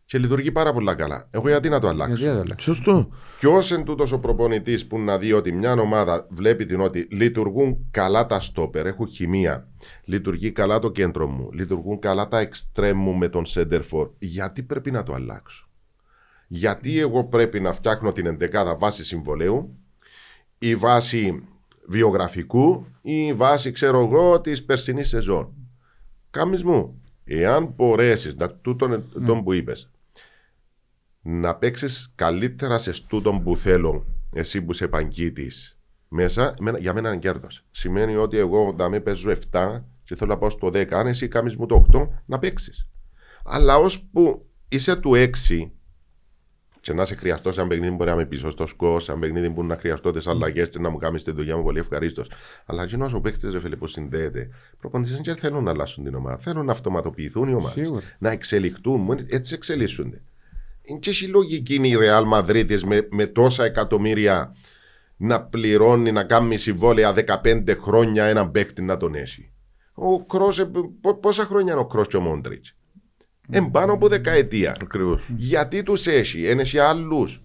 Και 0.10 0.18
λειτουργεί 0.18 0.52
πάρα 0.52 0.74
πολύ 0.74 0.96
καλά. 0.96 1.28
Εγώ 1.32 1.48
γιατί 1.48 1.70
να 1.70 1.80
το 1.80 1.88
αλλάξω; 1.88 2.14
Γιατί 2.14 2.26
δεν 2.26 2.36
το 2.36 2.42
αλλάξω; 2.42 2.74
Σωστό. 2.74 3.10
Ποιος 3.40 3.72
είναι 3.72 3.84
τούτος 3.84 4.12
ο 4.12 4.20
προπονητής 4.20 4.88
που 4.88 5.00
να 5.00 5.18
δει 5.18 5.34
ότι 5.34 5.52
μια 5.52 5.72
ομάδα 5.74 6.28
βλέπει 6.30 6.66
την 6.66 6.82
ότι 6.82 7.08
λειτουργούν 7.12 7.88
καλά 7.92 8.26
τα 8.26 8.40
στόπερ, 8.40 8.86
έχουν 8.86 9.08
χημεία, 9.08 9.68
λειτουργεί 10.04 10.52
καλά 10.52 10.80
το 10.80 10.92
κέντρο 10.92 11.28
μου, 11.28 11.52
λειτουργούν 11.52 12.00
καλά 12.00 12.28
τα 12.28 12.40
εξτρέμ 12.40 12.98
μου 12.98 13.14
με 13.14 13.30
τον 13.30 13.46
Σέντερφορ. 13.46 14.10
Γιατί 14.18 14.64
πρέπει 14.64 14.92
να 14.92 15.04
το 15.04 15.14
αλλάξω; 15.14 15.68
Γιατί 16.48 17.00
εγώ 17.00 17.24
πρέπει 17.24 17.60
να 17.60 17.74
φτιάχνω 17.74 18.12
την 18.12 18.26
εντεκάδα 18.26 18.76
βάση 18.76 19.06
συμβολέου 19.06 19.78
ή 20.58 20.76
βάση 20.76 21.44
βιογραφικού 21.86 22.86
ή 23.02 23.34
βάση, 23.34 23.72
ξέρω 23.72 24.00
εγώ, 24.00 24.42
της 24.42 24.66
περσινής 24.66 25.08
σεζόν; 25.08 25.54
Κάμεις 26.30 26.64
μου, 26.64 27.02
εάν 27.24 27.74
μπορέσεις 27.76 28.36
να 28.36 28.52
τούτον 28.52 29.10
τον 29.26 29.44
που 29.44 29.54
είπες, 29.54 29.92
να 31.30 31.56
παίξεις 31.56 32.12
καλύτερα 32.16 32.78
σε 32.78 32.94
στούτον 32.94 33.44
που 33.44 33.58
θέλω, 33.58 34.06
εσύ 34.34 34.62
που 34.62 34.72
είσαι 34.72 34.88
παγκίτης 34.88 35.78
μέσα, 36.08 36.54
εμένα- 36.60 36.78
για 36.78 36.94
μένα 36.94 37.10
είναι 37.10 37.18
κέρδος. 37.18 37.64
Σημαίνει 37.72 38.16
ότι 38.16 38.38
εγώ 38.38 38.76
να 38.78 38.90
μην 38.90 39.04
παίζω 39.04 39.30
7 39.30 39.86
και 40.04 40.16
θέλω 40.16 40.32
να 40.32 40.38
πάω 40.38 40.50
στο 40.50 40.70
10, 40.70 40.98
αν 40.98 41.08
εσύ 41.08 41.28
κάνεις 41.28 41.56
μου 41.56 41.66
το 41.66 41.76
8, 41.76 42.10
να 42.26 42.40
παίξεις. 42.40 42.88
Αλλά 43.46 43.78
ώσπου 43.78 44.46
είσαι 44.68 44.96
του 44.96 45.16
6, 45.16 45.72
και 46.82 46.94
να 46.94 47.06
σε 47.06 47.16
χρειαστώ 47.16 47.52
σε 47.52 47.60
ένα 47.60 47.70
παιχνίδι 47.70 47.96
μπορεί 47.96 48.10
να 48.10 48.16
με 48.16 48.26
πίσω 48.26 48.50
στο 48.50 48.68
σκο, 48.68 49.00
σε 49.00 49.12
ένα 49.12 49.20
παιχνίδι 49.20 49.50
που 49.50 49.64
να 49.64 49.78
χρειαστώ 49.78 50.12
τις 50.12 50.28
αλλαγές 50.28 50.70
και 50.70 50.80
να 50.80 50.90
μου 50.90 50.98
κάνεις 50.98 51.24
τη 51.24 51.32
δουλειά 51.32 51.58
μου 51.58 51.64
πολύ 51.64 51.80
ευχαρίστως. 51.80 52.32
Αλλά 52.66 52.84
εκείνος 52.84 53.14
ο 53.14 53.22
παίκτης, 53.22 53.52
ρε 53.52 53.60
φίλε, 53.60 53.76
που 53.76 53.88
συνδέεται, 53.88 54.50
προπονητές 54.80 55.22
δεν 55.22 55.36
θέλουν 55.36 55.64
να 55.64 55.72
αλλάσουν 55.72 56.04
την 56.04 56.16
ομάδα. 56.16 56.38
Θέλουν 56.38 56.66
να 56.66 56.72
αυτοματοποιηθούν 56.72 57.50
οι 57.50 57.54
ομάδες. 57.54 57.84
Σίγουρα. 57.86 58.06
Να 58.20 58.32
εξελιχθούν. 58.32 59.02
Μόνο 59.02 59.20
Έτσι 59.30 59.54
εξελίσσονται. 59.54 60.22
Είναι 60.90 61.00
και 61.00 61.26
η 61.26 61.28
λογική 61.28 61.76
είναι 61.76 61.88
η 61.88 61.96
Real 62.00 62.24
Madrid 62.34 62.80
με, 62.86 63.08
με 63.12 63.26
τόσα 63.26 63.64
εκατομμύρια 63.66 64.56
να 65.18 65.44
πληρώνει, 65.44 66.12
να 66.12 66.24
κάνει 66.24 66.58
συμβόλαια 66.58 67.14
15 67.44 67.76
χρόνια 67.82 68.26
έναν 68.26 68.52
παίκτη 68.52 68.82
να 68.82 68.98
τον 68.98 69.16
έχει. 69.16 69.52
Ο 69.94 70.26
Κρός, 70.26 70.60
ε, 70.60 70.72
πο- 71.02 71.20
πόσα 71.20 71.46
χρόνια 71.46 71.72
είναι 71.72 71.82
ο 71.82 71.86
Κρός 71.86 72.08
και 72.08 72.18
ο 72.18 72.20
Μόντριτς; 72.20 72.76
Εν 73.50 73.72
πάνω 73.72 73.94
από 73.94 74.08
δεκαετία. 74.08 74.76
Ακριβώς. 74.82 75.24
Γιατί 75.38 75.84
τους 75.84 76.08
έχει, 76.08 76.52
είναι 76.52 76.64
σε 76.64 76.82
άλλους; 76.82 77.44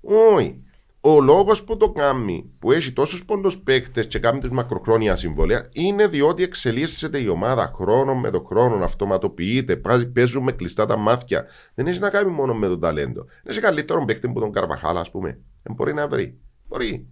Όχι. 0.00 0.62
Ο 1.06 1.20
λόγος 1.20 1.64
που 1.64 1.76
το 1.76 1.90
κάνει, 1.90 2.50
που 2.58 2.72
έχει 2.72 2.92
τόσους 2.92 3.24
πολλούς 3.24 3.58
παίκτες 3.58 4.06
και 4.06 4.18
κάνει 4.18 4.38
τους 4.40 4.50
μακροχρόνια 4.50 5.16
συμβόλαια, 5.16 5.68
είναι 5.72 6.06
διότι 6.06 6.42
εξελίσσεται 6.42 7.18
η 7.20 7.28
ομάδα 7.28 7.72
χρόνο 7.74 8.14
με 8.14 8.30
το 8.30 8.40
χρόνο, 8.40 8.84
αυτοματοποιείται, 8.84 9.76
πάζει- 9.76 10.06
παίζουν 10.06 10.42
με 10.42 10.52
κλειστά 10.52 10.86
τα 10.86 10.96
μάτια. 10.96 11.44
Δεν 11.74 11.86
έχει 11.86 11.98
να 12.00 12.10
κάνει 12.10 12.30
μόνο 12.30 12.54
με 12.54 12.66
το 12.66 12.78
ταλέντο. 12.78 13.24
Έχει 13.42 13.60
καλύτερο 13.60 14.04
παίκτη 14.04 14.28
που 14.32 14.40
τον 14.40 14.52
Καρβαχάλα, 14.52 15.00
ας 15.00 15.10
πούμε. 15.10 15.38
Δεν 15.62 15.74
μπορεί 15.74 15.94
να 15.94 16.08
βρει. 16.08 16.38
Μπορεί. 16.68 17.06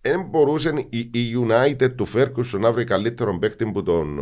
Δεν 0.00 0.26
μπορούσε 0.30 0.86
η, 0.88 0.98
η 0.98 1.32
United 1.48 1.90
του 1.96 2.06
Ferguson 2.14 2.58
να 2.60 2.72
βρει 2.72 2.84
καλύτερο 2.84 3.38
παίκτη 3.38 3.70
που 3.72 3.82
τον. 3.82 4.20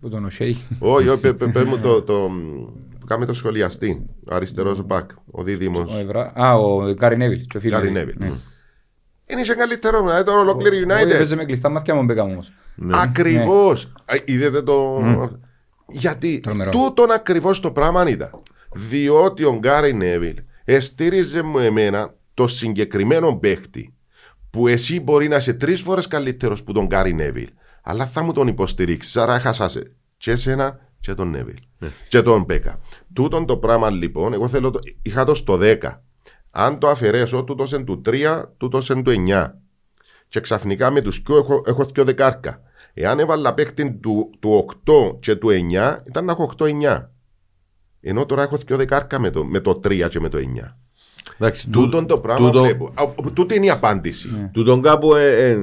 Που 0.00 0.08
τον 0.08 0.24
Οσέι. 0.24 0.56
Όχι, 0.78 1.08
όχι, 1.08 1.20
πε- 1.20 1.34
πε- 1.34 1.52
πες 1.52 1.64
μου 1.64 1.78
το. 1.78 2.30
Το 3.12 3.18
που 3.18 3.24
κάνει 3.24 3.26
το 3.26 3.34
σχολιαστή. 3.34 4.06
Ο 4.30 4.34
αριστερός 4.34 4.82
μπακ. 4.82 5.10
Ο 5.30 5.42
δίδυμος. 5.42 5.94
Ο 5.94 5.98
Ευρά... 5.98 6.32
Α, 6.34 6.54
ο 6.54 6.94
Κάρι 6.94 7.16
Νέβιλ. 7.16 7.46
και 7.46 7.56
ο 7.56 7.60
φίλος 7.60 7.78
Γκάρι 7.78 7.92
του. 7.92 7.98
Νέβιλ. 7.98 8.14
Ναι. 8.18 8.32
Είναι 9.26 9.40
είχε 9.40 9.54
καλύτερο 9.54 10.02
με 10.02 10.22
τώρα 10.22 10.40
ολόκληρη 10.40 10.76
Όχι, 10.76 10.86
United. 10.88 11.10
Έπαιζε 11.10 11.36
με 11.36 11.44
κλειστά 11.44 11.68
μάτια 11.68 11.94
μου 11.94 12.04
Μπέκαμ 12.04 12.30
όμως. 12.30 12.52
Ακριβώς. 12.92 13.92
Είδατε 14.24 14.62
το. 14.62 15.02
Γιατί 15.88 16.38
Τρομερό. 16.38 16.70
τούτον 16.70 17.10
ακριβώς 17.10 17.60
το 17.60 17.70
πράγμα 17.70 18.08
ήταν. 18.08 18.42
Διότι 18.72 19.44
ο 19.44 19.56
Γκάρι 19.58 19.92
Νέβιλ 19.92 20.36
εστήριζε 20.64 21.42
μου 21.42 21.58
εμένα 21.58 22.14
το 22.34 22.46
συγκεκριμένο 22.46 23.36
παίχτη 23.36 23.94
που 24.50 24.68
εσύ 24.68 25.00
μπορεί 25.00 25.28
να 25.28 25.36
είσαι 25.36 25.52
τρεις 25.52 25.80
φορές 25.80 26.06
καλύτερος 26.06 26.62
που 26.62 26.72
τον 26.72 26.86
Γκάρι 26.86 27.12
Νέβιλ, 27.12 27.48
αλλά 27.82 28.06
θα 28.06 28.22
μου 28.22 28.32
τον 28.32 28.46
υποστηρίξεις. 28.46 29.16
Άρα 29.16 29.34
έχασα 29.34 29.68
σε 29.68 29.92
και 30.16 30.30
εσένα 30.30 30.78
και 31.02 31.14
τον 31.14 31.30
Νέβιλ. 31.30 31.56
Και 32.08 32.22
τον 32.22 32.44
Μπέκα. 32.44 32.80
Τούτον 33.12 33.46
το 33.46 33.56
πράγμα 33.56 33.90
λοιπόν, 33.90 34.32
εγώ 34.32 34.48
θέλω 34.48 34.70
το, 34.70 34.78
είχα 35.02 35.24
το 35.24 35.34
στο 35.34 35.58
10. 35.60 35.76
Αν 36.50 36.78
το 36.78 36.88
αφαιρέσω, 36.88 37.44
τούτος 37.44 37.72
είναι 37.72 37.84
του 37.84 38.02
3, 38.06 38.42
τούτος 38.56 38.88
είναι 38.88 39.02
του 39.02 39.12
9 39.28 39.46
και 40.28 40.40
ξαφνικά 40.40 40.90
με 40.90 41.00
τους 41.00 41.22
δυο 41.26 41.36
έχω, 41.36 41.62
έχω 41.66 41.84
δυο 41.84 42.04
δεκάρκα. 42.04 42.60
Εάν 42.94 43.18
έβαλα 43.18 43.54
παίχτη 43.54 43.92
του, 43.92 44.30
του 44.40 44.66
8 44.86 45.16
και 45.20 45.34
του 45.34 45.48
9, 45.48 45.96
ήταν 46.06 46.24
να 46.24 46.32
έχω 46.32 46.52
8-9. 46.58 47.08
Ενώ 48.00 48.26
τώρα 48.26 48.42
έχω 48.42 48.56
δυο 48.56 48.76
δεκάρκα 48.76 49.18
με 49.18 49.30
το, 49.30 49.44
με 49.44 49.60
το 49.60 49.70
3 49.84 50.08
και 50.10 50.20
με 50.20 50.28
το 50.28 50.38
9. 50.38 50.42
Εντάξει, 51.38 51.68
Τούτον 51.68 52.06
το 52.06 52.20
πράγμα 52.20 52.46
τούτο- 52.46 52.62
βλέπω. 52.62 52.92
Α, 52.94 53.30
Τούτη 53.34 53.54
είναι 53.54 53.66
η 53.66 53.70
απάντηση. 53.70 54.28
Τούτον 54.52 54.82
κάπου 54.82 55.14
ε, 55.14 55.50
ε, 55.50 55.58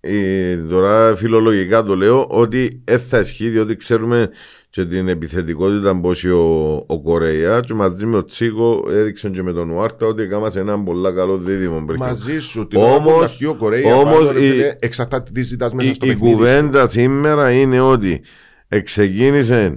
ε, 0.00 0.56
τώρα 0.56 1.16
φιλολογικά 1.16 1.82
το 1.82 1.96
λέω 1.96 2.26
ότι 2.26 2.82
δεν 2.84 2.98
θα 3.00 3.18
ισχύει 3.18 3.48
διότι 3.48 3.76
ξέρουμε 3.76 4.30
και 4.70 4.84
την 4.84 5.08
επιθετικότητα 5.08 6.00
που 6.00 6.10
έχει 6.10 6.28
ο, 6.28 6.74
ο 6.86 7.02
Κορέα 7.02 7.60
και 7.60 7.74
μαζί 7.74 8.06
με 8.06 8.16
ο 8.16 8.24
Τσίκο 8.24 8.84
έδειξαν 8.90 9.32
και 9.32 9.42
με 9.42 9.52
τον 9.52 9.70
Ουάρτα 9.70 10.06
ότι 10.06 10.22
έκαναν 10.22 10.50
έναν 10.54 10.84
πολύ 10.84 11.12
καλό 11.14 11.36
δίδυμο. 11.38 11.84
πριν. 11.86 11.98
Μαζί 11.98 12.38
σου 12.40 12.66
την 12.66 12.80
ώρα 12.80 12.88
που 12.96 13.02
Όμως- 13.08 13.20
τα 13.20 13.28
φύγει 13.28 13.46
ο 13.46 13.54
Κορέα 13.54 13.94
όμως 13.94 14.14
πάνω, 14.14 14.30
ρε 14.32 14.44
η- 14.44 14.50
φίλε, 14.50 14.74
εξαρτάται 14.78 15.30
τι 15.32 15.42
ζητάς 15.42 15.72
μέσα 15.72 15.88
η, 15.90 15.94
στο 15.94 16.06
η 16.06 16.08
παιχνίδι. 16.08 16.32
κουβέντα 16.34 16.88
σήμερα 16.88 17.50
είναι 17.50 17.80
ότι 17.80 18.20
εξεκίνησε 18.68 19.74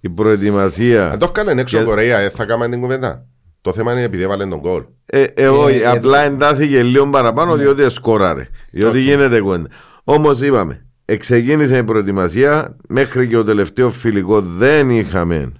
η 0.00 0.10
προετοιμασία. 0.10 1.10
Αν 1.10 1.18
το 1.18 1.26
βγάλουν 1.34 1.58
έξω 1.58 1.76
ο 1.76 1.80
Και- 1.80 1.86
Κορέα, 1.86 2.18
ε, 2.18 2.28
θα 2.28 2.44
κάνουμε 2.44 2.68
την 2.68 2.80
κουβέντα. 2.80 3.26
Το 3.60 3.72
θέμα 3.72 3.92
είναι 3.92 4.02
επειδή 4.02 4.22
έβαλε 4.22 4.46
τον 4.46 4.60
κόλ. 4.60 4.82
Ε, 5.06 5.22
ε, 5.34 5.48
όχι, 5.48 5.76
ε, 5.76 5.86
απλά 5.86 6.20
εντάθηκε 6.24 6.82
λίγο 6.82 7.06
παραπάνω 7.10 7.56
διότι 7.56 7.90
σκόραρε. 7.90 8.48
Διότι 8.70 8.98
γίνεται 9.00 9.40
κουβέντα. 9.40 9.68
Όμως 10.04 10.40
είπαμε, 10.40 10.83
εξεκίνησε 11.04 11.76
η 11.76 11.84
προετοιμασία. 11.84 12.76
Μέχρι 12.88 13.28
και 13.28 13.34
το 13.34 13.44
τελευταίο 13.44 13.90
φιλικό 13.90 14.40
δεν 14.40 14.90
είχαμε 14.90 15.52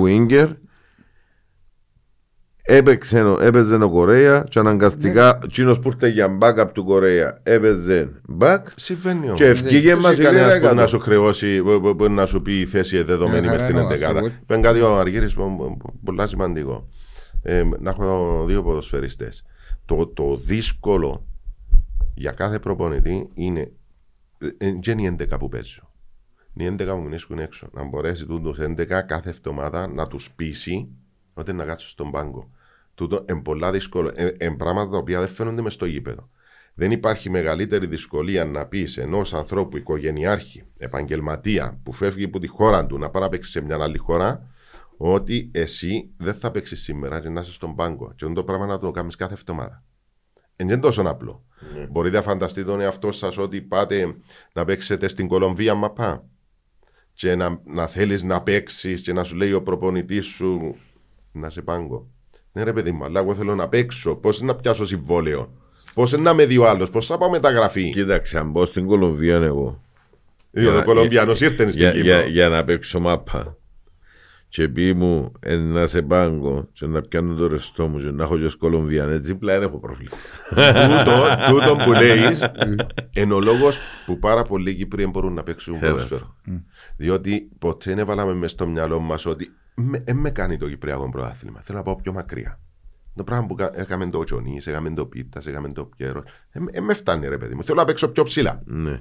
winger. 0.00 0.48
Έπαιξε, 2.70 3.22
ο- 3.22 3.38
έπαιζε 3.40 3.74
ο 3.74 3.90
Κορέα 3.90 4.44
και 4.48 4.58
αναγκαστικά 4.58 5.38
εκείνο 5.44 5.74
που 5.74 5.88
ήρθε 5.88 6.08
για 6.08 6.38
backup 6.40 6.66
του 6.72 6.84
Κορέα 6.84 7.38
έπαιζε 7.42 8.08
back 8.40 8.58
Συμβαίνει 8.74 9.26
όμως. 9.26 9.38
και 9.40 9.44
ευκήγε 9.46 9.88
Δεν 9.88 9.98
μας 9.98 10.12
έχει 10.12 10.22
κανένας 10.22 10.46
ιδέα 10.56 10.58
που 10.60 10.74
να 10.74 10.80
κάτω. 10.80 10.86
σου 10.88 10.98
χρεώσει, 10.98 11.62
που- 11.62 11.80
που- 11.80 11.96
που 11.96 12.08
να 12.10 12.26
σου 12.26 12.42
πει 12.42 12.60
η 12.60 12.66
θέση 12.66 13.02
δεδομένη 13.02 13.46
Ε, 13.46 13.50
μες 13.50 13.60
στην 13.60 13.74
χαρά, 13.76 13.86
εντεκάδα. 13.88 14.18
σίγουρα. 14.18 14.40
Πεν 14.46 14.62
κάτι 14.62 14.80
ο 14.80 14.98
Αργύρης 14.98 15.34
που- 15.34 15.56
που- 15.56 15.76
που- 15.76 15.98
πολύ 16.04 16.28
σημαντικό. 16.28 16.88
Ε, 17.42 17.62
να 17.80 17.90
έχω 17.90 18.44
δύο 18.46 18.62
ποδοσφαιριστές. 18.62 19.44
Το, 19.84 20.06
το 20.06 20.40
δύσκολο 20.44 21.26
για 22.14 22.30
κάθε 22.30 22.58
προπονητή 22.58 23.28
είναι 23.34 23.60
ε, 23.60 23.62
ε, 23.62 23.70
και 24.80 24.90
είναι 24.90 25.02
η 25.02 25.16
11 25.20 25.38
που 25.38 25.48
παίζω. 25.48 25.92
Είναι 26.54 26.70
οι 26.70 26.76
11 26.78 26.86
που 26.86 27.02
μηνίσκουν 27.02 27.38
έξω. 27.38 27.68
Να 27.72 27.84
μπορέσει 27.84 28.26
τούτους 28.26 28.58
11 28.60 29.02
κάθε 29.06 29.30
εβδομάδα 29.30 29.86
να 29.86 30.06
τους 30.06 30.30
πείσει 30.30 30.88
ότι 31.34 31.52
να 31.52 31.64
κάτσω 31.64 31.88
στον 31.88 32.10
πάγκο. 32.10 32.50
Τούτο 32.94 33.24
είναι 33.28 33.40
πολλά 33.42 33.70
δύσκολο. 33.70 34.12
Είναι 34.40 34.56
πράγματα 34.56 34.90
τα 34.90 34.96
οποία 34.96 35.18
δεν 35.18 35.28
φαίνονται 35.28 35.62
μες 35.62 35.72
στο 35.72 35.86
γήπεδο. 35.86 36.28
Δεν 36.74 36.90
υπάρχει 36.90 37.30
μεγαλύτερη 37.30 37.86
δυσκολία 37.86 38.44
να 38.44 38.66
πεις 38.66 38.96
ενός 38.96 39.34
ανθρώπου, 39.34 39.76
οικογενειάρχη, 39.76 40.64
επαγγελματία, 40.76 41.80
που 41.82 41.92
φεύγει 41.92 42.24
από 42.24 42.38
τη 42.38 42.46
χώρα 42.46 42.86
του 42.86 42.98
να 42.98 43.10
πάει 43.10 43.22
να 43.22 43.28
παίξει 43.28 43.50
σε 43.50 43.60
μια 43.60 43.78
άλλη 43.80 43.98
χώρα, 43.98 44.46
ότι 44.96 45.50
εσύ 45.52 46.10
δεν 46.16 46.34
θα 46.34 46.50
παίξεις 46.50 46.82
σήμερα 46.82 47.20
και 47.20 47.28
να 47.28 47.40
είσαι 47.40 47.52
στον 47.52 47.74
πάγκο. 47.74 48.12
Και 48.16 48.26
το 48.26 48.44
πράγμα 48.44 48.66
να 48.66 48.78
το 48.78 48.90
κάνεις 48.90 49.16
κάθε 49.16 49.34
εβδομάδα. 49.34 49.82
Είναι 50.60 50.78
τόσο 50.78 51.02
απλό. 51.02 51.44
Ναι. 51.74 51.86
Μπορείτε 51.90 52.16
να 52.16 52.22
φανταστείτε 52.22 52.66
τον 52.66 52.80
εαυτό 52.80 53.12
σας 53.12 53.38
ότι 53.38 53.60
πάτε 53.60 54.14
να 54.52 54.64
παίξετε 54.64 55.08
στην 55.08 55.28
Κολομβία 55.28 55.74
μαπά 55.74 56.24
και 57.12 57.34
να, 57.34 57.60
να 57.64 57.86
θέλεις 57.86 58.22
να 58.22 58.42
παίξεις 58.42 59.00
και 59.00 59.12
να 59.12 59.24
σου 59.24 59.36
λέει 59.36 59.52
ο 59.52 59.62
προπονητής 59.62 60.26
σου 60.26 60.76
να 61.32 61.50
σε 61.50 61.62
πάγκο. 61.62 62.06
Ναι, 62.52 62.62
ρε 62.62 62.72
παιδί 62.72 62.92
μου, 62.92 63.04
αλλά 63.04 63.20
εγώ 63.20 63.34
θέλω 63.34 63.54
να 63.54 63.68
παίξω. 63.68 64.16
Πώς 64.16 64.40
να 64.40 64.54
πιάσω 64.54 64.86
συμβόλαιο; 64.86 65.52
Πώς 65.94 66.12
να 66.12 66.34
με 66.34 66.46
δει 66.46 66.58
ο 66.58 66.68
άλλος, 66.68 66.90
πώς 66.90 67.06
θα 67.06 67.18
πάω 67.18 67.30
μεταγραφή. 67.30 67.90
Κοίταξε, 67.90 68.38
αν 68.38 68.50
μπω 68.50 68.66
στην 68.66 68.86
Κολομβία 68.86 69.36
εγώ. 69.36 69.82
ο 70.52 70.82
Κολομβιανός 70.84 71.40
ήρθε 71.40 71.70
στην 71.70 71.92
Κύπρο. 71.92 72.26
Για, 72.26 72.48
να 72.48 72.64
παίξω 72.64 73.00
μάπα. 73.00 73.57
Και 74.48 74.68
πει 74.68 74.94
μου 74.94 75.32
να 75.58 75.86
σε 75.86 76.02
πάγκο 76.02 76.68
και 76.72 76.86
να 76.86 77.00
πιάνω 77.00 77.34
το 77.34 77.46
ρεστό 77.46 77.88
μου 77.88 77.98
και 77.98 78.10
να 78.10 78.24
έχω 78.24 78.38
και 78.38 78.52
Κολομβιαν 78.58 79.12
έτσι 79.12 79.34
πλέον 79.34 79.62
έχω 79.62 79.78
πρόβλημα. 79.78 80.16
Τούτο 81.48 81.76
που 81.84 81.92
λέει 81.92 82.18
είναι 83.22 83.34
ο 83.34 83.40
λόγος 83.40 83.78
που 84.06 84.18
πάρα 84.18 84.42
πολλοί 84.42 84.74
Κύπροι 84.74 85.06
μπορούν 85.06 85.32
να 85.32 85.42
παίξουν 85.42 85.78
ποδόσφαιρο. 85.78 86.36
Διότι 86.96 87.50
ποτέ 87.58 87.94
δεν 87.94 88.06
βάλαμε 88.06 88.34
μέσα 88.34 88.52
στο 88.52 88.66
μυαλό 88.66 88.98
μας 88.98 89.26
ότι 89.26 89.48
δεν 90.04 90.16
με 90.16 90.30
κάνει 90.30 90.56
το 90.56 90.68
Κυπριακό 90.68 91.08
πρωτάθλημα. 91.08 91.60
Θέλω 91.62 91.78
να 91.78 91.84
πάω 91.84 91.96
πιο 91.96 92.12
μακριά. 92.12 92.60
Το 93.14 93.24
πράγμα 93.24 93.46
που 93.46 93.56
έκαμε 93.72 94.10
το 94.10 94.24
Τζονί, 94.24 94.60
έκαμε 94.64 94.90
το 94.90 95.06
Πίτας, 95.06 95.46
έκαμε 95.46 95.72
το 95.72 95.84
Πιέρος. 95.84 96.24
Δεν 96.72 96.84
με 96.84 96.94
φτάνει, 96.94 97.28
ρε 97.28 97.38
παιδί 97.38 97.54
μου. 97.54 97.64
Θέλω 97.64 97.78
να 97.78 97.84
παίξω 97.84 98.08
πιο 98.08 98.22
ψηλά. 98.22 98.62
Ναι. 98.64 99.00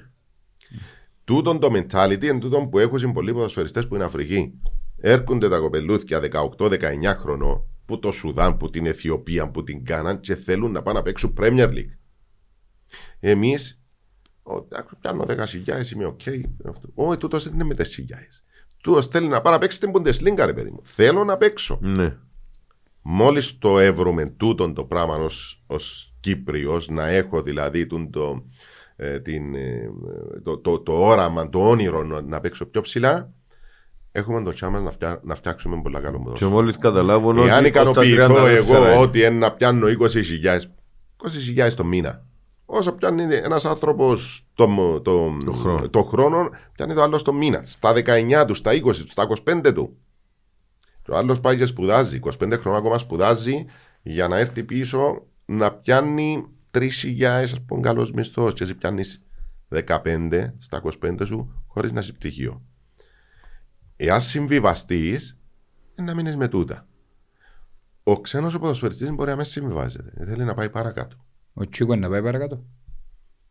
Τούτον 1.24 1.60
το 1.60 1.70
mentality 1.72 2.24
είναι 2.24 2.40
τούτον 2.40 2.70
που 2.70 2.80
έχουν 2.80 3.12
πολλοί 3.12 3.34
ποδοσφαιριστές 3.34 3.88
που 3.88 3.96
είναι 3.96 4.04
Αφρική. 4.04 4.54
Έρχονται 4.98 5.50
τα 5.50 5.60
κοπελούθια 5.60 6.22
18-19 6.58 6.80
χρονών 7.20 7.64
που 7.86 8.00
το 8.00 8.12
Σουδάν, 8.12 8.58
που 8.58 8.70
την 8.70 8.86
Αιθιοπία, 8.86 9.50
που 9.50 9.64
την 9.64 9.86
Γκάναν 9.86 10.20
και 10.20 10.36
θέλουν 10.36 10.72
να 10.72 10.82
πάνε 10.82 10.98
να 10.98 11.04
παίξουν 11.04 11.34
Premier 11.40 11.70
League. 11.70 11.98
Εμείς, 13.20 13.82
κάνω 15.00 15.26
10 15.28 15.44
χιλιάδε, 15.48 15.86
είμαι 15.94 16.06
οκ. 16.06 16.22
Όχι, 16.94 17.18
τούτος 17.18 17.44
δεν 17.44 17.54
είναι 17.54 17.64
με 17.64 17.76
10 17.78 17.86
χιλιάδε. 17.86 18.28
Τούτος 18.82 19.08
θέλει 19.08 19.28
να 19.28 19.42
πάει 19.42 19.54
να 19.54 19.60
παίξει 19.60 19.80
την 19.80 19.92
Bundesliga, 19.94 20.46
ρε 20.46 20.54
παιδί 20.54 20.72
μου. 20.72 20.82
Θέλω 20.84 21.24
να 21.24 21.38
παίξω. 21.38 21.80
Ναι. 21.82 22.18
Μόλις 23.02 23.58
το 23.58 23.80
έβρουμε 23.80 24.26
τούτον 24.26 24.74
το 24.74 24.86
πράγμα 24.86 25.16
ως 25.68 26.14
Κύπριος, 26.20 26.88
να 26.88 27.08
έχω 27.08 27.42
δηλαδή 27.42 27.86
το, 28.10 28.46
ε, 28.96 29.20
την, 29.20 29.56
ε, 29.56 29.92
το, 30.44 30.58
το, 30.58 30.80
το, 30.80 30.94
όραμα, 30.94 31.50
το 31.50 31.70
όνειρο 31.70 32.04
να, 32.04 32.22
να 32.22 32.40
παίξω 32.40 32.66
πιο 32.66 32.82
ψηλά, 32.82 33.34
έχουμε 34.12 34.44
το 34.44 34.54
τσάμα 34.54 34.80
να, 34.80 34.92
φτιά, 34.92 35.20
να 35.24 35.36
φτιάξουμε 35.36 35.82
πολλά 35.82 36.00
καλό 36.00 36.18
μοδόσφαιρο. 36.18 36.50
Και 36.50 36.56
μόλις 36.56 36.78
καταλάβω 36.78 37.30
ότι. 37.30 37.40
Εάν 37.40 37.66
ικανοποιηθώ 37.66 38.46
εγώ 38.46 39.00
ότι 39.00 39.20
είναι 39.20 39.30
να 39.30 39.52
πιάνω 39.52 39.88
20.000 39.88 40.60
20.000 41.58 41.74
το 41.74 41.84
μήνα. 41.84 42.26
Όσο 42.66 42.92
πιάνει 42.92 43.24
ένας 43.36 43.66
άνθρωπος 43.66 44.46
το, 44.54 45.00
το, 45.02 45.38
το, 45.46 45.52
χρόνο. 45.52 45.90
το 45.90 46.04
χρόνο, 46.04 46.50
πιάνει 46.74 46.94
το 46.94 47.02
άλλος 47.02 47.24
το 47.24 47.34
μήνα. 47.34 47.64
Στα 47.66 47.94
19 47.94 48.44
του, 48.48 48.54
στα 48.54 48.72
20 48.72 48.82
του, 48.82 49.10
στα 49.10 49.28
25 49.46 49.74
του. 49.74 49.98
Και 51.02 51.12
ο 51.12 51.18
άλλος 51.18 51.40
πάει 51.40 51.58
και 51.58 51.66
σπουδάζει. 51.66 52.20
25 52.24 52.32
χρόνια 52.60 52.80
ακόμα 52.80 52.98
σπουδάζει 52.98 53.66
για 54.02 54.28
να 54.28 54.38
έρθει 54.38 54.64
πίσω 54.64 55.26
να 55.46 55.72
πιάνει 55.72 56.46
3.000 56.72 57.24
ας 57.24 57.62
πούμε 57.62 57.82
καλός 57.82 58.12
μισθός. 58.12 58.54
Και 58.54 58.64
εσύ 58.64 58.76
πιάνεις 58.76 59.22
15 59.70 60.54
στα 60.58 60.82
25 61.04 61.26
σου 61.26 61.64
χωρίς 61.68 61.92
να 61.92 62.00
είσαι 62.00 62.14
πτυχίο. 62.14 62.62
Εάν 63.98 64.22
συμβιβαστείς, 64.22 65.38
να 65.96 66.16
μείνεις 66.16 66.36
με 66.36 66.48
τούτα. 66.48 66.88
Ο 68.04 68.22
ξένος 68.22 68.54
ο 68.54 68.60
ποδοσφαιριστής 68.60 69.12
μπορεί 69.12 69.30
να 69.30 69.36
μην 69.36 69.46
συμβιβάζεται. 69.46 70.26
Θέλει 70.26 70.44
να 70.44 70.54
πάει 70.54 70.70
παρακάτω. 70.70 71.16
Ο 71.54 71.70
Τσίκο 71.70 71.96
να 71.96 72.10
πάει 72.10 72.22
παρακάτω. 72.22 72.66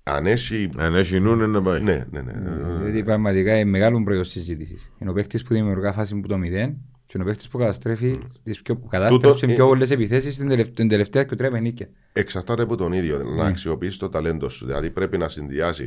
Αν 0.02 0.26
έχει. 0.26 0.68
Αν 0.76 0.94
έχει 0.94 1.20
νου, 1.20 1.36
να 1.36 1.62
πάει. 1.62 1.82
Ναι, 1.82 2.06
ναι, 2.10 2.20
ναι. 2.20 2.32
Δηλαδή 2.76 3.04
πραγματικά 3.04 3.58
είναι 3.58 3.70
μεγάλο 3.70 4.02
προϊόν 4.02 4.24
συζήτησης. 4.24 4.92
Είναι 4.98 5.10
ο 5.10 5.12
παίχτη 5.12 5.42
που 5.42 5.54
δημιουργά 5.54 5.92
φάση 5.92 6.20
που 6.20 6.28
το 6.28 6.38
μηδέν 6.38 6.76
και 7.06 7.20
ο 7.20 7.24
παίχτη 7.24 7.46
που 7.50 7.58
καταστρέφει 7.58 8.18
τις 8.42 8.62
πιο, 8.62 8.76
κατάστρεψε 8.76 9.46
πιο 9.46 9.66
πολλές 9.66 9.90
επιθέσεις 9.90 10.36
την 10.74 10.88
τελευταία 10.88 11.24
και 11.24 11.34
τρία 11.34 11.60
νίκια. 11.60 11.88
Εξαρτάται 12.12 12.62
από 12.62 12.76
τον 12.76 12.92
ίδιο. 12.92 13.22
Να 13.22 13.44
αξιοποιήσει 13.44 13.98
το 13.98 14.08
ταλέντο 14.08 14.48
σου. 14.48 14.66
Δηλαδή 14.66 14.90
πρέπει 14.90 15.18
να 15.18 15.28
συνδυάσει 15.28 15.86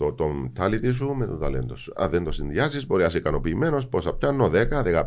το, 0.00 0.12
το 0.12 0.50
τάλιτι 0.52 0.92
σου 0.92 1.14
με 1.14 1.26
το 1.26 1.36
ταλέντο 1.36 1.76
σου. 1.76 1.92
Αν 1.96 2.10
δεν 2.10 2.24
το 2.24 2.32
συνδυάσει, 2.32 2.86
μπορεί 2.86 3.00
να 3.02 3.08
είσαι 3.08 3.18
ικανοποιημένος. 3.18 3.88
Πόσα 3.88 4.14
πιάνω, 4.14 4.50
10, 4.52 4.68
15, 4.82 5.04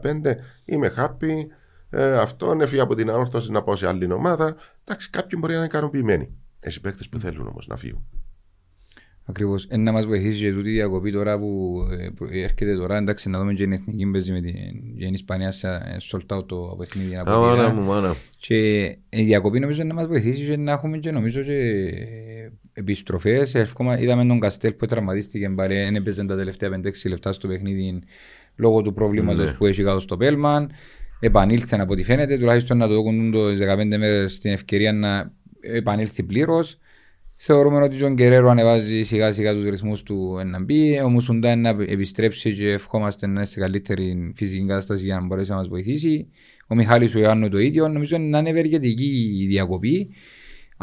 είμαι 0.66 0.94
happy. 0.98 1.46
Ε, 1.90 2.18
αυτό 2.18 2.58
έφυγε 2.62 2.82
από 2.82 2.96
την 2.96 3.10
αόρθωση 3.10 3.52
να 3.52 3.64
πάω 3.64 3.76
σε 3.76 3.88
άλλη 3.88 4.12
ομάδα. 4.12 4.56
Εντάξει, 4.84 5.10
κάποιοι 5.10 5.38
μπορεί 5.42 5.52
να 5.52 5.58
είναι 5.58 5.68
ικανοποιημένοι. 5.68 6.30
Έχει 6.60 6.82
παίκτες 6.82 7.10
που 7.10 7.20
θέλουν 7.20 7.48
όμως 7.48 7.68
να 7.68 7.78
φύγουν. 7.78 8.06
Ακριβώς. 9.26 9.66
Ε, 9.70 9.78
να 9.78 9.92
μας 9.92 10.06
βοηθήσει 10.06 10.40
και 10.40 10.54
τούτη 10.54 10.70
διακοπή 10.70 11.12
τώρα 11.12 11.40
που 11.40 11.78
ε, 12.32 12.44
έρχεται 12.44 12.76
τώρα. 12.76 12.98
Εντάξει, 12.98 13.30
να 13.30 13.40
δούμε 13.40 13.54
και 13.54 13.64
την 13.64 13.72
εθνική 13.72 14.06
μπέζη 14.06 14.32
με 14.32 14.42
την 14.42 15.14
Ισπανία 15.14 15.52
σε 15.52 15.68
sold 16.12 16.46
το 16.46 16.76
παιχνίδι. 16.78 17.16
Α, 17.16 17.24
μάνα 17.26 17.70
μου, 17.70 17.82
μάνα. 17.82 18.16
Και 18.38 18.84
η 19.10 19.24
διακοπή 19.24 19.60
νομίζω 19.60 19.84
να 19.84 19.94
μας 19.94 20.08
βοηθήσει 20.08 20.46
και 20.46 20.58
να 20.58 20.72
έχουμε 20.72 20.98
και 20.98 21.12
νομίζω 21.12 21.42
και 21.42 21.54
επιστροφές. 22.74 23.54
Είδαμε 24.00 24.26
τον 24.26 24.40
Καστέλ 24.40 24.74
που 24.74 24.86
τραυματίστηκε 24.86 25.50
μπαρέ, 25.50 25.84
δεν 25.84 25.96
έπαιζε 25.96 26.26
τα 26.26 26.36
τελευταία 26.36 26.70
5-6 26.70 26.92
λεπτά 27.08 27.34
στο 27.34 27.48
παιχνίδι 27.48 28.00
λόγω 28.56 28.82
του 28.82 28.94
προβλήματος 28.94 29.46
ναι. 29.46 29.58
που 29.58 29.66
έχει 29.66 29.84
κάτω 29.84 30.00
στο 30.00 30.18
Πέλμαν. 30.18 30.72
Επανήλθε 31.20 31.80
από 31.80 31.94
ό,τι 31.94 32.04
φαίνεται, 32.04 32.38
τουλάχιστον 32.38 32.78
να 32.78 32.88
το 32.88 33.02
δουν 33.02 33.32
το 33.32 33.48
15 33.48 33.86
μέρες 33.86 34.34
στην 34.34 34.52
ευκαιρία 34.52 34.94
να 34.94 35.32
επανήλθει 35.60 36.24
πλήρως. 36.24 36.78
Θεωρούμε 37.36 37.78
ότι 37.78 37.96
ο 37.96 37.98
Τζον 37.98 38.16
Κεραίρο 38.16 38.50
ανεβάζει 38.50 39.02
σιγά 39.02 39.32
σιγά 39.32 39.54
τους 39.54 39.70
ρυθμούς 39.70 40.04
του 40.04 40.40
να 40.46 40.64
μπει. 40.64 41.00
Ο 41.00 41.10
Μουσουντά 41.10 41.56
να 41.56 41.70
επιστρέψει 41.70 42.54
και 42.54 42.70
ευχόμαστε 42.70 43.28
να 43.28 43.32
είναι 43.32 43.46
σε 43.46 43.60
καλύτερη 43.60 44.32
φυσική 44.36 44.66
κατάσταση 44.66 45.06
για 45.06 45.16
να 45.16 45.26
μπορέσει 45.26 45.50
να 45.50 45.56
μας 45.56 45.68
βοηθήσει. 45.68 46.28
Ο 46.68 46.76
Μιχάλης 46.76 47.16
ο 47.16 47.20
Ιωάννου 47.20 47.50
το 47.50 47.58
ίδιο. 47.58 47.88
Νομίζω 47.88 48.18
να 48.18 48.40
είναι 48.40 48.50
ευεργετική 48.50 49.38
η 49.42 49.48
διακοπή. 49.48 50.10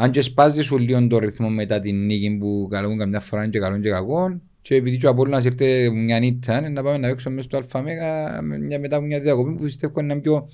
Αν 0.01 0.11
και 0.11 0.21
σπάζεις 0.21 0.65
σου 0.65 0.77
λίγο 0.77 1.07
το 1.07 1.17
ρυθμό 1.17 1.49
μετά 1.49 1.79
την 1.79 2.05
νίκη 2.05 2.37
που 2.39 2.67
καλούν 2.71 2.97
καμιά 2.97 3.19
φορά 3.19 3.47
και 3.47 3.59
καλούν 3.59 3.81
και 3.81 3.89
κακό. 3.89 4.41
Και 4.61 4.75
επειδή 4.75 5.05
ο 5.05 5.09
Απόλλωνας 5.09 5.45
ήρθε 5.45 5.89
μια 5.89 6.19
νύχτα 6.19 6.69
να 6.69 6.83
πάμε 6.83 6.97
να 6.97 7.07
παίξουμε 7.07 7.35
μέσα 7.35 7.47
στο 7.47 7.57
Αλφαμέγα 7.57 8.41
μετά 8.79 8.95
από 8.95 9.05
μια 9.05 9.19
διακοπή 9.19 9.51
που 9.51 9.63
πιστεύω 9.63 9.99
είναι 9.99 10.15
πιο 10.15 10.47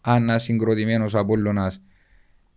ανασυγκροτημένος 0.00 1.14
ο 1.14 1.18
Απόλλωνας 1.18 1.80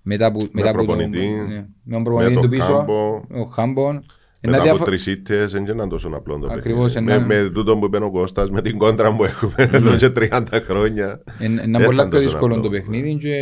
μετά 0.01 0.25
από, 0.25 0.39
μετά 0.51 0.69
από 0.69 0.77
προπονητή, 0.77 1.19
τον, 1.19 1.47
ναι, 1.47 1.65
με 1.83 1.93
τον 1.93 2.03
προπονητή 2.03 2.41
του 2.41 2.49
πίσω, 2.49 2.85
ο 3.29 3.43
Χάμπον. 3.43 4.03
Μετά 4.41 4.71
από 4.71 4.83
τρεις 4.83 5.05
ήττες 5.05 5.51
δεν 5.51 5.65
είναι 5.65 5.87
τόσο 5.87 6.09
απλό 6.13 6.39
το 6.39 6.47
Ακριβώς, 6.51 6.95
με, 6.95 7.19
με 7.19 7.49
τούτο 7.53 7.77
που 7.77 7.85
είπε 7.85 7.97
ο 7.97 8.11
Κώστας, 8.11 8.49
με 8.49 8.61
την 8.61 8.77
κόντρα 8.77 9.15
που 9.15 9.23
έχουμε 9.23 9.53
εδώ 9.57 9.95
και 9.95 10.11
30 10.15 10.41
χρόνια. 10.51 11.23
Είναι 11.39 11.83
πολύ 11.85 12.07
πιο 12.09 12.19
δύσκολο 12.19 12.61
το 12.61 12.69
παιχνίδι 12.69 13.15
και... 13.15 13.35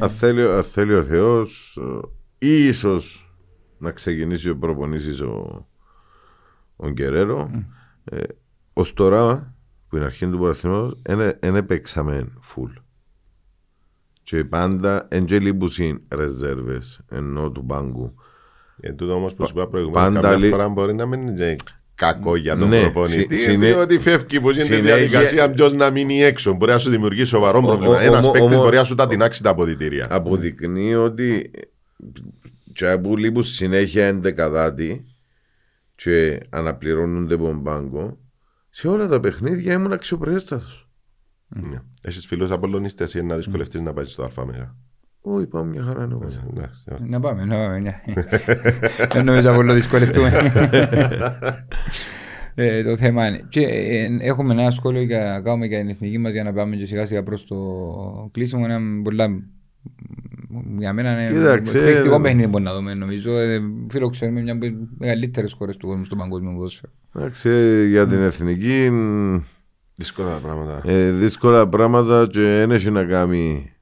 Αν 0.00 0.08
θέλει, 0.08 0.42
θέλει 0.62 0.94
ο 0.94 1.04
Θεός, 1.04 1.78
ίσως 2.48 3.32
να 3.78 3.90
ξεκινήσει 3.90 4.48
ο 4.48 4.56
προπονήσεις 4.56 5.20
ο, 5.20 5.66
ο 6.76 6.88
Γκερέρο. 6.88 7.50
Mm. 7.54 7.64
Ε, 8.04 8.22
ως 8.72 8.92
τώρα, 8.92 9.54
που 9.88 9.96
είναι 9.96 10.04
αρχή 10.04 10.26
του 10.26 10.38
πρωταθλήματος, 10.38 11.00
δεν 11.40 11.56
έπαιξαμε 11.56 12.26
full. 12.54 12.72
Και 14.22 14.44
πάντα 14.44 15.08
είναι 15.12 15.58
ρεζέρβες 16.08 17.00
ενώ 17.10 17.50
του 17.50 17.62
μπάγκου. 17.62 18.14
Εν 18.80 18.96
τούτο 18.96 19.14
όμως 19.14 19.34
που 19.34 19.46
σου 19.46 19.52
είπα 19.54 19.68
προηγούμενα, 19.68 20.20
καμιά 20.20 20.48
φορά 20.48 20.68
μπορεί 20.68 20.94
να 20.94 21.06
μην 21.06 21.26
είναι 21.26 21.56
κακό 21.94 22.36
για 22.36 22.56
τον 22.56 22.68
ναι, 22.68 22.80
προπονητή. 22.80 23.36
Συνέ... 23.36 23.66
Διότι 23.66 23.98
φεύγει 23.98 24.40
που 24.40 24.50
γίνεται 24.50 24.74
συνέ... 24.74 24.80
διαδικασία 24.80 25.50
ποιος 25.50 25.72
να 25.72 25.90
μείνει 25.90 26.22
έξω. 26.22 26.52
Μπορεί 26.52 26.72
να 26.72 26.78
σου 26.78 26.90
δημιουργήσει 26.90 27.28
σοβαρό 27.28 27.60
πρόβλημα. 27.62 28.00
Ένας 28.00 28.30
παίκτης 28.30 28.56
μπορεί 28.56 28.76
να 28.76 28.84
σου 28.84 28.94
τα 28.94 29.06
τεινάξει 29.06 29.42
τα 29.42 29.50
αποδητήρια. 29.50 30.06
Αποδεικνύει 30.10 30.94
ότι 30.94 31.50
και 32.72 32.98
που 33.02 33.16
λείπουν 33.16 33.42
συνέχεια 33.42 34.06
εντεκαδάτη 34.06 35.04
και 35.94 36.40
αναπληρώνονται 36.50 37.34
από 37.34 37.44
τον 37.44 37.62
πάγκο, 37.62 38.18
σε 38.70 38.88
όλα 38.88 39.06
τα 39.06 39.20
παιχνίδια 39.20 39.72
ήμουν 39.72 39.92
αξιοπρέστατος. 39.92 40.88
Ναι. 41.48 41.78
Έχεις 42.02 42.26
φίλους 42.26 42.50
απολωνιστές 42.50 43.14
ή 43.14 43.22
να 43.22 43.36
δυσκολευτείς 43.36 43.80
να 43.80 43.92
πάεις 43.92 44.12
στο 44.12 44.30
ΑΜΕΓΑ. 44.36 44.76
Όχι, 45.20 45.46
πάμε 45.46 45.70
μια 45.70 45.82
χαρά. 45.82 46.06
Να 46.06 47.20
πάμε, 47.20 47.44
να 47.44 47.56
πάμε. 47.56 47.94
Δεν 49.12 49.24
νομίζω 49.24 49.54
πολύ 49.54 49.72
δυσκολευτούμε. 49.72 50.32
Ε, 52.54 52.82
το 52.82 52.96
θέμα 52.96 53.26
είναι. 53.26 53.46
Και 53.48 53.60
ε, 53.60 54.16
έχουμε 54.20 54.52
ένα 54.52 54.70
σχόλιο 54.70 55.02
για, 55.02 55.40
κάνουμε 55.44 55.66
για 55.66 55.78
την 55.78 55.88
εθνική 55.88 56.18
μας 56.18 56.32
για 56.32 56.42
να 56.42 56.52
πάμε 56.52 56.76
και 56.76 56.84
σιγά 56.84 57.06
σιγά 57.06 57.22
προς 57.22 57.44
το 57.44 57.56
κλείσιμο. 58.32 58.64
Ένα 58.68 59.02
πολλά. 59.02 59.28
Για 60.78 60.92
μένα 60.92 61.12
είναι 61.12 61.38
Κοίταξε, 61.38 61.78
εκπληκτικό 61.78 62.14
ε, 62.14 62.20
παιχνίδι 62.20 62.48
μπορεί 62.48 62.64
να 62.64 62.74
δούμε. 62.74 62.94
Νομίζω 62.94 63.36
ε, 63.38 63.60
φιλοξενούμε 63.90 64.40
μια 64.42 64.52
από 64.52 64.60
τις 64.60 64.72
μεγαλύτερες 64.98 65.52
χώρες 65.52 65.76
του 65.76 65.86
κόσμου 65.86 66.04
στο 66.04 66.16
παγκόσμιο 66.16 66.52
ποδόσφαιρο. 66.52 66.92
Εντάξει, 67.14 67.50
για 67.88 68.06
την 68.06 68.18
εθνική 68.22 68.90
μ, 68.90 69.38
Δύσκολα 69.94 70.28
τα 70.34 70.40
πράγματα. 70.40 70.82
ε, 70.84 71.12
δύσκολα 71.12 71.68
πράγματα 71.68 72.26
και 72.30 72.40
δεν 72.40 72.70
έχει 72.70 72.90
να 72.90 73.04
κάνει 73.04 73.72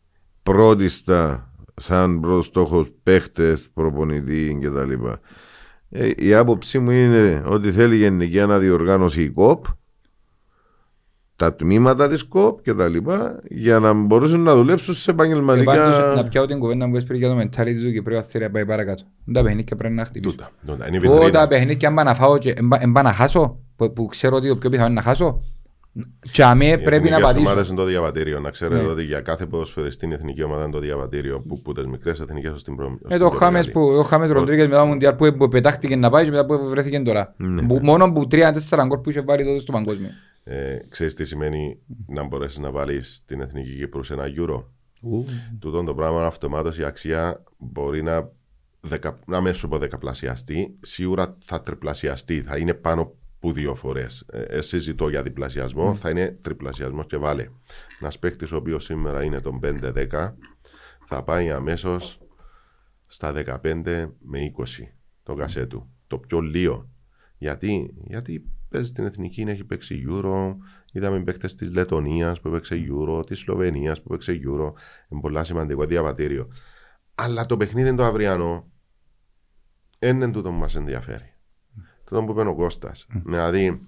πρώτιστα 0.43 1.53
σαν 1.75 2.21
πρώτο 2.21 2.43
στόχο 2.43 2.87
παίχτες, 3.03 3.69
προπονητή 3.75 4.59
κτλ. 4.63 4.93
Ε, 5.91 6.11
η 6.17 6.35
άποψή 6.35 6.79
μου 6.79 6.91
είναι 6.91 7.43
ότι 7.47 7.73
θέλει 7.73 7.97
γενική 7.97 8.41
αναδιοργάνωση 8.41 9.23
η 9.23 9.31
ΚΟΠ, 9.31 9.65
τα 11.39 11.55
τμήματα 11.55 12.09
της 12.09 12.23
ΚΟΠ 12.25 12.59
κτλ. 12.63 12.97
για 13.49 13.79
να 13.79 13.93
μπορούσαν 13.93 14.41
να 14.41 14.55
δουλέψουν 14.55 14.95
σε 14.95 15.11
Και 15.11 15.17
πάντως, 15.17 15.41
να 15.45 15.53
επαγγελματικά. 15.53 16.29
πιάω 16.29 16.47
την 16.47 16.59
κουβέντα 16.59 16.89
που 16.89 16.97
έσπηρε 16.97 17.19
για 17.19 17.29
το 17.29 17.37
mentality 17.39 17.75
του 17.85 17.93
Κυπρίου 17.93 18.23
θέλει 18.23 18.45
να 18.45 18.51
πάει 18.51 18.67
παρακάτω. 18.67 19.03
Τα 19.33 19.43
παιχνίδια 19.43 19.77
πρέπει 19.77 19.95
να 19.95 20.05
χτυπήσω. 20.05 20.31
Τούτα. 20.37 20.51
τούτα. 20.67 20.89
Είναι 20.89 20.97
η 20.97 21.01
Εγώ 21.05 21.15
τα 21.15 21.21
βιτρίνα. 21.25 21.47
παιχνίδια 21.49 21.89
αν 21.89 21.95
πάω 21.95 22.05
να 22.05 22.15
φάω 22.15 22.39
και 22.39 22.51
εν 22.57 22.69
πά- 22.69 22.83
εν 22.83 22.93
πάω 22.93 23.03
να 23.03 23.13
χάσω, 23.13 23.59
που, 23.77 23.93
που 23.93 24.07
ξέρω 24.07 24.37
ότι 24.37 24.49
το 24.49 24.57
πιο 24.57 24.71
πιθανό 24.71 24.87
είναι 24.87 24.95
να 24.97 25.03
χάσω, 25.03 25.43
και 26.31 26.45
αμέ 26.45 26.67
Οι 26.67 26.79
πρέπει 26.79 27.09
να 27.09 27.17
εθνικές 27.17 27.23
ομάδες 27.23 27.45
πατήσω. 27.55 27.73
είναι 27.73 27.81
το 27.83 27.85
διαβατήριο. 27.89 28.41
Να 28.41 28.51
ξέρετε 28.51 28.83
Ναι. 28.83 28.89
ότι 28.89 29.03
για 29.05 29.21
κάθε 29.21 29.47
ποδοσφαιριστή 29.47 30.07
η 30.09 30.13
εθνική 30.13 30.43
ομάδα 30.43 30.63
είναι 30.63 30.73
το 30.73 30.79
διαβατήριο 30.79 31.41
που, 31.41 31.63
που 31.63 31.73
τις 31.73 31.87
μικρές 31.87 32.21
εθνικές 32.21 32.53
ως 32.53 32.65
την 32.65 32.77
προ... 32.77 32.87
ως 32.87 32.93
Ε, 33.05 33.09
την 33.09 33.19
το 33.19 33.29
Χάμες 33.29 33.71
προμετάλλη. 33.71 33.95
που, 33.97 34.01
ο 34.01 34.03
Χάμες 34.09 34.31
Ροντρίγκες 34.31 34.67
μετά 34.67 34.81
το 34.81 34.87
Μουντιάλ 34.87 35.15
που, 35.15 35.37
που 35.37 35.49
πετάχτηκε 35.49 35.97
να 35.97 36.11
πάει 36.11 36.25
και 36.25 36.31
μετά 36.31 36.47
που 36.47 36.69
βρέθηκε 36.69 37.01
τώρα. 37.01 37.35
Ναι. 37.37 37.63
Που, 37.67 37.79
μόνο 37.83 38.13
που 38.13 38.27
τρία-τέσσερα 38.27 38.87
γκολ 38.87 38.99
που 38.99 39.11
είχε 39.11 39.21
βάλει 39.21 39.45
τότε 39.45 39.59
στο 39.59 39.73
παγκόσμιο. 39.73 40.09
Ε, 40.45 40.77
ξέρεις 40.89 41.15
τι 41.15 41.25
σημαίνει 41.25 41.79
να 42.07 42.27
μπορέσεις 42.27 42.59
να 42.59 42.71
βάλεις 42.71 43.23
την 43.27 43.41
εθνική 43.41 43.75
Κύπρους 43.77 44.07
σε 44.07 44.13
ένα 44.13 44.25
Euro; 44.39 44.63
Τούτο 45.59 45.85
το 45.85 45.95
πράγμα 45.95 46.27
αυτομάτως 46.27 46.79
η 46.79 46.85
αξία 46.85 47.43
μπορεί 47.59 48.03
να, 48.03 48.29
δεκα, 48.81 49.19
να 49.27 49.41
μην 49.41 49.55
σου 49.55 49.69
πω 49.69 49.79
δεκαπλασιαστεί, 49.79 50.75
σίγουρα 50.81 51.37
θα 51.45 51.61
τριπλασιαστεί, 51.63 52.41
θα 52.41 52.57
είναι 52.57 52.75
πάνω 52.75 53.13
που 53.41 53.53
δύο 53.53 53.75
φορές. 53.75 54.25
Ε, 54.31 54.43
ε, 54.43 54.61
συζητώ 54.61 55.09
για 55.09 55.23
διπλασιασμό, 55.23 55.95
θα 55.95 56.11
είναι 56.11 56.39
τριπλασιασμός 56.41 57.07
και 57.07 57.17
βάλε. 57.17 57.49
Ένας 58.01 58.19
παίκτης 58.19 58.53
ο 58.53 58.57
οποίος 58.57 58.85
σήμερα 58.85 59.25
είναι 59.25 59.41
τον 59.41 59.61
5-10, 59.63 60.37
θα 61.07 61.23
πάει 61.25 61.51
αμέσως 61.51 62.21
στα 63.07 63.33
15 63.33 64.11
με 64.19 64.39
20 64.57 64.65
το 65.23 65.35
κασέτου. 65.35 65.89
Το 66.07 66.19
πιο 66.19 66.41
λίγο. 66.41 66.89
Γιατί, 67.39 67.95
Γιατί 68.05 68.51
παίζει 68.69 68.89
στην 68.89 69.05
εθνική, 69.05 69.41
έχει 69.41 69.65
παίξει 69.65 70.05
Euro. 70.09 70.57
Είδαμε 70.93 71.23
παίκτες 71.23 71.55
της 71.55 71.73
Λετωνίας 71.73 72.41
που 72.41 72.49
έπαιξε 72.49 72.87
Euro, 72.91 73.27
της 73.27 73.39
Σλοβενίας 73.39 74.03
που 74.03 74.13
έπαιξε 74.13 74.33
Euro. 74.33 74.73
Είναι 75.09 75.21
πολλά 75.21 75.45
σημαντικό 75.45 75.85
διαβατήριο. 75.85 76.49
Αλλά 77.15 77.47
το 77.47 77.57
παιχνίδι 77.57 77.95
το 77.95 78.05
αυριανό 78.05 78.73
δεν 79.99 80.17
είναι 80.17 80.31
τούτο 80.31 80.51
που 80.51 80.57
μας 80.57 80.75
ενδιαφέρει. 80.77 81.33
Τούτο 82.09 82.25
που 82.25 82.31
είπε 82.31 82.41
ο 82.49 82.55
Κώστας. 82.55 83.07
Δηλαδή, 83.25 83.81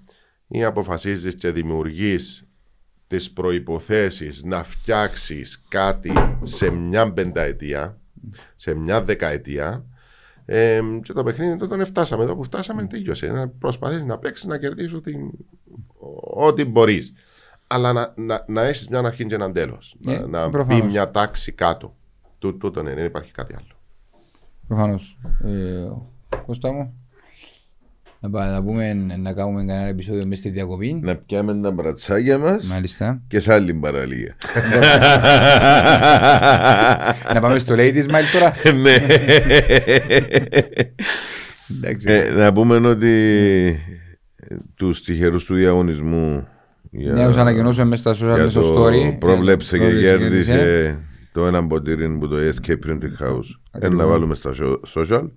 ή 0.49 0.65
αποφασίζεις 0.65 1.35
και 1.35 1.51
δημιουργείς 1.51 2.45
τις 3.07 3.33
προποθέσει 3.33 4.31
να 4.45 4.63
φτιάξεις 4.65 5.63
κάτι 5.69 6.13
σε 6.43 6.71
μια 6.71 7.13
πενταετία, 7.13 7.99
σε 8.57 8.75
μια 8.75 9.03
δεκαετία, 9.05 9.85
ε, 10.45 10.81
και 11.03 11.13
το 11.13 11.23
παιχνίδι 11.25 11.57
τότε 11.57 11.77
δεν 11.77 11.87
φτάσαμε. 11.87 12.23
Εδώ 12.23 12.37
που 12.37 12.45
φτάσαμε, 12.45 12.87
τελειώσε. 12.87 13.27
Να 13.27 13.49
προσπαθείς 13.49 14.05
να 14.05 14.19
παίξεις, 14.19 14.47
να 14.47 14.59
κερδίσεις 14.59 14.93
ό,τι, 14.95 15.13
ό,τι 16.35 16.65
μπορείς. 16.65 17.13
Αλλά 17.67 17.93
να, 17.93 18.13
να, 18.17 18.45
να 18.49 18.63
έχεις 18.63 18.89
μια 18.89 18.99
αρχή 18.99 19.27
και 19.27 19.35
έναν 19.35 19.53
τέλος. 19.53 19.97
Ε, 20.07 20.19
να 20.19 20.27
να 20.27 20.45
μπει 20.45 20.51
προφανώς. 20.53 20.87
μια 20.87 21.11
τάξη 21.11 21.53
κάτω. 21.53 21.97
Τού- 22.39 22.59
Τούτο 22.59 22.81
είναι, 22.81 22.95
δεν 22.95 23.05
υπάρχει 23.05 23.33
κάτι 23.33 23.55
άλλο. 23.55 23.79
Προφανώς. 24.69 25.19
Ε, 25.45 25.89
Κώστα 26.47 26.73
μου. 26.73 26.95
Να, 28.23 28.31
πάμε, 28.31 28.51
να, 28.53 28.63
πούμε, 28.63 28.93
να 28.95 29.33
κάνουμε 29.33 29.65
κανένα 29.65 29.87
επεισόδιο 29.89 30.23
μέσα 30.27 30.41
στη 30.41 30.51
διακοπή. 30.51 31.01
Να 31.03 31.17
πιάμε 31.17 31.61
τα 31.63 31.71
μπρατσάκια 31.71 32.39
μας 32.39 32.65
Μάλιστα. 32.65 33.23
και 33.29 33.41
σε 33.41 33.53
άλλη 33.53 33.75
παραλία. 33.75 34.35
να 37.35 37.41
πάμε 37.41 37.59
στο 37.59 37.75
Ladies 37.79 38.05
Mile 38.07 38.25
τώρα. 38.33 38.53
ναι. 38.83 38.95
Εντάξει. 41.77 42.11
Ε, 42.11 42.31
να 42.31 42.53
πούμε 42.53 42.89
ότι 42.89 43.79
τους 44.77 45.03
τυχερούς 45.05 45.45
του 45.45 45.55
διαγωνισμού 45.55 46.47
για, 46.91 47.13
Ναι, 47.13 47.27
ως 47.27 47.37
ανακοινώσουμε 47.37 47.85
μέσα 47.85 48.15
στα 48.15 48.27
social 48.27 48.35
για 48.35 48.45
μέσα 48.45 48.63
στο 48.63 48.73
το 48.75 48.87
story. 48.87 49.17
πρόβλεψε 49.19 49.77
Ε, 49.77 49.79
και 49.79 49.85
πρόβλεψε 49.85 50.19
κέρδισε 50.19 50.99
το 51.33 51.47
ένα 51.47 51.67
ποτήρι 51.67 52.09
που 52.19 52.29
το 52.29 52.37
Escape 52.37 52.87
Printing 52.91 53.25
House. 53.27 53.47
Ένα 53.81 53.95
να 53.95 54.07
βάλουμε 54.07 54.35
στα 54.35 54.53
σο- 54.53 54.81
social. 54.95 55.31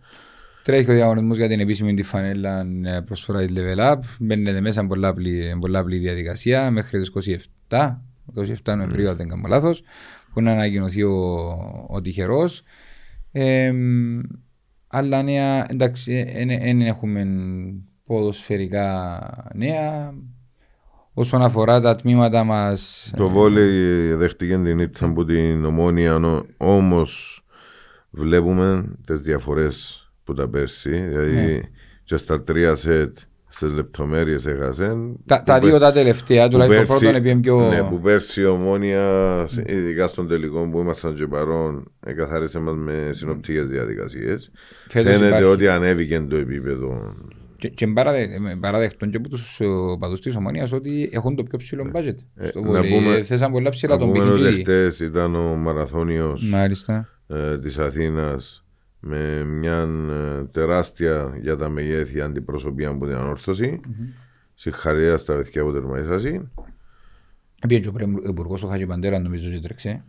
Τρέχει 0.64 0.92
ο 0.92 0.94
διαγωνισμός 0.94 1.38
για 1.38 1.48
την 1.48 1.60
επίσημη 1.60 1.94
τη 1.94 2.04
φανέλα 2.04 2.66
ε, 2.84 3.00
προσφορά 3.00 3.40
της 3.40 3.52
Level 3.56 3.92
Up. 3.92 4.00
Μπαίνετε 4.20 4.62
μέσα, 4.62 4.80
είναι 4.80 4.90
πολλά 4.90 5.08
απλή, 5.08 5.58
πολλά 5.60 5.80
απλή 5.80 5.98
διαδικασία 5.98 6.72
μέχρι 6.72 7.00
τις 7.00 7.40
27, 7.70 7.98
27 8.36 8.76
Νοεμβρίου, 8.76 9.10
αν 9.10 9.16
δεν 9.16 9.28
κάνω 9.30 9.48
λάθος, 9.48 9.84
που 10.34 10.42
να 10.42 10.52
ανακοινωθεί 10.52 11.04
ο, 11.04 11.48
ο 11.90 12.02
τυχερός. 12.02 12.64
Ε, 13.32 13.72
άλλα 14.88 15.24
νέα, 15.24 15.66
εντάξει, 15.70 16.26
δεν 16.62 16.82
έχουμε 16.82 17.28
ποδοσφαιρικά 18.06 19.20
νέα. 19.54 20.14
Όσον 21.14 21.42
αφορά 21.42 21.82
τα 21.82 21.96
τμήματα 21.96 22.44
μας... 22.44 23.12
Το 23.16 23.30
βόλεϊ 23.30 24.14
δέχτηκε 24.14 24.58
την 24.58 24.80
ήττα 24.80 25.06
από 25.06 25.26
την 25.26 25.66
ομόνια, 25.66 26.44
όμως 26.58 27.44
βλέπουμε 28.10 28.96
τις 29.06 29.22
διαφορές 29.22 30.03
που 30.24 30.34
τα 30.34 30.50
πέρσι. 30.50 30.90
Δηλαδή, 30.90 31.32
Ναι. 31.34 31.60
και 32.04 32.18
στα 32.18 32.44
τρία 32.44 32.76
σετ 32.76 33.18
στις 33.48 33.74
λεπτομέρειες 33.74 34.46
έχασε. 34.46 34.96
Τα, 35.26 35.44
τα 35.44 35.60
δύο 35.60 35.78
τα 35.80 35.92
τελευταία, 35.92 36.48
τουλάχιστον 36.48 36.86
το 36.86 37.06
πρώτο 37.06 37.18
είναι 37.28 37.36
πιο... 37.40 37.68
Ναι, 37.70 37.84
που 37.84 38.00
πέρσι 38.00 38.42
η 38.42 38.46
ομόνια, 38.46 39.48
ειδικά 39.66 40.08
στον 40.08 40.28
τελικό 40.28 40.70
που 40.70 40.80
ήμασταν 40.80 41.14
και 41.16 41.28
παρόν, 41.28 41.92
εκαθάρισε 42.06 42.60
μας 42.60 42.76
με 42.76 43.10
συνοπτικές 43.12 43.66
διαδικασίες. 43.68 44.52
Φέτος 44.90 45.12
Φαίνεται 45.12 45.28
υπάρχει. 45.28 45.44
ότι 45.46 45.68
ανέβηκε 45.68 46.20
το 46.30 46.36
επίπεδο. 46.36 47.16
Και, 47.58 47.70
και 47.70 47.88
παραδε, 47.88 48.40
με 48.40 48.58
παραδεχτών 48.62 49.10
και 49.10 49.18
από 49.18 49.30
τους 49.30 49.60
ε, 49.60 49.66
παδούς 50.00 50.22
της 50.22 50.36
Ομονίας 50.36 50.72
ότι 50.72 51.10
έχουν 51.14 51.36
το 51.36 51.44
πιο 51.44 51.58
ψηλό 51.58 51.92
budget. 51.94 52.16
Ε, 52.36 52.48
στο 52.48 52.60
να 52.62 52.66
βόλεϊ. 52.68 52.92
πούμε- 52.92 53.16
Ε, 53.18 53.24
Θέσαν 53.24 53.52
πολλά 53.52 53.70
ψηλά 53.70 53.94
Να 53.94 54.00
τον 54.00 54.12
πούμε 54.12 54.24
ότι 54.24 54.40
παιχνίδι. 54.42 54.62
χτες 54.62 55.00
ήταν 55.00 55.36
ο 55.36 55.56
μαραθώνιος 55.56 56.50
Μάλιστα. 56.50 57.10
ε, 57.28 57.58
της 57.60 57.78
Αθήνας 57.78 58.63
με 59.06 59.44
μια 59.44 59.88
ε, 60.10 60.44
τεράστια 60.52 61.38
για 61.42 61.58
τα 61.58 61.70
μεγέθη 61.70 62.22
αντιπροσωπεία 62.22 62.90
από 62.90 63.06
την 63.06 63.16
ανόρθωση. 63.16 63.80
Συγχαρητήρια 64.56 65.18
στα 65.18 65.36
παιδιά 65.36 65.64
που 65.64 65.72
τερμαϊσάσι. 65.72 66.52
Πήγε 67.68 67.80
και 67.80 67.88
ο 67.88 67.92
πρέ- 67.92 68.28
υπουργός 68.30 68.64
ο 68.64 68.68
Χατζη 68.68 68.86
Παντέρα 68.86 69.20
νομίζω 69.20 69.50
και 69.50 69.60
τρέξε. 69.60 70.04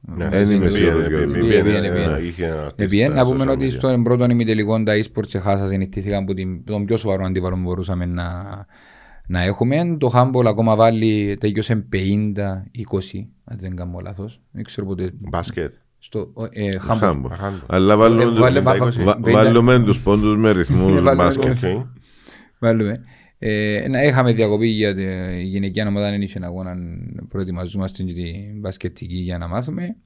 Ναι, 0.00 0.28
δεν 0.28 0.50
είμαι 0.50 0.66
πήγαινε, 0.66 0.70
σίγουρος 0.70 1.06
πήγαινε, 1.08 1.24
για- 1.26 1.40
πήγαινε, 1.40 1.62
πήγαινε, 1.62 1.86
ε, 1.86 1.90
πήγαινε. 1.92 2.18
είχε 2.18 2.44
ένα 2.46 2.72
Επειδή 2.76 2.98
στα 3.04 3.14
να 3.14 3.24
πούμε 3.24 3.44
social 3.44 3.48
ότι 3.48 3.66
media. 3.66 3.70
στον 3.72 4.02
πρώτο 4.02 4.24
ημιτελικό 4.24 4.82
τα 4.82 4.92
e-sports 5.02 5.34
έχασα 5.34 5.68
συνηθίστηκαν 5.68 6.24
που 6.24 6.34
την, 6.34 6.64
τον 6.64 6.84
πιο 6.84 6.96
σοβαρό 6.96 7.24
αντίπαλο 7.24 7.54
που 7.54 7.60
μπορούσαμε 7.62 8.06
να, 8.06 8.44
να 9.26 9.42
έχουμε. 9.42 9.96
Το 9.98 10.10
handball 10.14 10.44
ακόμα 10.46 10.76
βάλει 10.76 11.36
τέλειωσε 11.40 11.86
50-20, 11.92 11.98
αν 13.44 13.58
δεν 13.58 13.76
κάνω 13.76 13.98
λάθος. 14.02 14.40
Δεν 14.50 14.64
ξέρω 14.64 14.86
πότε. 14.86 15.10
Μπάσκετ. 15.18 15.74
Στο 16.02 16.32
ε, 16.50 16.68
handball. 16.88 16.96
Χάμπο. 16.98 17.28
Αχάντο. 17.32 17.56
Αλλά 17.66 17.96
βάλουμε, 17.96 18.22
Ε, 18.22 18.26
τους- 18.26 18.38
βάλε- 18.38 18.62
βα- 18.62 18.74
βα- 18.76 18.90
βα- 19.04 19.18
βάλουμε 19.20 19.78
τους 19.82 20.00
πόντους 20.00 20.36
με 20.36 20.50
ρυθμούς 20.52 20.92
βάλουμε 21.02 21.14
μπάσκετ. 21.14 21.64
Οκ. 21.64 21.86
Βάλουμε. 22.58 23.00
Ε, 23.38 23.86
να 23.88 24.02
είχαμε 24.02 24.32
διακοπή 24.32 24.66
για 24.66 24.94
τη 24.94 25.04
γυναικεία 25.42 25.86
ομάδα, 25.88 26.10
δεν 26.10 26.22
είχε 26.22 26.40
αγώνα, 26.42 26.76
προετοιμαζόμαστε 27.28 28.02
και 28.02 28.12
την 28.12 28.60
μπασκετική 28.60 29.14
για 29.16 29.38
να 29.38 29.48
μάθουμε. 29.48 29.96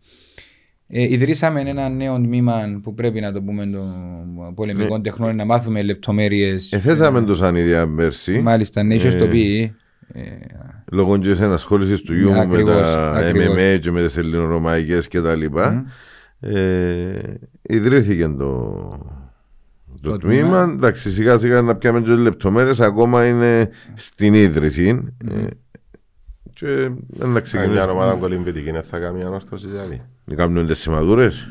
Ε, 0.89 1.03
ιδρύσαμε 1.03 1.61
ένα 1.61 1.89
νέο 1.89 2.17
τμήμα 2.17 2.81
που 2.83 2.95
πρέπει 2.95 3.21
να 3.21 3.33
το 3.33 3.43
πούμε 3.43 3.67
των 3.67 4.55
πολεμικών 4.55 5.03
τεχνών, 5.03 5.37
να 5.37 5.45
μάθουμε 5.45 5.83
λεπτομέρειες. 5.83 6.69
Ναι. 6.73 6.79
Εθέσαμε 6.79 7.23
το 7.23 7.35
σαν 7.35 7.57
ίδια 7.57 7.89
πέρσι. 7.89 8.39
Μάλιστα, 8.41 8.83
ναι, 8.83 8.95
είχες 8.95 9.17
το 9.17 9.29
πει. 9.29 9.75
Ε, 10.17 10.23
Λόγω 10.93 11.19
της 11.19 11.41
ενασχόλησης 11.41 12.03
του 12.03 12.15
γιού 12.15 12.29
μου 12.31 12.35
με 12.37 12.41
Ακριβώς, 12.43 12.75
τα 12.75 13.11
ακριβώς. 13.13 13.57
MMA 13.57 13.79
και 13.81 13.91
με 13.91 14.03
τις 14.05 14.17
ελληνορωμαϊκές 14.17 15.09
και 15.09 15.21
τα 15.21 15.35
λοιπά 15.35 15.85
ε, 16.41 17.19
ιδρύθηκε 17.63 18.29
το, 18.29 18.39
το, 20.03 20.11
Το 20.11 20.19
τμήμα. 20.19 20.41
τμήμα. 20.43 20.73
Εντάξει, 20.73 21.11
σιγά 21.11 21.39
σιγά 21.39 21.63
να 21.63 21.75
πιάμε 21.77 22.01
και 22.01 22.11
λεπτομέρειες 22.11 22.81
ακόμα 22.81 23.27
είναι 23.27 23.71
στην 23.95 24.35
ίδρυση 24.35 25.15
ε, 25.31 25.47
και 26.53 26.67
να 27.17 27.25
Ε, 27.25 27.29
Μια 27.29 27.41
ξεκινήσουμε. 27.41 27.83
ομάδα 27.91 28.13
κολυμβητική 28.15 28.71
δεν 28.71 28.83
θα 28.83 28.99
κάνει 28.99 29.23
ανόρθωση 29.25 29.69
δηλαδή. 29.69 30.03
Να 30.25 30.35
κάνουν 30.35 30.67
τις 30.67 30.79
σημαδούρες. 30.79 31.49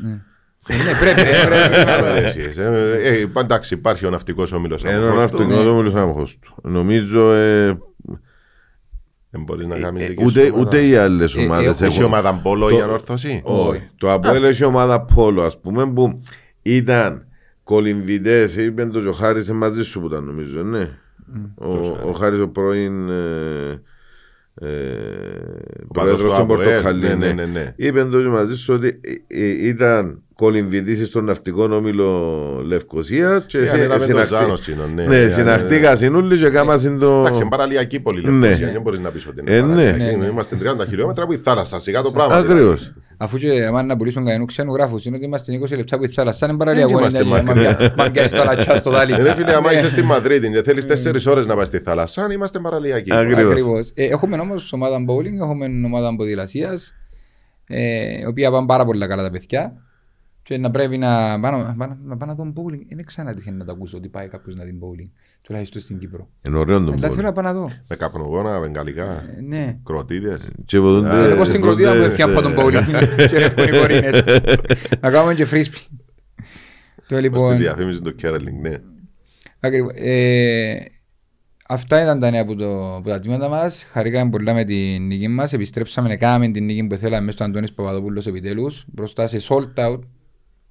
Ε, 0.68 0.76
Ναι, 0.76 0.98
πρέπει. 1.00 1.20
ε, 1.20 1.46
πρέπει. 1.46 1.84
Κάνετε 1.84 2.24
εσείς, 2.26 2.56
ε. 2.56 2.98
Ε, 3.02 3.40
Εντάξει, 3.40 3.74
υπάρχει 3.74 4.06
ο 4.06 4.10
ναυτικός 4.10 4.52
όμιλο 4.52 4.78
Ένα 4.84 5.14
ναυτικός 5.14 5.66
όμιλο 5.66 5.98
άμαχο 5.98 6.26
του. 6.40 6.54
Νομίζω 6.62 7.32
ε, 7.32 7.66
Δεν 7.66 7.78
μπορεί 9.38 9.66
να 9.66 9.78
κάνει 9.78 10.02
ε, 10.02 10.06
δική 10.06 10.24
ούτε, 10.24 10.40
σου 10.40 10.46
ομάδα. 10.52 10.60
ούτε 10.66 10.86
οι 10.86 10.96
άλλες 10.96 11.34
ομάδες. 11.34 11.80
έχω- 11.80 11.84
Έχει 11.84 12.02
ομάδα 12.02 12.40
Πόλο 12.42 12.70
η 12.70 12.80
ανόρθωση. 12.80 13.40
Όχι. 13.44 13.82
Το 13.98 14.12
Αποέλ 14.12 14.44
έχει 14.44 14.64
ομάδα 14.64 15.00
Πόλο, 15.00 15.42
ας 15.42 15.60
πούμε, 15.60 15.86
που 15.92 16.20
ήταν 16.62 17.26
κολυμβητές. 17.64 18.56
Είπε 18.56 18.86
το 18.86 18.98
Ζοχάρη 18.98 19.44
μαζί 19.52 19.82
σου 19.82 20.00
που 20.00 20.06
ήταν, 20.06 20.24
νομίζω, 20.24 20.62
ναι. 20.62 20.88
Ο, 21.54 21.76
ο 22.08 22.12
Χάρη 22.12 22.40
ο 22.40 22.48
πρώην. 22.48 23.08
Ε, 24.60 24.66
ε, 24.66 24.72
Πάντως 25.94 26.16
πρόεδρος 26.16 26.20
το 26.20 26.26
του 26.28 26.34
Αποέλ, 26.42 26.64
Πορτοκαλί, 26.66 27.00
ναι, 27.00 27.08
ναι. 27.14 27.26
ναι, 27.26 27.32
ναι, 27.32 27.44
ναι. 27.44 27.72
Είπε 27.76 28.04
το 28.04 28.18
μαζί 28.18 28.54
σου 28.56 28.74
ότι 28.74 29.00
ε, 29.28 29.40
ε, 29.44 29.66
ήταν 29.68 30.22
κολυμβητής 30.34 31.06
στον 31.06 31.24
ναυτικό 31.24 31.64
όμιλο 31.64 32.62
Λευκοσία 32.66 33.44
και 33.46 33.58
Ε, 33.58 33.64
συ- 33.64 33.74
ανέλαβε 33.74 33.98
το 33.98 34.04
συναχτή- 34.04 34.36
Ζάνος 34.36 34.68
είναι, 34.68 34.90
ναι. 34.94 35.04
Ναι, 35.06 35.20
Ε, 35.20 35.28
συναχτήκα 35.28 35.96
συνούλοι 35.96 36.38
και 36.38 36.48
κάμα 36.48 36.78
συν 36.78 36.98
το... 36.98 37.20
Εντάξει, 37.20 37.40
είναι 37.40 37.50
παραλιακή 37.50 38.00
πόλη 38.00 38.24
Ναι. 38.24 38.30
Λευκοσία. 38.38 38.72
Δεν 38.72 38.82
μπορείς 38.82 38.98
να 39.00 39.10
πεις 39.10 39.26
ότι 39.26 39.42
Ε, 39.44 39.56
είναι 39.56 39.66
ναι. 39.66 39.74
παραλιακή. 39.74 40.16
Ναι, 40.16 40.24
ναι. 40.24 40.26
Είμαστε 40.30 40.56
30 40.82 40.86
χιλιόμετρα 40.88 41.26
που 41.26 41.32
η 41.32 41.36
θάλασσα. 41.36 41.80
Σιγά 41.80 42.02
το 42.02 42.10
πράγμα. 42.10 42.34
Ακριβώς. 42.34 42.92
Αφού 43.16 43.38
και 43.38 43.64
άμα 43.64 43.82
να 43.82 43.96
πουλήσουν 43.96 44.24
κανέναν 44.24 44.46
ξένο 44.46 44.72
γράφους 44.72 45.04
είναι 45.04 45.16
ότι 45.16 45.24
είμαστε 45.24 45.58
20 45.64 45.76
λεπτά 45.76 45.96
που 45.98 46.04
η 46.04 46.08
θάλασσα 46.08 46.46
είναι 46.46 46.56
Δεν 46.56 46.66
παραλιακό. 46.66 46.98
είμαστε 46.98 47.24
μακριά. 47.24 47.94
Μα 47.96 48.10
πιάνεις 48.10 48.32
το 48.32 48.44
λατσά 48.44 48.76
στο 48.76 48.90
δάλι. 48.96 49.14
Δηλαδή, 49.14 49.42
φίλε, 49.42 49.54
άμα 49.54 49.72
Ναι. 49.72 49.78
είσαι 49.78 49.88
στη 49.88 50.02
Μαδρίτη 50.02 50.50
και 50.50 50.62
θέλεις 50.62 50.86
4 50.86 51.26
ώρες 51.32 51.46
να 51.46 51.54
πάει 51.56 51.64
στη 51.64 51.78
θάλασσα, 51.78 52.32
είμαστε 52.32 52.58
παραλιακοί. 52.58 53.12
Ακριβώς. 53.14 53.50
Ακριβώς. 53.52 53.90
Ε, 53.94 54.04
έχουμε 54.04 54.36
όμως 54.38 54.72
ομάδα 54.72 54.96
bowling, 55.08 55.42
έχουμε 55.42 55.66
ομάδα 55.86 56.16
ποδηλασίας, 56.16 56.94
ε, 57.66 58.18
η 58.20 58.24
οποία 58.28 58.50
πάνε 58.50 58.66
πάρα 58.66 58.84
πολύ 58.84 59.06
καλά 59.06 59.22
τα 59.22 59.30
παιδιά. 59.30 59.72
Και 60.46 60.58
να 60.58 60.70
πρέπει 60.70 60.98
να 60.98 61.40
πάω 61.40 61.50
να, 61.62 61.74
πάω 61.74 61.88
να, 62.04 62.16
πάω 62.16 62.28
να 62.28 62.34
δω 62.34 62.52
bowling. 62.56 62.80
Δεν 62.94 63.04
ξανά 63.04 63.34
τύχει 63.34 63.50
να 63.50 63.64
το 63.64 63.72
ακούσω 63.72 63.96
ότι 63.96 64.08
πάει 64.08 64.28
κάποιος 64.28 64.56
να 64.56 64.64
δει 64.64 64.78
bowling. 64.82 65.10
Τουλάχιστον 65.42 65.80
στην 65.80 65.98
Κύπρο. 65.98 66.28
Είναι 66.48 66.58
ωραίο 66.58 66.78
το 66.84 66.90
Αλλά 66.92 67.06
μπολ. 67.06 67.10
θέλω 67.14 67.26
να 67.26 67.32
πάω 67.32 67.44
να 67.44 67.52
δω. 67.52 67.70
Με 67.88 67.96
καπνογόνα, 67.96 68.60
βεγγαλικά, 68.60 69.04
Ε, 69.36 69.40
ναι. 69.40 69.78
κροτίδες. 69.84 70.50
Και 70.64 70.78
ποτούνται- 70.78 71.12
Ε, 71.12 71.30
Εγώ 71.30 71.44
στην 71.44 71.60
Κροτίδα 71.60 71.88
μου 71.94 71.94
ποτούνται 71.96 72.12
έφυγα 72.12 72.38
από 72.38 72.42
τον 72.42 72.52
σε- 72.52 72.60
bowling 72.62 73.26
και 73.30 73.38
ρεύκουν 73.38 73.64
οι 73.64 73.70
κορίνες. 73.78 74.22
Να 75.00 75.10
κάνουμε 75.10 75.34
και 75.34 75.46
frisbee. 75.50 75.86
Το 76.96 77.02
Στη 77.14 77.14
λοιπόν... 77.14 77.56
διαφήμιση 77.58 78.02
του 78.02 78.14
Κέρλινγκ, 78.14 78.60
ναι. 78.60 78.76
Ακριβώς. 79.60 79.92
Ε, 79.96 80.74
αυτά 81.68 82.02
ήταν 82.02 82.20
τα 82.20 82.30
νέα 82.30 82.42
από, 82.42 82.54
το, 82.54 82.96
από 82.96 83.08
τα 83.08 83.20
τμήματα 83.20 83.48
μας. 83.48 83.84
Χαρήκαμε 83.92 84.30
πολλά 84.30 84.54
με 84.54 84.64
την 84.64 85.06
νίκη 85.06 85.28
μας. 85.28 85.52
Επιστρέψαμε, 85.52 86.16
κάναμε 86.16 86.48
την 86.48 86.64
νίκη 86.64 86.84
που 86.86 86.96
θέλαμε 86.96 87.20
μέσα 87.24 87.36
στο 87.36 87.44
Αντώνης 87.44 87.72
Παπαδοπούλο 87.72 88.22
επιτέλους. 88.26 88.84
Μπροστά 88.86 89.26
σε 89.26 89.38
sold 89.48 89.84
out. 89.86 89.98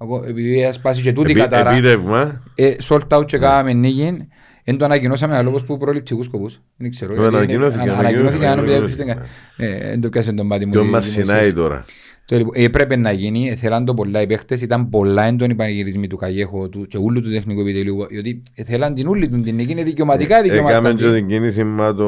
Εγώ, 0.03 0.23
επειδή 0.27 0.59
είχα 0.59 0.71
σπάσει 0.71 1.01
και 1.01 1.13
τούτη 1.13 1.27
η 1.27 1.31
Επί- 1.31 1.43
κατάρα. 1.43 1.71
Επίτευγμα. 1.71 2.41
Ε, 2.55 2.73
sold 2.89 3.07
out 3.17 3.25
και 3.25 3.37
κάναμε 3.37 3.73
νίκη. 3.73 4.27
Δεν 4.65 4.77
το 4.77 4.85
ανακοινώσαμε 4.85 5.33
αλλά 5.33 5.43
λόγω 5.43 5.59
που 5.65 5.77
προληπτικούς 5.77 6.25
σκοπούς. 6.25 6.61
Δεν 6.77 6.89
ξέρω. 6.89 7.13
Το 7.13 7.21
γιατί 7.21 7.35
είναι- 7.35 7.37
ανακοινώθηκε, 7.43 7.81
ανα- 7.89 7.97
ανακοινώθηκε, 7.99 8.45
Ανακοινώθηκε. 8.45 8.45
αν 8.45 8.59
ανακοινώθηκε. 8.59 9.03
πιέζεται 9.03 9.73
κα- 9.77 9.85
ε, 9.85 9.89
Δεν 9.89 10.01
το 10.01 10.09
πιάσε 10.09 10.31
τον 10.33 10.47
πάτη 10.47 10.65
μου. 10.65 10.71
Ποιο 10.71 10.81
η 10.81 10.85
μας 10.87 11.03
δημοσίευση. 11.03 11.31
συνάει 11.31 11.53
τώρα. 11.53 11.85
Το 12.25 12.37
λοιπόν, 12.37 12.53
έπρεπε 12.55 12.95
να 12.95 13.11
γίνει, 13.11 13.55
θέλαν 13.55 13.85
το 13.85 13.93
πολλά 13.93 14.21
οι 14.21 14.27
παίχτες, 14.27 14.61
ήταν 14.61 14.89
πολλά 14.89 15.23
έντονοι 15.23 15.55
πανηγυρισμοί 15.55 16.07
του 16.07 16.17
Καγέχο 16.17 16.69
του 16.69 16.87
και 16.87 16.97
όλου 16.97 17.21
του 17.21 17.31
τεχνικού 17.31 17.61
επιτελείου, 17.61 18.07
γιατί 18.09 18.41
θέλαν 18.65 18.93
την 18.93 19.07
όλη 19.07 19.29
του 19.29 19.39
την 19.39 19.55
νίκη, 19.55 19.71
είναι 19.71 19.83
δικαιωματικά 19.83 20.37
Έκαμε 20.37 20.49
δικαιωματικά. 20.61 21.09
και 21.09 21.13
την 21.15 21.27
κίνηση 21.27 21.63
με 21.63 21.93
το 21.93 22.07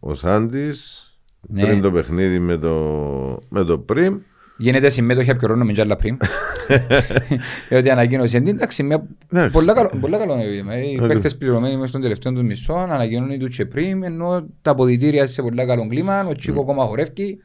ο 0.00 0.14
Σάντης 0.14 1.08
Ναι. 1.40 1.62
πριν 1.62 1.80
το 1.80 1.92
παιχνίδι 1.92 2.38
με 2.38 2.56
το, 2.56 2.74
με 3.48 3.64
το 3.64 3.78
Πριμ. 3.78 4.16
Γίνεται 4.56 4.88
συμμέτοχη 4.88 5.30
από 5.30 5.40
χρόνο 5.46 5.64
με 5.64 5.72
τζάλα 5.72 5.96
πριν. 5.96 6.16
Διότι 7.68 7.90
ανακοίνωσε 7.90 8.38
την 8.40 8.54
εντάξει, 8.54 8.82
μια 8.82 9.06
Εντάξει. 9.32 9.50
πολλά 9.52 9.74
καλό, 9.74 9.90
πολλά 10.00 10.18
καλό 10.18 10.34
είναι 10.34 10.46
βήμα. 10.46 10.78
Οι 10.82 10.96
παίκτες 11.08 11.36
πληρωμένοι 11.36 11.74
μέσα 11.74 11.86
στον 11.88 12.00
τελευταίο 12.00 12.32
του 12.32 12.44
μισό 12.44 12.72
ανακοινώνουν 12.72 13.38
του 13.38 13.48
και 13.48 13.64
πριν, 13.66 14.02
ενώ 14.02 14.46
τα 14.62 14.70
αποδητήρια 14.70 15.26
σε 15.26 15.42
πολλά 15.42 15.66
καλό 15.66 15.88
κλίμα, 15.88 16.26
ο 16.26 16.32
Τσίκο 16.34 16.60
ακόμα 16.60 16.84
χορεύει. 16.84 17.38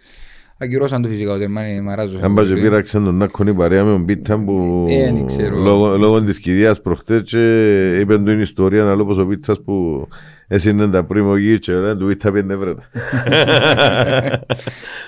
Ακυρώσαν 0.62 1.02
το 1.02 1.08
φυσικά 1.08 1.34
ο 1.34 1.38
Τερμάνι 1.38 1.82
Μαράζος. 1.82 2.22
Αν 2.22 2.34
πάει 2.34 2.46
και 2.46 2.54
πήραξε 2.54 3.00
τον 3.00 3.16
Νάκον 3.16 3.48
η 3.48 3.54
παρέα 3.54 3.84
με 3.84 3.92
τον 3.92 4.06
Πίτα 4.06 4.38
που 4.40 4.86
Ε, 4.90 5.04
δεν 5.04 5.26
ξέρω. 5.26 5.58
λόγω, 5.58 5.98
λόγω 5.98 6.24
της 6.24 6.40
κηδείας 6.40 6.82
προχτές 6.82 7.22
και 7.26 7.98
είπε 8.00 8.18
του 8.18 8.24
την 8.24 8.40
ιστορία 8.40 8.84
να 8.84 8.96
λόγω 8.96 9.22
ο 9.22 9.26
Πίτας 9.26 9.62
που 9.62 10.08
έσυνε 10.52 10.88
τα 10.90 11.04
πρίμο 11.04 11.36
γη 11.38 11.60
και 11.60 11.74
δεν 11.74 11.98
του 11.98 12.08
Πίτα 12.08 12.32
πιένε 12.32 12.56
βρέτα. 12.56 12.84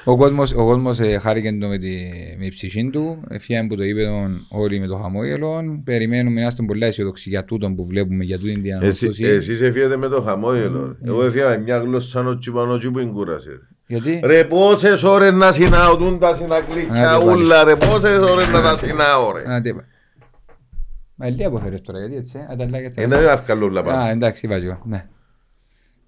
Ο 0.05 0.17
κόσμος, 0.17 0.51
ο 0.53 0.65
κόσμος 0.65 0.99
ε, 0.99 1.17
χάρηκε 1.19 1.57
το 1.61 1.67
με 1.67 1.77
τη, 1.77 1.95
με 2.37 2.43
τη 2.43 2.49
ψυχή 2.49 2.89
του, 2.91 3.23
έφυγαν 3.29 3.67
που 3.67 3.75
το 3.75 3.83
είπε 3.83 4.03
τον 4.05 4.47
όλοι 4.49 4.79
με 4.79 4.87
το 4.87 4.95
χαμόγελο, 4.97 5.81
περιμένουμε 5.83 6.35
να 6.35 6.41
είμαστε 6.41 6.63
πολλά 6.63 6.85
αισιοδοξοί 6.85 7.29
για 7.29 7.43
τούτον 7.45 7.75
που 7.75 7.85
βλέπουμε, 7.85 8.23
για 8.23 8.37
τούτην 8.39 8.53
την 8.61 8.65
Εσύ, 8.65 8.73
ανόρθωση. 8.81 9.23
εσείς 9.25 9.61
έφυγατε 9.61 9.97
με 9.97 10.07
το 10.07 10.21
χαμόγελο. 10.21 10.97
Εγώ 11.05 11.23
έφυγα 11.23 11.49
με 11.49 11.57
μια 11.57 11.77
γλώσσα 11.77 12.21
νότσι 12.21 12.51
πάνω 12.51 12.77
τσι 12.77 12.91
που 12.91 12.99
είναι 12.99 13.11
κούραση. 13.11 13.49
Γιατί; 13.87 14.19
Ρε 14.23 14.43
πόσες 14.43 15.03
ώρες 15.03 15.33
να 15.33 15.51
συναωτούν 15.51 16.19
τα 16.19 16.35
συνακλίκια 16.35 17.11
Άντε 17.11 17.25
πάλι. 17.25 17.41
ούλα 17.41 17.63
ρε 17.63 17.75
πόσες 17.75 18.19
ώρες 18.19 18.47
να 18.47 18.61
τα 18.61 18.77
συνάω 18.77 19.31
ρε. 19.31 19.53
Α, 19.53 19.61
τι 19.61 19.69
είπα. 19.69 19.85
Μα 21.15 21.27
ηλία 21.27 21.49
που 21.49 21.57
έφερες 21.57 21.81
τώρα, 21.81 21.99
γιατί 21.99 22.15
έτσι, 22.15 22.37
ε, 22.37 22.53
ανταλλάγια 22.53 22.91
στα- 22.91 23.01
Είναι 23.01 23.15
ένα 23.15 23.31
αυκαλούλα 23.31 23.83
πάνω. 23.83 23.97
Α, 23.97 24.09
εντάξει, 24.09 24.45
είπα 24.45 24.59
και 24.59 24.65
εγώ, 24.65 24.81
ναι. 24.85 25.05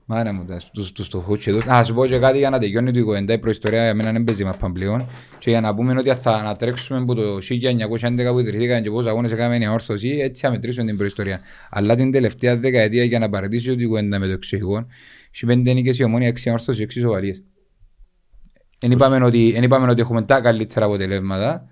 Μάνα 0.05 0.34
μου, 0.34 0.45
τα- 0.45 0.61
τους, 0.73 0.91
τους 0.91 1.05
στοχούς 1.05 1.43
και 1.43 1.51
τους. 1.51 1.65
Α, 1.67 1.84
σου 1.84 1.93
πω 1.93 2.05
και 2.05 2.17
κάτι 2.17 2.38
για 2.38 2.49
να 2.49 2.59
τελειώνει 2.59 2.91
το 2.91 2.99
29 2.99 3.34
η 3.34 3.38
προϊστορία 3.38 3.84
για 3.84 3.93
μένα 3.95 4.11
δεν 4.11 4.23
παίζει 4.23 4.43
μαπαν 4.43 4.73
πλέον 4.73 5.09
και 5.38 5.49
για 5.49 5.61
να 5.61 5.75
πούμε 5.75 5.95
ότι 5.97 6.09
θα 6.13 6.31
ανατρέξουμε 6.31 6.99
από 6.99 7.13
το 7.13 7.38
1911 7.38 8.31
που 8.31 8.39
ιδρυθήκαν 8.39 8.84
και 8.84 8.89
πόσους 8.89 9.09
αγώνες 9.09 9.31
έκαμε 9.31 9.57
η 9.57 9.65
αόρθωση, 9.65 10.09
έτσι 10.09 10.45
θα 10.45 10.51
μετρήσουμε 10.51 10.85
την 10.85 10.97
προϊστορία. 10.97 11.39
Αλλά 11.69 11.95
την 11.95 12.11
τελευταία 12.11 12.57
δεκαετία 12.57 13.03
για 13.03 13.19
να 13.19 13.30
παρατήσει 13.30 13.75
το 13.75 13.75
29 13.97 14.03
με 14.03 14.25
το 14.27 14.31
εξωγικό, 14.31 14.85
έχει 15.34 15.45
πέντε 15.45 15.73
νίκες 15.73 15.99
η 15.99 16.03
ομόνια, 16.03 16.27
έξι 16.27 16.49
αόρθωση, 16.49 16.81
έξι 16.81 16.99
σοβαλίες. 16.99 17.43
Δεν 18.80 18.91
είπαμε 18.91 19.25
ότι, 19.25 19.53
εν 19.55 19.63
είπαμε 19.63 19.91
ότι 19.91 20.01
έχουμε 20.01 20.21
τα 20.21 20.41
καλύτερα 20.41 20.85
αποτελέσματα, 20.85 21.67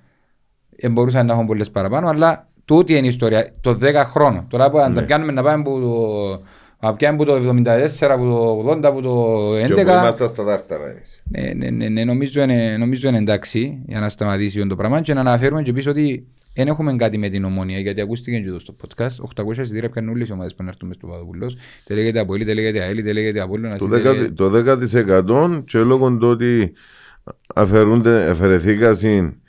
δεν 0.79 0.91
μπορούσαν 0.91 1.25
να 1.25 1.33
έχουν 1.33 1.45
πολλές 1.45 1.71
παραπάνω, 1.71 2.07
αλλά 2.07 2.49
τούτη 2.65 2.93
είναι 2.97 3.05
η 3.05 3.09
ιστορία. 3.09 3.51
Το 3.61 3.77
10 3.81 4.03
χρόνο. 4.05 4.45
Τώρα 4.49 4.69
που 4.71 4.77
αν 4.77 4.93
τα 4.93 5.03
πιάνουμε 5.03 5.31
να 5.31 5.43
πάμε 5.43 5.61
από 5.61 5.79
το, 5.79 6.41
να 6.81 6.93
πιάνουμε 6.95 7.23
από 7.23 7.31
το 7.31 7.49
74, 7.49 8.11
από 8.11 8.23
το 8.23 8.69
80, 8.71 8.79
από 8.83 9.01
το 9.01 9.11
Και 9.67 9.73
που 9.73 9.79
11. 9.79 9.83
είμαστε 9.83 10.27
στα 10.27 10.43
τάρταρα 10.45 10.85
εμείς. 10.89 11.21
Ναι, 11.31 11.53
ναι, 11.55 11.69
ναι, 11.69 11.89
ναι, 11.89 12.03
νομίζω, 12.03 12.41
είναι, 12.41 12.75
νομίζω 12.79 13.07
είναι 13.09 13.17
εντάξει 13.17 13.81
για 13.87 13.99
να 13.99 14.09
σταματήσει 14.09 14.67
το 14.67 14.75
πράγμα 14.75 15.01
και 15.01 15.13
να 15.13 15.19
αναφέρουμε 15.19 15.61
και 15.63 15.73
πίσω 15.73 15.89
ότι 15.91 16.25
δεν 16.53 16.67
έχουμε 16.67 16.95
κάτι 16.95 17.17
με 17.17 17.29
την 17.29 17.43
ομόνια 17.45 17.79
γιατί 17.79 18.01
ακούστηκε 18.01 18.39
και 18.39 18.47
εδώ 18.47 18.59
στο 18.59 18.75
podcast. 18.81 19.43
800 19.45 19.57
εισιτήρια 19.57 19.89
πιάνουν 19.89 20.13
όλες 20.13 20.29
οι 20.29 20.31
ομάδες 20.31 20.55
που 20.55 20.63
να 20.63 20.69
έρθουν 20.69 20.87
μες 20.87 20.97
στο 20.97 21.07
Παπαδοπούλος. 21.07 21.57
Τε 21.85 21.93
λέγεται 21.93 22.19
Αποέλη, 22.19 22.45
τε 22.45 22.53
λέγεται 22.53 22.79
ΑΕΛ, 22.81 23.03
τε 23.03 23.13
λέγεται 23.13 23.39
Απόλλωνας, 23.41 23.77
Το 23.77 23.87
τε 23.87 23.95
λέγεται- 23.99 24.27
10%, 24.27 24.33
το 24.35 24.49
10% 24.49 25.63
και 25.65 25.77
λόγω 25.77 26.17
του 26.17 26.27
ότι 26.27 26.71
αφαιρούνται, 27.55 28.29
αφαιρεθήκασαν 28.29 29.40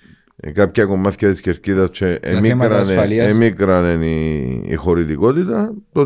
κάποια 0.50 0.84
κομμάτια 0.84 1.30
της 1.30 1.40
κερκίδας 1.40 1.90
και 1.90 2.20
θέματα 2.42 2.78
ασφαλείας. 2.78 3.30
εμίκρανε 3.32 4.06
η, 4.06 4.62
η 4.68 4.74
χωρητικότητα, 4.74 5.74
το 5.92 6.00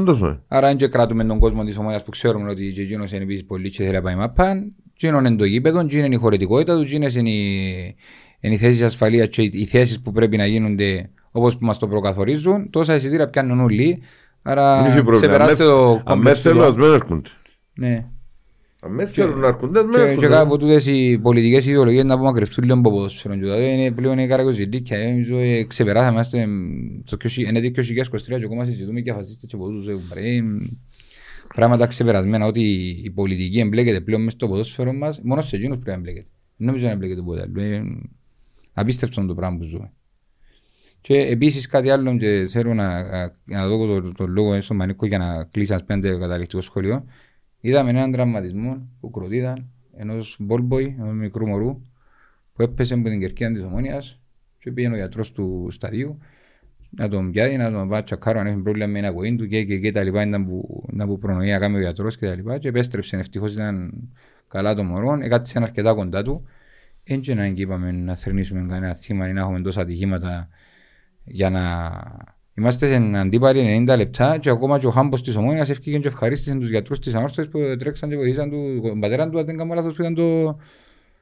10% 0.00 0.04
τόσο. 0.04 0.26
είναι. 0.26 0.40
Άρα 0.48 0.74
δεν 0.74 0.90
κρατούμε 0.90 1.24
τον 1.24 1.38
κόσμο 1.38 1.64
της 1.64 1.78
ομόνιας 1.78 2.02
που 2.04 2.10
ξέρουμε 2.10 2.50
ότι 2.50 2.72
και 2.72 2.80
εκείνος 2.80 3.12
είναι 3.12 3.22
επίσης 3.22 3.44
πολύ 3.44 3.70
και 3.70 3.82
θέλει 3.82 3.94
να 3.94 4.02
πάει 4.02 4.14
μαπάν. 4.14 4.72
Εκείνον 4.94 5.24
είναι 5.24 5.36
το 5.36 5.44
γήπεδο, 5.44 5.80
εκείνη 5.80 6.06
είναι 6.06 6.14
η 6.14 6.18
χωρητικότητα 6.18 6.74
του, 6.76 6.80
εκείνες 6.80 7.14
είναι 7.14 7.30
οι, 7.30 7.96
είναι 8.40 8.54
οι 8.54 8.58
θέσεις 8.58 8.82
ασφαλείας 8.82 9.28
και 9.28 9.42
οι 9.42 9.64
θέσεις 9.64 10.00
που 10.02 10.12
πρέπει 10.12 10.36
να 10.36 10.46
γίνονται 10.46 11.10
όπως 11.30 11.56
που 11.58 11.64
μας 11.66 11.78
το 11.78 11.88
προκαθορίζουν. 11.88 12.70
Τόσα 12.70 12.94
εισιτήρια 12.94 13.28
πιάνουν 13.28 13.60
όλοι. 13.60 14.02
Άρα 14.42 14.76
Δεν 14.76 14.84
έχει 14.92 15.02
πρόβλημα. 15.02 15.18
ξεπεράστε 15.26 15.64
το 15.64 15.90
Αν 15.90 15.94
με 15.96 16.02
κόμπλεξ 16.04 16.42
του. 16.42 16.48
θέλουν, 16.48 16.62
ας 16.62 16.76
μην 16.76 16.92
έρχονται. 16.92 17.28
Ναι. 17.74 18.04
Αν 18.88 18.94
με 18.94 19.06
θέλουν 19.06 19.38
να 19.38 19.46
έρχονται, 19.46 19.78
ας 19.78 19.84
μην 19.84 19.92
Και, 19.94 19.98
και 20.00 20.06
έρχονται. 20.08 20.26
κάπου 20.28 20.56
τούτες 20.58 20.86
οι 20.86 21.18
πολιτικές 21.22 21.66
ιδεολογίες 21.66 22.04
να 22.04 22.14
απομακρυνθούν 22.14 22.64
λίγο 22.64 22.78
από 22.78 22.90
ποδόσφαιρο. 22.90 23.34
Και 23.34 23.40
τότε 23.40 23.64
είναι 23.64 23.90
πλέον 23.90 24.18
η 24.18 24.26
καρακοζητήκια. 24.26 24.98
Νομίζω 25.08 25.38
ε, 25.38 25.62
ξεπεράσαμε. 25.64 26.12
Είμαστε 26.12 26.46
μ, 26.46 27.00
στο 27.04 27.16
20 27.22 27.36
είναι 27.36 27.60
το 27.60 27.82
2023 27.82 28.38
και 28.38 28.44
ακόμα 28.44 28.64
συζητούμε 28.64 29.00
για 29.00 29.14
φασίστες 29.14 29.50
και 29.50 29.56
ποδούς. 29.56 29.88
ε, 29.88 29.94
βρε, 29.94 30.42
μ, 30.42 30.58
Πράγματα 31.54 31.86
ξεπερασμένα 31.86 32.46
ότι 32.46 32.60
η 33.04 33.10
πολιτική 33.10 33.58
εμπλέκεται 33.60 34.00
πλέον 34.00 34.20
μέσα 34.22 34.36
στο 34.36 34.48
ποδόσφαιρο 34.48 34.92
μας. 34.92 35.20
Μόνο 35.22 35.40
σε 35.42 35.56
εκείνους 35.56 35.74
πρέπει 35.78 35.90
να 35.90 35.96
εμπλέκεται. 35.96 36.26
Δεν 36.56 36.66
νομίζω 36.66 36.86
να 36.86 36.92
εμπλέκεται 36.92 37.20
ποτέ 37.22 37.40
άλλο. 37.40 37.60
Ε, 37.60 37.82
Απίστευτο 38.72 39.26
το 39.26 39.34
πράγμα 39.34 39.58
που 39.58 39.64
ζούμε. 39.64 39.92
Και 41.00 41.14
επίσης 41.18 41.66
κάτι 41.66 41.90
άλλο 41.90 42.16
και 42.16 42.46
θέλω 42.48 42.74
να, 42.74 43.02
να- 43.02 43.36
να 43.44 43.66
δω 43.68 44.00
το, 44.00 44.12
το 44.12 44.26
λόγο 44.26 44.60
στον 44.62 44.76
Μανίκο 44.76 45.06
για 45.06 45.18
να 45.18 45.44
κλείσει 45.44 45.72
ένα 45.72 45.82
πέντε 45.84 46.18
καταληκτικό 46.18 46.60
σχολείο. 46.60 47.04
Είδαμε 47.68 47.90
έναν 47.90 48.12
τραυματισμό 48.12 48.88
που 49.00 49.10
κροτήταν 49.10 49.70
ενός 49.96 50.36
μπολμποϊ, 50.40 50.96
ενός 50.98 51.14
μικρού 51.14 51.46
μωρού 51.46 51.82
που 52.52 52.62
έπεσε 52.62 52.94
από 52.94 53.08
την 53.08 53.20
κερκίδα 53.20 53.52
της 53.52 53.62
ομόνιας 53.62 54.20
και 54.58 54.72
πήγαινε 54.72 54.94
ο 54.94 54.96
γιατρός 54.96 55.32
του 55.32 55.68
σταδίου 55.70 56.18
να 56.90 57.08
τον 57.08 57.30
πιάει, 57.30 57.56
να 57.56 57.70
τον 57.70 57.88
πάει 57.88 58.02
τσακάρω 58.02 58.40
αν 58.40 58.46
έχει 58.46 58.56
πρόβλημα 58.56 58.86
με 58.86 58.98
ένα 58.98 59.12
κοήν 59.12 59.36
του 59.36 59.46
και, 59.46 59.64
και, 59.64 59.78
και 59.78 59.92
τα 59.92 60.02
λοιπά. 60.02 60.22
Ήταν 60.22 60.46
που, 60.46 60.84
να 60.92 61.06
που 61.06 61.18
προνοεί 61.18 61.50
να 61.50 61.58
κάνει 61.58 61.76
ο 61.76 61.80
γιατρός 61.80 62.16
και 62.16 62.26
τα 62.26 62.34
λοιπά 62.34 62.58
και 62.58 62.68
επέστρεψε, 62.68 63.16
ευτυχώς 63.16 63.52
ήταν 63.52 63.92
καλά 64.48 64.74
το 64.74 64.84
μωρό, 64.84 65.18
έκατσε 65.22 65.58
αρκετά 65.62 65.94
κοντά 65.94 66.22
του. 66.22 66.44
Έτσι 67.04 67.34
να 67.34 67.46
είπαμε 67.46 67.92
να 67.92 68.14
θρυνήσουμε 68.14 68.66
κανένα 68.68 68.94
θύμα 68.94 69.28
ή 69.28 69.32
να 69.32 69.40
έχουμε 69.40 69.60
τόσα 69.60 69.80
ατυχήματα 69.80 70.48
για 71.24 71.50
να... 71.50 71.92
Είμαστε 72.58 72.86
σε 72.86 72.94
αντίπαλοι 73.18 73.84
90 73.88 73.96
λεπτά 73.96 74.38
και 74.38 74.50
ακόμα 74.50 74.78
και 74.78 74.86
ο 74.86 74.90
Χάμπος 74.90 75.22
της 75.22 75.36
Ομόνιας 75.36 75.70
έφυγε 75.70 75.98
και 75.98 76.08
ευχαρίστησε 76.08 76.54
τους 76.54 76.70
γιατρούς 76.70 76.98
της 76.98 77.14
ανόρθωσης 77.14 77.50
που 77.50 77.58
τρέξαν 77.78 78.08
και 78.08 78.16
βοηθήσαν 78.16 78.50
του, 78.50 78.80
τον 78.82 79.00
πατέρα 79.00 79.28
του, 79.28 79.38
αν 79.38 79.44
δεν 79.44 79.56
κάνω 79.56 79.74
λάθος 79.74 79.94
που 79.96 80.02
ήταν 80.02 80.14
το, 80.14 80.56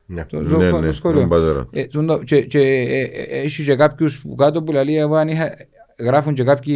Ναι. 0.07 0.25
το, 0.25 0.41
Ναι, 0.41 0.49
το, 0.49 0.57
ναι, 0.59 0.71
το 0.71 0.81
τον 0.81 0.95
σχολείο. 0.95 1.27
πατέρα. 1.29 1.69
Ε, 1.73 1.87
τούτο- 1.87 2.23
και, 2.25 2.41
και 2.45 2.59
ε, 2.61 3.01
ε, 3.01 3.41
έχει 3.41 3.65
και 3.65 3.75
κάποιους 3.77 4.21
που 4.21 4.35
κάτω 4.35 4.63
που 4.63 4.73
λέει 4.73 4.97
εγώ 4.97 5.15
αν 5.15 5.29
είχα, 5.29 5.53
γράφουν 5.99 6.35
και 6.35 6.43
κάποιοι 6.43 6.75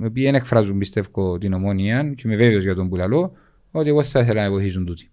οι 0.00 0.04
οποίοι 0.04 0.24
δεν 0.24 0.34
εκφράζουν 0.34 0.78
πιστεύω 0.78 1.38
την 1.38 1.52
ομόνια 1.52 2.12
και 2.16 2.22
είμαι 2.26 2.36
βέβαιος 2.36 2.62
για 2.64 2.74
τον 2.74 2.88
που 2.88 2.96
λαλώ 2.96 3.32
ότι 3.70 3.88
εγώ 3.88 4.02
θα 4.02 4.20
ήθελα 4.20 4.42
να 4.42 4.50
βοηθήσουν 4.50 4.84
τούτοι. 4.86 5.10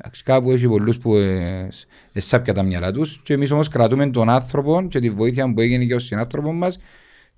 Εντάξει, 0.00 0.22
Κάπου 0.22 0.50
έχει 0.50 0.68
πολλούς 0.68 0.98
που 0.98 1.14
ε, 1.16 1.68
ε, 2.12 2.20
σάπια 2.20 2.54
τα 2.54 2.62
μυαλά 2.62 2.92
τους 2.92 3.20
και 3.22 3.32
εμείς 3.34 3.50
όμως 3.50 3.68
κρατούμε 3.68 4.10
τον 4.10 4.28
άνθρωπο 4.28 4.86
και 4.88 5.00
τη 5.00 5.10
βοήθεια 5.10 5.52
που 5.52 5.60
έγινε 5.60 5.84
και 5.84 5.94
ως 5.94 6.04
συνάνθρωπο 6.04 6.52
μας 6.52 6.78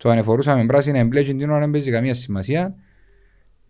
το 0.03 0.11
ανεφορούσαμε 0.11 0.67
πράσινα 0.67 0.99
εμπλέκει 0.99 1.35
την 1.35 1.51
ώρα 1.51 1.61
δεν 1.61 1.71
παίζει 1.71 1.91
καμία 1.91 2.15
σημασία 2.15 2.75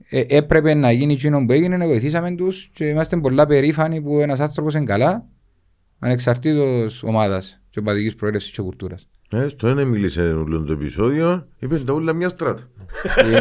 ε, 0.08 0.24
έπρεπε 0.28 0.74
να 0.74 0.92
γίνει 0.92 1.12
εκείνο 1.12 1.44
που 1.46 1.52
έγινε, 1.52 1.86
βοηθήσαμε 1.86 2.34
τους 2.34 2.70
και 2.72 2.84
είμαστε 2.84 3.16
πολλά 3.16 3.46
περήφανοι 3.46 4.00
που 4.00 4.18
ένας 4.18 4.40
άνθρωπος 4.40 4.74
είναι 4.74 4.84
καλά 4.84 5.26
ανεξαρτήτως 5.98 7.02
ομάδας 7.02 7.60
και 7.70 7.78
οπαδικής 7.78 8.14
προέλευσης 8.14 8.50
και 8.50 8.62
κουλτούρας. 8.62 9.08
Ε, 9.30 9.48
στο 9.48 9.68
ένα 9.68 9.84
μίλησε 9.84 10.22
όλο 10.22 10.62
το 10.62 10.72
επεισόδιο, 10.72 11.48
είπες 11.58 11.84
τα 11.84 11.92
όλα 11.92 12.12
μια 12.12 12.28
στράτα. 12.28 12.68
Ε, 13.16 13.22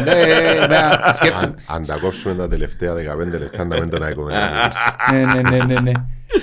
ναι, 0.66 1.12
σκέφτομαι. 1.12 1.44
Αν, 1.44 1.54
αν 1.66 1.86
τα 1.86 1.98
κόψουμε 2.00 2.34
τα 2.34 2.48
τελευταία 2.48 2.94
15 2.94 3.38
λεπτά 3.38 3.64
να 3.64 3.80
μην 3.80 3.88
τον 3.90 4.02
έχουμε 4.02 4.32
Ναι, 5.10 5.24
ναι, 5.24 5.40
ναι, 5.56 5.64
ναι, 5.64 5.80
ναι. 5.80 5.92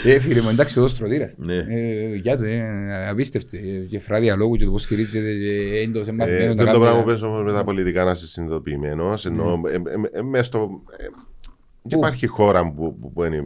Ε, 0.06 0.20
φίλε 0.20 0.42
μου, 0.42 0.50
εντάξει, 0.50 0.80
ο 0.80 0.88
στρωτήρας. 0.88 1.34
Ναι. 1.38 1.56
Ε, 1.56 2.16
Για 2.22 2.38
το, 2.38 2.44
ε, 2.44 3.10
απίστευτο. 3.10 3.58
Ε, 3.58 3.60
Και 3.90 4.00
φράδια 4.00 4.36
λόγου 4.36 4.56
και 4.56 4.66
το 4.66 4.72
πώς 4.72 4.86
χειρίζεται 4.86 5.34
και 5.34 5.78
έντος, 5.84 6.08
Ε, 6.08 6.10
εμμαθημένο. 6.10 6.56
το 6.56 6.72
το 6.72 6.80
πράγμα 6.80 7.00
που 7.00 7.06
πες 7.06 7.22
όμως 7.22 7.44
με 7.44 7.54
τα 7.54 7.64
πολιτικά 7.64 8.04
να 8.04 8.12
είσαι 8.12 8.28
συνειδητοποιημένος 8.28 9.26
ενώ 9.26 9.62
ε, 9.68 9.74
ε, 9.74 10.20
ε, 10.20 10.22
μες 10.22 10.46
στο... 10.46 10.70
ε, 11.88 11.90
Δεν 11.90 12.00
υπάρχει 12.00 12.28
χώρα 12.28 12.72
που, 12.72 12.98
που, 13.00 13.12
που 13.14 13.24
είναι. 13.24 13.44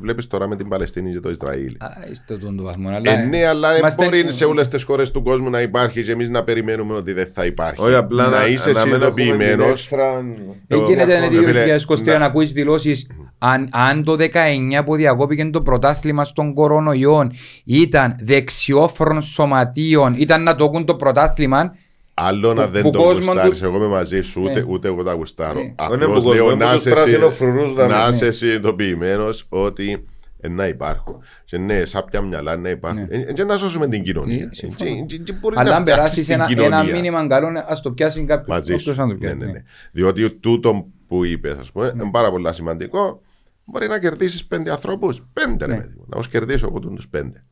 Βλέπεις 0.00 0.26
τώρα 0.26 0.48
με 0.48 0.56
την 0.56 0.68
Παλαιστίνη 0.68 1.12
και 1.12 1.20
το 1.20 1.30
Ισραήλ. 1.30 1.76
Α, 1.78 1.88
Στο 2.12 2.38
τον 2.38 2.56
το 2.56 2.62
βαθμό, 2.62 2.88
αλλά... 2.88 3.10
Ε, 3.12 3.16
ναι, 3.24 3.44
αλλά 3.46 3.68
δεν 3.68 3.78
είμαστε- 3.78 4.04
μπορεί 4.04 4.30
σε 4.32 4.44
όλες 4.44 4.68
τις 4.68 4.82
χώρες 4.82 5.10
του 5.10 5.22
κόσμου 5.22 5.50
να 5.50 5.60
υπάρχει 5.60 6.02
και 6.04 6.12
εμείς 6.12 6.28
να 6.28 6.44
περιμένουμε 6.44 6.94
ότι 6.94 7.12
δεν 7.12 7.28
θα 7.32 7.44
υπάρχει. 7.44 7.80
Όχι 7.82 7.94
απλά 7.94 8.28
να 8.28 8.46
είσαι 8.46 8.70
να 8.70 8.84
μην 8.84 8.94
έχουμε 8.94 9.10
την 9.10 9.24
συνειδητοποιημένο. 9.24 9.64
έξτρα- 9.70 10.22
Δεν 10.66 10.78
το- 10.78 10.84
γίνεται 10.88 11.18
το- 11.20 11.36
το 11.36 11.42
φίλε, 11.42 11.64
2023 11.64 12.12
να- 12.12 12.18
να 12.18 12.24
ακούεις 12.24 12.52
δηλώσεις 12.52 13.06
αν, 13.38 13.68
αν 13.72 14.04
το 14.04 14.16
19 14.16 14.84
που 14.84 14.94
διακόπηκε 14.96 15.44
το 15.44 15.62
πρωτάθλημα 15.62 16.24
στον 16.24 16.54
κορονοϊό 16.54 17.30
ήταν 17.64 18.16
δεξιόφρον 18.22 19.22
σωματείων, 19.22 20.14
ήταν 20.18 20.42
να 20.42 20.54
το 20.54 20.64
έχουν 20.64 20.84
το 20.84 20.94
πρωτάθλημα, 20.94 21.76
Άλλο 22.14 22.54
να 22.54 22.64
Που- 22.66 22.72
δεν 22.72 22.82
που 22.82 22.90
το 22.90 22.98
κόσμο 23.02 23.32
γουστάρεις, 23.32 23.58
του- 23.58 23.64
εγώ 23.64 23.76
είμαι 23.76 23.86
μαζί 23.86 24.20
σου, 24.22 24.40
ούτε, 24.42 24.52
Ναι. 24.52 24.64
ούτε 24.68 24.88
εγώ 24.88 25.02
τα 25.02 25.12
γουστάρω. 25.12 25.60
Ναι. 25.60 25.72
Απλώς 25.76 25.96
Είναι 26.02 26.06
που 26.20 26.32
λέω 26.32 26.44
κόσμο 26.44 26.56
να 26.64 26.72
τους 26.72 26.80
είσαι, 26.80 26.90
πράσινοφρουρούς 26.90 27.74
να 27.74 27.86
να 27.86 28.04
μην- 28.04 28.14
είσαι 28.14 28.30
συνειδητοποιημένος 28.30 29.46
ότι 29.48 30.04
ε, 30.40 30.48
να 30.48 30.66
υπάρχουν. 30.66 31.22
Και 31.44 31.58
ναι, 31.58 31.84
σάπια 31.84 32.20
μυαλά 32.20 32.56
να 32.56 32.68
υπάρχουν. 32.68 33.06
Ναι. 33.10 33.16
Ε, 33.16 33.32
Και 33.32 33.44
να 33.44 33.56
σώσουμε 33.56 33.88
την 33.88 34.02
κοινωνία. 34.02 34.44
Ε, 34.44 34.48
συμφωνώ. 34.52 34.90
Και- 34.90 35.16
και- 35.16 35.22
και 35.22 35.32
μπορεί 35.32 35.56
αλλά 35.58 35.70
να 35.70 35.76
αν 35.76 35.82
φτιάξεις 35.82 36.04
περάσεις 36.04 36.24
την 36.24 36.34
ένα, 36.34 36.46
κοινωνία. 36.46 36.78
ένα 36.78 36.84
μήνυμα 36.96 37.26
καλό, 37.26 37.48
ας 37.68 37.80
το 37.82 37.90
πιάσει 37.90 38.24
κάποιος. 38.24 38.48
Μαζί 38.48 38.72
όποιος 38.72 38.94
σου. 38.94 39.00
να 39.00 39.06
το 39.06 39.12
Ναι, 39.12 39.18
πιάσει, 39.18 39.36
ναι, 39.36 39.44
ναι. 39.44 39.52
ναι. 39.52 39.62
Διότι 39.92 40.30
τούτο 40.30 40.86
που 41.08 41.24
είπες, 41.24 41.56
ας 41.58 41.72
πούμε, 41.72 41.90
είναι 41.94 42.10
πάρα 42.12 42.30
πολύ 42.30 42.54
σημαντικό. 42.54 43.20
Μπορεί 43.64 43.86
να 43.88 43.98
κερδίσεις 43.98 44.44
πέντε 44.46 44.70
ανθρώπους. 44.70 45.22
Πέντε, 45.32 45.66
ρε 45.66 45.72
Ναι. 45.72 45.78
παιδί 45.78 45.94
μου. 45.98 46.04
Να 46.08 46.16
τους 46.16 46.28
κερδίσω 46.28 46.66
εγώ 46.66 46.78
του 46.78 46.96
πέντε. 47.10 47.44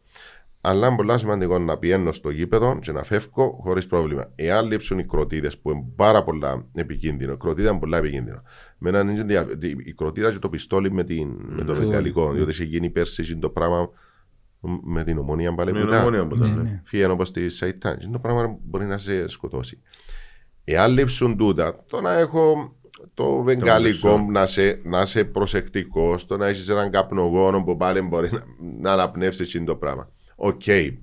Αλλά 0.64 0.86
είναι 0.86 0.96
πολύ 0.96 1.18
σημαντικό 1.18 1.58
να 1.58 1.78
πηγαίνω 1.78 2.12
στο 2.12 2.30
γήπεδο 2.30 2.78
και 2.78 2.92
να 2.92 3.02
φεύγω 3.02 3.58
χωρίς 3.62 3.86
πρόβλημα. 3.86 4.30
Εάν 4.34 4.66
λείψουν 4.66 4.98
οι 4.98 5.04
κροτίδες 5.06 5.58
που 5.58 5.70
είναι 5.70 5.84
πάρα 5.96 6.24
πολλά 6.24 6.66
επικίνδυνο, 6.74 7.32
η 7.32 7.36
κροτίδα 7.36 7.70
είναι 7.70 7.78
πολλά 7.78 7.98
επικίνδυνο. 7.98 8.42
Με 8.78 8.88
έναν 8.88 9.08
είναι 9.08 9.22
δια- 9.22 9.46
η 9.84 9.92
κροτίδα 9.92 10.30
και 10.32 10.38
το 10.38 10.48
πιστόλι 10.48 10.92
με, 10.92 11.04
την, 11.04 11.28
με 11.48 11.64
τον 11.64 11.74
Φυσικό. 11.74 11.90
Ιταλικό. 11.92 12.32
Διότι 12.32 12.50
είχε 12.50 12.64
γίνει 12.64 12.90
πέρσι 12.90 13.36
το 13.38 13.50
πράγμα 13.50 13.90
με 14.82 15.04
την 15.04 15.18
ομονία 15.18 15.48
Με 15.50 15.56
Μπαλεπιτά. 15.56 15.86
την 15.88 15.98
ομόνια 15.98 16.26
που 16.26 16.34
ήταν, 16.34 16.48
Ναι, 16.48 16.54
ναι. 16.56 16.62
ναι. 16.62 16.82
Φύγαν 16.84 17.10
όπως 17.10 17.30
τη 17.32 17.48
Σαϊτάν. 17.48 17.98
Είναι 18.02 18.12
το 18.12 18.18
πράγμα 18.18 18.56
μπορεί 18.64 18.84
να 18.84 18.98
σε 18.98 19.28
σκοτώσει. 19.28 19.78
Εάν 20.64 20.92
λείψουν 20.92 21.36
τούτα, 21.36 21.84
το 21.86 22.00
να 22.00 22.12
έχω 22.12 22.74
το 23.14 23.42
βεγγαλικό 23.42 24.18
μισό. 24.18 24.26
να 24.30 24.46
σε, 24.46 24.80
να 24.84 25.00
είσαι 25.02 25.24
προσεκτικός, 25.24 26.26
το 26.26 26.36
να 26.36 26.46
έχεις 26.46 26.68
έναν 26.68 26.90
καπνογόνο 26.90 27.62
που 27.64 27.76
πάλι 27.76 28.00
μπορεί 28.00 28.30
να, 28.32 28.42
να 28.80 28.92
αναπνεύσεις 28.92 29.48
εκείνο 29.48 29.64
το 29.64 29.76
πράγμα. 29.76 30.10
Οκ, 30.44 30.62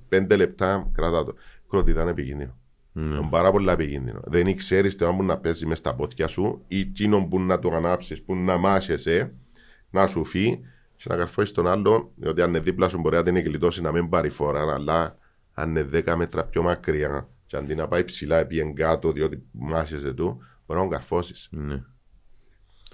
πέντε 0.09 0.35
λεπτά 0.35 0.89
κρατά 0.93 1.25
το. 1.25 1.35
Κροτίδα 1.69 2.01
είναι 2.01 2.11
επικίνδυνο. 2.11 2.57
Ναι. 2.91 3.15
Είναι 3.15 3.27
πάρα 3.29 3.51
πολύ 3.51 3.69
επικίνδυνο. 3.69 4.19
Δεν 4.23 4.55
ξέρεις 4.55 4.95
τι 4.95 5.05
που 5.05 5.23
να 5.23 5.37
παίζεις 5.37 5.65
μες 5.65 5.77
στα 5.77 5.95
πόδια 5.95 6.27
σου 6.27 6.63
ή 6.67 6.79
εκείνο 6.79 7.27
που 7.29 7.39
να 7.39 7.59
το 7.59 7.69
ανάψεις, 7.69 8.23
που 8.23 8.35
να 8.35 8.57
μάσεσαι, 8.57 9.33
να 9.89 10.07
σου 10.07 10.25
φύγει 10.25 10.59
και 10.95 11.05
να 11.09 11.15
καρφώσεις 11.15 11.51
τον 11.51 11.67
άλλο, 11.67 12.11
διότι 12.15 12.41
αν 12.41 12.49
είναι 12.49 12.59
δίπλα 12.59 12.87
σου 12.89 12.99
μπορεί 12.99 13.15
να 13.15 13.23
την 13.23 13.37
γλιτώσει 13.37 13.81
να 13.81 13.91
μην 13.91 14.09
πάρει 14.09 14.29
φορά, 14.29 14.73
αλλά 14.73 15.17
αν 15.53 15.69
είναι 15.69 15.89
10 15.93 16.15
μέτρα 16.15 16.45
πιο 16.45 16.63
μακριά 16.63 17.29
και 17.45 17.57
αντί 17.57 17.75
να 17.75 17.87
πάει 17.87 18.03
ψηλά 18.03 18.37
επί 18.37 18.73
κάτω 18.73 19.11
διότι 19.11 19.43
μάσεσαι 19.51 20.13
του, 20.13 20.25
μπορεί 20.65 20.79
να 20.79 20.85
τον 20.85 20.89
καρφώσεις. 20.89 21.47
Ναι. 21.51 21.83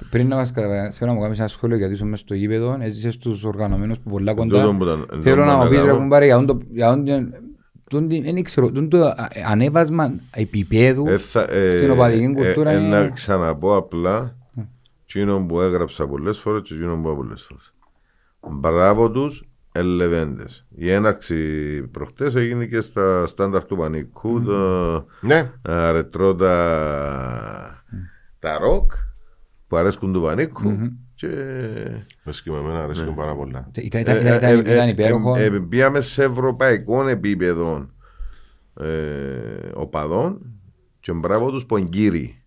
Πριν 0.10 0.28
να 0.28 0.36
μας 0.36 0.52
κατα- 0.52 0.92
θέλω 0.92 1.10
να 1.12 1.16
μου 1.18 1.22
κάνεις 1.24 1.40
ένα 1.40 1.48
σχόλιο 1.48 1.78
γιατί 1.78 1.94
είσαι 1.94 2.06
μέσα 2.06 2.24
στο 2.24 2.34
γήπεδο, 2.34 2.78
έζησες 2.80 3.14
στους 3.14 3.44
οργανωμένους 3.44 4.00
που 4.00 4.10
πολλά 4.10 4.34
Τούτο 4.34 4.48
κοντά. 4.58 4.76
που 4.78 4.84
ήταν- 4.84 5.22
Θέλω 5.22 5.36
τούτο 5.36 5.48
να 5.48 5.58
που 5.58 5.64
μου 5.64 5.70
πεις 5.70 5.80
ρε 5.80 5.86
κάνω. 5.88 5.98
κουμπάρε 6.00 6.26
για 6.26 6.46
τον- 6.46 6.66
για 6.72 6.88
τον- 6.90 7.34
τον- 7.90 8.08
δεν 8.10 8.44
ξέρω, 8.44 8.72
τον 8.72 8.90
το 8.90 9.06
α- 9.06 9.30
ανέβασμα 9.50 10.14
επίπεδου 10.34 11.08
Ε, 11.08 11.18
θα- 11.18 11.52
ε, 11.52 11.78
στην 11.78 11.92
οπαδική 11.92 12.24
ε, 12.24 12.28
κουλτούρα 12.34 12.72
ε, 12.72 12.78
είναι- 12.80 12.88
Να 13.02 13.10
ξαναπώ 13.10 13.76
απλά 13.76 14.36
εκείνο 15.08 15.46
που 15.46 15.62
έγραψα 15.62 16.08
πολλές 16.08 16.38
φορές 16.40 16.62
και 16.68 16.74
εκείνο 16.74 16.94
που 16.96 17.00
είπα 17.08 17.16
πολλές 17.16 17.42
φορές. 17.42 17.74
Μπράβο 18.50 19.12
τους 19.12 19.44
ελεβέντες. 19.72 20.66
Η 20.76 20.92
έναρξη 20.92 21.38
προχτές 21.92 22.36
έγινε 22.36 22.66
και 22.66 22.82
στα 22.82 23.26
στάνταρ 23.26 23.66
του 23.66 23.78
Πανικού, 23.78 24.42
το 24.44 25.06
Ναι, 25.22 25.52
α, 25.70 25.92
ρετρό 25.92 26.36
τα, 26.36 27.84
τα 28.40 28.58
ροκ 28.60 28.92
που 29.68 29.76
αρέσκουν 29.78 30.14
του 30.14 30.22
Πανίκου 30.22 30.92
και 31.16 31.28
βρίσκει 32.24 32.52
με 32.52 32.58
εμένα 32.58 32.84
αρέσκουν 32.84 33.16
πάρα 33.16 33.36
πολλά. 33.36 33.70
Ήταν- 33.76 34.02
ήταν- 34.02 34.18
ήταν- 34.22 34.36
ήταν- 34.36 34.60
ήταν 34.60 34.90
υπέροχο. 34.90 35.36
ε, 35.36 35.44
ε, 35.46 35.50
Πήγαμε 35.60 36.00
σε 36.00 36.24
ευρωπαϊκό 36.24 37.08
επίπεδο 37.08 37.90
ε, 38.80 39.70
οπαδών 39.74 40.42
και 41.00 41.12
μπράβο 41.14 41.52
τους 41.52 41.66
που 41.66 41.78
εγκύροι. 41.78 42.40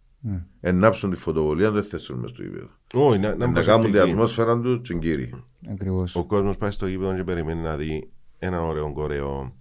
Ενάψουν 0.60 1.10
τη 1.10 1.16
φωτοβολία, 1.16 1.70
δεν 1.70 1.82
θέσουν 1.82 2.18
μες 2.18 2.30
στο 2.30 2.42
γήπεδο. 2.42 2.68
Όχι, 2.92 3.18
να, 3.18 3.34
να 3.34 3.46
Να 3.46 3.62
κάνουν 3.62 3.62
την 3.62 3.92
προσεκτικοί. 3.92 4.10
ατμόσφαιρα 4.10 4.60
τους 4.60 4.80
και 4.88 4.92
εγκύροι. 4.94 5.44
Ακριβώς. 5.70 6.16
Ο 6.16 6.24
κόσμος 6.24 6.56
πάει 6.56 6.70
στο 6.70 6.86
γήπεδο 6.86 7.14
και 7.16 7.24
περιμένει 7.24 7.62
να 7.62 7.76
δει 7.76 8.10
έναν 8.38 8.60
ωραίο 8.64 8.92
κορεό, 8.92 9.54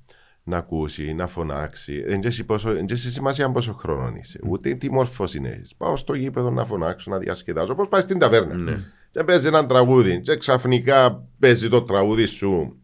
να 0.48 0.58
ακούσει, 0.58 1.14
να 1.14 1.28
φωνάξει. 1.28 2.02
Δεν 2.02 2.22
ξέρει 2.22 2.44
πόσο- 2.44 2.74
δεν 2.74 2.86
ξέρει 2.86 3.14
σημασία 3.14 3.52
πόσο 3.52 3.74
χρόνο 3.74 4.14
είσαι, 4.22 4.40
ούτε 4.48 4.74
τι 4.74 4.92
μόρφωση 4.92 5.42
έχει. 5.44 5.76
Πάω 5.78 5.96
στο 5.98 6.14
γήπεδο 6.14 6.50
να 6.50 6.66
φωνάξω, 6.66 7.12
να 7.12 7.18
διασκεδάσω. 7.18 7.72
Όπω 7.72 7.88
πάει 7.88 8.02
στην 8.02 8.20
ταβέρνα; 8.20 8.80
Και 9.12 9.24
παίζει 9.24 9.48
ένα 9.48 9.66
τραγούδι, 9.66 10.22
και 10.22 10.36
ξαφνικά 10.38 11.28
παίζει 11.40 11.70
το 11.70 11.82
τραγούδι 11.84 12.26
σου 12.26 12.78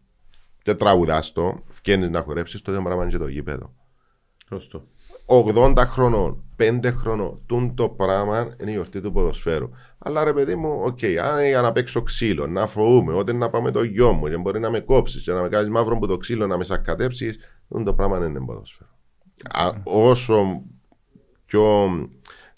και 0.62 0.74
τραγουδάς 0.74 1.32
το, 1.32 1.62
βγαίνεις 1.82 2.08
να 2.10 2.20
χορέψεις, 2.22 2.62
το 2.62 2.70
ίδιο 2.72 2.84
πράγμα 2.84 3.02
είναι 3.02 3.12
και 3.12 3.18
το 3.18 3.26
γήπεδο. 3.28 3.74
Σωστό. 4.48 4.88
80 5.26 5.74
χρονών, 5.76 6.44
5 6.56 6.92
χρονών, 6.96 7.40
τούν 7.46 7.74
το 7.74 7.88
πράγμα 7.88 8.54
είναι 8.60 8.70
η 8.70 8.72
γιορτή 8.72 9.00
του 9.00 9.12
ποδοσφαίρου. 9.12 9.70
Αλλά 9.98 10.24
ρε 10.24 10.32
παιδί 10.32 10.54
μου, 10.54 10.80
οκ, 10.84 10.98
αν 11.22 11.46
για 11.46 11.60
να 11.60 11.72
παίξω 11.72 12.02
ξύλο, 12.02 12.46
να 12.46 12.66
φοβούμαι, 12.66 13.14
όταν 13.14 13.36
να 13.36 13.50
πάμε 13.50 13.70
το 13.70 13.82
γιο 13.82 14.12
μου, 14.12 14.28
και 14.28 14.36
μπορεί 14.36 14.60
να 14.60 14.70
με 14.70 14.80
κόψεις 14.80 15.22
και 15.22 15.32
να 15.32 15.42
με 15.42 15.48
κάνεις 15.48 15.70
μαύρο 15.70 15.98
που 15.98 16.06
το 16.06 16.16
ξύλο 16.16 16.46
να 16.46 16.56
με 16.56 16.64
σακατέψει, 16.64 17.34
τούν 17.68 17.84
το 17.84 17.94
πράγμα 17.94 18.26
είναι 18.26 18.40
ποδοσφαίρο. 18.40 18.90
Α, 19.50 19.72
όσο 19.84 20.62
πιο 21.44 21.88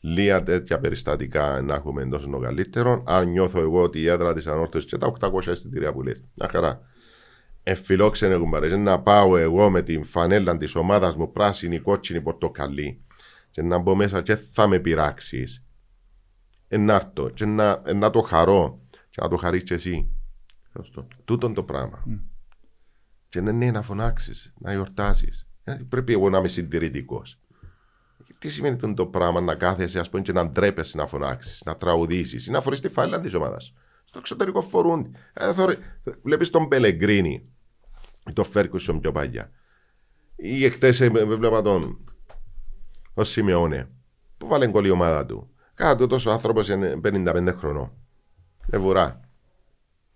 λίγα 0.01 0.43
τέτοια 0.43 0.79
περιστατικά 0.79 1.61
να 1.63 1.75
έχουμε 1.75 2.03
εντός 2.03 2.23
των 2.23 2.43
καλύτερων, 2.43 3.03
αν 3.07 3.29
νιώθω 3.29 3.61
εγώ 3.61 3.83
ότι 3.83 4.01
η 4.01 4.09
έδρα 4.09 4.33
της 4.33 4.47
Ανόρθωσης 4.47 4.91
και 4.91 4.99
τα 4.99 5.13
800 5.21 5.47
εισιτήρια 5.47 5.93
που 5.93 6.03
λέει, 6.03 6.15
μια 6.35 6.49
χαρά. 6.53 6.81
Εφιλόξενε 7.69 8.37
κουμπάρε, 8.37 8.77
να 8.77 9.01
πάω 9.03 9.37
εγώ 9.37 9.71
με 9.71 9.83
την 9.83 10.05
φανέλα 10.05 10.57
της 10.57 10.75
ομάδας 10.75 11.17
μου 11.17 11.33
πράσινη, 11.33 11.79
κότσινη, 11.79 12.21
πορτοκαλί 12.21 13.05
και 13.51 13.63
να 13.63 13.79
μπω 13.79 13.95
μέσα 13.95 14.23
και 14.23 14.37
θα 14.37 14.67
με 14.67 14.79
πειράξεις. 14.79 15.65
Ενάρτω 16.69 17.29
και 17.29 17.45
να, 17.45 17.83
ε, 17.87 17.93
να 17.93 18.11
το 18.11 18.21
χαρώ 18.21 18.81
και 19.11 19.21
να 19.21 19.29
το 19.29 19.37
χαρείς 19.37 19.63
και 19.63 19.75
εσύ. 19.75 20.09
Σωστό. 20.73 21.07
Τούτον 21.25 21.55
το 21.55 21.63
πράγμα. 21.63 22.05
Και 23.29 23.41
να 23.41 23.51
είναι 23.51 23.71
να 23.71 23.83
φωνάξεις, 23.83 24.53
να 24.59 24.73
γιορτάσει. 24.73 25.29
Πρέπει 25.89 26.13
εγώ 26.13 26.31
να 26.31 26.39
είμαι 26.39 26.49
συντηρητικός. 26.49 27.41
Τι 28.39 28.49
σημαίνει 28.49 28.77
τούτο 28.77 28.95
το 28.95 29.07
πράγμα 29.07 29.41
να 29.41 29.55
κάθεσαι, 29.55 29.99
ας 29.99 30.09
πούμε, 30.09 30.23
και 30.23 30.33
να 30.33 30.51
ντρέπεσαι 30.51 30.97
να 30.97 31.07
φωνάξεις, 31.07 31.63
να 31.65 31.77
τραγουδήσεις 31.77 32.47
ή 32.47 32.51
να 32.51 32.61
φορείς 32.61 32.81
τη 32.81 32.89
φάλα 32.89 33.21
της 33.21 33.35
ομάδας. 33.35 33.75
Στο 34.05 34.19
εξωτερικό 34.19 34.61
φορούν. 34.61 35.17
Ε, 35.33 35.53
Βλέπεις 36.23 36.51
τον 36.51 36.69
Πελεγκρίνη. 36.69 37.51
Ή 38.29 38.33
το 38.33 38.45
Φέρκουσον 38.45 39.01
πιο 39.01 39.13
παλιά. 39.13 39.51
Ή 40.37 40.65
εκτές 40.65 41.01
ε, 41.01 41.05
έβλεπα 41.05 41.63
τον 41.63 41.99
ο 43.15 43.25
Σιμεώνε 43.25 43.89
που 44.39 44.47
βάλει 44.47 44.67
γκολ 44.67 44.85
η 44.85 44.91
ομάδα 44.91 45.27
του. 45.27 45.51
Κάτω 45.75 46.07
τόσο 46.07 46.31
άνθρωπος 46.31 46.69
είναι 46.69 47.01
55 47.05 47.55
χρονών. 47.57 47.93
Εβουρά. 48.71 49.21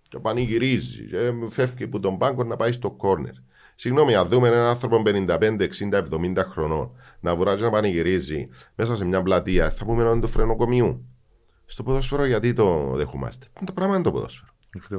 Και 0.09 0.19
πανηγυρίζει. 0.19 1.05
Και 1.05 1.33
φεύγει 1.49 1.83
από 1.83 1.99
τον 1.99 2.17
πάγκο 2.17 2.43
να 2.43 2.55
πάει 2.55 2.71
στο 2.71 2.91
κόρνερ. 2.91 3.33
Συγγνώμη, 3.75 4.15
αν 4.15 4.27
δούμε 4.27 4.47
έναν 4.47 4.65
άνθρωπο 4.65 5.01
55, 5.05 5.69
60, 5.91 6.03
70 6.11 6.37
χρονών 6.37 6.91
να 7.19 7.35
βουράζει 7.35 7.63
να 7.63 7.69
πανηγυρίζει 7.69 8.49
μέσα 8.75 8.95
σε 8.95 9.05
μια 9.05 9.21
πλατεία, 9.21 9.71
θα 9.71 9.85
πούμε 9.85 10.01
έναν 10.01 10.21
του 10.21 10.27
φρενοκομείου. 10.27 11.05
Στο 11.65 11.83
ποδόσφαιρο 11.83 12.25
γιατί 12.25 12.53
το 12.53 12.93
δεχόμαστε. 12.95 13.47
Το 13.65 13.71
πράγμα 13.71 13.95
είναι 13.95 14.03
το 14.03 14.11
ποδόσφαιρο. 14.11 14.50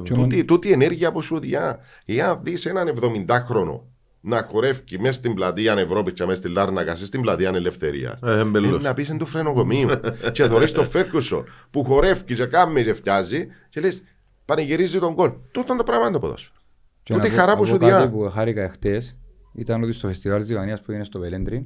Τούτη, 0.03 0.45
τούτη 0.45 0.71
ενέργεια 0.71 1.11
που 1.11 1.21
σου 1.21 1.39
διά. 1.39 1.79
Εάν 2.05 2.39
δεις 2.43 2.65
έναν 2.65 2.93
70χρονο 3.01 3.79
να 4.21 4.43
χορεύει 4.43 4.97
μέσα 4.99 5.13
στην 5.13 5.33
πλατεία 5.33 5.73
Ευρώπης 5.77 6.13
και 6.13 6.25
μέσα 6.25 6.37
στη 6.37 6.49
Λάρνακα, 6.49 6.95
στην 6.95 7.21
πλατεία 7.21 7.49
Ελευθερίας. 7.49 8.19
Ε, 8.23 8.39
εμπελώς. 8.39 8.83
να 8.83 8.93
πεις 8.93 9.09
εν 9.09 9.17
του 9.17 9.25
φρενοκομείου. 9.25 9.89
και 10.33 10.45
θωρείς 10.45 10.71
το 10.71 10.83
Φέρκουσο 10.83 11.43
που 11.71 11.83
χορεύει 11.83 12.23
και 12.23 12.45
κάμει 12.45 12.83
και 12.83 12.93
φτιάζει 12.93 13.47
και 13.69 13.79
λες 13.79 14.03
πανηγυρίζει 14.45 14.99
τον 14.99 15.15
κόλ. 15.15 15.31
Τούτο 15.51 15.65
είναι 15.73 15.77
το 15.77 15.83
πράγμα 15.83 16.03
είναι 16.05 16.13
το 16.13 16.19
ποδόσφαιρο. 16.19 16.55
Και 17.03 17.13
Τούτη 17.13 17.27
να 17.27 17.33
η 17.33 17.35
πω- 17.35 17.39
χαρά 17.39 17.51
να 17.51 17.57
που 17.57 17.63
πω 17.63 17.69
σου 17.69 17.77
κάτι 17.77 17.91
διά. 17.91 18.09
που 18.09 18.29
χάρηκα 18.31 18.69
χτες 18.69 19.15
ήταν 19.53 19.83
ότι 19.83 19.91
στο 19.93 20.07
φεστιβάλ 20.07 20.39
της 20.39 20.49
Ιβανίας 20.49 20.81
που 20.81 20.91
είναι 20.91 21.03
στο 21.03 21.19
Πελέντριν 21.19 21.63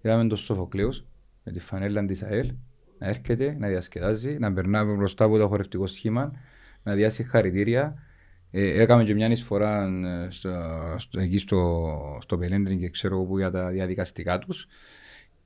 είδαμε 0.00 0.26
τον 0.26 0.36
Σοφοκλέους 0.38 1.04
με 1.44 1.52
τη 1.52 1.60
φανέλα 1.60 2.04
της 2.06 2.22
ΑΕΛ 2.22 2.52
να 2.98 3.06
έρχεται, 3.08 3.56
να 3.58 3.68
διασκεδάζει, 3.68 4.36
να 4.38 4.52
περνά 4.52 4.84
μπροστά 4.84 5.24
από 5.24 5.38
το 5.38 5.48
χορευτικό 5.48 5.86
σχήμα, 5.86 6.32
να 6.82 6.94
διάσει 6.94 7.22
χαρητήρια. 7.22 7.94
Ε, 8.50 8.82
έκαμε 8.82 9.04
και 9.04 9.14
μια 9.14 9.30
εισφορά 9.30 9.84
ε, 9.84 10.30
στο, 10.30 10.50
στο, 10.96 11.20
εκεί 11.20 11.38
στο, 11.38 11.88
στο 12.22 12.38
Πελέντριν 12.38 12.80
και 12.80 12.88
ξέρω 12.88 13.14
εγώ 13.14 13.24
που 13.24 13.38
για 13.38 13.50
τα 13.50 13.68
διαδικαστικά 13.68 14.38
τους. 14.38 14.66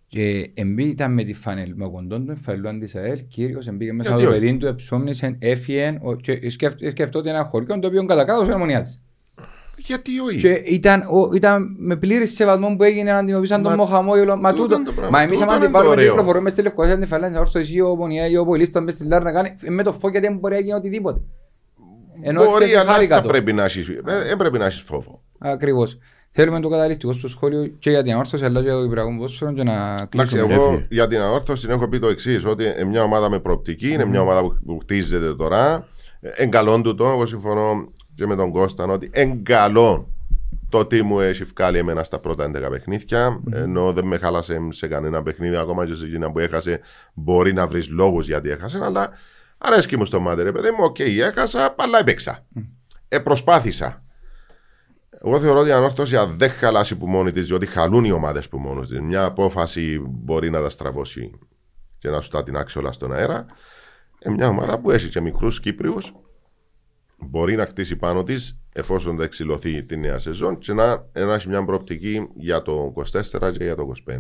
Και 0.09 0.51
εμπή 0.55 0.83
ήταν 0.85 1.13
με 1.13 1.23
τη 1.25 1.33
φανέλ, 1.35 1.73
με 1.75 1.85
ο 1.85 1.91
κοντόν 1.91 2.27
του, 2.27 2.37
φανελούαν 2.37 2.81
της 2.81 2.95
ΑΕΛ, 2.95 3.27
κύριος, 3.29 3.67
εμπήκε 3.67 3.93
μέσα 3.93 4.09
Γιατί 4.09 4.25
το 4.25 4.31
όχι. 4.31 4.41
παιδί 4.41 4.57
του, 4.57 4.67
εψόμνησε, 4.67 5.37
έφυγε 5.39 5.99
ο- 6.03 6.15
και 6.15 6.51
σκεφ- 6.51 6.89
σκεφτόταν 6.91 7.35
ένα 7.35 7.45
χωριό 7.45 7.79
το 7.79 7.87
οποίο 7.87 8.05
κατά 8.05 8.25
κάτω 8.25 8.45
είναι 8.45 8.57
μονιάτης. 8.57 9.01
Γιατί 9.77 10.21
όχι; 10.21 10.41
Και 10.41 10.51
ήταν, 10.51 11.01
ο, 11.01 11.31
ήταν 11.35 11.77
με 11.79 11.97
πλήρης 11.97 12.35
σεβασμό 12.35 12.77
που 12.77 12.83
έγινε 12.83 13.11
να 13.13 13.19
αντιμετωπίσαν 13.19 13.63
τον 13.63 13.71
Μα- 13.71 13.77
Μοχαμόγελο. 13.77 14.37
Μα 14.37 14.51
τούτο 14.51 14.63
τούτο. 14.63 14.75
είναι 14.77 14.85
το 14.85 14.93
πράγμα. 14.93 15.19
Μα 15.19 15.23
εμείς 15.25 15.39
Τούτο 15.39 15.51
άμα 15.51 15.57
είναι 15.57 15.65
την 15.65 15.73
το 15.75 15.79
πάρουμε 15.79 15.95
και 15.97 16.01
ωραίο. 16.01 16.15
κυκλοφορούμε 16.15 16.51
στη 16.51 16.63
Λευκοσία, 16.63 16.99
την 16.99 17.07
Φαλάνη, 17.07 17.37
όρθος 17.39 17.71
ή 17.71 17.81
ο 17.81 17.97
Πονιά 17.97 18.27
ή 18.27 18.37
ο 18.37 18.45
Πολίστα 18.45 18.81
μες 18.81 18.93
στη 18.95 19.07
Λάρ 19.07 19.23
να 19.23 19.33
κάνει 19.33 19.55
ε, 19.63 19.71
με 19.71 19.83
το 19.83 19.93
φω 19.93 20.09
γιατί 20.09 20.27
δεν 20.27 20.37
μπορεί 20.37 20.55
να 20.55 20.61
γίνει 20.61 20.73
οτιδήποτε. 20.73 21.21
Ενώ 22.23 22.45
Μπορεί, 22.45 22.65
χθες 22.65 22.81
αλλά 22.81 22.93
χάρηκα 22.93 23.17
θα 23.17 23.23
το. 23.23 23.29
πρέπει 23.29 23.53
να 23.53 23.65
έχεις, 23.65 23.89
ε, 23.89 24.01
δεν 24.27 24.37
πρέπει 24.37 24.59
να 24.59 24.65
έχεις 24.65 24.81
φόβο. 24.81 25.23
Ακριβώς. 25.39 25.99
Θέλουμε 26.31 26.61
το 26.61 26.69
καταληκτικό 26.69 27.13
στο 27.13 27.29
σχόλιο 27.29 27.67
και 27.79 27.91
για 27.91 28.03
την 28.03 28.13
ανόρθωση 28.13 28.45
αλλά 28.45 28.59
και 28.61 28.67
για 28.67 28.75
το 28.77 28.83
Κυπριακό 28.83 29.15
Ποδόσφαιρο 29.17 29.53
και 29.53 29.63
να 29.63 29.73
Εντάξει, 29.93 30.07
κλείσουμε. 30.09 30.55
εγώ 30.55 30.65
Έφυγε. 30.65 30.87
για 30.91 31.07
την 31.07 31.19
ανόρθωση 31.19 31.67
έχω 31.71 31.89
πει 31.89 31.99
το 31.99 32.07
εξής: 32.09 32.45
Ότι 32.45 32.65
είναι 32.65 32.85
μια 32.85 33.03
ομάδα 33.03 33.31
με 33.31 33.39
προοπτική, 33.41 33.93
είναι 33.93 34.05
μια 34.05 34.21
ομάδα 34.21 34.41
που, 34.41 34.57
που 34.67 34.79
χτίζεται 34.83 35.35
τώρα. 35.35 35.87
Εν 36.21 36.83
καλόν 36.83 36.95
τούτο, 36.95 37.05
εγώ 37.09 37.27
συμφωνώ 37.27 37.89
και 38.17 38.27
με 38.27 38.37
τον 38.37 38.51
Κώσταν 38.51 38.91
ότι 38.91 39.11
εν 39.13 39.40
καλόν 39.40 40.07
το 40.69 40.87
τι 40.87 41.03
μου 41.03 41.21
έχει 41.21 41.45
βγάλει 41.45 41.79
εμένα 41.79 42.05
στα 42.05 42.19
πρώτα 42.19 42.51
11 42.51 42.71
παιχνίδια. 42.71 43.43
Ενώ 43.53 43.93
δεν 43.93 44.05
με 44.07 44.19
χάλασε 44.19 44.59
σε 44.69 44.87
κανένα 44.87 45.23
παιχνίδι, 45.23 45.57
ακόμα 45.57 45.87
και 45.87 45.95
σε 45.95 46.05
εκείνα 46.05 46.33
που 46.33 46.39
έχασε, 46.39 46.81
μπορεί 47.15 47.53
να 47.53 47.67
βρεις 47.67 47.89
λόγους 47.89 48.27
γιατί 48.27 48.51
έχασε, 48.51 48.85
αλλά 48.85 49.11
αρέσκει 49.59 49.97
μου 49.97 50.05
στο 50.05 50.21
μάτι, 50.21 50.43
ρε 50.43 50.53
παιδί 50.53 50.71
μου. 50.71 50.85
Οκ, 50.85 50.99
έχασα, 50.99 51.75
αλλά 51.79 51.99
έπαιξα. 51.99 52.47
Ε, 53.09 53.19
προσπάθησα. 53.19 54.05
Εγώ 55.25 55.41
θεωρώ 55.41 55.61
ότι 55.61 55.69
η 55.69 55.73
Ανόρθωση 55.73 56.17
αν 56.17 56.39
δεν 56.39 56.51
χαλάσει 56.51 56.97
που 56.97 57.07
μόνη 57.07 57.33
της, 57.33 57.47
διότι 57.47 57.67
χαλούν 57.67 58.05
οι 58.05 58.11
ομάδες 58.11 58.49
που 58.49 58.59
μόνος 58.59 58.89
της. 58.89 59.01
Μια 59.01 59.25
απόφαση 59.25 60.03
μπορεί 60.09 60.51
να 60.51 60.61
τα 60.63 60.69
στραβώσει 60.69 61.31
και 61.99 62.09
να 62.09 62.21
σου 62.21 62.31
τα 62.31 62.43
τεινάξει 62.43 62.79
όλα 62.79 62.93
στον 62.93 63.13
αέρα. 63.13 63.47
Ε, 64.19 64.31
μια 64.31 64.49
ομάδα 64.49 64.79
που 64.79 64.91
έχει 64.91 65.09
και 65.09 65.21
μικρούς 65.21 65.61
Κύπριους 65.61 66.13
μπορεί 67.17 67.57
να 67.57 67.67
χτίσει 67.67 67.97
πάνω 67.97 68.23
της 68.23 68.59
εφόσον 68.73 69.17
θα 69.17 69.25
εξηλωθεί 69.25 69.85
τη 69.85 69.97
νέα 69.97 70.19
σεζόν 70.19 70.59
και 70.59 70.73
να, 70.73 70.87
να 71.15 71.35
έχει 71.35 71.49
μια 71.49 71.65
προοπτική 71.65 72.29
για 72.37 72.63
το 72.63 72.93
24 72.97 73.53
και 73.59 73.65
για 73.65 73.75
το 73.77 73.93
25. 74.09 74.15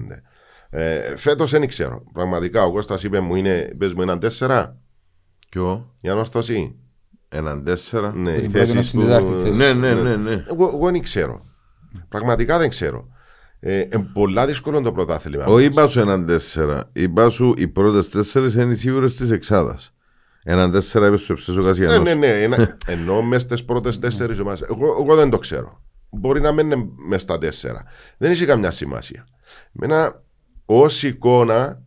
Ε, 0.71 1.17
Φέτος 1.17 1.51
δεν 1.51 1.67
ξέρω. 1.69 2.03
Πραγματικά 2.13 2.65
ο 2.65 2.73
Κώστας 2.73 3.03
είπε 3.03 3.21
μου 3.21 3.35
είναι, 3.35 3.75
πες 3.79 3.95
μου 3.95 4.03
έναν 4.03 4.19
4 4.39 4.73
Ποιο, 5.51 5.95
η 6.01 6.09
ανόρθωση. 6.09 6.77
έναν 7.29 7.65
τέσσερα. 7.65 8.13
Ναι, 8.15 8.35
Την 8.35 8.45
οι 8.45 8.49
πρώτη 8.49 8.67
θέσεις 8.67 8.87
στην 8.89 9.01
τετάρτη 9.01 9.31
του- 9.31 9.41
θέση. 9.41 9.57
Ναι, 9.59 9.73
ναι, 9.73 9.95
ναι, 9.95 10.17
ναι. 10.17 10.45
Εγώ, 10.51 10.65
εγώ 10.75 10.91
δεν 10.91 11.03
ξέρω. 11.03 11.45
Πραγματικά 12.09 12.59
δεν 12.59 12.69
ξέρω. 12.69 13.09
Ε, 13.61 13.79
ε, 13.81 13.89
πολλά 14.13 14.47
δύσκολο 14.47 14.83
το 14.83 14.93
πρωτάθλημα. 14.93 15.45
Όχι, 15.45 15.65
είπα 15.65 15.87
σου 15.89 16.01
έναν 16.01 16.27
τέσσερα. 16.27 16.91
Είπα 16.93 17.29
σου 17.31 17.55
οι 17.57 17.69
πρώτες 17.69 18.09
τέσσερις 18.09 18.55
είναι 18.55 18.73
οι 18.73 18.77
σίγουρες 18.77 19.15
της 19.17 19.31
εξάδας. 19.31 19.95
Έναν 20.49 20.71
τέσσερα 20.73 21.07
είπε 21.07 21.17
σου 21.17 21.33
εψέσο 21.33 21.59
Ναι, 21.59 21.65
Κασιανός. 21.65 22.03
ναι, 22.05 22.15
ναι. 22.15 22.43
Ένα, 22.43 22.77
ενώ 22.87 23.23
μες 23.23 23.43
στι 23.43 23.63
πρώτες 23.63 23.99
τέσσερις 23.99 24.39
ομάδες. 24.39 24.61
Εγώ, 24.71 24.87
εγώ 25.03 25.15
δεν 25.17 25.31
το 25.31 25.39
ξέρω. 25.39 25.83
Μπορεί 26.11 26.41
να 26.41 26.53
μένει 26.53 26.93
μες 27.09 27.23
στα 27.23 27.39
τέσσερα. 27.39 27.85
Δεν 28.19 28.31
έχει 28.31 28.45
καμιά 28.45 28.71
σημασία. 28.71 29.27
Εμένα, 29.81 30.23
ως 30.65 31.03
εικόνα, 31.03 31.83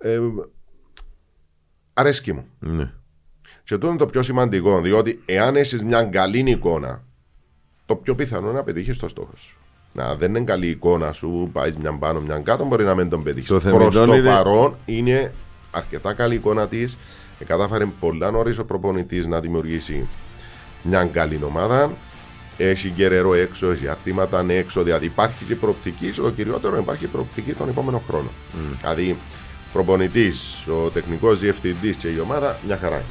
ε, 0.00 0.18
αρέσκει 1.94 2.32
μου. 2.32 2.46
Ναι. 2.58 2.92
Και 3.64 3.74
αυτό 3.74 3.86
είναι 3.86 3.96
το 3.96 4.06
πιο 4.06 4.22
σημαντικό, 4.22 4.80
διότι 4.80 5.22
εάν 5.26 5.56
έχεις 5.56 5.82
μια 5.82 6.04
καλή 6.04 6.50
εικόνα, 6.50 7.04
το 7.86 7.96
πιο 7.96 8.14
πιθανό 8.14 8.46
είναι 8.48 8.56
να 8.56 8.62
πετύχεις 8.62 8.98
το 8.98 9.08
στόχο 9.08 9.32
σου. 9.36 9.58
Να 9.92 10.14
δεν 10.16 10.28
είναι 10.34 10.44
καλή 10.44 10.66
εικόνα 10.66 11.12
σου, 11.12 11.50
πάεις 11.52 11.76
μια 11.76 11.98
πάνω, 11.98 12.20
μια 12.20 12.38
κάτω, 12.38 12.64
μπορεί 12.64 12.84
να 12.84 12.94
μην 12.94 13.08
τον 13.08 13.22
πετύχεις. 13.22 13.48
Το 13.48 13.54
Προς 13.54 13.64
το 13.64 13.70
θεμητό 14.00 14.14
είναι- 14.14 14.28
παρόν 14.30 14.76
είναι 14.84 15.32
αρκετά 15.70 16.12
καλή 16.12 16.34
εικόνα 16.34 16.68
της. 16.68 16.98
Κατάφερε 17.46 17.84
πολλά 18.00 18.30
νωρίς 18.30 18.58
ο 18.58 18.64
προπονητής 18.64 19.26
να 19.26 19.40
δημιουργήσει 19.40 20.08
μια 20.82 21.04
καλή 21.04 21.40
ομάδα. 21.46 21.90
Έχει 22.56 22.88
γκερερό 22.94 23.34
έξω, 23.34 23.70
έχει 23.70 23.88
αρτήματα 23.88 24.44
έξω, 24.48 24.82
δηλαδή 24.82 25.04
υπάρχει 25.06 25.44
και 25.44 25.54
προοπτική. 25.54 26.10
και 26.10 26.20
Το 26.20 26.30
κυριότερο 26.30 26.78
υπάρχει 26.78 27.06
προοπτική 27.06 27.52
τον 27.52 27.68
επόμενο 27.68 28.02
χρόνο. 28.08 28.30
Δηλαδή, 28.80 29.16
προπονητής, 29.72 30.66
ο 30.66 30.90
τεχνικός 30.90 31.38
διευθυντής 31.38 31.96
και 31.96 32.08
η 32.08 32.18
ομάδα 32.18 32.58
μια 32.66 32.78
χαρά. 32.82 32.96
είναι. 32.96 33.04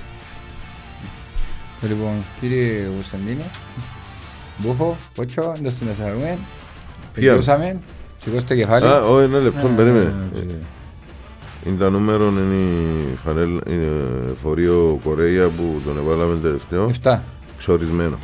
Λοιπόν, 1.93 2.23
κύριε 2.39 2.85
Κωνσταντίνο, 2.95 3.43
Μπούχο, 4.57 4.97
Πότσο, 5.15 5.53
δεν 5.61 5.71
συνδεσαμε. 5.71 6.09
Φύγαμε. 6.13 6.37
Τελειώσαμε. 7.13 7.79
Σηκώστε 8.23 8.55
κεφάλι. 8.55 8.85
Α, 8.85 8.99
όχι, 9.01 9.23
ένα 9.23 9.39
λεπτό, 9.39 9.67
Ε, 9.67 9.71
περίμενε. 9.75 10.15
Ε, 11.63 11.67
ε, 11.67 11.69
Είναι 11.69 11.77
τα 11.79 11.89
νούμερο, 11.89 12.27
είναι 12.27 12.55
η 13.11 13.15
φανέλ, 13.25 13.59
είναι 13.69 13.87
φορείο 14.43 14.99
Κορέα 15.03 15.47
που 15.47 15.81
τον 15.85 15.97
εβάλαμε 15.97 16.35
τελευταίο. 16.41 16.85
Εφτά. 16.89 17.23
Ξορισμένο. 17.57 18.17